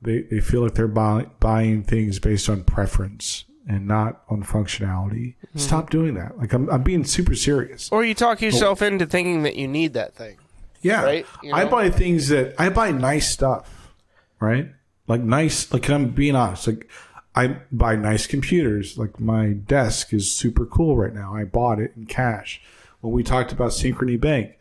They 0.00 0.22
they 0.22 0.40
feel 0.40 0.62
like 0.62 0.74
they're 0.74 0.88
buy, 0.88 1.26
buying 1.40 1.82
things 1.82 2.18
based 2.18 2.48
on 2.48 2.64
preference 2.64 3.44
and 3.66 3.86
not 3.86 4.22
on 4.28 4.42
functionality. 4.44 5.34
Mm-hmm. 5.34 5.58
Stop 5.58 5.90
doing 5.90 6.14
that. 6.14 6.38
Like 6.38 6.52
I'm 6.52 6.68
I'm 6.70 6.82
being 6.82 7.04
super 7.04 7.34
serious. 7.34 7.88
Or 7.90 8.04
you 8.04 8.14
talk 8.14 8.40
yourself 8.40 8.82
into 8.82 9.06
thinking 9.06 9.42
that 9.42 9.56
you 9.56 9.66
need 9.68 9.94
that 9.94 10.14
thing. 10.14 10.36
Yeah. 10.82 11.02
Right? 11.02 11.26
You 11.42 11.52
I 11.52 11.64
buy 11.64 11.90
things 11.90 12.28
that 12.28 12.54
I 12.58 12.68
buy 12.68 12.92
nice 12.92 13.28
stuff, 13.30 13.92
right? 14.40 14.70
Like 15.08 15.20
nice, 15.22 15.72
like 15.72 15.88
I'm 15.90 16.10
being 16.10 16.36
honest. 16.36 16.66
Like 16.66 16.88
I 17.34 17.58
buy 17.72 17.96
nice 17.96 18.26
computers. 18.26 18.96
Like 18.96 19.18
my 19.20 19.50
desk 19.52 20.12
is 20.12 20.32
super 20.32 20.64
cool 20.66 20.96
right 20.96 21.14
now. 21.14 21.34
I 21.34 21.44
bought 21.44 21.78
it 21.80 21.92
in 21.96 22.06
cash. 22.06 22.60
When 23.00 23.12
we 23.12 23.22
talked 23.22 23.52
about 23.52 23.70
Synchrony 23.72 24.20
Bank, 24.20 24.52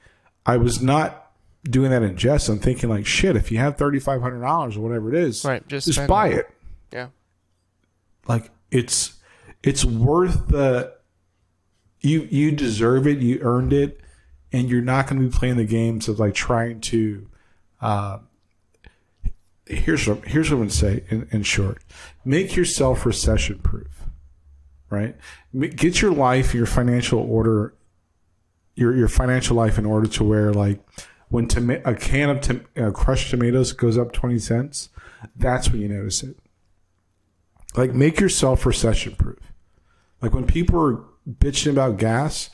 I 0.45 0.57
was 0.57 0.81
not 0.81 1.31
doing 1.63 1.89
that 1.91 2.03
in 2.03 2.15
jest. 2.17 2.47
I'm 2.49 2.59
thinking 2.59 2.89
like, 2.89 3.05
shit, 3.07 3.35
if 3.35 3.51
you 3.51 3.57
have 3.57 3.75
$3,500 3.77 4.77
or 4.77 4.79
whatever 4.81 5.09
it 5.13 5.15
is, 5.19 5.43
Right, 5.43 5.67
just 5.67 5.87
just 5.87 6.05
buy 6.07 6.27
it. 6.27 6.37
it 6.39 6.49
Yeah. 6.91 7.07
like 8.27 8.51
it's 8.71 9.15
it's 9.63 9.83
worth 9.85 10.47
the 10.47 10.93
you 12.01 12.27
you 12.31 12.51
deserve 12.51 13.07
it 13.07 13.19
you 13.19 13.39
earned 13.41 13.73
it 13.73 14.01
and 14.51 14.69
you're 14.69 14.81
not 14.81 15.07
going 15.07 15.21
to 15.21 15.27
be 15.27 15.35
playing 15.35 15.57
the 15.57 15.65
games 15.65 16.07
of 16.07 16.19
like 16.19 16.33
trying 16.33 16.79
to 16.79 17.27
uh 17.81 18.19
here's 19.65 20.07
what 20.07 20.23
here's 20.25 20.49
what 20.49 20.55
i'm 20.55 20.59
going 20.59 20.69
to 20.69 20.75
say 20.75 21.03
in, 21.09 21.27
in 21.31 21.43
short. 21.43 21.81
Make 22.23 22.55
yourself 22.55 23.05
recession 23.05 23.59
proof 23.59 24.05
right 24.89 25.15
get 25.75 26.01
your 26.01 26.11
life 26.11 26.53
your 26.53 26.67
financial 26.67 27.19
order 27.19 27.73
your 28.75 28.95
your 28.95 29.07
financial 29.07 29.55
life 29.55 29.77
in 29.77 29.85
order 29.85 30.07
to 30.07 30.23
where 30.23 30.53
like 30.53 30.79
when 31.29 31.47
toma- 31.47 31.81
a 31.83 31.95
can 31.95 32.29
of 32.29 32.41
tom- 32.41 32.65
uh, 32.77 32.91
crushed 32.91 33.31
tomatoes 33.31 33.73
goes 33.73 33.97
up 33.97 34.11
20 34.11 34.37
cents 34.37 34.89
that's 35.35 35.71
when 35.71 35.81
you 35.81 35.89
notice 35.89 36.21
it 36.21 36.37
like 37.77 37.93
make 37.93 38.19
yourself 38.19 38.65
recession 38.65 39.15
proof. 39.15 39.39
Like 40.21 40.33
when 40.33 40.45
people 40.45 40.79
were 40.79 41.03
bitching 41.29 41.71
about 41.71 41.97
gas, 41.97 42.49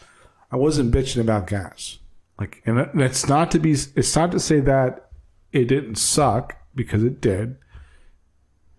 I 0.52 0.56
wasn't 0.57 0.93
bitching 0.93 1.22
about 1.22 1.48
gas. 1.48 1.99
Like, 2.39 2.61
and 2.65 2.80
it- 2.80 2.89
it's 2.95 3.27
not 3.30 3.52
to 3.52 3.60
be, 3.60 3.72
it's 3.72 4.15
not 4.15 4.31
to 4.31 4.39
say 4.39 4.60
that 4.61 5.10
it 5.52 5.65
didn't 5.65 5.95
suck 5.95 6.57
because 6.73 7.03
it 7.03 7.22
did. 7.22 7.57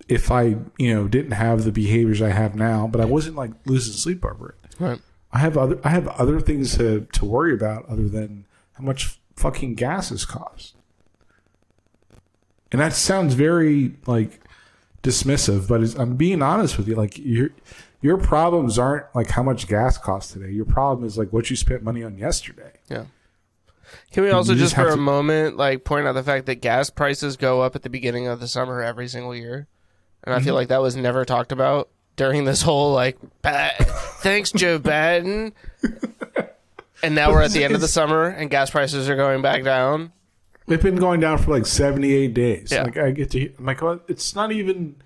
If 0.08 0.30
I, 0.30 0.56
you 0.78 0.94
know, 0.94 1.06
didn't 1.08 1.32
have 1.32 1.64
the 1.64 1.70
behaviors 1.72 2.20
I 2.20 2.30
have 2.30 2.54
now, 2.56 2.86
but 2.88 3.00
I 3.00 3.04
wasn't 3.04 3.36
like 3.36 3.52
losing 3.66 3.92
sleep 3.94 4.24
over 4.24 4.50
it. 4.50 4.74
Right. 4.82 5.00
I 5.32 5.38
have 5.38 5.56
other, 5.56 5.78
I 5.84 5.90
have 5.90 6.08
other 6.08 6.40
things 6.40 6.76
to 6.76 7.06
to 7.12 7.24
worry 7.24 7.54
about 7.54 7.86
other 7.88 8.08
than 8.08 8.44
how 8.72 8.84
much 8.84 9.18
fucking 9.36 9.76
gas 9.76 10.10
has 10.10 10.24
cost. 10.26 10.74
and 12.70 12.80
that 12.80 12.92
sounds 12.92 13.34
very 13.34 13.94
like 14.06 14.40
dismissive, 15.02 15.68
but 15.68 15.98
I'm 16.00 16.16
being 16.16 16.42
honest 16.42 16.78
with 16.78 16.88
you. 16.88 16.94
Like 16.94 17.18
your 17.18 17.50
your 18.00 18.16
problems 18.18 18.78
aren't 18.78 19.06
like 19.14 19.30
how 19.30 19.42
much 19.42 19.68
gas 19.68 19.98
costs 19.98 20.32
today. 20.32 20.50
Your 20.50 20.64
problem 20.64 21.06
is 21.06 21.16
like 21.18 21.32
what 21.32 21.50
you 21.50 21.56
spent 21.56 21.82
money 21.82 22.02
on 22.02 22.18
yesterday. 22.18 22.72
Yeah. 22.88 23.04
Can 24.10 24.24
we 24.24 24.30
also 24.30 24.52
just, 24.54 24.74
just 24.74 24.74
for 24.74 24.88
a 24.88 24.92
to- 24.92 24.96
moment 24.96 25.56
like 25.56 25.84
point 25.84 26.06
out 26.06 26.12
the 26.14 26.22
fact 26.22 26.46
that 26.46 26.56
gas 26.56 26.88
prices 26.90 27.36
go 27.36 27.60
up 27.60 27.76
at 27.76 27.82
the 27.82 27.90
beginning 27.90 28.26
of 28.26 28.40
the 28.40 28.48
summer 28.48 28.80
every 28.82 29.06
single 29.08 29.34
year, 29.36 29.66
and 30.24 30.34
I 30.34 30.38
Mm-hmm. 30.38 30.44
feel 30.46 30.54
like 30.54 30.68
that 30.68 30.80
was 30.80 30.96
never 30.96 31.24
talked 31.24 31.52
about 31.52 31.88
during 32.16 32.44
this 32.44 32.62
whole 32.62 32.92
like 32.92 33.18
thanks 33.42 34.52
Joe 34.52 34.78
Biden, 34.80 35.52
and 37.02 37.14
now 37.14 37.32
we're 37.32 37.42
at 37.42 37.50
the 37.50 37.64
end 37.64 37.74
of 37.74 37.80
the 37.80 37.88
summer 37.88 38.26
and 38.28 38.48
gas 38.50 38.70
prices 38.70 39.08
are 39.08 39.16
going 39.16 39.42
back 39.42 39.62
down. 39.64 40.12
It's 40.68 40.82
been 40.82 40.96
going 40.96 41.20
down 41.20 41.38
for 41.38 41.50
like 41.50 41.66
78 41.66 42.34
days. 42.34 42.70
Yeah. 42.72 42.84
Like 42.84 42.96
I 42.96 43.10
get 43.10 43.30
to, 43.30 43.40
hear- 43.40 43.52
I'm 43.58 43.64
like, 43.66 43.82
well, 43.82 44.00
it's 44.08 44.34
not 44.34 44.52
even. 44.52 44.96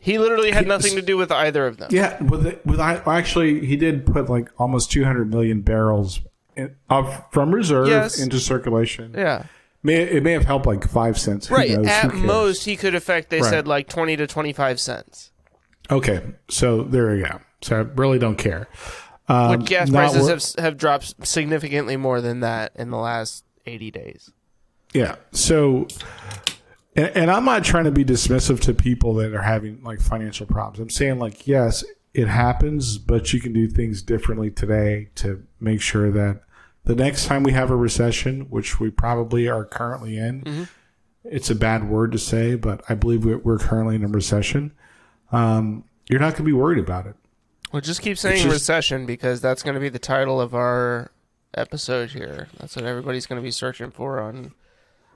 He 0.00 0.18
literally 0.18 0.52
had 0.52 0.68
nothing 0.68 0.94
to 0.96 1.02
do 1.02 1.16
with 1.16 1.32
either 1.32 1.66
of 1.66 1.78
them. 1.78 1.88
Yeah, 1.90 2.22
with 2.22 2.46
it, 2.46 2.64
with 2.66 2.78
I 2.78 3.02
actually 3.06 3.64
he 3.66 3.76
did 3.76 4.06
put 4.06 4.28
like 4.28 4.48
almost 4.58 4.92
200 4.92 5.30
million 5.30 5.62
barrels 5.62 6.20
in, 6.56 6.76
of 6.90 7.22
from 7.32 7.52
reserve 7.52 7.88
Yes. 7.88 8.20
into 8.20 8.38
circulation. 8.38 9.14
Yeah. 9.16 9.44
May, 9.82 10.02
it 10.02 10.22
may 10.22 10.32
have 10.32 10.44
helped 10.44 10.66
like 10.66 10.88
five 10.88 11.18
cents. 11.18 11.46
Who 11.48 11.54
Right. 11.56 11.70
knows? 11.70 11.86
Who 11.86 11.90
At 11.90 12.10
cares? 12.10 12.22
most, 12.22 12.64
he 12.64 12.76
could 12.76 12.94
affect. 12.94 13.30
They 13.30 13.40
Right. 13.40 13.50
said 13.50 13.66
like 13.66 13.88
twenty 13.88 14.16
to 14.16 14.26
twenty-five 14.26 14.78
cents. 14.78 15.30
Okay, 15.90 16.20
so 16.50 16.82
there 16.82 17.14
you 17.16 17.24
go. 17.24 17.40
So 17.62 17.76
I 17.76 17.80
really 17.80 18.18
don't 18.18 18.36
care. 18.36 18.68
Um, 19.28 19.58
But 19.58 19.64
gas 19.66 19.88
not 19.90 20.10
prices 20.12 20.22
wor- 20.22 20.30
have 20.30 20.64
have 20.64 20.76
dropped 20.76 21.26
significantly 21.26 21.96
more 21.96 22.20
than 22.20 22.40
that 22.40 22.72
in 22.76 22.90
the 22.90 22.96
last 22.98 23.44
eighty 23.64 23.90
days. 23.90 24.30
Yeah. 24.96 25.16
So, 25.32 25.86
and, 26.94 27.08
and 27.14 27.30
I'm 27.30 27.44
not 27.44 27.64
trying 27.64 27.84
to 27.84 27.90
be 27.90 28.02
dismissive 28.02 28.60
to 28.62 28.72
people 28.72 29.12
that 29.16 29.34
are 29.34 29.42
having 29.42 29.82
like 29.82 30.00
financial 30.00 30.46
problems. 30.46 30.80
I'm 30.80 30.88
saying 30.88 31.18
like, 31.18 31.46
yes, 31.46 31.84
it 32.14 32.28
happens, 32.28 32.96
but 32.96 33.34
you 33.34 33.40
can 33.40 33.52
do 33.52 33.68
things 33.68 34.00
differently 34.00 34.50
today 34.50 35.10
to 35.16 35.44
make 35.60 35.82
sure 35.82 36.10
that 36.12 36.40
the 36.84 36.94
next 36.94 37.26
time 37.26 37.42
we 37.42 37.52
have 37.52 37.70
a 37.70 37.76
recession, 37.76 38.46
which 38.48 38.80
we 38.80 38.88
probably 38.88 39.48
are 39.48 39.66
currently 39.66 40.16
in, 40.16 40.66
it's 41.24 41.50
a 41.50 41.54
bad 41.54 41.90
word 41.90 42.12
to 42.12 42.18
say, 42.18 42.54
but 42.54 42.82
I 42.88 42.94
believe 42.94 43.22
we're, 43.22 43.36
we're 43.36 43.58
currently 43.58 43.96
in 43.96 44.04
a 44.04 44.08
recession. 44.08 44.72
Um, 45.30 45.84
you're 46.08 46.20
not 46.20 46.32
going 46.32 46.36
to 46.38 46.42
be 46.44 46.52
worried 46.54 46.78
about 46.78 47.06
it. 47.06 47.16
Well, 47.70 47.82
just 47.82 48.00
keep 48.00 48.16
saying 48.16 48.44
just- 48.44 48.48
recession 48.52 49.04
because 49.04 49.42
that's 49.42 49.62
going 49.62 49.74
to 49.74 49.80
be 49.80 49.90
the 49.90 49.98
title 49.98 50.40
of 50.40 50.54
our 50.54 51.10
episode 51.54 52.12
here. 52.12 52.48
That's 52.58 52.76
what 52.76 52.86
everybody's 52.86 53.26
going 53.26 53.42
to 53.42 53.44
be 53.44 53.50
searching 53.50 53.90
for 53.90 54.20
on 54.20 54.54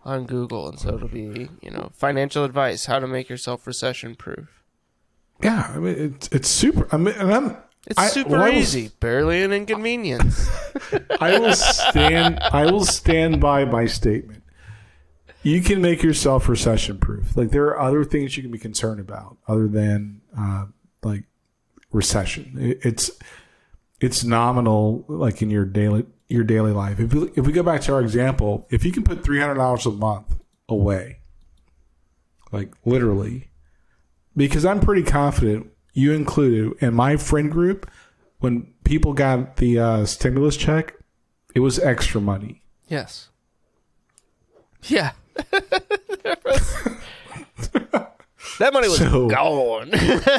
on 0.05 0.25
Google, 0.27 0.69
and 0.69 0.79
so 0.79 0.95
it'll 0.95 1.09
be 1.09 1.49
you 1.61 1.71
know 1.71 1.91
financial 1.95 2.45
advice, 2.45 2.87
how 2.87 2.99
to 2.99 3.07
make 3.07 3.29
yourself 3.29 3.67
recession 3.67 4.15
proof. 4.15 4.63
Yeah, 5.43 5.73
I 5.75 5.79
mean 5.79 5.95
it's 5.99 6.29
it's 6.29 6.49
super. 6.49 6.89
I 6.93 6.97
mean, 6.99 7.15
and 7.17 7.33
I'm 7.33 7.57
It's 7.87 7.99
I- 7.99 8.09
super 8.09 8.31
well, 8.39 8.53
easy, 8.53 8.91
barely 9.01 9.43
an 9.43 9.53
inconvenience. 9.53 10.49
I 11.21 11.39
will 11.39 11.55
stand. 11.55 12.39
I 12.41 12.71
will 12.71 12.85
stand 12.85 13.41
by 13.41 13.65
my 13.65 13.87
statement. 13.87 14.43
You 15.43 15.63
can 15.63 15.81
make 15.81 16.03
yourself 16.03 16.49
recession 16.51 16.99
proof. 16.99 17.35
Like 17.37 17.51
there 17.51 17.65
are 17.67 17.81
other 17.81 18.05
things 18.05 18.37
you 18.37 18.43
can 18.43 18.53
be 18.53 18.59
concerned 18.59 19.01
about 19.01 19.39
other 19.49 19.67
than 19.69 20.21
uh, 20.39 20.67
like 21.03 21.25
recession. 21.93 22.57
It- 22.59 22.81
It's 22.85 23.11
it's 24.01 24.25
nominal, 24.25 25.05
like 25.09 25.43
in 25.43 25.51
your 25.51 25.65
daily 25.67 26.07
your 26.31 26.45
daily 26.45 26.73
life. 26.73 27.01
If 27.01 27.15
we, 27.15 27.31
if 27.37 27.47
we 27.47 27.53
go 27.53 27.63
back 27.63 27.81
to 27.83 27.95
our 27.95 28.01
example, 28.01 28.67
if 28.71 28.85
you 28.85 28.93
can 28.93 29.03
put 29.03 29.25
three 29.25 29.41
hundred 29.41 29.55
dollars 29.55 29.87
a 29.87 29.91
month 29.91 30.37
away, 30.69 31.19
like 32.53 32.73
literally, 32.85 33.51
because 34.37 34.65
I'm 34.65 34.81
pretty 34.81 35.03
confident 35.03 35.71
you 35.93 36.13
included 36.13 36.73
in 36.83 36.95
my 36.95 37.17
friend 37.17 37.51
group 37.51 37.91
when 38.39 38.73
people 38.85 39.13
got 39.13 39.57
the 39.57 39.79
uh, 39.79 40.07
stimulus 40.07 40.57
check, 40.57 40.95
it 41.55 41.61
was 41.61 41.79
extra 41.79 42.21
money. 42.21 42.63
yes. 42.89 43.29
Yeah. 44.85 45.13
that 48.59 48.73
money 48.73 48.89
was 48.89 48.99
So- 48.99 49.29
gone. 49.29 49.91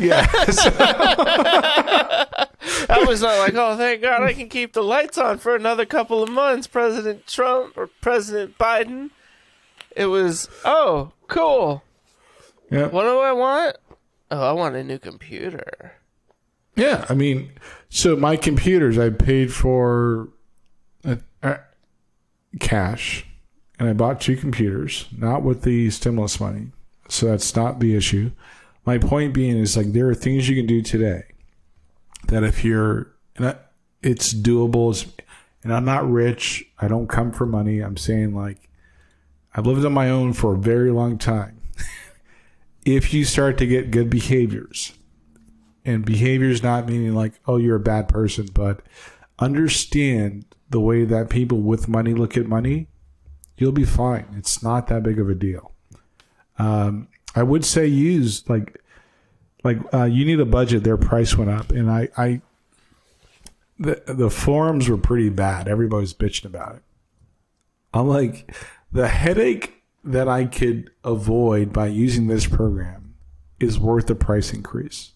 Yeah, 0.01 0.26
I 2.89 3.03
was 3.07 3.21
not 3.21 3.39
like, 3.39 3.53
oh, 3.55 3.75
thank 3.77 4.01
God 4.01 4.21
I 4.23 4.33
can 4.33 4.49
keep 4.49 4.73
the 4.73 4.83
lights 4.83 5.17
on 5.17 5.38
for 5.39 5.55
another 5.55 5.85
couple 5.85 6.21
of 6.21 6.29
months, 6.29 6.67
President 6.67 7.25
Trump 7.27 7.77
or 7.77 7.88
President 7.88 8.57
Biden. 8.57 9.09
It 9.95 10.05
was, 10.07 10.47
oh, 10.63 11.11
cool. 11.27 11.83
yeah, 12.69 12.88
What 12.88 13.03
do 13.03 13.19
I 13.19 13.31
want? 13.31 13.77
Oh, 14.29 14.41
I 14.49 14.51
want 14.53 14.75
a 14.75 14.83
new 14.83 14.99
computer. 14.99 15.93
yeah. 16.75 17.05
I 17.09 17.13
mean, 17.13 17.51
so 17.89 18.15
my 18.15 18.38
computers 18.38 18.97
I 18.97 19.09
paid 19.09 19.51
for 19.53 20.29
uh, 21.03 21.17
uh, 21.43 21.57
cash, 22.59 23.25
and 23.79 23.89
I 23.89 23.93
bought 23.93 24.21
two 24.21 24.38
computers, 24.38 25.07
not 25.17 25.41
with 25.43 25.63
the 25.63 25.89
stimulus 25.89 26.39
money. 26.39 26.67
So 27.09 27.25
that's 27.25 27.55
not 27.55 27.79
the 27.79 27.95
issue. 27.95 28.31
My 28.85 28.97
point 28.97 29.33
being 29.33 29.57
is 29.57 29.75
like 29.75 29.91
there 29.91 30.07
are 30.09 30.15
things 30.15 30.47
you 30.47 30.55
can 30.55 30.65
do 30.67 30.81
today 30.81 31.23
that 32.32 32.44
if 32.44 32.66
you're, 32.66 33.14
and 33.36 33.48
I, 33.48 33.56
it's 34.02 34.34
doable. 34.34 34.91
It's, 34.91 35.06
and 35.64 35.74
I'm 35.74 35.86
not 35.86 36.10
rich. 36.10 36.66
I 36.80 36.88
don't 36.88 37.08
come 37.08 37.32
for 37.32 37.45
money. 37.45 37.80
I'm 37.80 37.98
saying 37.98 38.34
like 38.36 38.70
I've 39.53 39.68
lived 39.68 39.86
on 39.86 39.94
my 39.94 40.10
own 40.10 40.34
for 40.34 40.56
a 40.56 40.58
very 40.58 40.91
long 40.91 41.18
time. 41.18 41.60
if 42.86 43.14
you 43.14 43.26
start 43.26 43.58
to 43.60 43.68
get 43.68 43.91
good 43.91 44.10
behaviors, 44.10 44.94
and 45.84 46.06
behaviors 46.06 46.64
not 46.64 46.88
meaning 46.88 47.14
like, 47.14 47.34
oh, 47.48 47.58
you're 47.58 47.76
a 47.76 47.80
bad 47.80 48.08
person, 48.08 48.48
but 48.53 48.82
understand 49.40 50.45
the 50.70 50.80
way 50.80 51.03
that 51.06 51.30
people 51.30 51.60
with 51.60 51.88
money 51.88 52.14
look 52.14 52.38
at 52.38 52.45
money, 52.45 52.88
you'll 53.58 53.72
be 53.72 53.86
fine. 53.86 54.28
It's 54.38 54.64
not 54.64 54.88
that 54.88 55.03
big 55.03 55.20
of 55.20 55.30
a 55.30 55.36
deal. 55.36 55.72
Um, 56.58 57.08
I 57.36 57.44
would 57.44 57.66
say 57.66 57.88
use 57.88 58.48
like, 58.48 58.81
like 59.63 59.77
uh, 59.93 60.05
you 60.05 60.25
need 60.25 60.39
a 60.39 60.45
budget. 60.45 60.83
Their 60.83 60.97
price 60.97 61.38
went 61.38 61.51
up, 61.51 61.71
and 61.71 61.89
I, 61.89 62.09
I, 62.17 62.41
the 63.79 64.01
the 64.07 64.29
forums 64.29 64.89
were 64.89 64.97
pretty 64.97 65.29
bad. 65.29 65.67
Everybody 65.67 66.01
was 66.01 66.13
bitching 66.13 66.45
about 66.45 66.75
it. 66.75 66.83
I'm 67.93 68.07
like, 68.07 68.55
the 68.91 69.07
headache 69.07 69.83
that 70.03 70.27
I 70.27 70.45
could 70.45 70.89
avoid 71.03 71.71
by 71.73 71.88
using 71.88 72.27
this 72.27 72.47
program 72.47 73.15
is 73.59 73.79
worth 73.79 74.07
the 74.07 74.15
price 74.15 74.53
increase. 74.53 75.11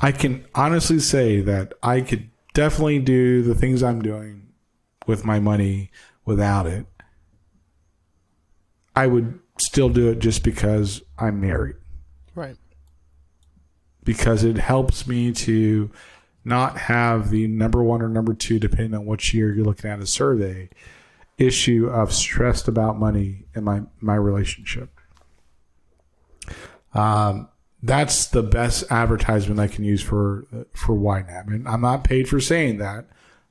I 0.00 0.10
can 0.10 0.44
honestly 0.54 0.98
say 0.98 1.40
that 1.42 1.74
I 1.82 2.00
could 2.00 2.28
definitely 2.54 2.98
do 2.98 3.42
the 3.42 3.54
things 3.54 3.82
I'm 3.82 4.02
doing 4.02 4.48
with 5.06 5.24
my 5.24 5.38
money 5.38 5.90
without 6.24 6.66
it. 6.66 6.86
I 8.96 9.06
would 9.06 9.38
still 9.58 9.88
do 9.88 10.08
it 10.10 10.18
just 10.18 10.42
because 10.42 11.02
I'm 11.18 11.40
married, 11.40 11.76
Right. 12.34 12.56
Because 14.04 14.44
it 14.44 14.56
helps 14.56 15.06
me 15.06 15.32
to 15.32 15.90
not 16.44 16.76
have 16.76 17.30
the 17.30 17.46
number 17.46 17.82
one 17.82 18.02
or 18.02 18.08
number 18.08 18.34
two, 18.34 18.58
depending 18.58 18.94
on 18.94 19.06
which 19.06 19.32
year 19.32 19.54
you're 19.54 19.64
looking 19.64 19.90
at 19.90 20.00
a 20.00 20.06
survey, 20.06 20.68
issue 21.38 21.88
of 21.88 22.12
stressed 22.12 22.68
about 22.68 22.98
money 22.98 23.44
in 23.54 23.64
my, 23.64 23.82
my 24.00 24.14
relationship. 24.14 24.90
Um, 26.94 27.48
that's 27.82 28.26
the 28.26 28.42
best 28.42 28.84
advertisement 28.90 29.58
I 29.58 29.66
can 29.66 29.84
use 29.84 30.02
for 30.02 30.46
for 30.72 30.94
YNAB. 30.94 31.48
And 31.48 31.66
I'm 31.66 31.80
not 31.80 32.04
paid 32.04 32.28
for 32.28 32.40
saying 32.40 32.78
that. 32.78 33.06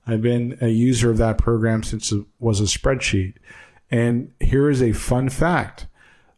I've 0.08 0.22
been 0.22 0.58
a 0.62 0.70
user 0.70 1.12
of 1.12 1.18
that 1.18 1.38
program 1.38 1.84
since 1.84 2.12
it 2.12 2.26
was 2.40 2.60
a 2.60 2.64
spreadsheet. 2.64 3.36
And 3.90 4.32
here 4.40 4.70
is 4.70 4.82
a 4.82 4.94
fun 4.94 5.30
fact. 5.30 5.88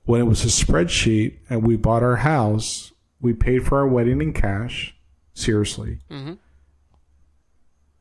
When 0.06 0.20
it 0.20 0.26
was 0.26 0.44
a 0.44 0.48
spreadsheet 0.48 1.38
and 1.50 1.66
we 1.66 1.78
bought 1.78 2.04
our 2.04 2.18
house, 2.18 2.92
we 3.24 3.34
paid 3.34 3.66
for 3.66 3.80
our 3.80 3.88
wedding 3.88 4.22
in 4.22 4.34
cash. 4.34 4.96
Seriously. 5.34 5.98
Mhm. 6.12 6.38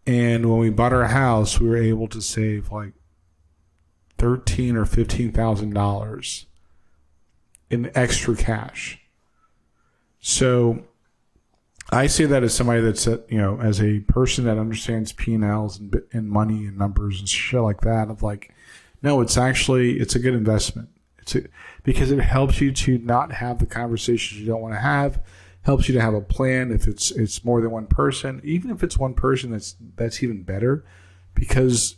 And 0.07 0.51
when 0.51 0.59
we 0.59 0.69
bought 0.69 0.93
our 0.93 1.07
house, 1.07 1.59
we 1.59 1.69
were 1.69 1.77
able 1.77 2.09
to 2.09 2.21
save 2.21 2.71
like 2.71 2.93
thirteen 4.19 4.77
or 4.77 4.85
fifteen 4.85 5.33
thousand 5.33 5.73
dollars 5.73 6.47
in 7.71 7.91
extra 7.95 8.37
cash. 8.37 9.01
So 10.21 10.85
I 11.91 12.07
say 12.07 12.27
that 12.27 12.43
as 12.43 12.55
somebody 12.55 12.81
that's 12.81 13.07
uh, 13.07 13.19
you 13.29 13.39
know 13.39 13.61
as 13.61 13.81
a 13.81 14.01
person 14.01 14.45
that 14.45 14.59
understands 14.59 15.13
P 15.13 15.35
and 15.35 15.45
Ls 15.45 15.81
and 16.13 16.29
money 16.29 16.67
and 16.67 16.77
numbers 16.77 17.21
and 17.21 17.29
shit 17.29 17.61
like 17.61 17.81
that. 17.83 18.11
Of 18.11 18.23
like, 18.23 18.53
no, 19.03 19.21
it's 19.21 19.39
actually 19.39 19.99
it's 20.01 20.15
a 20.17 20.19
good 20.19 20.35
investment. 20.35 20.89
It's 21.19 21.37
a, 21.37 21.43
because 21.83 22.11
it 22.11 22.21
helps 22.21 22.61
you 22.61 22.73
to 22.73 22.99
not 22.99 23.33
have 23.33 23.59
the 23.59 23.67
conversations 23.67 24.41
you 24.41 24.47
don't 24.47 24.61
want 24.61 24.75
to 24.75 24.81
have. 24.81 25.23
Helps 25.63 25.89
you 25.89 25.95
to 25.95 26.01
have 26.01 26.15
a 26.15 26.21
plan 26.21 26.73
if 26.73 26.89
it's 26.89 27.13
it's 27.13 27.45
more 27.45 27.61
than 27.61 27.71
one 27.71 27.87
person. 27.87 28.41
Even 28.43 28.71
if 28.71 28.83
it's 28.83 28.99
one 28.99 29.15
person, 29.15 29.53
that's 29.53 29.77
that's 29.95 30.23
even 30.23 30.43
better 30.43 30.85
because 31.35 31.97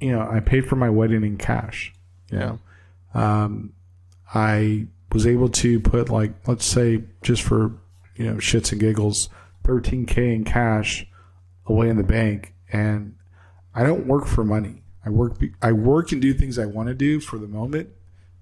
you 0.00 0.12
know 0.12 0.20
I 0.20 0.38
paid 0.38 0.68
for 0.68 0.76
my 0.76 0.88
wedding 0.88 1.24
in 1.24 1.36
cash. 1.36 1.92
You 2.30 2.38
know, 2.38 2.58
um, 3.12 3.72
I 4.32 4.86
was 5.12 5.26
able 5.26 5.48
to 5.48 5.80
put 5.80 6.10
like 6.10 6.32
let's 6.46 6.64
say 6.64 7.02
just 7.22 7.42
for 7.42 7.72
you 8.14 8.26
know 8.26 8.34
shits 8.34 8.70
and 8.70 8.80
giggles, 8.80 9.30
13k 9.64 10.34
in 10.34 10.44
cash 10.44 11.08
away 11.66 11.88
in 11.88 11.96
the 11.96 12.04
bank, 12.04 12.54
and 12.72 13.16
I 13.74 13.82
don't 13.82 14.06
work 14.06 14.26
for 14.26 14.44
money. 14.44 14.84
I 15.04 15.10
work 15.10 15.40
I 15.60 15.72
work 15.72 16.12
and 16.12 16.22
do 16.22 16.32
things 16.34 16.56
I 16.56 16.66
want 16.66 16.86
to 16.86 16.94
do 16.94 17.18
for 17.18 17.36
the 17.36 17.48
moment 17.48 17.88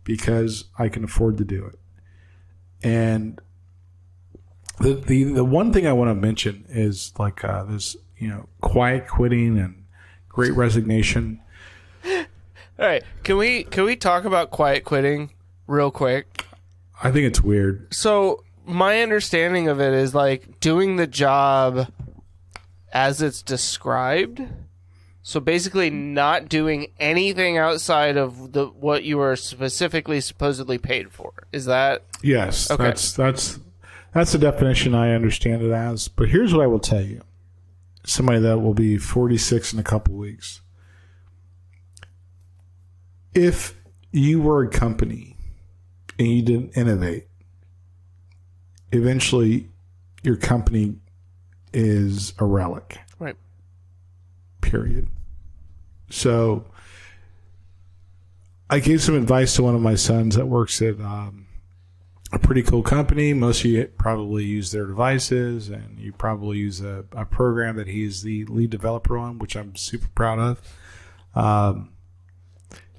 because 0.04 0.64
I 0.78 0.88
can 0.88 1.04
afford 1.04 1.38
to 1.38 1.44
do 1.44 1.64
it. 1.66 1.78
And 2.82 3.40
the 4.78 4.94
the, 4.94 5.24
the 5.24 5.44
one 5.44 5.72
thing 5.72 5.86
I 5.86 5.92
want 5.92 6.10
to 6.10 6.14
mention 6.14 6.64
is 6.68 7.12
like 7.18 7.44
uh, 7.44 7.64
this 7.64 7.96
you 8.18 8.28
know 8.28 8.48
quiet 8.60 9.08
quitting 9.08 9.58
and 9.58 9.84
great 10.28 10.52
resignation. 10.52 11.40
All 12.06 12.86
right, 12.86 13.02
can 13.22 13.36
we 13.36 13.64
can 13.64 13.84
we 13.84 13.96
talk 13.96 14.24
about 14.24 14.50
quiet 14.50 14.84
quitting 14.84 15.30
real 15.66 15.90
quick? 15.90 16.44
I 17.02 17.10
think 17.10 17.26
it's 17.26 17.40
weird. 17.40 17.92
So 17.92 18.44
my 18.66 19.02
understanding 19.02 19.68
of 19.68 19.80
it 19.80 19.92
is 19.92 20.14
like 20.14 20.60
doing 20.60 20.96
the 20.96 21.06
job 21.06 21.88
as 22.92 23.20
it's 23.20 23.42
described. 23.42 24.42
So 25.26 25.40
basically, 25.40 25.90
mm-hmm. 25.90 26.12
not 26.12 26.50
doing 26.50 26.88
anything 27.00 27.56
outside 27.56 28.18
of 28.18 28.52
the 28.52 28.66
what 28.66 29.04
you 29.04 29.16
were 29.16 29.36
specifically 29.36 30.20
supposedly 30.20 30.76
paid 30.76 31.10
for. 31.10 31.32
Is 31.50 31.64
that 31.64 32.02
Yes, 32.22 32.70
Okay. 32.70 32.84
that's 32.84 33.12
that's 33.14 33.58
that's 34.12 34.32
the 34.32 34.38
definition 34.38 34.94
I 34.94 35.14
understand 35.14 35.62
it 35.62 35.72
as. 35.72 36.08
But 36.08 36.28
here's 36.28 36.52
what 36.52 36.62
I 36.62 36.66
will 36.66 36.78
tell 36.78 37.00
you: 37.00 37.22
somebody 38.04 38.38
that 38.40 38.58
will 38.58 38.74
be 38.74 38.98
46 38.98 39.72
in 39.72 39.78
a 39.78 39.82
couple 39.82 40.14
weeks. 40.14 40.60
If 43.34 43.74
you 44.12 44.42
were 44.42 44.62
a 44.62 44.68
company 44.68 45.38
and 46.18 46.28
you 46.28 46.42
didn't 46.42 46.76
innovate, 46.76 47.28
eventually 48.92 49.70
your 50.22 50.36
company 50.36 50.96
is 51.72 52.34
a 52.38 52.44
relic. 52.44 52.98
Period. 54.74 55.08
So 56.10 56.64
I 58.68 58.80
gave 58.80 59.00
some 59.02 59.14
advice 59.14 59.54
to 59.54 59.62
one 59.62 59.76
of 59.76 59.80
my 59.80 59.94
sons 59.94 60.34
that 60.34 60.46
works 60.46 60.82
at 60.82 61.00
um, 61.00 61.46
a 62.32 62.40
pretty 62.40 62.62
cool 62.62 62.82
company. 62.82 63.32
Most 63.32 63.60
of 63.60 63.70
you 63.70 63.84
probably 63.98 64.44
use 64.44 64.72
their 64.72 64.86
devices, 64.86 65.68
and 65.68 66.00
you 66.00 66.12
probably 66.12 66.58
use 66.58 66.80
a, 66.80 67.04
a 67.12 67.24
program 67.24 67.76
that 67.76 67.86
he's 67.86 68.22
the 68.22 68.44
lead 68.46 68.70
developer 68.70 69.16
on, 69.16 69.38
which 69.38 69.54
I'm 69.54 69.76
super 69.76 70.08
proud 70.08 70.40
of. 70.40 70.60
Um, 71.36 71.92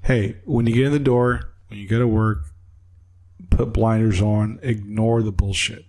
hey, 0.04 0.38
when 0.44 0.66
you 0.66 0.74
get 0.74 0.86
in 0.86 0.92
the 0.92 0.98
door, 0.98 1.52
when 1.68 1.78
you 1.78 1.86
go 1.86 1.98
to 1.98 2.08
work, 2.08 2.38
put 3.50 3.74
blinders 3.74 4.22
on, 4.22 4.58
ignore 4.62 5.22
the 5.22 5.32
bullshit. 5.32 5.84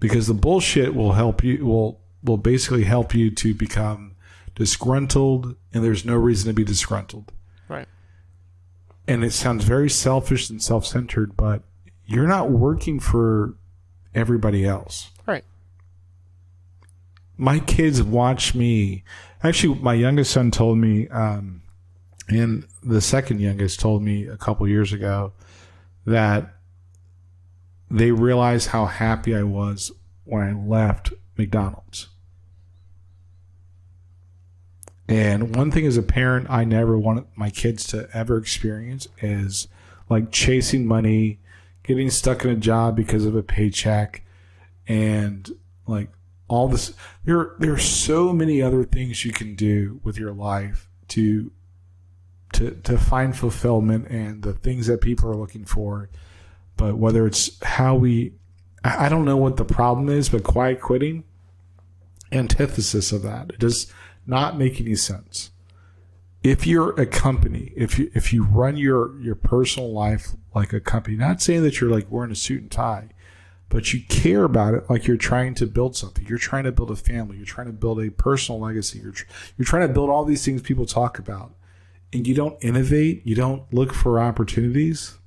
Because 0.00 0.26
the 0.26 0.34
bullshit 0.34 0.94
will 0.94 1.12
help 1.12 1.44
you 1.44 1.64
will 1.64 2.00
will 2.22 2.36
basically 2.36 2.84
help 2.84 3.14
you 3.14 3.30
to 3.30 3.54
become 3.54 4.15
disgruntled 4.56 5.54
and 5.72 5.84
there's 5.84 6.04
no 6.04 6.16
reason 6.16 6.48
to 6.48 6.54
be 6.54 6.64
disgruntled. 6.64 7.30
Right. 7.68 7.86
And 9.06 9.22
it 9.22 9.32
sounds 9.32 9.64
very 9.64 9.88
selfish 9.88 10.50
and 10.50 10.60
self-centered, 10.60 11.36
but 11.36 11.62
you're 12.06 12.26
not 12.26 12.50
working 12.50 12.98
for 12.98 13.54
everybody 14.14 14.66
else. 14.66 15.10
Right. 15.26 15.44
My 17.36 17.60
kids 17.60 18.02
watch 18.02 18.54
me. 18.54 19.04
Actually, 19.42 19.78
my 19.78 19.94
youngest 19.94 20.32
son 20.32 20.50
told 20.50 20.78
me, 20.78 21.06
um, 21.08 21.62
and 22.28 22.66
the 22.82 23.00
second 23.00 23.40
youngest 23.40 23.78
told 23.78 24.02
me 24.02 24.26
a 24.26 24.36
couple 24.36 24.66
years 24.66 24.92
ago 24.92 25.32
that 26.06 26.54
they 27.90 28.10
realized 28.10 28.70
how 28.70 28.86
happy 28.86 29.36
I 29.36 29.42
was 29.42 29.92
when 30.24 30.42
I 30.42 30.52
left 30.52 31.12
McDonald's. 31.36 32.08
And 35.08 35.54
one 35.54 35.70
thing 35.70 35.86
as 35.86 35.96
a 35.96 36.02
parent, 36.02 36.48
I 36.50 36.64
never 36.64 36.98
want 36.98 37.28
my 37.36 37.50
kids 37.50 37.86
to 37.88 38.08
ever 38.12 38.38
experience 38.38 39.06
is 39.20 39.68
like 40.08 40.32
chasing 40.32 40.86
money, 40.86 41.38
getting 41.84 42.10
stuck 42.10 42.44
in 42.44 42.50
a 42.50 42.56
job 42.56 42.96
because 42.96 43.24
of 43.24 43.36
a 43.36 43.42
paycheck, 43.42 44.22
and 44.88 45.48
like 45.86 46.10
all 46.48 46.68
this. 46.68 46.92
There, 47.24 47.52
there 47.58 47.72
are 47.72 47.78
so 47.78 48.32
many 48.32 48.60
other 48.60 48.84
things 48.84 49.24
you 49.24 49.32
can 49.32 49.54
do 49.54 50.00
with 50.02 50.18
your 50.18 50.32
life 50.32 50.88
to 51.08 51.52
to 52.52 52.70
to 52.82 52.98
find 52.98 53.36
fulfillment 53.36 54.08
and 54.08 54.42
the 54.42 54.54
things 54.54 54.86
that 54.86 55.00
people 55.00 55.30
are 55.30 55.36
looking 55.36 55.64
for. 55.64 56.08
But 56.76 56.96
whether 56.96 57.26
it's 57.26 57.62
how 57.62 57.94
we, 57.94 58.32
I 58.84 59.08
don't 59.08 59.24
know 59.24 59.36
what 59.36 59.56
the 59.56 59.64
problem 59.64 60.08
is, 60.08 60.28
but 60.28 60.42
quiet 60.42 60.80
quitting, 60.80 61.24
antithesis 62.32 63.12
of 63.12 63.22
that. 63.22 63.50
It 63.50 63.58
does 63.58 63.92
not 64.26 64.58
make 64.58 64.80
any 64.80 64.94
sense. 64.94 65.50
If 66.42 66.66
you're 66.66 66.98
a 67.00 67.06
company, 67.06 67.72
if 67.76 67.98
you 67.98 68.10
if 68.14 68.32
you 68.32 68.44
run 68.44 68.76
your 68.76 69.18
your 69.20 69.34
personal 69.34 69.92
life 69.92 70.28
like 70.54 70.72
a 70.72 70.80
company, 70.80 71.16
not 71.16 71.42
saying 71.42 71.62
that 71.64 71.80
you're 71.80 71.90
like 71.90 72.10
wearing 72.10 72.30
a 72.30 72.36
suit 72.36 72.62
and 72.62 72.70
tie, 72.70 73.08
but 73.68 73.92
you 73.92 74.00
care 74.08 74.44
about 74.44 74.74
it 74.74 74.88
like 74.88 75.06
you're 75.06 75.16
trying 75.16 75.54
to 75.54 75.66
build 75.66 75.96
something. 75.96 76.24
You're 76.28 76.38
trying 76.38 76.64
to 76.64 76.72
build 76.72 76.90
a 76.90 76.96
family. 76.96 77.36
You're 77.36 77.46
trying 77.46 77.66
to 77.66 77.72
build 77.72 78.00
a 78.00 78.10
personal 78.10 78.60
legacy. 78.60 79.00
You're 79.00 79.12
tr- 79.12 79.26
you're 79.56 79.66
trying 79.66 79.88
to 79.88 79.94
build 79.94 80.08
all 80.08 80.24
these 80.24 80.44
things 80.44 80.62
people 80.62 80.86
talk 80.86 81.18
about, 81.18 81.52
and 82.12 82.26
you 82.26 82.34
don't 82.34 82.62
innovate. 82.62 83.26
You 83.26 83.34
don't 83.34 83.72
look 83.72 83.92
for 83.92 84.20
opportunities. 84.20 85.18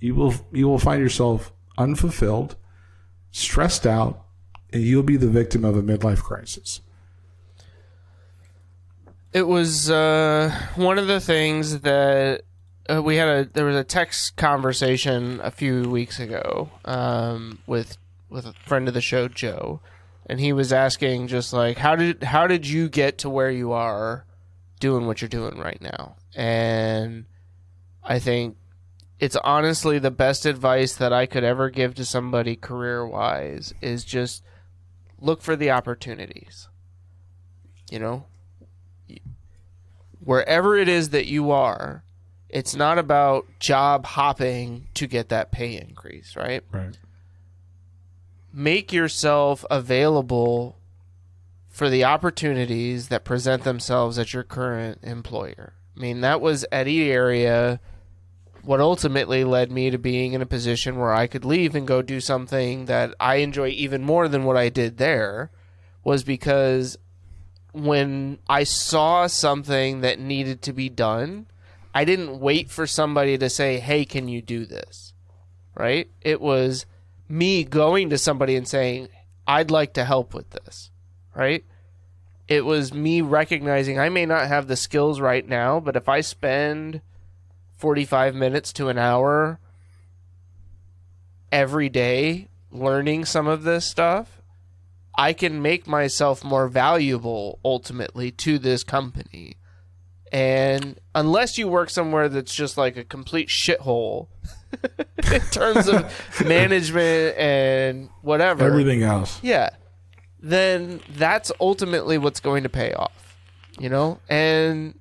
You 0.00 0.14
will 0.14 0.34
you 0.52 0.66
will 0.66 0.78
find 0.78 1.02
yourself 1.02 1.52
unfulfilled, 1.76 2.56
stressed 3.32 3.86
out, 3.86 4.24
and 4.72 4.82
you'll 4.82 5.02
be 5.02 5.16
the 5.16 5.28
victim 5.28 5.64
of 5.64 5.76
a 5.76 5.82
midlife 5.82 6.22
crisis. 6.22 6.80
It 9.38 9.46
was 9.46 9.88
uh, 9.88 10.52
one 10.74 10.98
of 10.98 11.06
the 11.06 11.20
things 11.20 11.82
that 11.82 12.42
uh, 12.92 13.00
we 13.00 13.14
had 13.14 13.28
a 13.28 13.44
there 13.44 13.66
was 13.66 13.76
a 13.76 13.84
text 13.84 14.34
conversation 14.34 15.38
a 15.44 15.52
few 15.52 15.88
weeks 15.88 16.18
ago 16.18 16.70
um, 16.84 17.60
with 17.64 17.98
with 18.28 18.46
a 18.46 18.52
friend 18.52 18.88
of 18.88 18.94
the 18.94 19.00
show 19.00 19.28
Joe, 19.28 19.80
and 20.26 20.40
he 20.40 20.52
was 20.52 20.72
asking 20.72 21.28
just 21.28 21.52
like 21.52 21.78
how 21.78 21.94
did 21.94 22.24
how 22.24 22.48
did 22.48 22.66
you 22.66 22.88
get 22.88 23.18
to 23.18 23.30
where 23.30 23.48
you 23.48 23.70
are 23.70 24.26
doing 24.80 25.06
what 25.06 25.22
you're 25.22 25.28
doing 25.28 25.56
right 25.56 25.80
now? 25.80 26.16
And 26.34 27.26
I 28.02 28.18
think 28.18 28.56
it's 29.20 29.36
honestly 29.36 30.00
the 30.00 30.10
best 30.10 30.46
advice 30.46 30.96
that 30.96 31.12
I 31.12 31.26
could 31.26 31.44
ever 31.44 31.70
give 31.70 31.94
to 31.94 32.04
somebody 32.04 32.56
career 32.56 33.06
wise 33.06 33.72
is 33.80 34.04
just 34.04 34.42
look 35.20 35.42
for 35.42 35.54
the 35.54 35.70
opportunities. 35.70 36.68
You 37.88 38.00
know, 38.00 38.26
wherever 40.28 40.76
it 40.76 40.88
is 40.88 41.08
that 41.08 41.24
you 41.24 41.50
are, 41.50 42.04
it's 42.50 42.76
not 42.76 42.98
about 42.98 43.46
job 43.58 44.04
hopping 44.04 44.86
to 44.92 45.06
get 45.06 45.30
that 45.30 45.50
pay 45.50 45.74
increase, 45.80 46.36
right? 46.36 46.62
Right. 46.70 46.98
Make 48.52 48.92
yourself 48.92 49.64
available 49.70 50.76
for 51.70 51.88
the 51.88 52.04
opportunities 52.04 53.08
that 53.08 53.24
present 53.24 53.64
themselves 53.64 54.18
at 54.18 54.34
your 54.34 54.42
current 54.42 54.98
employer. 55.02 55.72
I 55.96 56.00
mean, 56.00 56.20
that 56.20 56.42
was 56.42 56.66
Eddie 56.70 57.10
area 57.10 57.80
what 58.62 58.80
ultimately 58.80 59.44
led 59.44 59.72
me 59.72 59.88
to 59.88 59.96
being 59.96 60.34
in 60.34 60.42
a 60.42 60.46
position 60.46 60.98
where 60.98 61.14
I 61.14 61.26
could 61.26 61.46
leave 61.46 61.74
and 61.74 61.88
go 61.88 62.02
do 62.02 62.20
something 62.20 62.84
that 62.84 63.14
I 63.18 63.36
enjoy 63.36 63.68
even 63.68 64.04
more 64.04 64.28
than 64.28 64.44
what 64.44 64.58
I 64.58 64.68
did 64.68 64.98
there 64.98 65.50
was 66.04 66.22
because 66.22 66.98
when 67.84 68.38
I 68.48 68.64
saw 68.64 69.26
something 69.26 70.00
that 70.00 70.18
needed 70.18 70.62
to 70.62 70.72
be 70.72 70.88
done, 70.88 71.46
I 71.94 72.04
didn't 72.04 72.40
wait 72.40 72.70
for 72.70 72.86
somebody 72.86 73.38
to 73.38 73.48
say, 73.48 73.78
"Hey, 73.78 74.04
can 74.04 74.28
you 74.28 74.42
do 74.42 74.66
this?" 74.66 75.14
Right? 75.74 76.10
It 76.20 76.40
was 76.40 76.86
me 77.28 77.64
going 77.64 78.10
to 78.10 78.18
somebody 78.18 78.56
and 78.56 78.66
saying, 78.66 79.08
"I'd 79.46 79.70
like 79.70 79.92
to 79.94 80.04
help 80.04 80.34
with 80.34 80.50
this." 80.50 80.90
Right? 81.34 81.64
It 82.48 82.64
was 82.64 82.94
me 82.94 83.20
recognizing 83.20 83.98
I 83.98 84.08
may 84.08 84.26
not 84.26 84.48
have 84.48 84.66
the 84.66 84.76
skills 84.76 85.20
right 85.20 85.46
now, 85.46 85.80
but 85.80 85.96
if 85.96 86.08
I 86.08 86.22
spend 86.22 87.02
45 87.76 88.34
minutes 88.34 88.72
to 88.74 88.88
an 88.88 88.98
hour 88.98 89.60
every 91.52 91.88
day 91.88 92.48
learning 92.70 93.24
some 93.24 93.46
of 93.46 93.62
this 93.62 93.86
stuff, 93.86 94.37
I 95.18 95.32
can 95.32 95.60
make 95.60 95.86
myself 95.88 96.44
more 96.44 96.68
valuable 96.68 97.58
ultimately 97.64 98.30
to 98.30 98.58
this 98.58 98.84
company. 98.84 99.56
And 100.30 101.00
unless 101.14 101.58
you 101.58 101.68
work 101.68 101.90
somewhere 101.90 102.28
that's 102.28 102.54
just 102.54 102.78
like 102.78 102.96
a 102.96 103.02
complete 103.04 103.48
shithole 103.48 104.28
in 105.32 105.40
terms 105.50 105.88
of 105.88 106.04
management 106.46 107.36
and 107.36 108.08
whatever, 108.22 108.64
Everything 108.64 109.02
else. 109.02 109.40
yeah, 109.42 109.70
then 110.38 111.00
that's 111.16 111.50
ultimately 111.60 112.16
what's 112.18 112.40
going 112.40 112.62
to 112.62 112.68
pay 112.68 112.92
off, 112.92 113.36
you 113.78 113.88
know? 113.88 114.20
And 114.28 114.98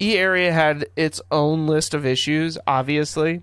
E 0.00 0.16
area 0.16 0.52
had 0.52 0.86
its 0.94 1.20
own 1.32 1.66
list 1.66 1.94
of 1.94 2.06
issues, 2.06 2.58
obviously. 2.66 3.42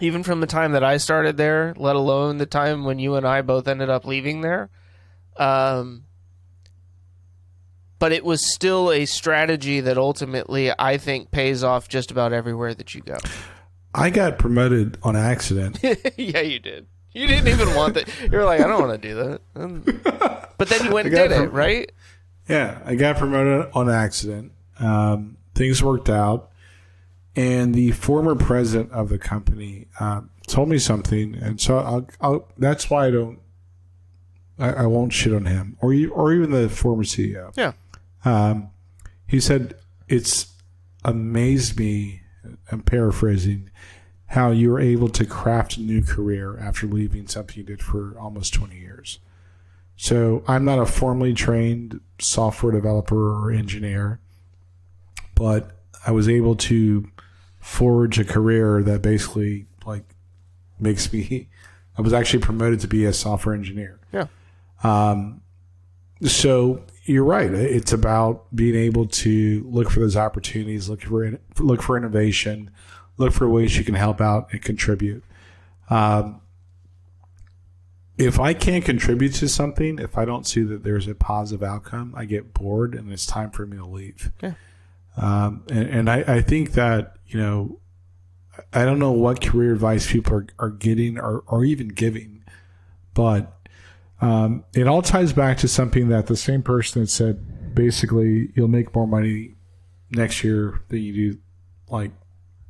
Even 0.00 0.22
from 0.22 0.40
the 0.40 0.46
time 0.46 0.72
that 0.72 0.84
I 0.84 0.96
started 0.96 1.36
there, 1.36 1.74
let 1.76 1.96
alone 1.96 2.38
the 2.38 2.46
time 2.46 2.84
when 2.84 2.98
you 2.98 3.16
and 3.16 3.26
I 3.26 3.42
both 3.42 3.66
ended 3.66 3.90
up 3.90 4.04
leaving 4.04 4.42
there. 4.42 4.70
Um, 5.36 6.04
but 7.98 8.12
it 8.12 8.24
was 8.24 8.52
still 8.54 8.92
a 8.92 9.06
strategy 9.06 9.80
that 9.80 9.98
ultimately 9.98 10.70
I 10.78 10.98
think 10.98 11.30
pays 11.30 11.64
off 11.64 11.88
just 11.88 12.10
about 12.10 12.32
everywhere 12.32 12.74
that 12.74 12.94
you 12.94 13.00
go. 13.00 13.16
I 13.94 14.10
got 14.10 14.38
promoted 14.38 14.98
on 15.02 15.16
accident. 15.16 15.80
yeah, 16.16 16.40
you 16.40 16.58
did. 16.60 16.86
You 17.12 17.26
didn't 17.26 17.48
even 17.48 17.74
want 17.74 17.94
that. 17.94 18.08
You're 18.30 18.44
like, 18.44 18.60
I 18.60 18.66
don't 18.68 18.86
want 18.86 19.02
to 19.02 19.08
do 19.08 19.14
that. 19.16 20.48
But 20.58 20.68
then 20.68 20.84
you 20.84 20.92
went 20.92 21.06
and 21.06 21.16
did 21.16 21.32
it, 21.32 21.52
right? 21.52 21.90
Yeah, 22.48 22.80
I 22.84 22.94
got 22.94 23.16
promoted 23.16 23.70
on 23.74 23.90
accident. 23.90 24.52
Um, 24.78 25.36
things 25.54 25.82
worked 25.82 26.08
out, 26.08 26.50
and 27.38 27.72
the 27.72 27.92
former 27.92 28.34
president 28.34 28.90
of 28.90 29.10
the 29.10 29.18
company 29.18 29.86
uh, 30.00 30.22
told 30.48 30.68
me 30.68 30.76
something, 30.76 31.36
and 31.36 31.60
so 31.60 31.78
I'll, 31.78 32.08
I'll, 32.20 32.48
that's 32.58 32.90
why 32.90 33.06
I 33.06 33.10
don't, 33.12 33.38
I, 34.58 34.72
I 34.72 34.86
won't 34.86 35.12
shit 35.12 35.32
on 35.32 35.46
him 35.46 35.76
or 35.80 35.94
you, 35.94 36.10
or 36.10 36.32
even 36.32 36.50
the 36.50 36.68
former 36.68 37.04
CEO. 37.04 37.56
Yeah. 37.56 37.74
Um, 38.24 38.70
he 39.28 39.38
said 39.38 39.74
it's 40.08 40.52
amazed 41.04 41.78
me. 41.78 42.22
I'm 42.72 42.80
paraphrasing 42.82 43.70
how 44.26 44.50
you 44.50 44.72
were 44.72 44.80
able 44.80 45.08
to 45.10 45.24
craft 45.24 45.76
a 45.76 45.80
new 45.80 46.02
career 46.02 46.58
after 46.58 46.88
leaving 46.88 47.28
something 47.28 47.56
you 47.56 47.62
did 47.62 47.80
for 47.80 48.18
almost 48.18 48.52
20 48.52 48.76
years. 48.76 49.20
So 49.96 50.42
I'm 50.48 50.64
not 50.64 50.80
a 50.80 50.86
formally 50.86 51.34
trained 51.34 52.00
software 52.20 52.72
developer 52.72 53.32
or 53.32 53.52
engineer, 53.52 54.18
but 55.36 55.70
I 56.04 56.10
was 56.10 56.28
able 56.28 56.56
to 56.56 57.08
forge 57.60 58.18
a 58.18 58.24
career 58.24 58.82
that 58.82 59.02
basically 59.02 59.66
like 59.86 60.04
makes 60.78 61.12
me. 61.12 61.48
I 61.96 62.02
was 62.02 62.12
actually 62.12 62.40
promoted 62.40 62.80
to 62.80 62.88
be 62.88 63.04
a 63.04 63.12
software 63.12 63.54
engineer. 63.54 63.98
Yeah. 64.12 64.26
Um, 64.84 65.40
so 66.22 66.84
you're 67.04 67.24
right. 67.24 67.50
It's 67.52 67.92
about 67.92 68.54
being 68.54 68.76
able 68.76 69.06
to 69.06 69.66
look 69.68 69.90
for 69.90 70.00
those 70.00 70.16
opportunities, 70.16 70.88
look 70.88 71.02
for 71.02 71.38
look 71.58 71.82
for 71.82 71.96
innovation, 71.96 72.70
look 73.16 73.32
for 73.32 73.48
ways 73.48 73.76
you 73.76 73.84
can 73.84 73.94
help 73.94 74.20
out 74.20 74.48
and 74.52 74.62
contribute. 74.62 75.24
Um, 75.90 76.40
if 78.18 78.40
I 78.40 78.52
can't 78.52 78.84
contribute 78.84 79.34
to 79.34 79.48
something, 79.48 79.98
if 79.98 80.18
I 80.18 80.24
don't 80.24 80.46
see 80.46 80.62
that 80.62 80.82
there's 80.82 81.06
a 81.06 81.14
positive 81.14 81.62
outcome, 81.62 82.14
I 82.16 82.24
get 82.24 82.52
bored 82.52 82.94
and 82.94 83.12
it's 83.12 83.26
time 83.26 83.50
for 83.50 83.64
me 83.64 83.76
to 83.76 83.86
leave. 83.86 84.32
Yeah. 84.42 84.54
Um, 85.16 85.64
and 85.70 85.88
and 85.88 86.10
I, 86.10 86.24
I 86.26 86.40
think 86.40 86.72
that, 86.72 87.16
you 87.28 87.38
know, 87.38 87.80
I 88.72 88.84
don't 88.84 88.98
know 88.98 89.12
what 89.12 89.40
career 89.40 89.72
advice 89.72 90.10
people 90.10 90.34
are, 90.34 90.46
are 90.58 90.70
getting 90.70 91.18
or, 91.18 91.44
or 91.46 91.64
even 91.64 91.88
giving, 91.88 92.44
but 93.14 93.52
um, 94.20 94.64
it 94.74 94.88
all 94.88 95.02
ties 95.02 95.32
back 95.32 95.58
to 95.58 95.68
something 95.68 96.08
that 96.08 96.26
the 96.26 96.36
same 96.36 96.62
person 96.62 97.02
that 97.02 97.08
said 97.08 97.74
basically 97.74 98.50
you'll 98.54 98.68
make 98.68 98.94
more 98.94 99.06
money 99.06 99.54
next 100.10 100.42
year 100.42 100.80
than 100.88 101.00
you 101.00 101.32
do 101.32 101.38
like 101.88 102.10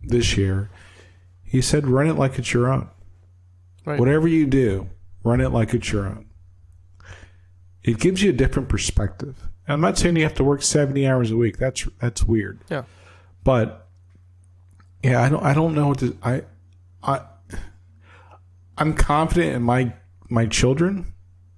this 0.03 0.37
year. 0.37 0.71
He 1.43 1.63
said, 1.63 1.87
run 1.87 2.09
it 2.09 2.15
like 2.15 2.39
it's 2.39 2.53
your 2.53 2.71
own. 2.71 2.91
Right. 3.87 3.99
Whatever 3.99 4.29
you 4.29 4.47
do, 4.47 4.91
run 5.25 5.41
it 5.41 5.49
like 5.49 5.73
it's 5.73 5.91
your 5.91 6.07
own. 6.07 6.27
It 7.83 7.99
gives 7.99 8.23
you 8.23 8.31
a 8.31 8.35
different 8.35 8.69
perspective. 8.69 9.49
I'm 9.67 9.81
not 9.81 9.97
saying 9.97 10.17
you 10.17 10.23
have 10.25 10.35
to 10.35 10.45
work 10.45 10.63
70 10.63 11.07
hours 11.07 11.31
a 11.31 11.37
week. 11.37 11.59
That's 11.59 11.87
that's 12.01 12.25
weird. 12.25 12.61
Yeah. 12.71 12.85
But 13.45 13.88
yeah, 15.03 15.23
I 15.23 15.29
don't 15.29 15.43
I 15.43 15.55
don't 15.55 15.75
know 15.75 15.89
what 15.89 15.99
to 16.01 16.17
I 16.23 16.43
I 17.03 17.21
I'm 18.77 18.95
confident 18.95 19.55
in 19.55 19.63
my 19.63 19.93
my 20.29 20.47
children 20.47 21.13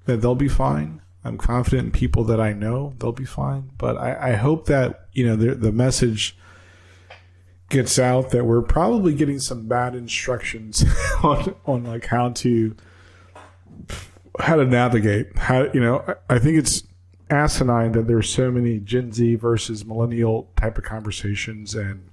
that 0.04 0.20
they'll 0.20 0.34
be 0.34 0.48
fine. 0.48 1.02
I'm 1.22 1.36
confident 1.36 1.86
in 1.86 1.92
people 1.92 2.24
that 2.24 2.40
I 2.40 2.52
know 2.52 2.94
they'll 2.98 3.12
be 3.12 3.26
fine. 3.26 3.70
But 3.76 3.96
I, 3.98 4.30
I 4.30 4.36
hope 4.36 4.66
that 4.66 5.08
you 5.12 5.26
know 5.26 5.36
the 5.36 5.54
the 5.54 5.72
message 5.72 6.36
gets 7.68 7.98
out 7.98 8.30
that 8.30 8.44
we're 8.44 8.62
probably 8.62 9.14
getting 9.14 9.38
some 9.38 9.68
bad 9.68 9.94
instructions 9.94 10.84
on 11.22 11.54
on 11.66 11.84
like 11.84 12.06
how 12.06 12.30
to 12.30 12.74
how 14.38 14.56
to 14.56 14.64
navigate 14.64 15.36
how 15.36 15.70
you 15.72 15.80
know 15.80 16.04
I, 16.06 16.34
I 16.34 16.38
think 16.38 16.58
it's 16.58 16.84
asinine 17.30 17.92
that 17.92 18.06
there's 18.06 18.28
so 18.28 18.50
many 18.50 18.78
Gen 18.80 19.12
Z 19.12 19.36
versus 19.36 19.84
millennial 19.84 20.50
type 20.56 20.78
of 20.78 20.84
conversations 20.84 21.74
and 21.74 22.10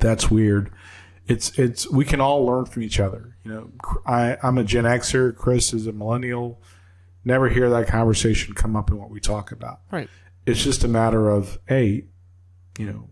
that's 0.00 0.30
weird. 0.30 0.70
It's 1.26 1.58
it's 1.58 1.90
we 1.90 2.04
can 2.04 2.20
all 2.20 2.44
learn 2.44 2.66
from 2.66 2.82
each 2.82 2.98
other. 2.98 3.36
You 3.44 3.52
know, 3.52 3.70
I 4.06 4.36
I'm 4.42 4.58
a 4.58 4.64
Gen 4.64 4.84
Xer. 4.84 5.34
Chris 5.36 5.72
is 5.72 5.86
a 5.86 5.92
millennial. 5.92 6.60
Never 7.24 7.48
hear 7.48 7.70
that 7.70 7.86
conversation 7.86 8.54
come 8.54 8.74
up 8.74 8.90
in 8.90 8.98
what 8.98 9.10
we 9.10 9.20
talk 9.20 9.52
about. 9.52 9.80
Right. 9.90 10.08
It's 10.46 10.62
just 10.62 10.84
a 10.84 10.88
matter 10.88 11.30
of 11.30 11.58
hey, 11.66 12.06
you 12.78 12.86
know, 12.86 13.10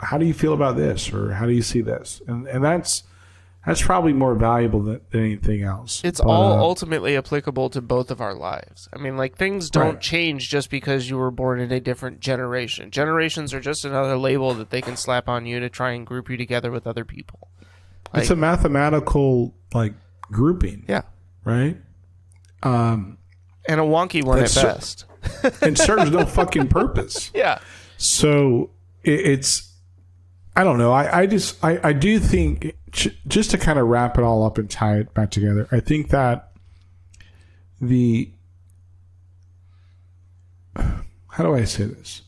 how 0.00 0.18
do 0.18 0.26
you 0.26 0.34
feel 0.34 0.52
about 0.52 0.76
this 0.76 1.12
or 1.12 1.32
how 1.32 1.46
do 1.46 1.52
you 1.52 1.62
see 1.62 1.80
this? 1.80 2.20
And 2.26 2.46
and 2.48 2.64
that's 2.64 3.04
that's 3.66 3.82
probably 3.82 4.12
more 4.12 4.34
valuable 4.34 4.80
than, 4.82 5.00
than 5.10 5.20
anything 5.22 5.62
else. 5.62 6.02
It's 6.04 6.20
But, 6.20 6.28
all 6.28 6.52
uh, 6.52 6.56
ultimately 6.58 7.16
applicable 7.16 7.70
to 7.70 7.80
both 7.80 8.10
of 8.10 8.20
our 8.20 8.34
lives. 8.34 8.88
I 8.92 8.98
mean, 8.98 9.16
like 9.16 9.36
things 9.36 9.70
don't 9.70 9.94
Right. 9.94 10.00
change 10.00 10.48
just 10.50 10.70
because 10.70 11.08
you 11.08 11.16
were 11.16 11.30
born 11.30 11.60
in 11.60 11.72
a 11.72 11.80
different 11.80 12.20
generation. 12.20 12.90
Generations 12.90 13.54
are 13.54 13.60
just 13.60 13.84
another 13.84 14.16
label 14.16 14.52
that 14.54 14.70
they 14.70 14.82
can 14.82 14.96
slap 14.96 15.28
on 15.28 15.46
you 15.46 15.60
to 15.60 15.68
try 15.70 15.92
and 15.92 16.06
group 16.06 16.28
you 16.28 16.36
together 16.36 16.70
with 16.70 16.86
other 16.86 17.04
people. 17.04 17.48
it's 18.12 18.30
a 18.30 18.36
mathematical 18.36 19.54
like 19.72 19.92
grouping, 20.30 20.84
Yeah. 20.88 21.02
right? 21.44 21.76
Um, 22.62 23.18
And 23.68 23.80
a 23.80 23.84
wonky 23.84 24.22
one 24.24 24.38
at 24.40 24.50
so- 24.50 24.62
best. 24.62 25.04
and 25.62 25.76
serves 25.78 26.10
no 26.10 26.26
fucking 26.26 26.68
purpose. 26.68 27.30
Yeah. 27.34 27.58
So 27.96 28.70
it, 29.02 29.20
it's, 29.20 29.72
I 30.54 30.64
don't 30.64 30.76
know. 30.78 30.92
I, 30.92 31.20
I 31.20 31.26
just, 31.26 31.64
I, 31.64 31.80
I 31.82 31.92
do 31.94 32.18
think, 32.18 32.74
just 32.94 33.50
to 33.50 33.58
kind 33.58 33.78
of 33.78 33.88
wrap 33.88 34.18
it 34.18 34.24
all 34.24 34.44
up 34.44 34.58
and 34.58 34.70
tie 34.70 34.98
it 34.98 35.12
back 35.14 35.30
together, 35.30 35.68
I 35.72 35.80
think 35.80 36.10
that 36.10 36.52
the, 37.80 38.30
how 40.76 41.42
do 41.42 41.54
I 41.54 41.64
say 41.64 41.84
this? 41.84 42.22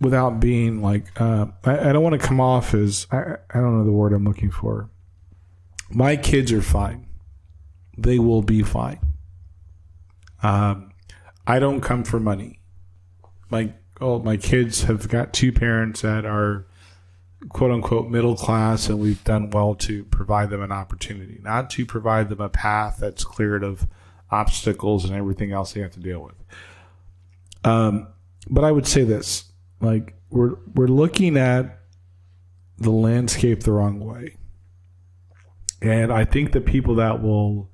Without 0.00 0.40
being 0.40 0.80
like, 0.80 1.20
uh, 1.20 1.46
I, 1.64 1.90
I 1.90 1.92
don't 1.92 2.02
want 2.02 2.20
to 2.20 2.26
come 2.26 2.40
off 2.40 2.72
as, 2.72 3.06
I, 3.10 3.36
I 3.50 3.58
don't 3.58 3.78
know 3.78 3.84
the 3.84 3.92
word 3.92 4.12
I'm 4.12 4.24
looking 4.24 4.50
for. 4.50 4.88
My 5.90 6.16
kids 6.16 6.52
are 6.52 6.62
fine. 6.62 7.06
They 7.98 8.18
will 8.18 8.42
be 8.42 8.62
fine. 8.62 9.00
Um, 10.42 10.92
I 11.46 11.58
don't 11.58 11.80
come 11.80 12.04
for 12.04 12.20
money. 12.20 12.60
My 13.50 13.74
oh, 14.00 14.20
my 14.20 14.36
kids 14.36 14.84
have 14.84 15.08
got 15.08 15.32
two 15.32 15.52
parents 15.52 16.02
that 16.02 16.24
are 16.24 16.66
quote 17.48 17.70
unquote 17.70 18.08
middle 18.08 18.36
class, 18.36 18.88
and 18.88 18.98
we've 18.98 19.22
done 19.24 19.50
well 19.50 19.74
to 19.76 20.04
provide 20.04 20.50
them 20.50 20.62
an 20.62 20.72
opportunity, 20.72 21.40
not 21.42 21.70
to 21.70 21.86
provide 21.86 22.28
them 22.28 22.40
a 22.40 22.48
path 22.48 22.98
that's 23.00 23.24
cleared 23.24 23.64
of 23.64 23.86
obstacles 24.30 25.04
and 25.04 25.14
everything 25.14 25.52
else 25.52 25.72
they 25.72 25.80
have 25.80 25.92
to 25.92 26.00
deal 26.00 26.20
with. 26.20 26.34
Um, 27.64 28.08
but 28.48 28.64
I 28.64 28.72
would 28.72 28.86
say 28.86 29.04
this: 29.04 29.50
like 29.80 30.14
we're 30.30 30.56
we're 30.74 30.86
looking 30.86 31.36
at 31.36 31.78
the 32.78 32.90
landscape 32.90 33.62
the 33.62 33.72
wrong 33.72 34.00
way, 34.00 34.36
and 35.82 36.12
I 36.12 36.24
think 36.24 36.52
the 36.52 36.60
people 36.60 36.96
that 36.96 37.22
will 37.22 37.70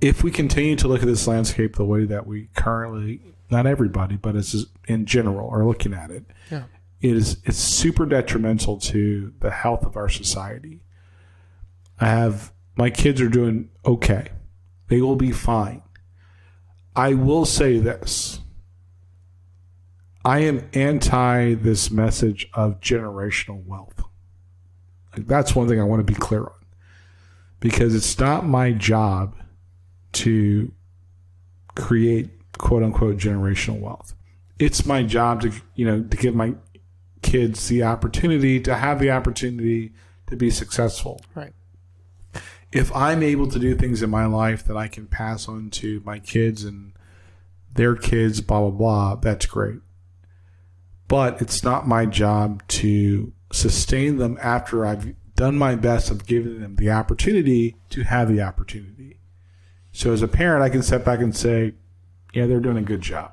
if 0.00 0.24
we 0.24 0.30
continue 0.30 0.76
to 0.76 0.88
look 0.88 1.02
at 1.02 1.06
this 1.06 1.26
landscape 1.26 1.76
the 1.76 1.84
way 1.84 2.06
that 2.06 2.26
we 2.26 2.48
currently, 2.56 3.20
not 3.50 3.66
everybody, 3.66 4.16
but 4.16 4.34
as 4.34 4.66
in 4.88 5.04
general, 5.04 5.50
are 5.50 5.64
looking 5.66 5.92
at 5.92 6.10
it, 6.10 6.24
Yeah. 6.50 6.64
It 7.00 7.16
is 7.16 7.38
it's 7.44 7.58
super 7.58 8.04
detrimental 8.04 8.78
to 8.78 9.32
the 9.40 9.50
health 9.50 9.84
of 9.86 9.96
our 9.96 10.08
society. 10.08 10.80
I 11.98 12.08
have 12.08 12.52
my 12.76 12.90
kids 12.90 13.20
are 13.20 13.28
doing 13.28 13.70
okay; 13.86 14.28
they 14.88 15.00
will 15.00 15.16
be 15.16 15.32
fine. 15.32 15.82
I 16.94 17.14
will 17.14 17.46
say 17.46 17.78
this: 17.78 18.40
I 20.24 20.40
am 20.40 20.68
anti 20.74 21.54
this 21.54 21.90
message 21.90 22.48
of 22.52 22.80
generational 22.80 23.64
wealth. 23.64 24.02
Like, 25.16 25.26
that's 25.26 25.54
one 25.54 25.68
thing 25.68 25.80
I 25.80 25.84
want 25.84 26.06
to 26.06 26.12
be 26.12 26.18
clear 26.18 26.42
on, 26.42 26.66
because 27.60 27.94
it's 27.94 28.18
not 28.18 28.46
my 28.46 28.72
job 28.72 29.36
to 30.12 30.72
create 31.74 32.30
quote 32.58 32.82
unquote 32.82 33.16
generational 33.16 33.80
wealth. 33.80 34.14
It's 34.58 34.84
my 34.84 35.02
job 35.02 35.40
to 35.42 35.52
you 35.74 35.86
know 35.86 36.02
to 36.02 36.16
give 36.18 36.34
my 36.34 36.54
kids 37.22 37.68
the 37.68 37.82
opportunity 37.82 38.60
to 38.60 38.74
have 38.74 38.98
the 38.98 39.10
opportunity 39.10 39.92
to 40.26 40.36
be 40.36 40.50
successful. 40.50 41.20
Right. 41.34 41.52
If 42.72 42.94
I'm 42.94 43.22
able 43.22 43.48
to 43.48 43.58
do 43.58 43.74
things 43.74 44.02
in 44.02 44.10
my 44.10 44.26
life 44.26 44.64
that 44.64 44.76
I 44.76 44.88
can 44.88 45.06
pass 45.06 45.48
on 45.48 45.70
to 45.70 46.00
my 46.04 46.18
kids 46.18 46.64
and 46.64 46.92
their 47.72 47.96
kids, 47.96 48.40
blah 48.40 48.60
blah 48.60 48.70
blah. 48.70 49.14
That's 49.16 49.46
great, 49.46 49.80
but 51.08 51.40
it's 51.42 51.64
not 51.64 51.88
my 51.88 52.06
job 52.06 52.62
to 52.68 53.32
sustain 53.52 54.18
them 54.18 54.38
after 54.40 54.86
I've 54.86 55.14
done 55.34 55.56
my 55.56 55.74
best 55.74 56.10
of 56.10 56.26
giving 56.26 56.60
them 56.60 56.76
the 56.76 56.90
opportunity 56.90 57.76
to 57.90 58.02
have 58.02 58.28
the 58.28 58.40
opportunity. 58.40 59.18
So 59.92 60.12
as 60.12 60.22
a 60.22 60.28
parent, 60.28 60.62
I 60.62 60.68
can 60.68 60.82
step 60.82 61.04
back 61.04 61.20
and 61.20 61.34
say, 61.34 61.74
yeah, 62.32 62.46
they're 62.46 62.60
doing 62.60 62.76
a 62.76 62.82
good 62.82 63.00
job. 63.00 63.32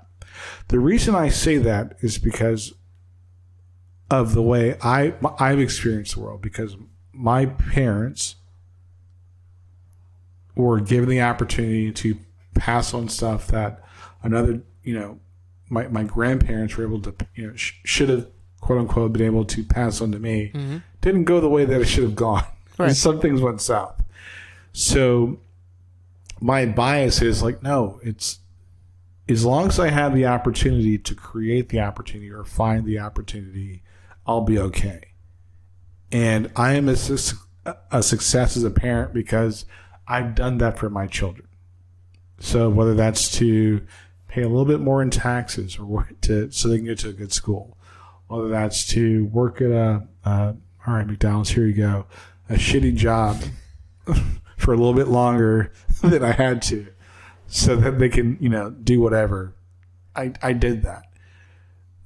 The 0.69 0.79
reason 0.79 1.13
I 1.13 1.29
say 1.29 1.57
that 1.57 1.97
is 2.01 2.17
because 2.17 2.73
of 4.09 4.33
the 4.33 4.41
way 4.41 4.77
I 4.81 5.13
I've 5.39 5.59
experienced 5.59 6.15
the 6.15 6.21
world 6.21 6.41
because 6.41 6.77
my 7.11 7.45
parents 7.45 8.35
were 10.55 10.79
given 10.79 11.09
the 11.09 11.21
opportunity 11.21 11.91
to 11.91 12.17
pass 12.55 12.93
on 12.93 13.09
stuff 13.09 13.47
that 13.47 13.83
another 14.23 14.61
you 14.83 14.97
know 14.97 15.19
my, 15.69 15.87
my 15.89 16.03
grandparents 16.03 16.77
were 16.77 16.85
able 16.85 17.01
to 17.01 17.13
you 17.35 17.47
know 17.47 17.55
sh- 17.55 17.73
should 17.83 18.09
have 18.09 18.27
quote 18.61 18.79
unquote 18.79 19.13
been 19.13 19.21
able 19.25 19.45
to 19.45 19.63
pass 19.63 20.01
on 20.01 20.11
to 20.11 20.19
me 20.19 20.51
mm-hmm. 20.53 20.77
didn't 21.01 21.25
go 21.25 21.39
the 21.39 21.49
way 21.49 21.65
that 21.65 21.81
it 21.81 21.85
should 21.85 22.03
have 22.03 22.15
gone. 22.15 22.43
Right. 22.79 22.95
some 22.95 23.19
things 23.19 23.41
went 23.41 23.59
south. 23.59 24.03
So 24.71 25.39
my 26.39 26.67
bias 26.67 27.23
is 27.23 27.41
like 27.41 27.63
no 27.63 27.99
it's 28.03 28.37
as 29.29 29.43
long 29.43 29.67
as 29.67 29.79
I 29.79 29.89
have 29.89 30.13
the 30.13 30.27
opportunity 30.27 30.97
to 30.97 31.15
create 31.15 31.69
the 31.69 31.79
opportunity 31.79 32.31
or 32.31 32.43
find 32.43 32.85
the 32.85 32.99
opportunity, 32.99 33.81
I'll 34.27 34.41
be 34.41 34.59
okay. 34.59 35.01
And 36.11 36.51
I 36.55 36.73
am 36.73 36.89
a, 36.89 36.97
a 37.91 38.03
success 38.03 38.57
as 38.57 38.63
a 38.63 38.71
parent 38.71 39.13
because 39.13 39.65
I've 40.07 40.35
done 40.35 40.57
that 40.59 40.77
for 40.77 40.89
my 40.89 41.07
children. 41.07 41.47
So 42.39 42.69
whether 42.69 42.93
that's 42.93 43.31
to 43.37 43.85
pay 44.27 44.41
a 44.41 44.47
little 44.47 44.65
bit 44.65 44.79
more 44.79 45.01
in 45.01 45.09
taxes 45.09 45.77
or 45.79 46.09
to 46.21 46.51
so 46.51 46.69
they 46.69 46.77
can 46.77 46.85
get 46.85 46.99
to 46.99 47.09
a 47.09 47.13
good 47.13 47.33
school, 47.33 47.77
whether 48.27 48.47
that's 48.49 48.85
to 48.87 49.25
work 49.25 49.61
at 49.61 49.71
a 49.71 50.07
uh, 50.23 50.53
all 50.85 50.93
right 50.93 51.07
McDonald's 51.07 51.49
here 51.49 51.65
you 51.65 51.73
go 51.73 52.05
a 52.49 52.53
shitty 52.53 52.95
job 52.95 53.41
for 54.57 54.73
a 54.73 54.77
little 54.77 54.93
bit 54.93 55.07
longer 55.07 55.71
than 56.01 56.23
I 56.23 56.31
had 56.31 56.61
to 56.63 56.87
so 57.47 57.75
that 57.77 57.99
they 57.99 58.09
can, 58.09 58.37
you 58.39 58.49
know, 58.49 58.69
do 58.69 58.99
whatever. 59.01 59.55
I 60.15 60.33
I 60.41 60.53
did 60.53 60.83
that. 60.83 61.03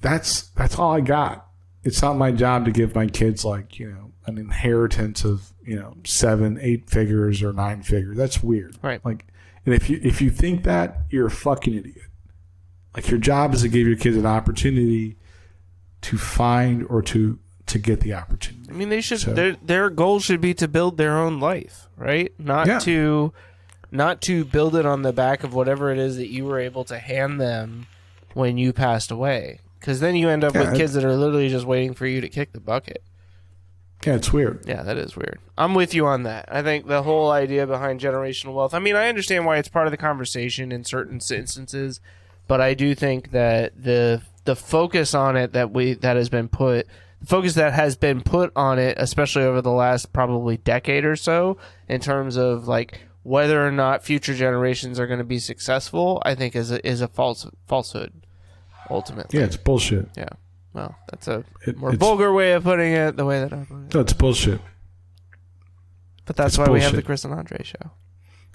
That's 0.01 0.43
that's 0.49 0.77
all 0.77 0.93
I 0.93 1.01
got. 1.01 1.47
It's 1.83 2.01
not 2.01 2.15
my 2.17 2.31
job 2.31 2.65
to 2.65 2.71
give 2.71 2.93
my 2.95 3.07
kids 3.07 3.43
like, 3.43 3.79
you 3.79 3.89
know, 3.91 4.11
an 4.27 4.37
inheritance 4.37 5.23
of, 5.25 5.51
you 5.63 5.75
know, 5.75 5.95
seven, 6.03 6.59
eight 6.61 6.89
figures 6.89 7.41
or 7.41 7.53
nine 7.53 7.81
figures. 7.81 8.15
That's 8.17 8.43
weird. 8.43 8.77
Right. 8.83 9.03
Like 9.03 9.25
and 9.65 9.73
if 9.75 9.89
you 9.89 9.99
if 10.03 10.21
you 10.21 10.29
think 10.29 10.63
that, 10.63 11.03
you're 11.09 11.27
a 11.27 11.31
fucking 11.31 11.73
idiot. 11.73 11.97
Like 12.95 13.09
your 13.09 13.19
job 13.19 13.53
is 13.53 13.61
to 13.61 13.69
give 13.69 13.87
your 13.87 13.95
kids 13.97 14.17
an 14.17 14.25
opportunity 14.25 15.17
to 16.01 16.17
find 16.17 16.85
or 16.89 17.01
to 17.03 17.39
to 17.67 17.79
get 17.79 18.01
the 18.01 18.13
opportunity. 18.13 18.69
I 18.69 18.73
mean, 18.73 18.89
they 18.89 19.01
should. 19.01 19.19
So- 19.21 19.33
Their 19.33 19.55
their 19.63 19.89
goal 19.89 20.19
should 20.19 20.41
be 20.41 20.53
to 20.55 20.67
build 20.67 20.97
their 20.97 21.17
own 21.17 21.39
life, 21.39 21.87
right? 21.95 22.33
Not 22.39 22.67
Yeah. 22.67 22.79
to, 22.79 23.33
not 23.91 24.21
to 24.23 24.43
build 24.45 24.75
it 24.75 24.85
on 24.85 25.03
the 25.03 25.13
back 25.13 25.43
of 25.43 25.53
whatever 25.53 25.91
it 25.91 25.97
is 25.97 26.17
that 26.17 26.29
you 26.29 26.45
were 26.45 26.59
able 26.59 26.83
to 26.85 26.97
hand 26.99 27.39
them 27.39 27.87
when 28.33 28.57
you 28.57 28.73
passed 28.73 29.09
away. 29.11 29.59
Because 29.81 29.99
then 29.99 30.15
you 30.15 30.29
end 30.29 30.43
up 30.45 30.53
Yeah, 30.53 30.69
with 30.69 30.77
kids 30.77 30.93
that 30.93 31.03
are 31.03 31.15
literally 31.15 31.49
just 31.49 31.65
waiting 31.65 31.93
for 31.93 32.05
you 32.05 32.21
to 32.21 32.29
kick 32.29 32.53
the 32.53 32.61
bucket. 32.61 33.03
Yeah, 34.05 34.15
it's 34.15 34.31
weird. 34.31 34.63
Yeah, 34.65 34.83
that 34.83 34.97
is 34.97 35.17
weird. 35.17 35.39
I'm 35.57 35.73
with 35.73 35.93
you 35.93 36.05
on 36.05 36.23
that. 36.23 36.45
I 36.49 36.61
think 36.61 36.87
the 36.87 37.03
whole 37.03 37.31
idea 37.31 37.67
behind 37.67 37.99
generational 37.99 38.53
wealth. 38.53 38.73
I 38.73 38.79
mean, 38.79 38.95
I 38.95 39.09
understand 39.09 39.45
why 39.45 39.57
it's 39.57 39.67
part 39.67 39.87
of 39.87 39.91
the 39.91 39.97
conversation 39.97 40.71
in 40.71 40.83
certain 40.83 41.15
instances, 41.15 41.99
but 42.47 42.61
I 42.61 42.73
do 42.73 42.95
think 42.95 43.31
that 43.31 43.83
the 43.83 44.21
the 44.45 44.55
focus 44.55 45.13
on 45.13 45.35
it 45.35 45.53
that 45.53 45.71
we 45.71 45.93
that 45.95 46.15
has 46.15 46.29
been 46.29 46.47
put 46.47 46.87
the 47.19 47.27
focus 47.27 47.53
that 47.53 47.73
has 47.73 47.95
been 47.95 48.21
put 48.21 48.51
on 48.55 48.79
it, 48.79 48.97
especially 48.99 49.43
over 49.43 49.61
the 49.61 49.71
last 49.71 50.11
probably 50.11 50.57
decade 50.57 51.05
or 51.05 51.15
so, 51.15 51.57
in 51.87 52.01
terms 52.01 52.37
of 52.37 52.67
like 52.67 53.01
whether 53.23 53.65
or 53.65 53.71
not 53.71 54.03
future 54.03 54.33
generations 54.33 54.99
are 54.99 55.05
going 55.05 55.19
to 55.19 55.23
be 55.23 55.37
successful, 55.37 56.21
I 56.25 56.33
think 56.33 56.55
is 56.55 56.71
a, 56.71 56.85
is 56.87 57.01
a 57.01 57.07
false 57.07 57.45
falsehood. 57.67 58.25
Ultimately, 58.91 59.39
Yeah, 59.39 59.45
it's 59.45 59.57
bullshit. 59.57 60.07
yeah. 60.15 60.29
Well, 60.73 60.95
that's 61.09 61.27
a 61.27 61.43
It- 61.65 61.77
more 61.77 61.89
it's- 61.89 61.99
vulgar 61.99 62.31
way 62.33 62.53
of 62.53 62.63
putting 62.63 62.93
it. 62.93 63.17
The 63.17 63.25
way 63.25 63.39
that 63.39 63.51
I 63.53 63.65
put 63.67 63.75
it. 63.87 63.93
No, 63.93 63.99
it's 64.01 64.13
bullshit. 64.13 64.61
But 66.25 66.35
that's 66.35 66.53
It's 66.53 66.57
why 66.59 66.69
we 66.69 66.79
have 66.81 66.91
the 66.91 66.97
bullshit. 66.97 67.05
Chris 67.05 67.25
and 67.25 67.33
Andre 67.33 67.63
show. 67.63 67.91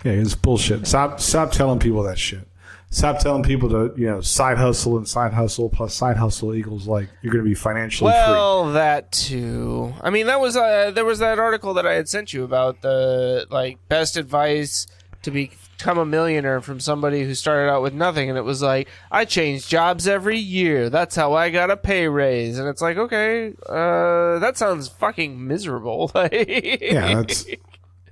Yeah, 0.05 0.13
it's 0.13 0.35
bullshit. 0.35 0.87
Stop 0.87 1.21
stop 1.21 1.53
telling 1.53 1.79
people 1.79 2.03
that 2.05 2.19
shit. 2.19 2.47
Stop 2.91 3.19
telling 3.19 3.43
people 3.43 3.69
to, 3.71 3.93
you 4.01 4.07
know, 4.07 4.21
side 4.21 4.57
hustle 4.59 4.97
and 4.97 5.09
side 5.09 5.33
hustle 5.33 5.69
plus 5.69 5.93
side 5.93 6.17
hustle 6.17 6.55
equals 6.55 6.87
like 6.87 7.09
you're 7.21 7.33
going 7.33 7.45
to 7.45 7.49
be 7.49 7.55
financially 7.55 8.13
free. 8.13 8.17
Well, 8.19 8.73
that 8.75 9.11
too. 9.11 9.93
I 10.01 10.11
mean, 10.11 10.27
that 10.27 10.41
was 10.41 10.57
uh, 10.57 10.93
there 10.95 11.05
was 11.05 11.19
that 11.19 11.39
article 11.39 11.75
that 11.75 11.87
I 11.87 11.95
had 11.95 12.09
sent 12.09 12.33
you 12.33 12.45
about 12.45 12.83
the 12.83 13.47
like 13.51 13.79
best 13.89 14.17
advice 14.17 14.87
to 15.23 15.31
become 15.77 15.99
a 15.99 16.07
millionaire 16.07 16.61
from 16.61 16.81
somebody 16.81 17.25
who 17.25 17.35
started 17.35 17.71
out 17.71 17.83
with 17.83 17.95
nothing, 17.95 18.29
and 18.29 18.39
it 18.39 18.43
was 18.43 18.63
like 18.63 18.89
I 19.11 19.25
changed 19.25 19.69
jobs 19.69 20.07
every 20.09 20.39
year. 20.39 20.91
That's 20.91 21.15
how 21.17 21.35
I 21.35 21.51
got 21.51 21.71
a 21.71 21.77
pay 21.77 22.09
raise, 22.09 22.59
and 22.59 22.69
it's 22.69 22.81
like 22.83 22.97
okay, 22.97 23.53
uh, 23.69 24.39
that 24.39 24.57
sounds 24.57 24.89
fucking 24.89 25.47
miserable. 25.47 26.11
Yeah, 26.37 27.15
that's 27.15 27.47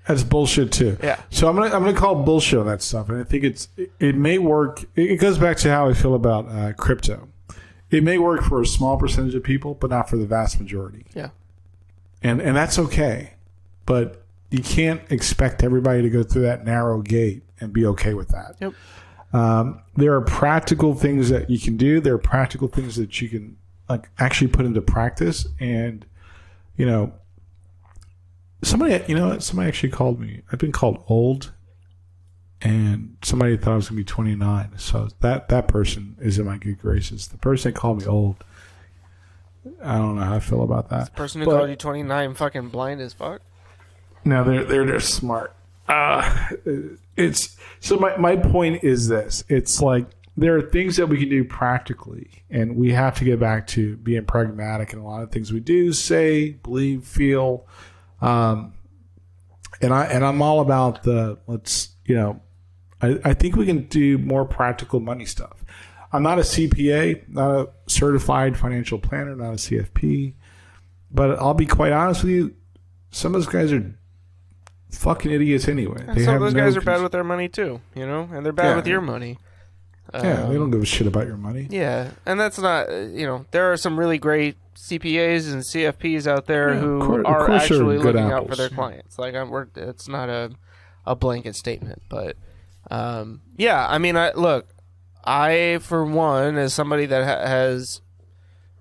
that's 0.07 0.23
bullshit 0.23 0.73
too. 0.73 0.99
Yeah. 1.03 1.21
So 1.31 1.49
I'm 1.49 1.57
gonna 1.57 1.75
I'm 1.75 1.83
gonna 1.85 1.97
call 1.97 2.17
bullshit 2.17 2.59
on 2.59 2.67
that 2.67 2.83
stuff, 2.83 3.09
and 3.09 3.19
I 3.19 3.25
think 3.25 3.45
it's 3.45 3.69
it, 3.77 3.93
it 3.99 4.15
may 4.17 4.39
work. 4.39 4.83
It, 4.95 5.13
it 5.13 5.17
goes 5.17 5.39
back 5.39 5.57
to 5.59 5.71
how 5.71 5.89
I 5.89 5.95
feel 5.95 6.15
about 6.15 6.49
uh, 6.49 6.73
crypto. 6.75 7.29
It 7.91 8.03
may 8.03 8.19
work 8.19 8.43
for 8.43 8.61
a 8.61 8.67
small 8.67 8.97
percentage 8.97 9.35
of 9.35 9.43
people, 9.45 9.75
but 9.75 9.91
not 9.91 10.11
for 10.11 10.17
the 10.17 10.27
vast 10.27 10.61
majority. 10.61 11.07
yeah. 11.15 11.31
and 12.23 12.41
and 12.41 12.57
that's 12.57 12.79
okay. 12.79 13.35
But 13.87 14.23
you 14.51 14.63
can't 14.63 15.01
expect 15.11 15.63
everybody 15.63 16.03
to 16.03 16.11
go 16.11 16.23
through 16.23 16.43
that 16.43 16.65
narrow 16.65 17.01
gate 17.03 17.44
and 17.61 17.73
be 17.73 17.87
okay 17.87 18.15
with 18.15 18.29
that. 18.29 18.57
Yep. 18.61 18.73
Um, 19.33 19.81
there 19.97 20.15
are 20.15 20.21
practical 20.21 20.95
things 20.95 21.29
that 21.31 21.51
you 21.51 21.59
can 21.59 21.77
do. 21.77 22.01
There 22.01 22.15
are 22.15 22.19
practical 22.19 22.69
things 22.69 22.97
that 22.97 23.21
you 23.21 23.29
can 23.29 23.57
like 23.89 24.09
actually 24.19 24.49
put 24.49 24.65
into 24.67 24.81
practice. 24.81 25.47
And 25.59 26.07
you 26.77 26.87
know, 26.87 27.13
somebody, 28.63 29.03
you 29.09 29.15
know, 29.17 29.39
somebody 29.39 29.69
actually 29.69 29.91
called 29.91 30.21
me. 30.21 30.43
I've 30.53 30.59
been 30.59 30.73
called 30.73 31.03
old, 31.09 31.53
and 32.63 33.17
somebody 33.23 33.57
thought 33.57 33.73
I 33.73 33.77
was 33.77 33.89
gonna 33.89 33.99
be 33.99 34.05
29. 34.05 34.79
So 34.79 35.09
that 35.21 35.49
that 35.49 35.69
person 35.69 36.17
is 36.21 36.39
in 36.39 36.47
my 36.47 36.57
good 36.59 36.79
graces. 36.79 37.29
The 37.29 37.39
person 37.39 37.73
that 37.73 37.79
called 37.79 38.01
me 38.01 38.07
old. 38.07 38.37
I 39.83 39.97
don't 39.97 40.17
know 40.17 40.23
how 40.25 40.35
I 40.37 40.41
feel 40.41 40.63
about 40.63 40.91
that. 40.91 41.17
Person 41.17 41.41
who 41.41 41.47
But- 41.47 41.57
called 41.57 41.71
you 41.71 41.77
twenty 41.77 42.03
nine, 42.03 42.35
fucking 42.35 42.69
blind 42.69 43.01
as 43.01 43.15
fuck. 43.15 43.41
No, 44.25 44.45
they're 44.45 44.65
they're 44.65 44.85
they're 44.87 45.01
smart. 45.01 45.55
Uh, 45.89 46.49
it's 47.17 47.57
so 47.81 47.97
my 47.97 48.17
my 48.17 48.37
point 48.37 48.83
is 48.83 49.09
this. 49.09 49.45
It's 49.49 49.81
like 49.81 50.07
there 50.37 50.57
are 50.57 50.63
things 50.63 50.97
that 50.97 51.09
we 51.09 51.19
can 51.19 51.29
do 51.29 51.45
practically, 51.45 52.31
and 52.51 52.77
we 52.77 52.93
have 52.93 53.19
to 53.19 53.25
get 53.25 53.39
back 53.39 53.67
to 53.69 53.97
being 53.99 54.25
pragmatic 54.25 54.93
in 54.93 54.99
a 54.99 55.05
lot 55.05 55.23
of 55.23 55.31
things 55.31 55.53
we 55.53 55.61
do, 55.61 55.93
say, 55.93 56.51
believe, 56.51 57.05
feel. 57.05 57.67
Um, 58.21 58.75
and 59.81 59.93
I 59.93 60.07
and 60.07 60.25
I'm 60.25 60.41
all 60.43 60.61
about 60.61 61.03
the 61.03 61.39
let's 61.47 61.91
you 62.05 62.15
know, 62.15 62.41
I, 63.01 63.19
I 63.25 63.35
think 63.35 63.57
we 63.57 63.67
can 63.67 63.87
do 63.87 64.19
more 64.19 64.45
practical 64.45 65.01
money 65.01 65.25
stuff. 65.25 65.65
I'm 66.13 66.23
not 66.23 66.39
a 66.39 66.43
CPA, 66.43 67.29
not 67.29 67.51
a 67.51 67.69
certified 67.89 68.57
financial 68.57 68.99
planner, 68.99 69.35
not 69.35 69.55
a 69.55 69.57
CFP, 69.57 70.35
but 71.11 71.39
I'll 71.39 71.55
be 71.55 71.67
quite 71.67 71.93
honest 71.93 72.23
with 72.23 72.33
you. 72.33 72.55
Some 73.11 73.35
of 73.35 73.43
those 73.43 73.53
guys 73.53 73.73
are 73.73 73.99
fucking 74.95 75.31
idiots 75.33 75.69
anyway. 75.69 76.03
They 76.15 76.25
Some 76.25 76.35
of 76.37 76.41
those 76.41 76.55
no 76.55 76.61
guys 76.65 76.77
are 76.77 76.81
bad 76.81 76.93
cons- 76.95 77.03
with 77.05 77.13
their 77.13 77.25
money 77.25 77.49
too, 77.49 77.81
you 77.95 78.07
know, 78.07 78.29
and 78.33 78.45
they're 78.45 78.53
bad 78.53 78.71
Yeah. 78.71 78.77
with 78.77 78.87
your 78.87 79.01
money. 79.01 79.39
Yeah, 80.13 80.43
Um, 80.45 80.51
they 80.53 80.57
don't 80.57 80.71
give 80.71 80.83
a 80.83 80.87
shit 80.87 81.07
about 81.07 81.27
your 81.27 81.37
money. 81.37 81.67
Yeah, 81.71 82.11
and 82.27 82.39
that's 82.39 82.59
not 82.59 82.89
uh, 82.91 82.97
you 83.13 83.27
know 83.27 83.47
there 83.51 83.73
are 83.73 83.77
some 83.77 83.99
really 83.99 84.19
great 84.19 84.57
CPAs 84.77 85.53
and 85.53 85.63
CFPs 85.63 86.27
out 86.27 86.47
there 86.47 86.75
Yeah, 86.75 86.81
who 86.81 87.01
course- 87.01 87.25
are 87.27 87.51
actually 87.51 87.99
looking 87.99 88.31
out 88.31 88.49
for 88.49 88.57
their 88.57 88.69
clients. 88.69 89.19
Like 89.19 89.35
I'm, 89.35 89.49
we're, 89.51 89.67
it's 89.77 90.09
not 90.09 90.29
a 90.29 90.51
a 91.07 91.15
blanket 91.17 91.57
statement, 91.57 92.03
but 92.09 92.37
um, 92.91 93.41
yeah, 93.57 93.87
I 93.89 93.99
mean, 93.99 94.17
I 94.17 94.33
look, 94.33 94.69
I 95.25 95.79
for 95.83 96.05
one, 96.05 96.57
as 96.59 96.75
somebody 96.75 97.07
that 97.07 97.25
ha- 97.25 97.47
has 97.49 98.01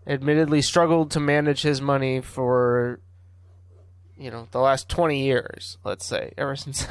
admittedly 0.06 0.61
struggled 0.61 1.10
to 1.11 1.19
manage 1.19 1.61
his 1.61 1.81
money 1.81 2.19
for 2.22 2.99
you 4.23 4.31
know 4.31 4.47
the 4.51 4.59
last 4.59 4.87
20 4.89 5.21
years 5.23 5.77
let's 5.83 6.05
say 6.05 6.31
ever 6.37 6.55
since 6.63 6.87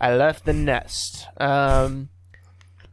i 0.00 0.14
left 0.14 0.44
the 0.44 0.52
nest. 0.52 1.26
Um, 1.38 2.08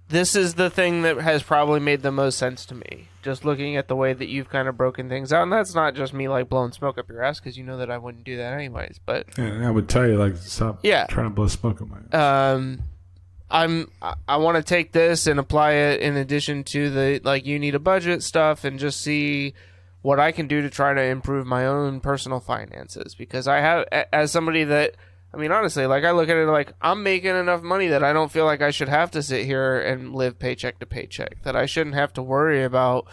this 0.09 0.35
is 0.37 0.53
the 0.53 0.69
thing 0.69 1.01
that 1.01 1.17
has 1.17 1.43
probably 1.43 1.81
made 1.81 2.01
the 2.01 2.13
most 2.13 2.37
sense 2.37 2.65
to 2.67 2.75
me. 2.75 3.09
Just 3.23 3.43
looking 3.43 3.75
at 3.75 3.89
the 3.89 3.95
way 3.95 4.13
that 4.13 4.29
you've 4.29 4.47
kind 4.47 4.69
of 4.69 4.77
broken 4.77 5.09
things 5.09 5.33
out 5.33 5.43
and 5.43 5.51
that's 5.51 5.75
not 5.75 5.95
just 5.95 6.13
me 6.13 6.29
like 6.29 6.47
blowing 6.47 6.71
smoke 6.71 6.97
up 6.97 7.09
your 7.09 7.21
ass 7.23 7.41
because 7.41 7.57
you 7.57 7.63
know 7.65 7.75
that 7.77 7.91
i 7.91 7.97
wouldn't 7.97 8.23
do 8.23 8.37
that 8.37 8.53
anyways 8.53 8.99
but 9.05 9.27
Yeah, 9.37 9.67
I 9.67 9.71
would 9.71 9.89
tell 9.89 10.07
you 10.07 10.15
like 10.17 10.37
stop 10.37 10.79
Yeah. 10.83 11.07
trying 11.07 11.25
to 11.25 11.29
blow 11.31 11.47
smoke 11.47 11.81
on 11.81 11.89
my 12.11 12.17
um, 12.53 12.79
I'm 13.51 13.91
I- 14.01 14.15
I 14.29 14.37
want 14.37 14.55
to 14.57 14.63
take 14.63 14.93
this 14.93 15.27
and 15.27 15.39
apply 15.41 15.73
it 15.73 15.99
in 15.99 16.15
addition 16.15 16.63
to 16.65 16.89
the 16.89 17.21
like 17.25 17.45
you 17.45 17.59
need 17.59 17.75
a 17.75 17.79
budget 17.79 18.23
stuff 18.23 18.63
and 18.63 18.79
just 18.79 19.01
see 19.01 19.53
what 20.07 20.21
I 20.21 20.31
can 20.31 20.47
do 20.47 20.61
to 20.61 20.69
try 20.69 20.93
to 20.93 21.03
improve 21.03 21.45
my 21.45 21.65
own 21.65 21.99
personal 21.99 22.39
finances 22.39 23.13
because 23.13 23.45
I 23.45 23.57
have 23.57 23.87
as 24.13 24.31
somebody 24.31 24.63
that 24.63 24.95
I 25.33 25.37
mean 25.37 25.51
honestly 25.51 25.85
like 25.85 26.05
I 26.05 26.11
look 26.11 26.29
at 26.29 26.37
it 26.37 26.45
like 26.45 26.71
I'm 26.81 27.03
making 27.03 27.35
enough 27.35 27.61
money 27.61 27.89
that 27.89 28.05
I 28.05 28.13
don't 28.13 28.31
feel 28.31 28.45
like 28.45 28.61
I 28.61 28.71
should 28.71 28.87
have 28.87 29.11
to 29.11 29.21
sit 29.21 29.45
here 29.45 29.77
and 29.77 30.15
live 30.15 30.39
paycheck 30.39 30.79
to 30.79 30.85
paycheck 30.85 31.43
that 31.43 31.57
I 31.57 31.65
shouldn't 31.65 31.97
have 31.97 32.13
to 32.13 32.23
worry 32.23 32.63
about 32.63 33.05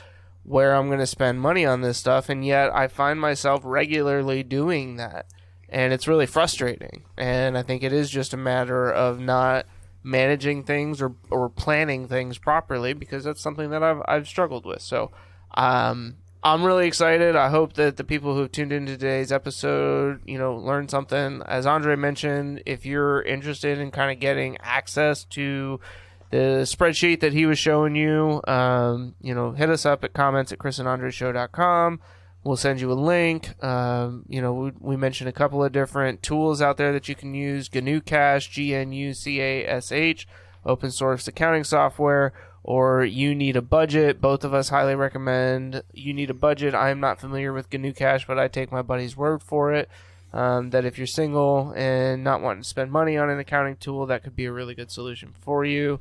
where 0.44 0.72
I'm 0.72 0.86
going 0.86 1.00
to 1.00 1.06
spend 1.08 1.40
money 1.40 1.66
on 1.66 1.80
this 1.80 1.98
stuff 1.98 2.28
and 2.28 2.46
yet 2.46 2.72
I 2.72 2.86
find 2.86 3.20
myself 3.20 3.62
regularly 3.64 4.44
doing 4.44 4.94
that 4.94 5.26
and 5.68 5.92
it's 5.92 6.06
really 6.06 6.26
frustrating 6.26 7.02
and 7.16 7.58
I 7.58 7.64
think 7.64 7.82
it 7.82 7.92
is 7.92 8.08
just 8.08 8.32
a 8.32 8.36
matter 8.36 8.88
of 8.88 9.18
not 9.18 9.66
managing 10.04 10.62
things 10.62 11.02
or, 11.02 11.16
or 11.28 11.48
planning 11.48 12.06
things 12.06 12.38
properly 12.38 12.92
because 12.92 13.24
that's 13.24 13.40
something 13.40 13.70
that 13.70 13.82
I've, 13.82 14.00
I've 14.06 14.28
struggled 14.28 14.64
with. 14.64 14.80
So 14.80 15.10
um, 15.56 16.18
I'm 16.44 16.62
really 16.62 16.86
excited. 16.86 17.36
I 17.36 17.48
hope 17.48 17.72
that 17.74 17.96
the 17.96 18.04
people 18.04 18.34
who've 18.34 18.52
tuned 18.52 18.70
into 18.70 18.92
today's 18.92 19.32
episode, 19.32 20.20
you 20.26 20.36
know, 20.36 20.56
learned 20.56 20.90
something. 20.90 21.42
As 21.46 21.64
Andre 21.64 21.96
mentioned, 21.96 22.62
if 22.66 22.84
you're 22.84 23.22
interested 23.22 23.78
in 23.78 23.90
kind 23.90 24.12
of 24.12 24.20
getting 24.20 24.58
access 24.60 25.24
to 25.24 25.80
the 26.28 26.66
spreadsheet 26.66 27.20
that 27.20 27.32
he 27.32 27.46
was 27.46 27.58
showing 27.58 27.96
you, 27.96 28.42
um, 28.46 29.14
you 29.22 29.34
know, 29.34 29.52
hit 29.52 29.70
us 29.70 29.86
up 29.86 30.04
at 30.04 30.12
comments 30.12 30.52
at 30.52 30.58
chrisandandreshow.com. 30.58 32.00
We'll 32.44 32.58
send 32.58 32.78
you 32.78 32.92
a 32.92 32.94
link. 32.94 33.64
Um, 33.64 34.26
you 34.28 34.42
know, 34.42 34.52
we, 34.52 34.72
we 34.78 34.96
mentioned 34.98 35.30
a 35.30 35.32
couple 35.32 35.64
of 35.64 35.72
different 35.72 36.22
tools 36.22 36.60
out 36.60 36.76
there 36.76 36.92
that 36.92 37.08
you 37.08 37.14
can 37.14 37.32
use. 37.32 37.70
GnuCash, 37.70 38.50
G 38.50 38.74
N 38.74 38.92
U 38.92 39.14
C 39.14 39.40
A 39.40 39.66
S 39.66 39.90
H, 39.90 40.28
open 40.66 40.90
source 40.90 41.26
accounting 41.26 41.64
software, 41.64 42.34
or 42.64 43.04
You 43.04 43.34
Need 43.34 43.56
a 43.56 43.62
Budget. 43.62 44.20
Both 44.20 44.42
of 44.42 44.54
us 44.54 44.70
highly 44.70 44.94
recommend 44.94 45.82
You 45.92 46.14
Need 46.14 46.30
a 46.30 46.34
Budget. 46.34 46.74
I 46.74 46.88
am 46.90 46.98
not 46.98 47.20
familiar 47.20 47.52
with 47.52 47.70
GnuCash, 47.70 48.26
but 48.26 48.38
I 48.38 48.48
take 48.48 48.72
my 48.72 48.82
buddy's 48.82 49.16
word 49.16 49.42
for 49.42 49.72
it. 49.72 49.88
Um, 50.32 50.70
that 50.70 50.84
if 50.84 50.98
you're 50.98 51.06
single 51.06 51.72
and 51.76 52.24
not 52.24 52.42
wanting 52.42 52.62
to 52.64 52.68
spend 52.68 52.90
money 52.90 53.16
on 53.16 53.30
an 53.30 53.38
accounting 53.38 53.76
tool, 53.76 54.06
that 54.06 54.24
could 54.24 54.34
be 54.34 54.46
a 54.46 54.52
really 54.52 54.74
good 54.74 54.90
solution 54.90 55.32
for 55.40 55.64
you. 55.64 56.00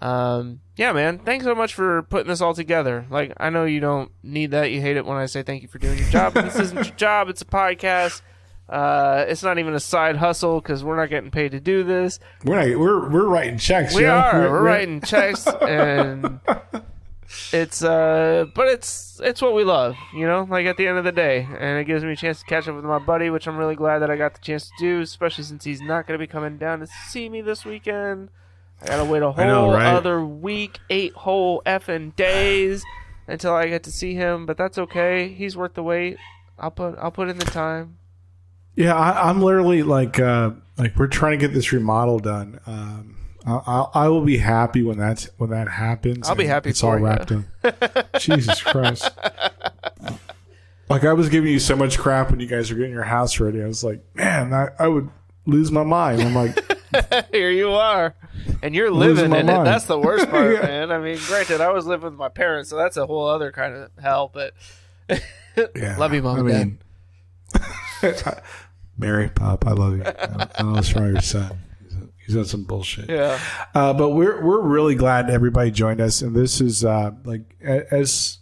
Um, 0.00 0.60
yeah, 0.76 0.92
man. 0.92 1.18
Thanks 1.18 1.44
so 1.44 1.54
much 1.54 1.74
for 1.74 2.02
putting 2.04 2.28
this 2.28 2.40
all 2.40 2.54
together. 2.54 3.06
Like, 3.10 3.34
I 3.36 3.50
know 3.50 3.64
you 3.64 3.80
don't 3.80 4.10
need 4.22 4.52
that. 4.52 4.70
You 4.70 4.80
hate 4.80 4.96
it 4.96 5.04
when 5.04 5.18
I 5.18 5.26
say 5.26 5.42
thank 5.42 5.62
you 5.62 5.68
for 5.68 5.78
doing 5.78 5.98
your 5.98 6.08
job. 6.08 6.32
But 6.32 6.46
this 6.46 6.58
isn't 6.58 6.86
your 6.86 6.94
job. 6.96 7.28
It's 7.28 7.42
a 7.42 7.46
podcast. 7.46 8.22
Uh, 8.68 9.24
it's 9.28 9.42
not 9.42 9.58
even 9.58 9.74
a 9.74 9.80
side 9.80 10.16
hustle 10.16 10.60
because 10.60 10.82
we're 10.82 10.96
not 10.96 11.10
getting 11.10 11.30
paid 11.30 11.50
to 11.52 11.60
do 11.60 11.84
this. 11.84 12.18
We're 12.44 12.66
not, 12.70 12.78
we're 12.78 13.08
we're 13.10 13.26
writing 13.28 13.58
checks. 13.58 13.94
We 13.94 14.02
yo. 14.02 14.10
are. 14.12 14.32
We're- 14.40 14.50
We're, 14.50 14.62
writing 14.62 15.00
checks, 15.02 15.46
and 15.62 16.40
it's 17.52 17.82
uh, 17.84 18.46
but 18.54 18.68
it's 18.68 19.20
it's 19.22 19.42
what 19.42 19.54
we 19.54 19.64
love, 19.64 19.96
you 20.14 20.26
know. 20.26 20.46
Like 20.48 20.66
at 20.66 20.76
the 20.76 20.86
end 20.88 20.98
of 20.98 21.04
the 21.04 21.12
day, 21.12 21.46
and 21.58 21.78
it 21.78 21.84
gives 21.86 22.04
me 22.04 22.12
a 22.12 22.16
chance 22.16 22.40
to 22.40 22.46
catch 22.46 22.66
up 22.66 22.74
with 22.74 22.84
my 22.84 22.98
buddy, 22.98 23.28
which 23.30 23.46
I'm 23.46 23.56
really 23.56 23.74
glad 23.74 23.98
that 23.98 24.10
I 24.10 24.16
got 24.16 24.34
the 24.34 24.40
chance 24.40 24.68
to 24.68 24.72
do, 24.78 25.00
especially 25.00 25.44
since 25.44 25.64
he's 25.64 25.80
not 25.82 26.06
going 26.06 26.18
to 26.18 26.22
be 26.22 26.30
coming 26.30 26.56
down 26.56 26.80
to 26.80 26.86
see 27.08 27.28
me 27.28 27.42
this 27.42 27.64
weekend. 27.64 28.30
I 28.82 28.86
gotta 28.86 29.04
wait 29.04 29.22
a 29.22 29.30
whole 29.30 29.44
know, 29.44 29.72
right? 29.72 29.94
other 29.94 30.24
week, 30.24 30.78
eight 30.90 31.12
whole 31.14 31.62
effing 31.64 32.16
days 32.16 32.82
until 33.26 33.54
I 33.54 33.66
get 33.66 33.82
to 33.84 33.92
see 33.92 34.14
him. 34.14 34.46
But 34.46 34.56
that's 34.56 34.78
okay. 34.78 35.28
He's 35.28 35.56
worth 35.56 35.74
the 35.74 35.82
wait. 35.82 36.16
I'll 36.58 36.70
put 36.70 36.96
I'll 36.98 37.10
put 37.10 37.28
in 37.28 37.38
the 37.38 37.44
time. 37.44 37.98
Yeah, 38.76 38.94
I, 38.94 39.28
I'm 39.28 39.40
literally 39.40 39.82
like, 39.82 40.18
uh, 40.18 40.50
like 40.76 40.96
we're 40.96 41.06
trying 41.06 41.38
to 41.38 41.46
get 41.46 41.54
this 41.54 41.72
remodel 41.72 42.18
done. 42.18 42.58
Um, 42.66 43.16
I, 43.46 43.52
I, 43.66 43.86
I 44.04 44.08
will 44.08 44.24
be 44.24 44.38
happy 44.38 44.82
when 44.82 44.98
that's 44.98 45.28
when 45.36 45.50
that 45.50 45.68
happens. 45.68 46.28
I'll 46.28 46.34
be 46.34 46.46
happy 46.46 46.70
It's 46.70 46.82
all 46.82 46.96
wrapped 46.98 47.30
up. 47.32 48.12
Jesus 48.18 48.60
Christ! 48.62 49.10
Like 50.88 51.04
I 51.04 51.12
was 51.12 51.28
giving 51.28 51.52
you 51.52 51.58
so 51.58 51.76
much 51.76 51.98
crap 51.98 52.30
when 52.30 52.40
you 52.40 52.46
guys 52.46 52.70
were 52.70 52.76
getting 52.76 52.92
your 52.92 53.04
house 53.04 53.40
ready. 53.40 53.62
I 53.62 53.66
was 53.66 53.84
like, 53.84 54.02
man, 54.14 54.52
I, 54.52 54.68
I 54.78 54.88
would 54.88 55.08
lose 55.46 55.70
my 55.70 55.82
mind. 55.84 56.22
I'm 56.22 56.34
like, 56.34 56.58
Here 57.32 57.50
you 57.50 57.70
are, 57.72 58.14
and 58.62 58.74
you're 58.74 58.90
living 58.90 59.32
in 59.32 59.48
it. 59.48 59.64
That's 59.64 59.84
the 59.84 59.98
worst 59.98 60.28
part, 60.30 60.52
Yeah. 60.54 60.62
man. 60.62 60.92
I 60.92 60.98
mean, 60.98 61.18
granted, 61.26 61.60
I 61.60 61.70
was 61.70 61.86
living 61.86 62.10
with 62.10 62.18
my 62.18 62.28
parents, 62.28 62.70
so 62.70 62.76
that's 62.76 62.96
a 62.96 63.06
whole 63.06 63.26
other 63.26 63.50
kind 63.52 63.74
of 63.74 63.90
hell. 64.00 64.30
But 64.32 64.52
yeah, 65.08 65.96
Love 65.98 66.14
you, 66.14 66.22
Mom 66.22 66.36
I 66.36 66.38
and 66.50 66.78
mean, 68.02 68.12
Mary, 68.96 69.28
Pop, 69.28 69.66
I 69.66 69.72
love 69.72 69.96
you. 69.96 70.04
I, 70.04 70.48
I 70.58 70.62
know 70.62 70.72
what's 70.72 70.94
wrong 70.94 71.04
with 71.06 71.14
your 71.14 71.22
son. 71.22 71.58
He's, 72.26 72.36
on 72.36 72.46
some 72.46 72.64
bullshit. 72.64 73.10
yeah, 73.10 73.38
Uh, 73.74 73.92
but 73.92 74.10
we're 74.10 74.42
we're 74.42 74.62
really 74.62 74.94
glad 74.94 75.28
everybody 75.28 75.70
joined 75.70 76.00
us, 76.00 76.22
and 76.22 76.34
this 76.34 76.58
is 76.60 76.82
uh, 76.82 77.10
like 77.24 77.54
as 77.62 78.38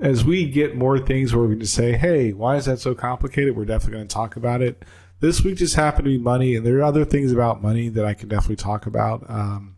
as 0.00 0.24
we 0.24 0.48
get 0.48 0.76
more 0.76 0.98
things 0.98 1.34
where 1.34 1.42
we're 1.42 1.48
going 1.48 1.60
to 1.60 1.66
say, 1.66 1.92
"Hey, 1.92 2.32
why 2.32 2.56
is 2.56 2.64
that 2.64 2.78
so 2.78 2.94
complicated?" 2.94 3.54
We're 3.54 3.66
definitely 3.66 3.98
going 3.98 4.08
to 4.08 4.14
talk 4.14 4.36
about 4.36 4.62
it. 4.62 4.82
This 5.20 5.42
week 5.42 5.58
just 5.58 5.74
happened 5.74 6.06
to 6.06 6.10
be 6.10 6.18
money, 6.18 6.54
and 6.56 6.64
there 6.64 6.78
are 6.78 6.82
other 6.84 7.04
things 7.04 7.32
about 7.32 7.62
money 7.62 7.90
that 7.90 8.04
I 8.06 8.14
can 8.14 8.30
definitely 8.30 8.56
talk 8.56 8.86
about. 8.86 9.28
Um, 9.28 9.76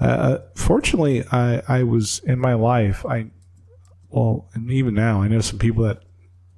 uh, 0.00 0.38
fortunately, 0.54 1.24
I 1.30 1.62
I 1.68 1.82
was 1.82 2.20
in 2.20 2.38
my 2.38 2.54
life. 2.54 3.04
I 3.04 3.26
well, 4.08 4.48
and 4.54 4.70
even 4.70 4.94
now, 4.94 5.20
I 5.20 5.28
know 5.28 5.40
some 5.42 5.58
people 5.58 5.84
that 5.84 6.02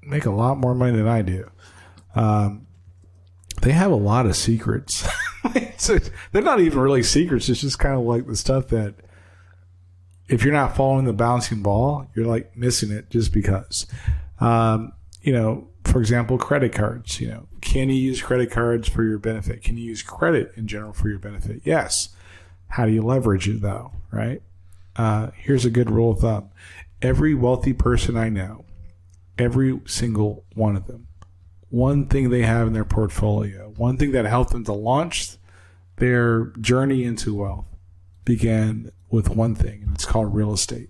make 0.03 0.25
a 0.25 0.31
lot 0.31 0.57
more 0.59 0.75
money 0.75 0.97
than 0.97 1.09
I 1.09 1.23
do. 1.23 1.51
Um, 2.15 2.67
they 3.63 3.73
have 3.73 3.91
a 3.91 3.97
lot 3.97 4.27
of 4.27 4.37
secrets. 4.37 5.07
It's- 5.55 6.11
they're 6.33 6.41
not 6.43 6.61
even 6.61 6.79
really 6.79 7.03
secrets. 7.03 7.49
It's 7.51 7.61
just 7.61 7.79
kind 7.79 7.95
of 7.95 8.01
like 8.05 8.27
the 8.27 8.35
stuff 8.37 8.69
that 8.69 8.95
if 10.29 10.43
you're 10.43 10.55
not 10.55 10.75
following 10.75 11.05
the 11.05 11.13
bouncing 11.13 11.61
ball, 11.63 12.07
you're 12.15 12.25
like 12.27 12.57
missing 12.57 12.91
it 12.91 13.11
just 13.11 13.33
because. 13.33 13.87
Um, 14.41 14.93
you 15.21 15.33
know, 15.35 15.69
for 15.85 16.01
example, 16.01 16.39
credit 16.39 16.73
cards. 16.73 17.21
You 17.21 17.29
know, 17.29 17.49
can 17.61 17.91
you 17.91 17.97
use 17.97 18.23
credit 18.23 18.51
cards 18.51 18.89
for 18.89 19.03
your 19.05 19.19
benefit? 19.19 19.63
Can 19.63 19.77
you 19.77 19.85
use 19.85 20.03
credit 20.03 20.53
in 20.57 20.67
general 20.67 20.95
for 20.95 21.11
your 21.11 21.19
benefit? 21.19 21.61
Yes. 21.65 22.09
How 22.69 22.87
do 22.87 22.93
you 22.93 23.03
leverage 23.03 23.47
it 23.49 23.61
though? 23.61 23.93
Right. 24.11 24.41
Uh, 24.97 25.29
here's 25.37 25.67
a 25.67 25.71
good 25.71 25.91
rule 25.91 26.13
of 26.13 26.21
thumb: 26.21 26.49
every 27.03 27.35
wealthy 27.35 27.75
person 27.75 28.17
I 28.17 28.31
know, 28.31 28.65
every 29.39 29.79
single 29.85 30.45
one 30.55 30.77
of 30.77 30.87
them, 30.87 31.09
one 31.75 32.07
thing 32.07 32.31
they 32.31 32.43
have 32.43 32.69
in 32.69 32.73
their 32.73 32.85
portfolio, 32.85 33.73
one 33.77 33.97
thing 33.97 34.13
that 34.13 34.25
helped 34.25 34.53
them 34.53 34.63
to 34.63 34.73
launch 34.73 35.37
their 35.97 36.47
journey 36.61 37.03
into 37.03 37.35
wealth 37.35 37.67
began 38.25 38.93
with 39.11 39.29
one 39.29 39.57
thing, 39.57 39.83
and 39.83 39.93
it's 39.93 40.05
called 40.05 40.33
real 40.33 40.53
estate. 40.53 40.89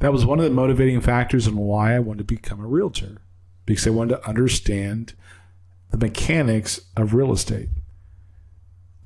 That 0.00 0.12
was 0.12 0.26
one 0.26 0.40
of 0.40 0.44
the 0.44 0.50
motivating 0.50 1.00
factors 1.00 1.46
in 1.46 1.56
why 1.56 1.94
I 1.94 2.00
wanted 2.00 2.28
to 2.28 2.34
become 2.34 2.60
a 2.60 2.66
realtor, 2.66 3.22
because 3.64 3.86
I 3.86 3.90
wanted 3.90 4.16
to 4.16 4.28
understand 4.28 5.14
the 5.90 5.96
mechanics 5.96 6.82
of 6.94 7.14
real 7.14 7.32
estate. 7.32 7.70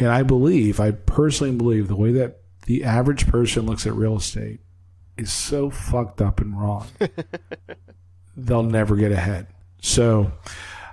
And 0.00 0.08
I 0.08 0.24
believe, 0.24 0.80
I 0.80 0.90
personally 0.90 1.54
believe, 1.54 1.86
the 1.86 1.94
way 1.94 2.10
that 2.10 2.40
the 2.66 2.82
average 2.82 3.28
person 3.28 3.66
looks 3.66 3.86
at 3.86 3.94
real 3.94 4.16
estate 4.16 4.58
is 5.16 5.32
so 5.32 5.70
fucked 5.70 6.20
up 6.20 6.40
and 6.40 6.60
wrong. 6.60 6.88
They'll 8.36 8.64
never 8.64 8.96
get 8.96 9.12
ahead. 9.12 9.46
So, 9.80 10.32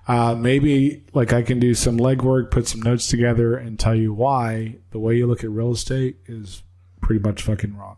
uh, 0.08 0.36
maybe 0.36 1.04
like 1.14 1.34
I 1.34 1.42
can 1.42 1.60
do 1.60 1.74
some 1.74 1.98
legwork, 1.98 2.52
put 2.52 2.68
some 2.68 2.82
notes 2.82 3.08
together, 3.08 3.58
and 3.58 3.80
tell 3.80 3.96
you 3.96 4.14
why 4.14 4.78
the 4.92 5.00
way 5.00 5.16
you 5.16 5.28
look 5.28 5.44
at 5.44 5.50
real 5.50 5.72
estate 5.72 6.18
is 6.28 6.64
pretty 7.02 7.22
much 7.22 7.42
fucking 7.42 7.76
wrong. 7.76 7.98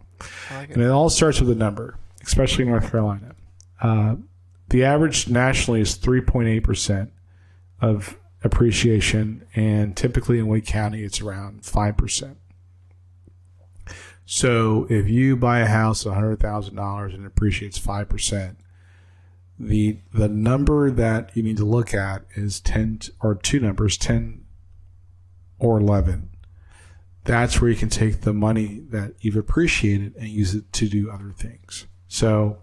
Like 0.52 0.70
it. 0.70 0.76
And 0.76 0.84
it 0.84 0.90
all 0.90 1.10
starts 1.10 1.40
with 1.40 1.50
a 1.50 1.56
number, 1.56 1.98
especially 2.24 2.64
in 2.64 2.70
North 2.70 2.90
Carolina. 2.90 3.36
Uh, 3.82 4.16
the 4.70 4.84
average 4.84 5.28
nationally 5.28 5.82
is 5.82 5.98
3.8% 5.98 7.10
of 7.82 8.18
appreciation, 8.44 9.46
and 9.56 9.96
typically 9.96 10.40
in 10.40 10.48
Wake 10.48 10.66
County, 10.66 11.04
it's 11.04 11.22
around 11.22 11.64
5%. 11.64 12.36
So 14.26 14.88
if 14.90 15.10
you 15.10 15.38
buy 15.38 15.60
a 15.60 15.68
house 15.68 16.04
$100,000 16.04 17.14
and 17.14 17.24
it 17.24 17.28
appreciates 17.28 17.80
5%, 17.80 18.56
the 19.60 20.00
the 20.14 20.28
number 20.28 20.92
that 20.92 21.36
you 21.36 21.44
need 21.44 21.58
to 21.58 21.66
look 21.66 21.94
at 21.94 22.24
is 22.36 22.60
10 22.60 23.02
or 23.22 23.36
two 23.36 23.60
numbers 23.60 23.98
10 23.98 24.44
or 25.60 25.80
11 25.80 26.30
that's 27.24 27.60
where 27.60 27.70
you 27.70 27.76
can 27.76 27.90
take 27.90 28.22
the 28.22 28.34
money 28.34 28.84
that 28.90 29.14
you've 29.20 29.36
appreciated 29.36 30.16
and 30.16 30.30
use 30.30 30.54
it 30.54 30.72
to 30.72 30.88
do 30.88 31.10
other 31.10 31.34
things 31.36 31.88
so 32.08 32.60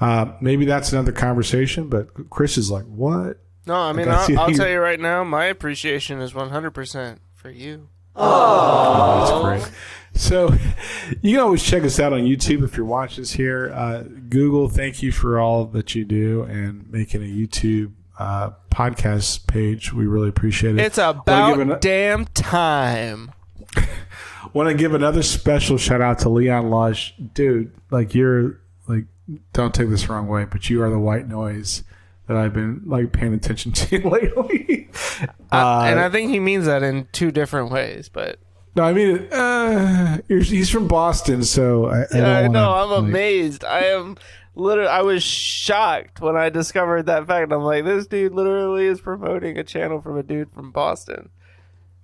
uh, 0.00 0.32
maybe 0.40 0.64
that's 0.64 0.92
another 0.92 1.12
conversation 1.12 1.88
but 1.88 2.30
chris 2.30 2.56
is 2.56 2.70
like 2.70 2.86
what 2.86 3.38
no, 3.66 3.76
I 3.76 3.92
mean, 3.92 4.08
I 4.08 4.24
I'll, 4.24 4.40
I'll 4.40 4.54
tell 4.54 4.68
you 4.68 4.80
right 4.80 4.98
now, 4.98 5.22
my 5.22 5.44
appreciation 5.44 6.20
is 6.20 6.32
100% 6.32 7.18
for 7.34 7.50
you. 7.50 7.88
Oh, 8.16 9.52
that's 9.52 9.64
great. 9.64 9.74
So 10.14 10.52
you 11.22 11.36
can 11.36 11.40
always 11.40 11.62
check 11.62 11.84
us 11.84 12.00
out 12.00 12.12
on 12.12 12.20
YouTube 12.20 12.64
if 12.64 12.76
you're 12.76 12.86
watching 12.86 13.22
us 13.22 13.30
here. 13.30 13.72
Uh, 13.72 14.04
Google, 14.32 14.70
thank 14.70 15.02
you 15.02 15.12
for 15.12 15.38
all 15.38 15.66
that 15.66 15.94
you 15.94 16.06
do 16.06 16.44
and 16.44 16.90
making 16.90 17.22
a 17.22 17.26
YouTube 17.26 17.92
uh, 18.18 18.52
podcast 18.70 19.46
page. 19.46 19.92
We 19.92 20.06
really 20.06 20.30
appreciate 20.30 20.76
it. 20.78 20.80
It's 20.80 20.96
about 20.96 21.60
an- 21.60 21.76
damn 21.80 22.24
time. 22.24 23.32
Want 24.54 24.70
to 24.70 24.74
give 24.74 24.94
another 24.94 25.22
special 25.22 25.76
shout 25.76 26.00
out 26.00 26.18
to 26.20 26.30
Leon 26.30 26.70
Lush, 26.70 27.14
dude. 27.34 27.72
Like 27.90 28.14
you're 28.14 28.58
like, 28.88 29.04
don't 29.52 29.74
take 29.74 29.90
this 29.90 30.06
the 30.06 30.14
wrong 30.14 30.28
way, 30.28 30.46
but 30.46 30.70
you 30.70 30.82
are 30.82 30.88
the 30.88 30.98
white 30.98 31.28
noise 31.28 31.84
that 32.26 32.38
I've 32.38 32.54
been 32.54 32.80
like 32.86 33.12
paying 33.12 33.34
attention 33.34 33.72
to 33.72 34.08
lately. 34.08 34.88
Uh, 35.52 35.84
and 35.86 36.00
I 36.00 36.08
think 36.08 36.30
he 36.30 36.40
means 36.40 36.64
that 36.64 36.82
in 36.82 37.06
two 37.12 37.32
different 37.32 37.70
ways, 37.70 38.08
but 38.08 38.38
No, 38.74 38.84
I 38.84 38.92
mean, 38.94 39.18
uh, 39.32 40.18
he's 40.28 40.70
from 40.70 40.88
Boston, 40.88 41.44
so 41.44 41.86
I, 41.86 42.00
I, 42.04 42.06
don't 42.12 42.24
I 42.24 42.46
know 42.48 42.70
I'm 42.72 42.90
like- 42.90 42.98
amazed. 43.00 43.64
I 43.64 43.80
am 43.86 44.16
literally 44.54 44.88
I 44.88 45.02
was 45.02 45.22
shocked 45.22 46.20
when 46.20 46.36
I 46.36 46.48
discovered 46.48 47.04
that 47.06 47.26
fact. 47.26 47.52
I'm 47.52 47.62
like, 47.62 47.84
this 47.84 48.06
dude 48.06 48.32
literally 48.32 48.86
is 48.86 49.00
promoting 49.00 49.58
a 49.58 49.64
channel 49.64 50.00
from 50.00 50.16
a 50.16 50.22
dude 50.22 50.50
from 50.52 50.70
Boston. 50.70 51.28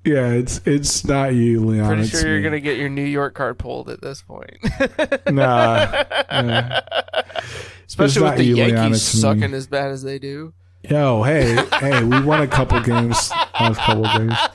Yeah, 0.05 0.29
it's 0.29 0.61
it's 0.67 1.05
not 1.07 1.35
you, 1.35 1.65
Leon. 1.65 1.87
Pretty 1.87 2.03
it's 2.03 2.11
sure 2.21 2.29
you're 2.29 2.39
me. 2.39 2.43
gonna 2.45 2.61
get 2.61 2.77
your 2.79 2.89
New 2.89 3.05
York 3.05 3.35
card 3.35 3.59
pulled 3.59 3.89
at 3.91 4.01
this 4.01 4.23
point. 4.23 4.57
Nah, 5.31 6.05
nah. 6.31 6.81
Especially 7.87 8.23
with 8.23 8.37
the 8.37 8.45
you, 8.45 8.57
Leon, 8.57 8.69
Yankees 8.71 9.15
me. 9.15 9.21
sucking 9.21 9.55
as 9.55 9.67
bad 9.67 9.91
as 9.91 10.03
they 10.03 10.19
do. 10.19 10.53
Yo, 10.89 11.23
hey, 11.25 11.57
hey, 11.81 12.05
we 12.05 12.21
won 12.23 12.41
a 12.43 12.47
couple 12.47 12.79
games 12.81 13.31
last 13.59 13.79
couple 13.81 14.05
games. 14.05 14.35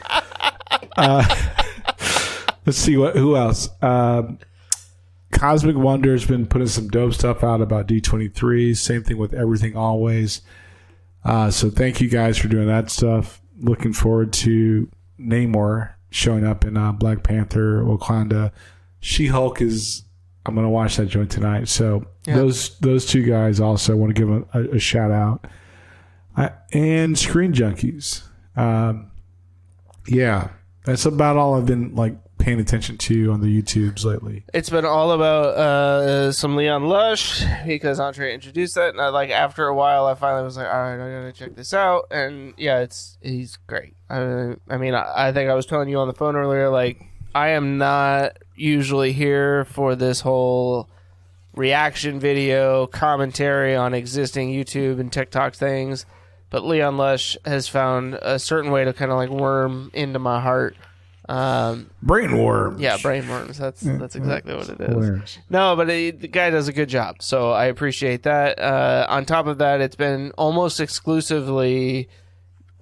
Uh, 0.96 1.24
let's 2.66 2.78
see 2.78 2.98
what 2.98 3.16
who 3.16 3.36
else. 3.36 3.70
Um, 3.82 4.40
Cosmic 5.32 5.76
Wonder's 5.76 6.26
been 6.26 6.46
putting 6.46 6.68
some 6.68 6.88
dope 6.90 7.14
stuff 7.14 7.44
out 7.44 7.62
about 7.62 7.88
D23. 7.88 8.78
Same 8.78 9.04
thing 9.04 9.18
with 9.18 9.34
Everything 9.34 9.76
Always. 9.76 10.42
Uh, 11.26 11.50
so 11.50 11.70
thank 11.70 12.00
you 12.02 12.10
guys 12.10 12.38
for 12.38 12.48
doing 12.48 12.68
that 12.68 12.92
stuff. 12.92 13.42
Looking 13.60 13.94
forward 13.94 14.32
to 14.34 14.90
Namor 15.20 15.94
showing 16.12 16.46
up 16.46 16.66
in 16.66 16.78
uh, 16.78 16.92
Black 16.92 17.24
Panther, 17.24 17.84
Wakanda. 17.84 18.52
She 19.00 19.28
Hulk 19.28 19.62
is. 19.62 20.04
I'm 20.46 20.56
gonna 20.56 20.70
watch 20.70 20.98
that 20.98 21.06
joint 21.06 21.32
tonight. 21.32 21.70
So 21.70 22.06
Yeah. 22.28 22.36
those 22.36 22.78
those 22.80 23.06
two 23.06 23.24
guys 23.24 23.60
also 23.62 23.96
want 23.96 24.14
to 24.14 24.22
give 24.22 24.30
a, 24.30 24.46
a, 24.54 24.76
a 24.76 24.80
shout 24.80 25.10
out. 25.12 25.48
Uh, 26.36 26.50
and 26.74 27.18
Screen 27.18 27.54
Junkies. 27.54 28.24
Um, 28.58 29.10
yeah, 30.08 30.50
that's 30.86 31.06
about 31.06 31.38
all 31.38 31.56
I've 31.56 31.66
been 31.66 31.96
like 31.96 32.18
paying 32.44 32.60
attention 32.60 32.98
to 32.98 33.32
on 33.32 33.40
the 33.40 33.48
YouTubes 33.48 34.04
lately. 34.04 34.44
It's 34.54 34.70
been 34.70 34.84
all 34.84 35.12
about 35.12 35.56
uh, 35.56 36.32
some 36.34 36.58
Leon 36.58 36.84
Lush 36.84 37.42
because 37.66 38.02
Andre 38.02 38.34
introduced 38.34 38.76
that, 38.76 38.90
and 38.90 39.00
I 39.00 39.08
like 39.10 39.30
after 39.30 39.66
a 39.66 39.74
while, 39.74 40.06
I 40.06 40.16
finally 40.16 40.44
was 40.44 40.58
like, 40.58 40.68
all 40.68 40.74
right, 40.74 40.96
I 40.96 41.22
gotta 41.22 41.32
check 41.32 41.56
this 41.56 41.74
out, 41.74 42.08
and 42.12 42.54
yeah, 42.58 42.80
it's 42.80 43.18
he's 43.22 43.58
great. 43.66 43.96
I, 44.10 44.56
I 44.70 44.78
mean, 44.78 44.94
I, 44.94 45.30
I 45.30 45.32
think 45.32 45.50
I 45.50 45.54
was 45.54 45.66
telling 45.66 45.88
you 45.88 46.00
on 46.00 46.08
the 46.10 46.14
phone 46.14 46.36
earlier, 46.36 46.70
like 46.70 47.02
I 47.34 47.50
am 47.50 47.78
not 47.78 48.38
usually 48.56 49.14
here 49.14 49.64
for 49.64 49.96
this 49.96 50.20
whole 50.20 50.90
reaction 51.56 52.20
video 52.20 52.88
commentary 52.88 53.74
on 53.74 53.94
existing 53.94 54.50
YouTube 54.50 55.00
and 55.00 55.14
TikTok 55.14 55.56
things, 55.56 56.06
but 56.50 56.66
Leon 56.66 56.98
Lush 56.98 57.38
has 57.46 57.70
found 57.70 58.16
a 58.16 58.38
certain 58.38 58.70
way 58.70 58.84
to 58.84 58.92
kind 58.92 59.12
of 59.12 59.18
like 59.18 59.30
worm 59.30 59.92
into 59.94 60.20
my 60.20 60.42
heart. 60.42 60.76
Um, 61.34 61.90
Brain 62.04 62.38
worms. 62.38 62.80
yeah, 62.80 62.98
brain 62.98 63.28
worms. 63.28 63.58
That's 63.58 63.82
that's 63.82 64.16
exactly 64.16 64.54
what 64.54 64.70
it 64.70 64.80
is. 64.80 64.88
Hilarious. 64.90 65.40
No, 65.50 65.76
but 65.76 65.90
it, 65.90 66.20
the 66.22 66.28
guy 66.28 66.52
does 66.52 66.68
a 66.68 66.74
good 66.74 66.90
job, 66.90 67.24
so 67.24 67.50
I 67.52 67.66
appreciate 67.66 68.22
that. 68.24 68.60
Uh, 68.60 69.08
on 69.10 69.26
top 69.26 69.48
of 69.48 69.58
that, 69.58 69.82
it's 69.82 69.96
been 69.96 70.32
almost 70.38 70.80
exclusively 70.80 72.08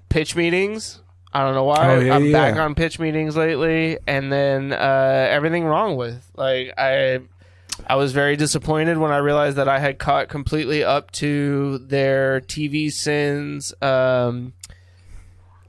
pitch 0.09 0.35
meetings. 0.35 1.01
I 1.33 1.45
don't 1.45 1.55
know 1.55 1.63
why. 1.63 1.95
Oh, 1.95 1.99
yeah, 2.01 2.13
I'm 2.13 2.25
yeah. 2.25 2.31
back 2.33 2.57
on 2.59 2.75
pitch 2.75 2.99
meetings 2.99 3.37
lately, 3.37 3.97
and 4.05 4.29
then 4.29 4.73
uh, 4.73 5.27
everything 5.29 5.63
wrong 5.63 5.95
with 5.95 6.29
like 6.35 6.73
I. 6.77 7.19
I 7.87 7.95
was 7.95 8.11
very 8.11 8.35
disappointed 8.35 8.97
when 8.97 9.11
I 9.11 9.17
realized 9.17 9.55
that 9.57 9.67
I 9.69 9.79
had 9.79 9.97
caught 9.97 10.27
completely 10.27 10.83
up 10.83 11.09
to 11.13 11.79
their 11.79 12.41
TV 12.41 12.91
sins, 12.91 13.73
um, 13.81 14.53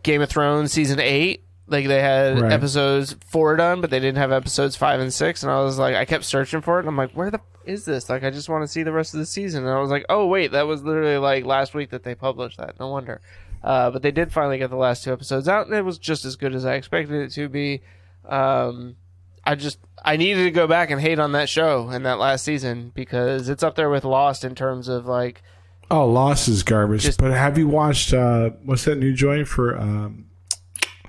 Game 0.02 0.20
of 0.20 0.28
Thrones 0.28 0.72
season 0.72 0.98
eight. 1.00 1.44
Like 1.68 1.86
they 1.86 2.01
had 2.02 2.40
Right. 2.40 2.52
episodes 2.52 3.14
four 3.26 3.56
done, 3.56 3.80
but 3.80 3.90
they 3.90 4.01
didn't 4.01 4.18
have 4.18 4.32
episodes 4.32 4.76
five 4.76 5.01
and 5.01 5.12
six. 5.12 5.43
And 5.43 5.51
I 5.52 5.60
was 5.62 5.78
like, 5.78 5.94
I 5.94 6.05
kept 6.05 6.24
searching 6.24 6.60
for 6.60 6.76
it, 6.78 6.80
and 6.80 6.89
I'm 6.89 6.97
like, 6.97 7.12
where 7.12 7.30
the 7.30 7.39
f- 7.39 7.44
is 7.64 7.84
this? 7.84 8.10
Like, 8.10 8.24
I 8.24 8.30
just 8.30 8.48
want 8.48 8.62
to 8.64 8.68
see 8.68 8.82
the 8.82 8.93
rest 8.93 9.14
of 9.14 9.20
the 9.20 9.26
season. 9.26 9.64
And 9.64 9.72
I 9.72 9.78
was 9.80 9.90
like, 9.90 10.05
oh 10.09 10.26
wait, 10.26 10.52
that 10.52 10.66
was 10.66 10.82
literally 10.82 11.18
like 11.18 11.44
last 11.44 11.72
week 11.74 11.90
that 11.90 12.02
they 12.02 12.14
published 12.14 12.59
that. 12.59 12.78
No 12.80 12.89
wonder. 12.89 13.20
Uh, 13.62 13.90
but 13.93 14.02
they 14.02 14.10
did 14.10 14.32
finally 14.32 14.59
get 14.59 14.70
the 14.70 14.76
last 14.76 15.05
two 15.05 15.12
episodes 15.12 15.48
out, 15.48 15.66
and 15.66 15.74
it 15.76 15.82
was 15.84 15.98
just 15.98 16.24
as 16.24 16.34
good 16.36 16.52
as 16.55 16.64
I 16.66 16.74
expected 16.74 17.14
it 17.22 17.30
to 17.34 17.48
be. 17.48 17.80
Um, 18.28 18.97
I 19.44 19.55
just 19.55 19.78
I 20.05 20.16
needed 20.16 20.44
to 20.44 20.51
go 20.51 20.66
back 20.66 20.90
and 20.90 21.01
hate 21.01 21.18
on 21.18 21.32
that 21.32 21.48
show 21.48 21.89
and 21.89 22.05
that 22.06 22.18
last 22.18 22.44
season 22.44 22.93
because 22.94 23.48
it's 23.48 23.62
up 23.62 23.74
there 23.76 23.90
with 23.90 24.05
Lost 24.05 24.44
in 24.44 24.55
terms 24.55 24.89
of 24.89 25.06
like 25.06 25.43
Oh, 25.90 26.06
Lost 26.06 26.48
is 26.48 26.62
garbage. 26.62 27.02
Just- 27.02 27.20
but 27.20 27.32
have 27.32 27.59
you 27.59 27.68
watched 27.68 28.12
uh, 28.14 28.51
what's 28.64 28.84
that 28.84 28.98
new 28.98 29.12
joint 29.12 29.47
for 29.48 29.76
um, 29.78 30.26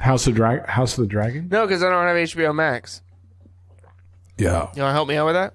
House 0.03 0.27
of 0.27 0.35
Drag 0.35 0.65
House 0.67 0.97
of 0.97 1.01
the 1.03 1.07
Dragon? 1.07 1.47
no, 1.51 1.65
because 1.65 1.81
I 1.83 1.89
don't 1.89 2.05
have 2.05 2.15
HBO 2.15 2.53
Max. 2.53 3.01
Yeah, 4.37 4.69
You 4.75 4.81
want 4.81 4.89
to 4.89 4.91
help 4.91 5.07
me 5.07 5.15
out 5.15 5.25
with 5.27 5.35
that? 5.35 5.53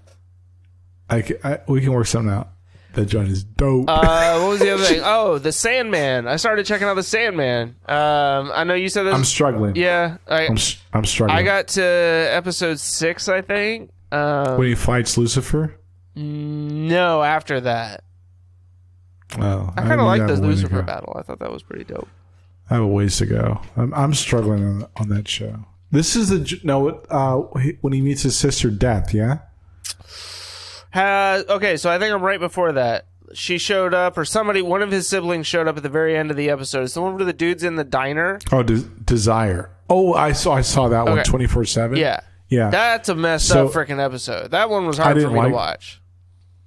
I, 1.10 1.22
ca- 1.22 1.38
I, 1.42 1.58
we 1.66 1.80
can 1.80 1.92
work 1.92 2.06
something 2.06 2.32
out. 2.32 2.48
That 2.94 3.06
joint 3.06 3.28
is 3.28 3.44
dope. 3.44 3.84
Uh, 3.88 4.38
what 4.40 4.48
was 4.50 4.60
the 4.60 4.70
other 4.72 4.82
thing? 4.84 5.00
Oh, 5.04 5.38
the 5.38 5.52
Sandman. 5.52 6.26
I 6.26 6.36
started 6.36 6.64
checking 6.64 6.86
out 6.88 6.94
the 6.94 7.02
Sandman. 7.02 7.76
Um, 7.86 8.50
I 8.54 8.64
know 8.64 8.74
you 8.74 8.88
said 8.88 9.02
this. 9.04 9.14
I'm 9.14 9.24
struggling. 9.24 9.76
yeah, 9.76 10.16
I 10.26 10.46
I'm, 10.46 10.52
s- 10.56 10.80
I'm 10.92 11.04
struggling. 11.04 11.38
I 11.38 11.42
got 11.42 11.68
to 11.68 11.82
episode 11.82 12.78
six, 12.80 13.28
I 13.28 13.42
think. 13.42 13.90
Um, 14.10 14.58
when 14.58 14.68
he 14.68 14.74
fights 14.74 15.18
Lucifer. 15.18 15.76
no, 16.14 17.22
after 17.22 17.60
that, 17.60 18.04
Oh, 19.38 19.70
I 19.76 19.82
kind 19.82 20.00
of 20.00 20.06
like 20.06 20.20
the 20.26 20.28
a 20.28 20.36
way 20.36 20.40
to 20.40 20.46
Lucifer 20.46 20.82
battle. 20.82 21.14
I 21.18 21.22
thought 21.22 21.40
that 21.40 21.52
was 21.52 21.62
pretty 21.62 21.84
dope. 21.84 22.08
I 22.70 22.74
have 22.74 22.82
a 22.82 22.86
ways 22.86 23.16
to 23.18 23.26
go. 23.26 23.60
I'm, 23.76 23.92
I'm 23.94 24.14
struggling 24.14 24.64
on, 24.64 24.88
on 24.96 25.08
that 25.08 25.26
show. 25.28 25.64
This 25.90 26.14
is 26.16 26.28
the 26.28 26.60
no. 26.64 26.88
Uh, 27.10 27.36
when 27.80 27.92
he 27.94 28.00
meets 28.02 28.22
his 28.22 28.36
sister, 28.36 28.70
Death. 28.70 29.14
Yeah. 29.14 29.38
Okay, 30.94 31.76
so 31.76 31.90
I 31.90 31.98
think 31.98 32.12
I'm 32.12 32.22
right 32.22 32.40
before 32.40 32.72
that. 32.72 33.06
She 33.34 33.58
showed 33.58 33.92
up, 33.92 34.16
or 34.16 34.24
somebody, 34.24 34.62
one 34.62 34.80
of 34.82 34.90
his 34.90 35.06
siblings 35.06 35.46
showed 35.46 35.68
up 35.68 35.76
at 35.76 35.82
the 35.82 35.88
very 35.90 36.16
end 36.16 36.30
of 36.30 36.36
the 36.36 36.48
episode. 36.48 36.84
It's 36.84 36.94
the 36.94 37.02
one 37.02 37.14
where 37.14 37.24
the 37.26 37.32
dude's 37.34 37.62
in 37.62 37.76
the 37.76 37.84
diner. 37.84 38.38
Oh, 38.50 38.62
De- 38.62 38.78
Desire. 38.80 39.70
Oh, 39.90 40.14
I 40.14 40.32
saw. 40.32 40.52
I 40.52 40.62
saw 40.62 40.88
that 40.88 41.04
one. 41.06 41.22
Twenty 41.24 41.46
four 41.46 41.64
seven. 41.64 41.96
Yeah. 41.98 42.20
Yeah. 42.48 42.70
That's 42.70 43.08
a 43.10 43.14
messed 43.14 43.48
So- 43.48 43.66
up 43.66 43.72
freaking 43.72 44.02
episode. 44.02 44.50
That 44.52 44.70
one 44.70 44.86
was 44.86 44.96
hard 44.96 45.20
for 45.20 45.28
me 45.28 45.36
like- 45.36 45.48
to 45.48 45.54
watch. 45.54 46.00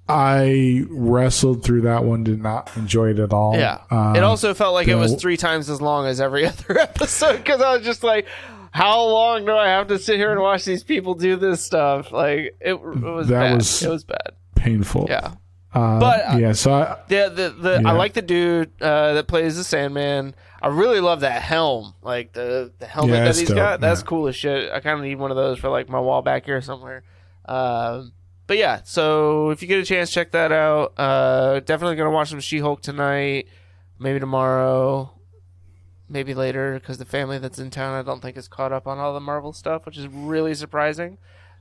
I 0.08 0.84
wrestled 0.90 1.62
through 1.64 1.82
that 1.82 2.04
one. 2.04 2.24
Did 2.24 2.42
not 2.42 2.70
enjoy 2.76 3.10
it 3.10 3.18
at 3.18 3.32
all. 3.32 3.56
Yeah. 3.56 3.80
Um, 3.90 4.16
it 4.16 4.22
also 4.22 4.52
felt 4.54 4.74
like 4.74 4.88
it 4.88 4.94
was 4.96 5.14
three 5.14 5.36
times 5.36 5.70
as 5.70 5.80
long 5.80 6.06
as 6.06 6.20
every 6.20 6.46
other 6.48 6.78
episode 6.78 7.36
because 7.38 7.60
I 7.62 7.76
was 7.76 7.84
just 7.84 8.02
like, 8.02 8.26
how 8.72 9.02
long 9.04 9.44
do 9.44 9.52
I 9.52 9.68
have 9.68 9.88
to 9.88 9.98
sit 9.98 10.16
here 10.16 10.32
and 10.32 10.40
watch 10.40 10.64
these 10.64 10.82
people 10.82 11.14
do 11.14 11.36
this 11.36 11.62
stuff? 11.64 12.10
Like, 12.10 12.56
it, 12.60 12.74
it 12.74 12.80
was 12.82 13.28
That 13.28 13.40
bad. 13.50 13.54
was- 13.56 13.82
it 13.82 13.88
was 13.90 14.04
bad. 14.04 14.32
painful. 14.54 15.06
Yeah. 15.08 15.32
Uh, 15.74 15.98
But, 16.00 16.20
uh, 16.34 16.36
yeah. 16.38 16.52
So 16.52 16.72
I, 16.72 16.96
The, 17.08 17.32
the, 17.34 17.48
the, 17.50 17.80
Yeah. 17.82 17.88
I 17.88 17.92
like 17.92 18.12
the 18.14 18.22
dude 18.22 18.70
uh, 18.82 19.14
that 19.14 19.26
plays 19.28 19.56
the 19.56 19.64
Sandman. 19.64 20.34
I 20.60 20.68
really 20.68 21.00
love 21.00 21.20
that 21.20 21.42
helm, 21.42 21.94
like 22.02 22.32
the 22.34 22.72
the 22.78 22.86
helmet 22.86 23.16
Yeah, 23.16 23.24
that 23.24 23.36
he's 23.36 23.48
dope, 23.48 23.56
got. 23.56 23.80
That's 23.80 24.00
yeah. 24.00 24.06
cool 24.06 24.28
as 24.28 24.36
shit. 24.36 24.70
I 24.70 24.78
kind 24.78 24.96
of 24.98 25.04
need 25.04 25.16
one 25.16 25.30
of 25.32 25.36
those 25.36 25.58
for 25.58 25.68
like 25.70 25.88
my 25.88 25.98
wall 25.98 26.22
back 26.22 26.44
here 26.44 26.60
somewhere. 26.60 27.02
Um, 27.46 28.12
but 28.52 28.58
yeah, 28.58 28.80
so 28.84 29.48
if 29.48 29.62
you 29.62 29.68
get 29.68 29.78
a 29.80 29.82
chance, 29.82 30.10
check 30.10 30.32
that 30.32 30.52
out. 30.52 30.92
Uh, 30.98 31.60
definitely 31.60 31.96
gonna 31.96 32.10
watch 32.10 32.28
some 32.28 32.38
She 32.40 32.58
Hulk 32.58 32.82
tonight, 32.82 33.48
maybe 33.98 34.20
tomorrow, 34.20 35.10
maybe 36.06 36.34
later 36.34 36.74
because 36.78 36.98
the 36.98 37.06
family 37.06 37.38
that's 37.38 37.58
in 37.58 37.70
town 37.70 37.94
I 37.98 38.02
don't 38.02 38.20
think 38.20 38.36
is 38.36 38.48
caught 38.48 38.70
up 38.70 38.86
on 38.86 38.98
all 38.98 39.14
the 39.14 39.20
Marvel 39.20 39.54
stuff, 39.54 39.86
which 39.86 39.96
is 39.96 40.06
really 40.06 40.52
surprising. 40.52 41.16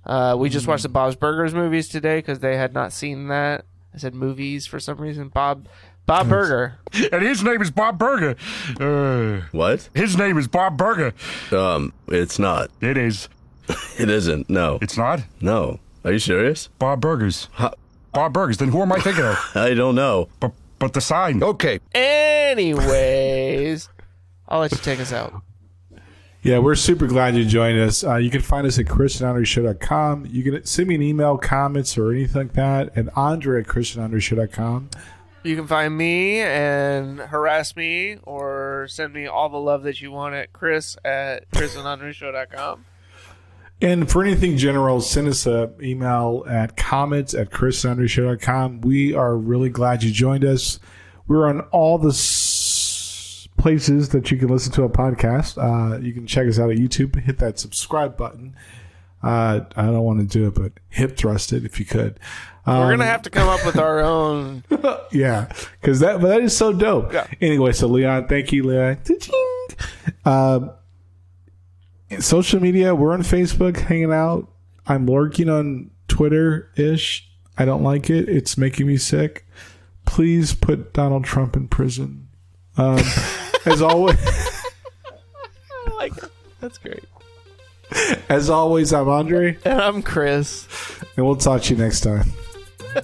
Uh, 0.06 0.36
we 0.38 0.50
just 0.50 0.68
watched 0.68 0.84
the 0.84 0.90
Bob's 0.90 1.16
Burgers 1.16 1.54
movies 1.54 1.88
today 1.88 2.18
because 2.18 2.40
they 2.40 2.58
had 2.58 2.74
not 2.74 2.92
seen 2.92 3.30
that. 3.30 3.64
I 3.94 3.98
said 3.98 4.14
movies 4.14 4.68
for 4.68 4.78
some 4.78 4.98
reason. 4.98 5.30
Bob 5.30 5.70
Bob 6.06 6.28
Burger. 6.36 6.78
And 7.14 7.22
his 7.24 7.42
name 7.42 7.62
is 7.62 7.72
Bob 7.72 7.98
Burger. 8.00 8.36
Uh, 8.82 9.46
What? 9.54 9.88
his 9.96 10.18
name 10.18 10.38
is 10.38 10.50
Bob 10.50 10.76
Burger. 10.76 11.14
Um, 11.54 11.94
it's 12.10 12.38
not. 12.38 12.70
It 12.82 12.98
is. 12.98 13.30
It 13.98 14.10
isn't. 14.10 14.50
No. 14.50 14.80
It's 14.82 14.98
not 14.98 15.22
No. 15.40 15.80
Are 16.04 16.12
you 16.12 16.20
serious? 16.20 16.68
Bob 16.80 17.02
Burgers. 17.02 17.48
Ha- 17.54 17.74
Bob 18.14 18.34
Burgers. 18.34 18.58
Then 18.58 18.70
who 18.70 18.82
am 18.82 18.92
I 18.92 19.00
thinking 19.00 19.24
of? 19.26 19.38
I 19.56 19.74
don't 19.74 19.96
know. 19.96 20.28
But 20.40 20.52
but 20.80 20.94
the 20.94 21.02
sign. 21.02 21.44
Okay, 21.44 21.80
Anyways, 21.94 23.88
I'll 24.48 24.60
let 24.62 24.72
you 24.72 24.78
take 24.80 25.00
us 25.00 25.14
out. 25.14 25.42
yeah, 26.42 26.58
we're 26.58 26.76
super 26.76 27.06
glad 27.08 27.36
you 27.36 27.46
joined 27.46 27.80
us. 27.80 28.04
Uh, 28.04 28.16
you 28.16 28.30
can 28.32 28.42
find 28.42 28.66
us 28.66 28.80
at 28.80 28.86
chrisandandreshow.com. 28.88 30.26
You 30.30 30.44
can 30.44 30.66
send 30.66 30.88
me 30.90 30.96
an 30.96 31.02
email, 31.04 31.38
comments, 31.38 31.98
or 31.98 32.12
anything 32.12 32.42
like 32.44 32.54
that 32.54 32.98
at 32.98 33.16
andre 33.16 33.62
at 33.62 33.68
chrisandandreshow.com. 33.68 34.90
You 35.44 35.56
can 35.56 35.66
find 35.68 35.98
me 35.98 36.40
and 36.42 37.20
harass 37.20 37.76
me 37.76 38.18
or 38.24 38.88
send 38.90 39.14
me 39.14 39.26
all 39.28 39.50
the 39.50 39.58
love 39.60 39.84
that 39.84 40.02
you 40.02 40.12
want 40.12 40.36
at 40.36 40.52
chris 40.54 40.98
at 41.06 41.50
chrisandandreshow.com. 41.52 42.86
And 43.82 44.10
for 44.10 44.24
anything 44.24 44.58
general, 44.58 45.02
send 45.02 45.28
us 45.28 45.46
an 45.46 45.74
email 45.82 46.44
at 46.48 46.78
comments 46.78 47.34
at 47.34 47.50
chrisandandreshow.com. 47.50 48.82
We 48.82 49.14
are 49.16 49.36
really 49.36 49.70
glad 49.70 50.04
you 50.04 50.12
joined 50.12 50.46
us. 50.46 50.80
We're 51.28 51.48
on 51.48 51.62
all 51.72 51.98
the 51.98 52.10
s- 52.10 53.48
places 53.58 54.10
that 54.10 54.30
you 54.32 54.38
can 54.38 54.50
listen 54.50 54.72
to 54.74 54.84
a 54.84 54.90
podcast. 54.90 55.58
Uh, 55.58 56.00
you 56.00 56.14
can 56.14 56.28
check 56.28 56.48
us 56.48 56.60
out 56.60 56.70
at 56.72 56.78
YouTube. 56.78 57.16
Hit 57.22 57.40
that 57.40 57.58
subscribe 57.58 58.18
button. 58.18 58.56
Uh, 59.24 59.62
I 59.76 59.86
don't 59.86 60.04
want 60.04 60.20
to 60.20 60.26
do 60.26 60.48
it, 60.48 60.56
but 60.56 60.74
hip 60.90 61.16
thrust 61.18 61.54
it 61.54 61.64
if 61.64 61.80
you 61.80 61.86
could. 61.86 62.20
Um, 62.66 62.80
We're 62.80 62.92
gonna 62.92 63.06
have 63.06 63.22
to 63.24 63.30
come 63.30 63.48
up 63.50 63.64
with 63.66 63.78
our 63.78 64.00
own. 64.02 64.64
yeah, 65.12 65.52
because 65.80 66.00
that 66.00 66.22
that 66.22 66.42
is 66.42 66.56
so 66.56 66.74
dope. 66.74 67.14
Yeah. 67.14 67.28
Anyway, 67.40 67.72
so 67.72 67.88
Leon, 67.88 68.28
thank 68.28 68.52
you, 68.52 68.64
Leon. 68.64 68.98
Um, 70.26 70.72
social 72.20 72.60
media, 72.60 72.94
we're 72.96 73.14
on 73.14 73.22
Facebook, 73.24 73.78
hanging 73.78 74.12
out. 74.14 74.48
I'm 74.88 75.06
lurking 75.06 75.50
on 75.50 75.92
Twitter 76.08 76.72
ish. 76.76 77.28
I 77.58 77.66
don't 77.66 77.84
like 77.84 78.10
it. 78.10 78.28
It's 78.28 78.58
making 78.58 78.88
me 78.88 78.98
sick. 78.98 79.46
Please 80.06 80.54
put 80.54 80.94
Donald 80.94 81.24
Trump 81.24 81.56
in 81.56 81.68
prison. 81.68 82.28
Um, 82.78 82.98
as 83.66 83.82
always, 83.82 84.18
I 85.88 85.94
like 85.96 86.18
it. 86.18 86.32
That's 86.60 86.78
great. 86.78 87.04
as 88.30 88.50
always, 88.50 88.94
I'm 88.94 89.08
Andre, 89.10 89.58
And 89.66 89.82
I'm 89.82 90.02
Chris. 90.02 90.68
and 91.16 91.26
we'll 91.26 91.36
talk 91.36 91.62
to 91.64 91.74
you 91.76 91.82
next 91.82 92.02
time. 92.02 92.32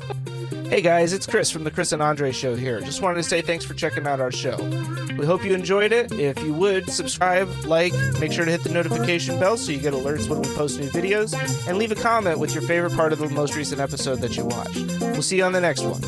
Hey 0.69 0.81
guys, 0.81 1.13
it's 1.13 1.25
Chris 1.25 1.49
from 1.49 1.63
the 1.63 1.71
Chris 1.71 1.93
and 1.93 2.01
Andre 2.01 2.29
Show 2.33 2.53
here. 2.53 2.81
Just 2.81 3.01
wanted 3.01 3.15
to 3.15 3.23
say 3.23 3.41
thanks 3.41 3.63
for 3.63 3.73
checking 3.73 4.05
out 4.05 4.19
our 4.19 4.33
show. 4.33 4.57
We 5.17 5.25
hope 5.25 5.45
you 5.45 5.53
enjoyed 5.53 5.93
it. 5.93 6.11
If 6.11 6.43
you 6.43 6.53
would, 6.53 6.89
subscribe, 6.89 7.49
like, 7.63 7.93
make 8.19 8.33
sure 8.33 8.43
to 8.43 8.51
hit 8.51 8.63
the 8.63 8.73
notification 8.73 9.39
bell 9.39 9.55
so 9.55 9.71
you 9.71 9.79
get 9.79 9.93
alerts 9.93 10.27
when 10.27 10.41
we 10.41 10.53
post 10.55 10.77
new 10.77 10.89
videos, 10.89 11.33
and 11.69 11.77
leave 11.77 11.93
a 11.93 11.95
comment 11.95 12.37
with 12.37 12.53
your 12.53 12.63
favorite 12.63 12.93
part 12.93 13.13
of 13.13 13.19
the 13.19 13.29
most 13.29 13.55
recent 13.55 13.79
episode 13.79 14.19
that 14.19 14.35
you 14.35 14.43
watched. 14.43 14.75
We'll 14.99 15.21
see 15.21 15.37
you 15.37 15.45
on 15.45 15.53
the 15.53 15.61
next 15.61 15.83
one. 15.83 16.01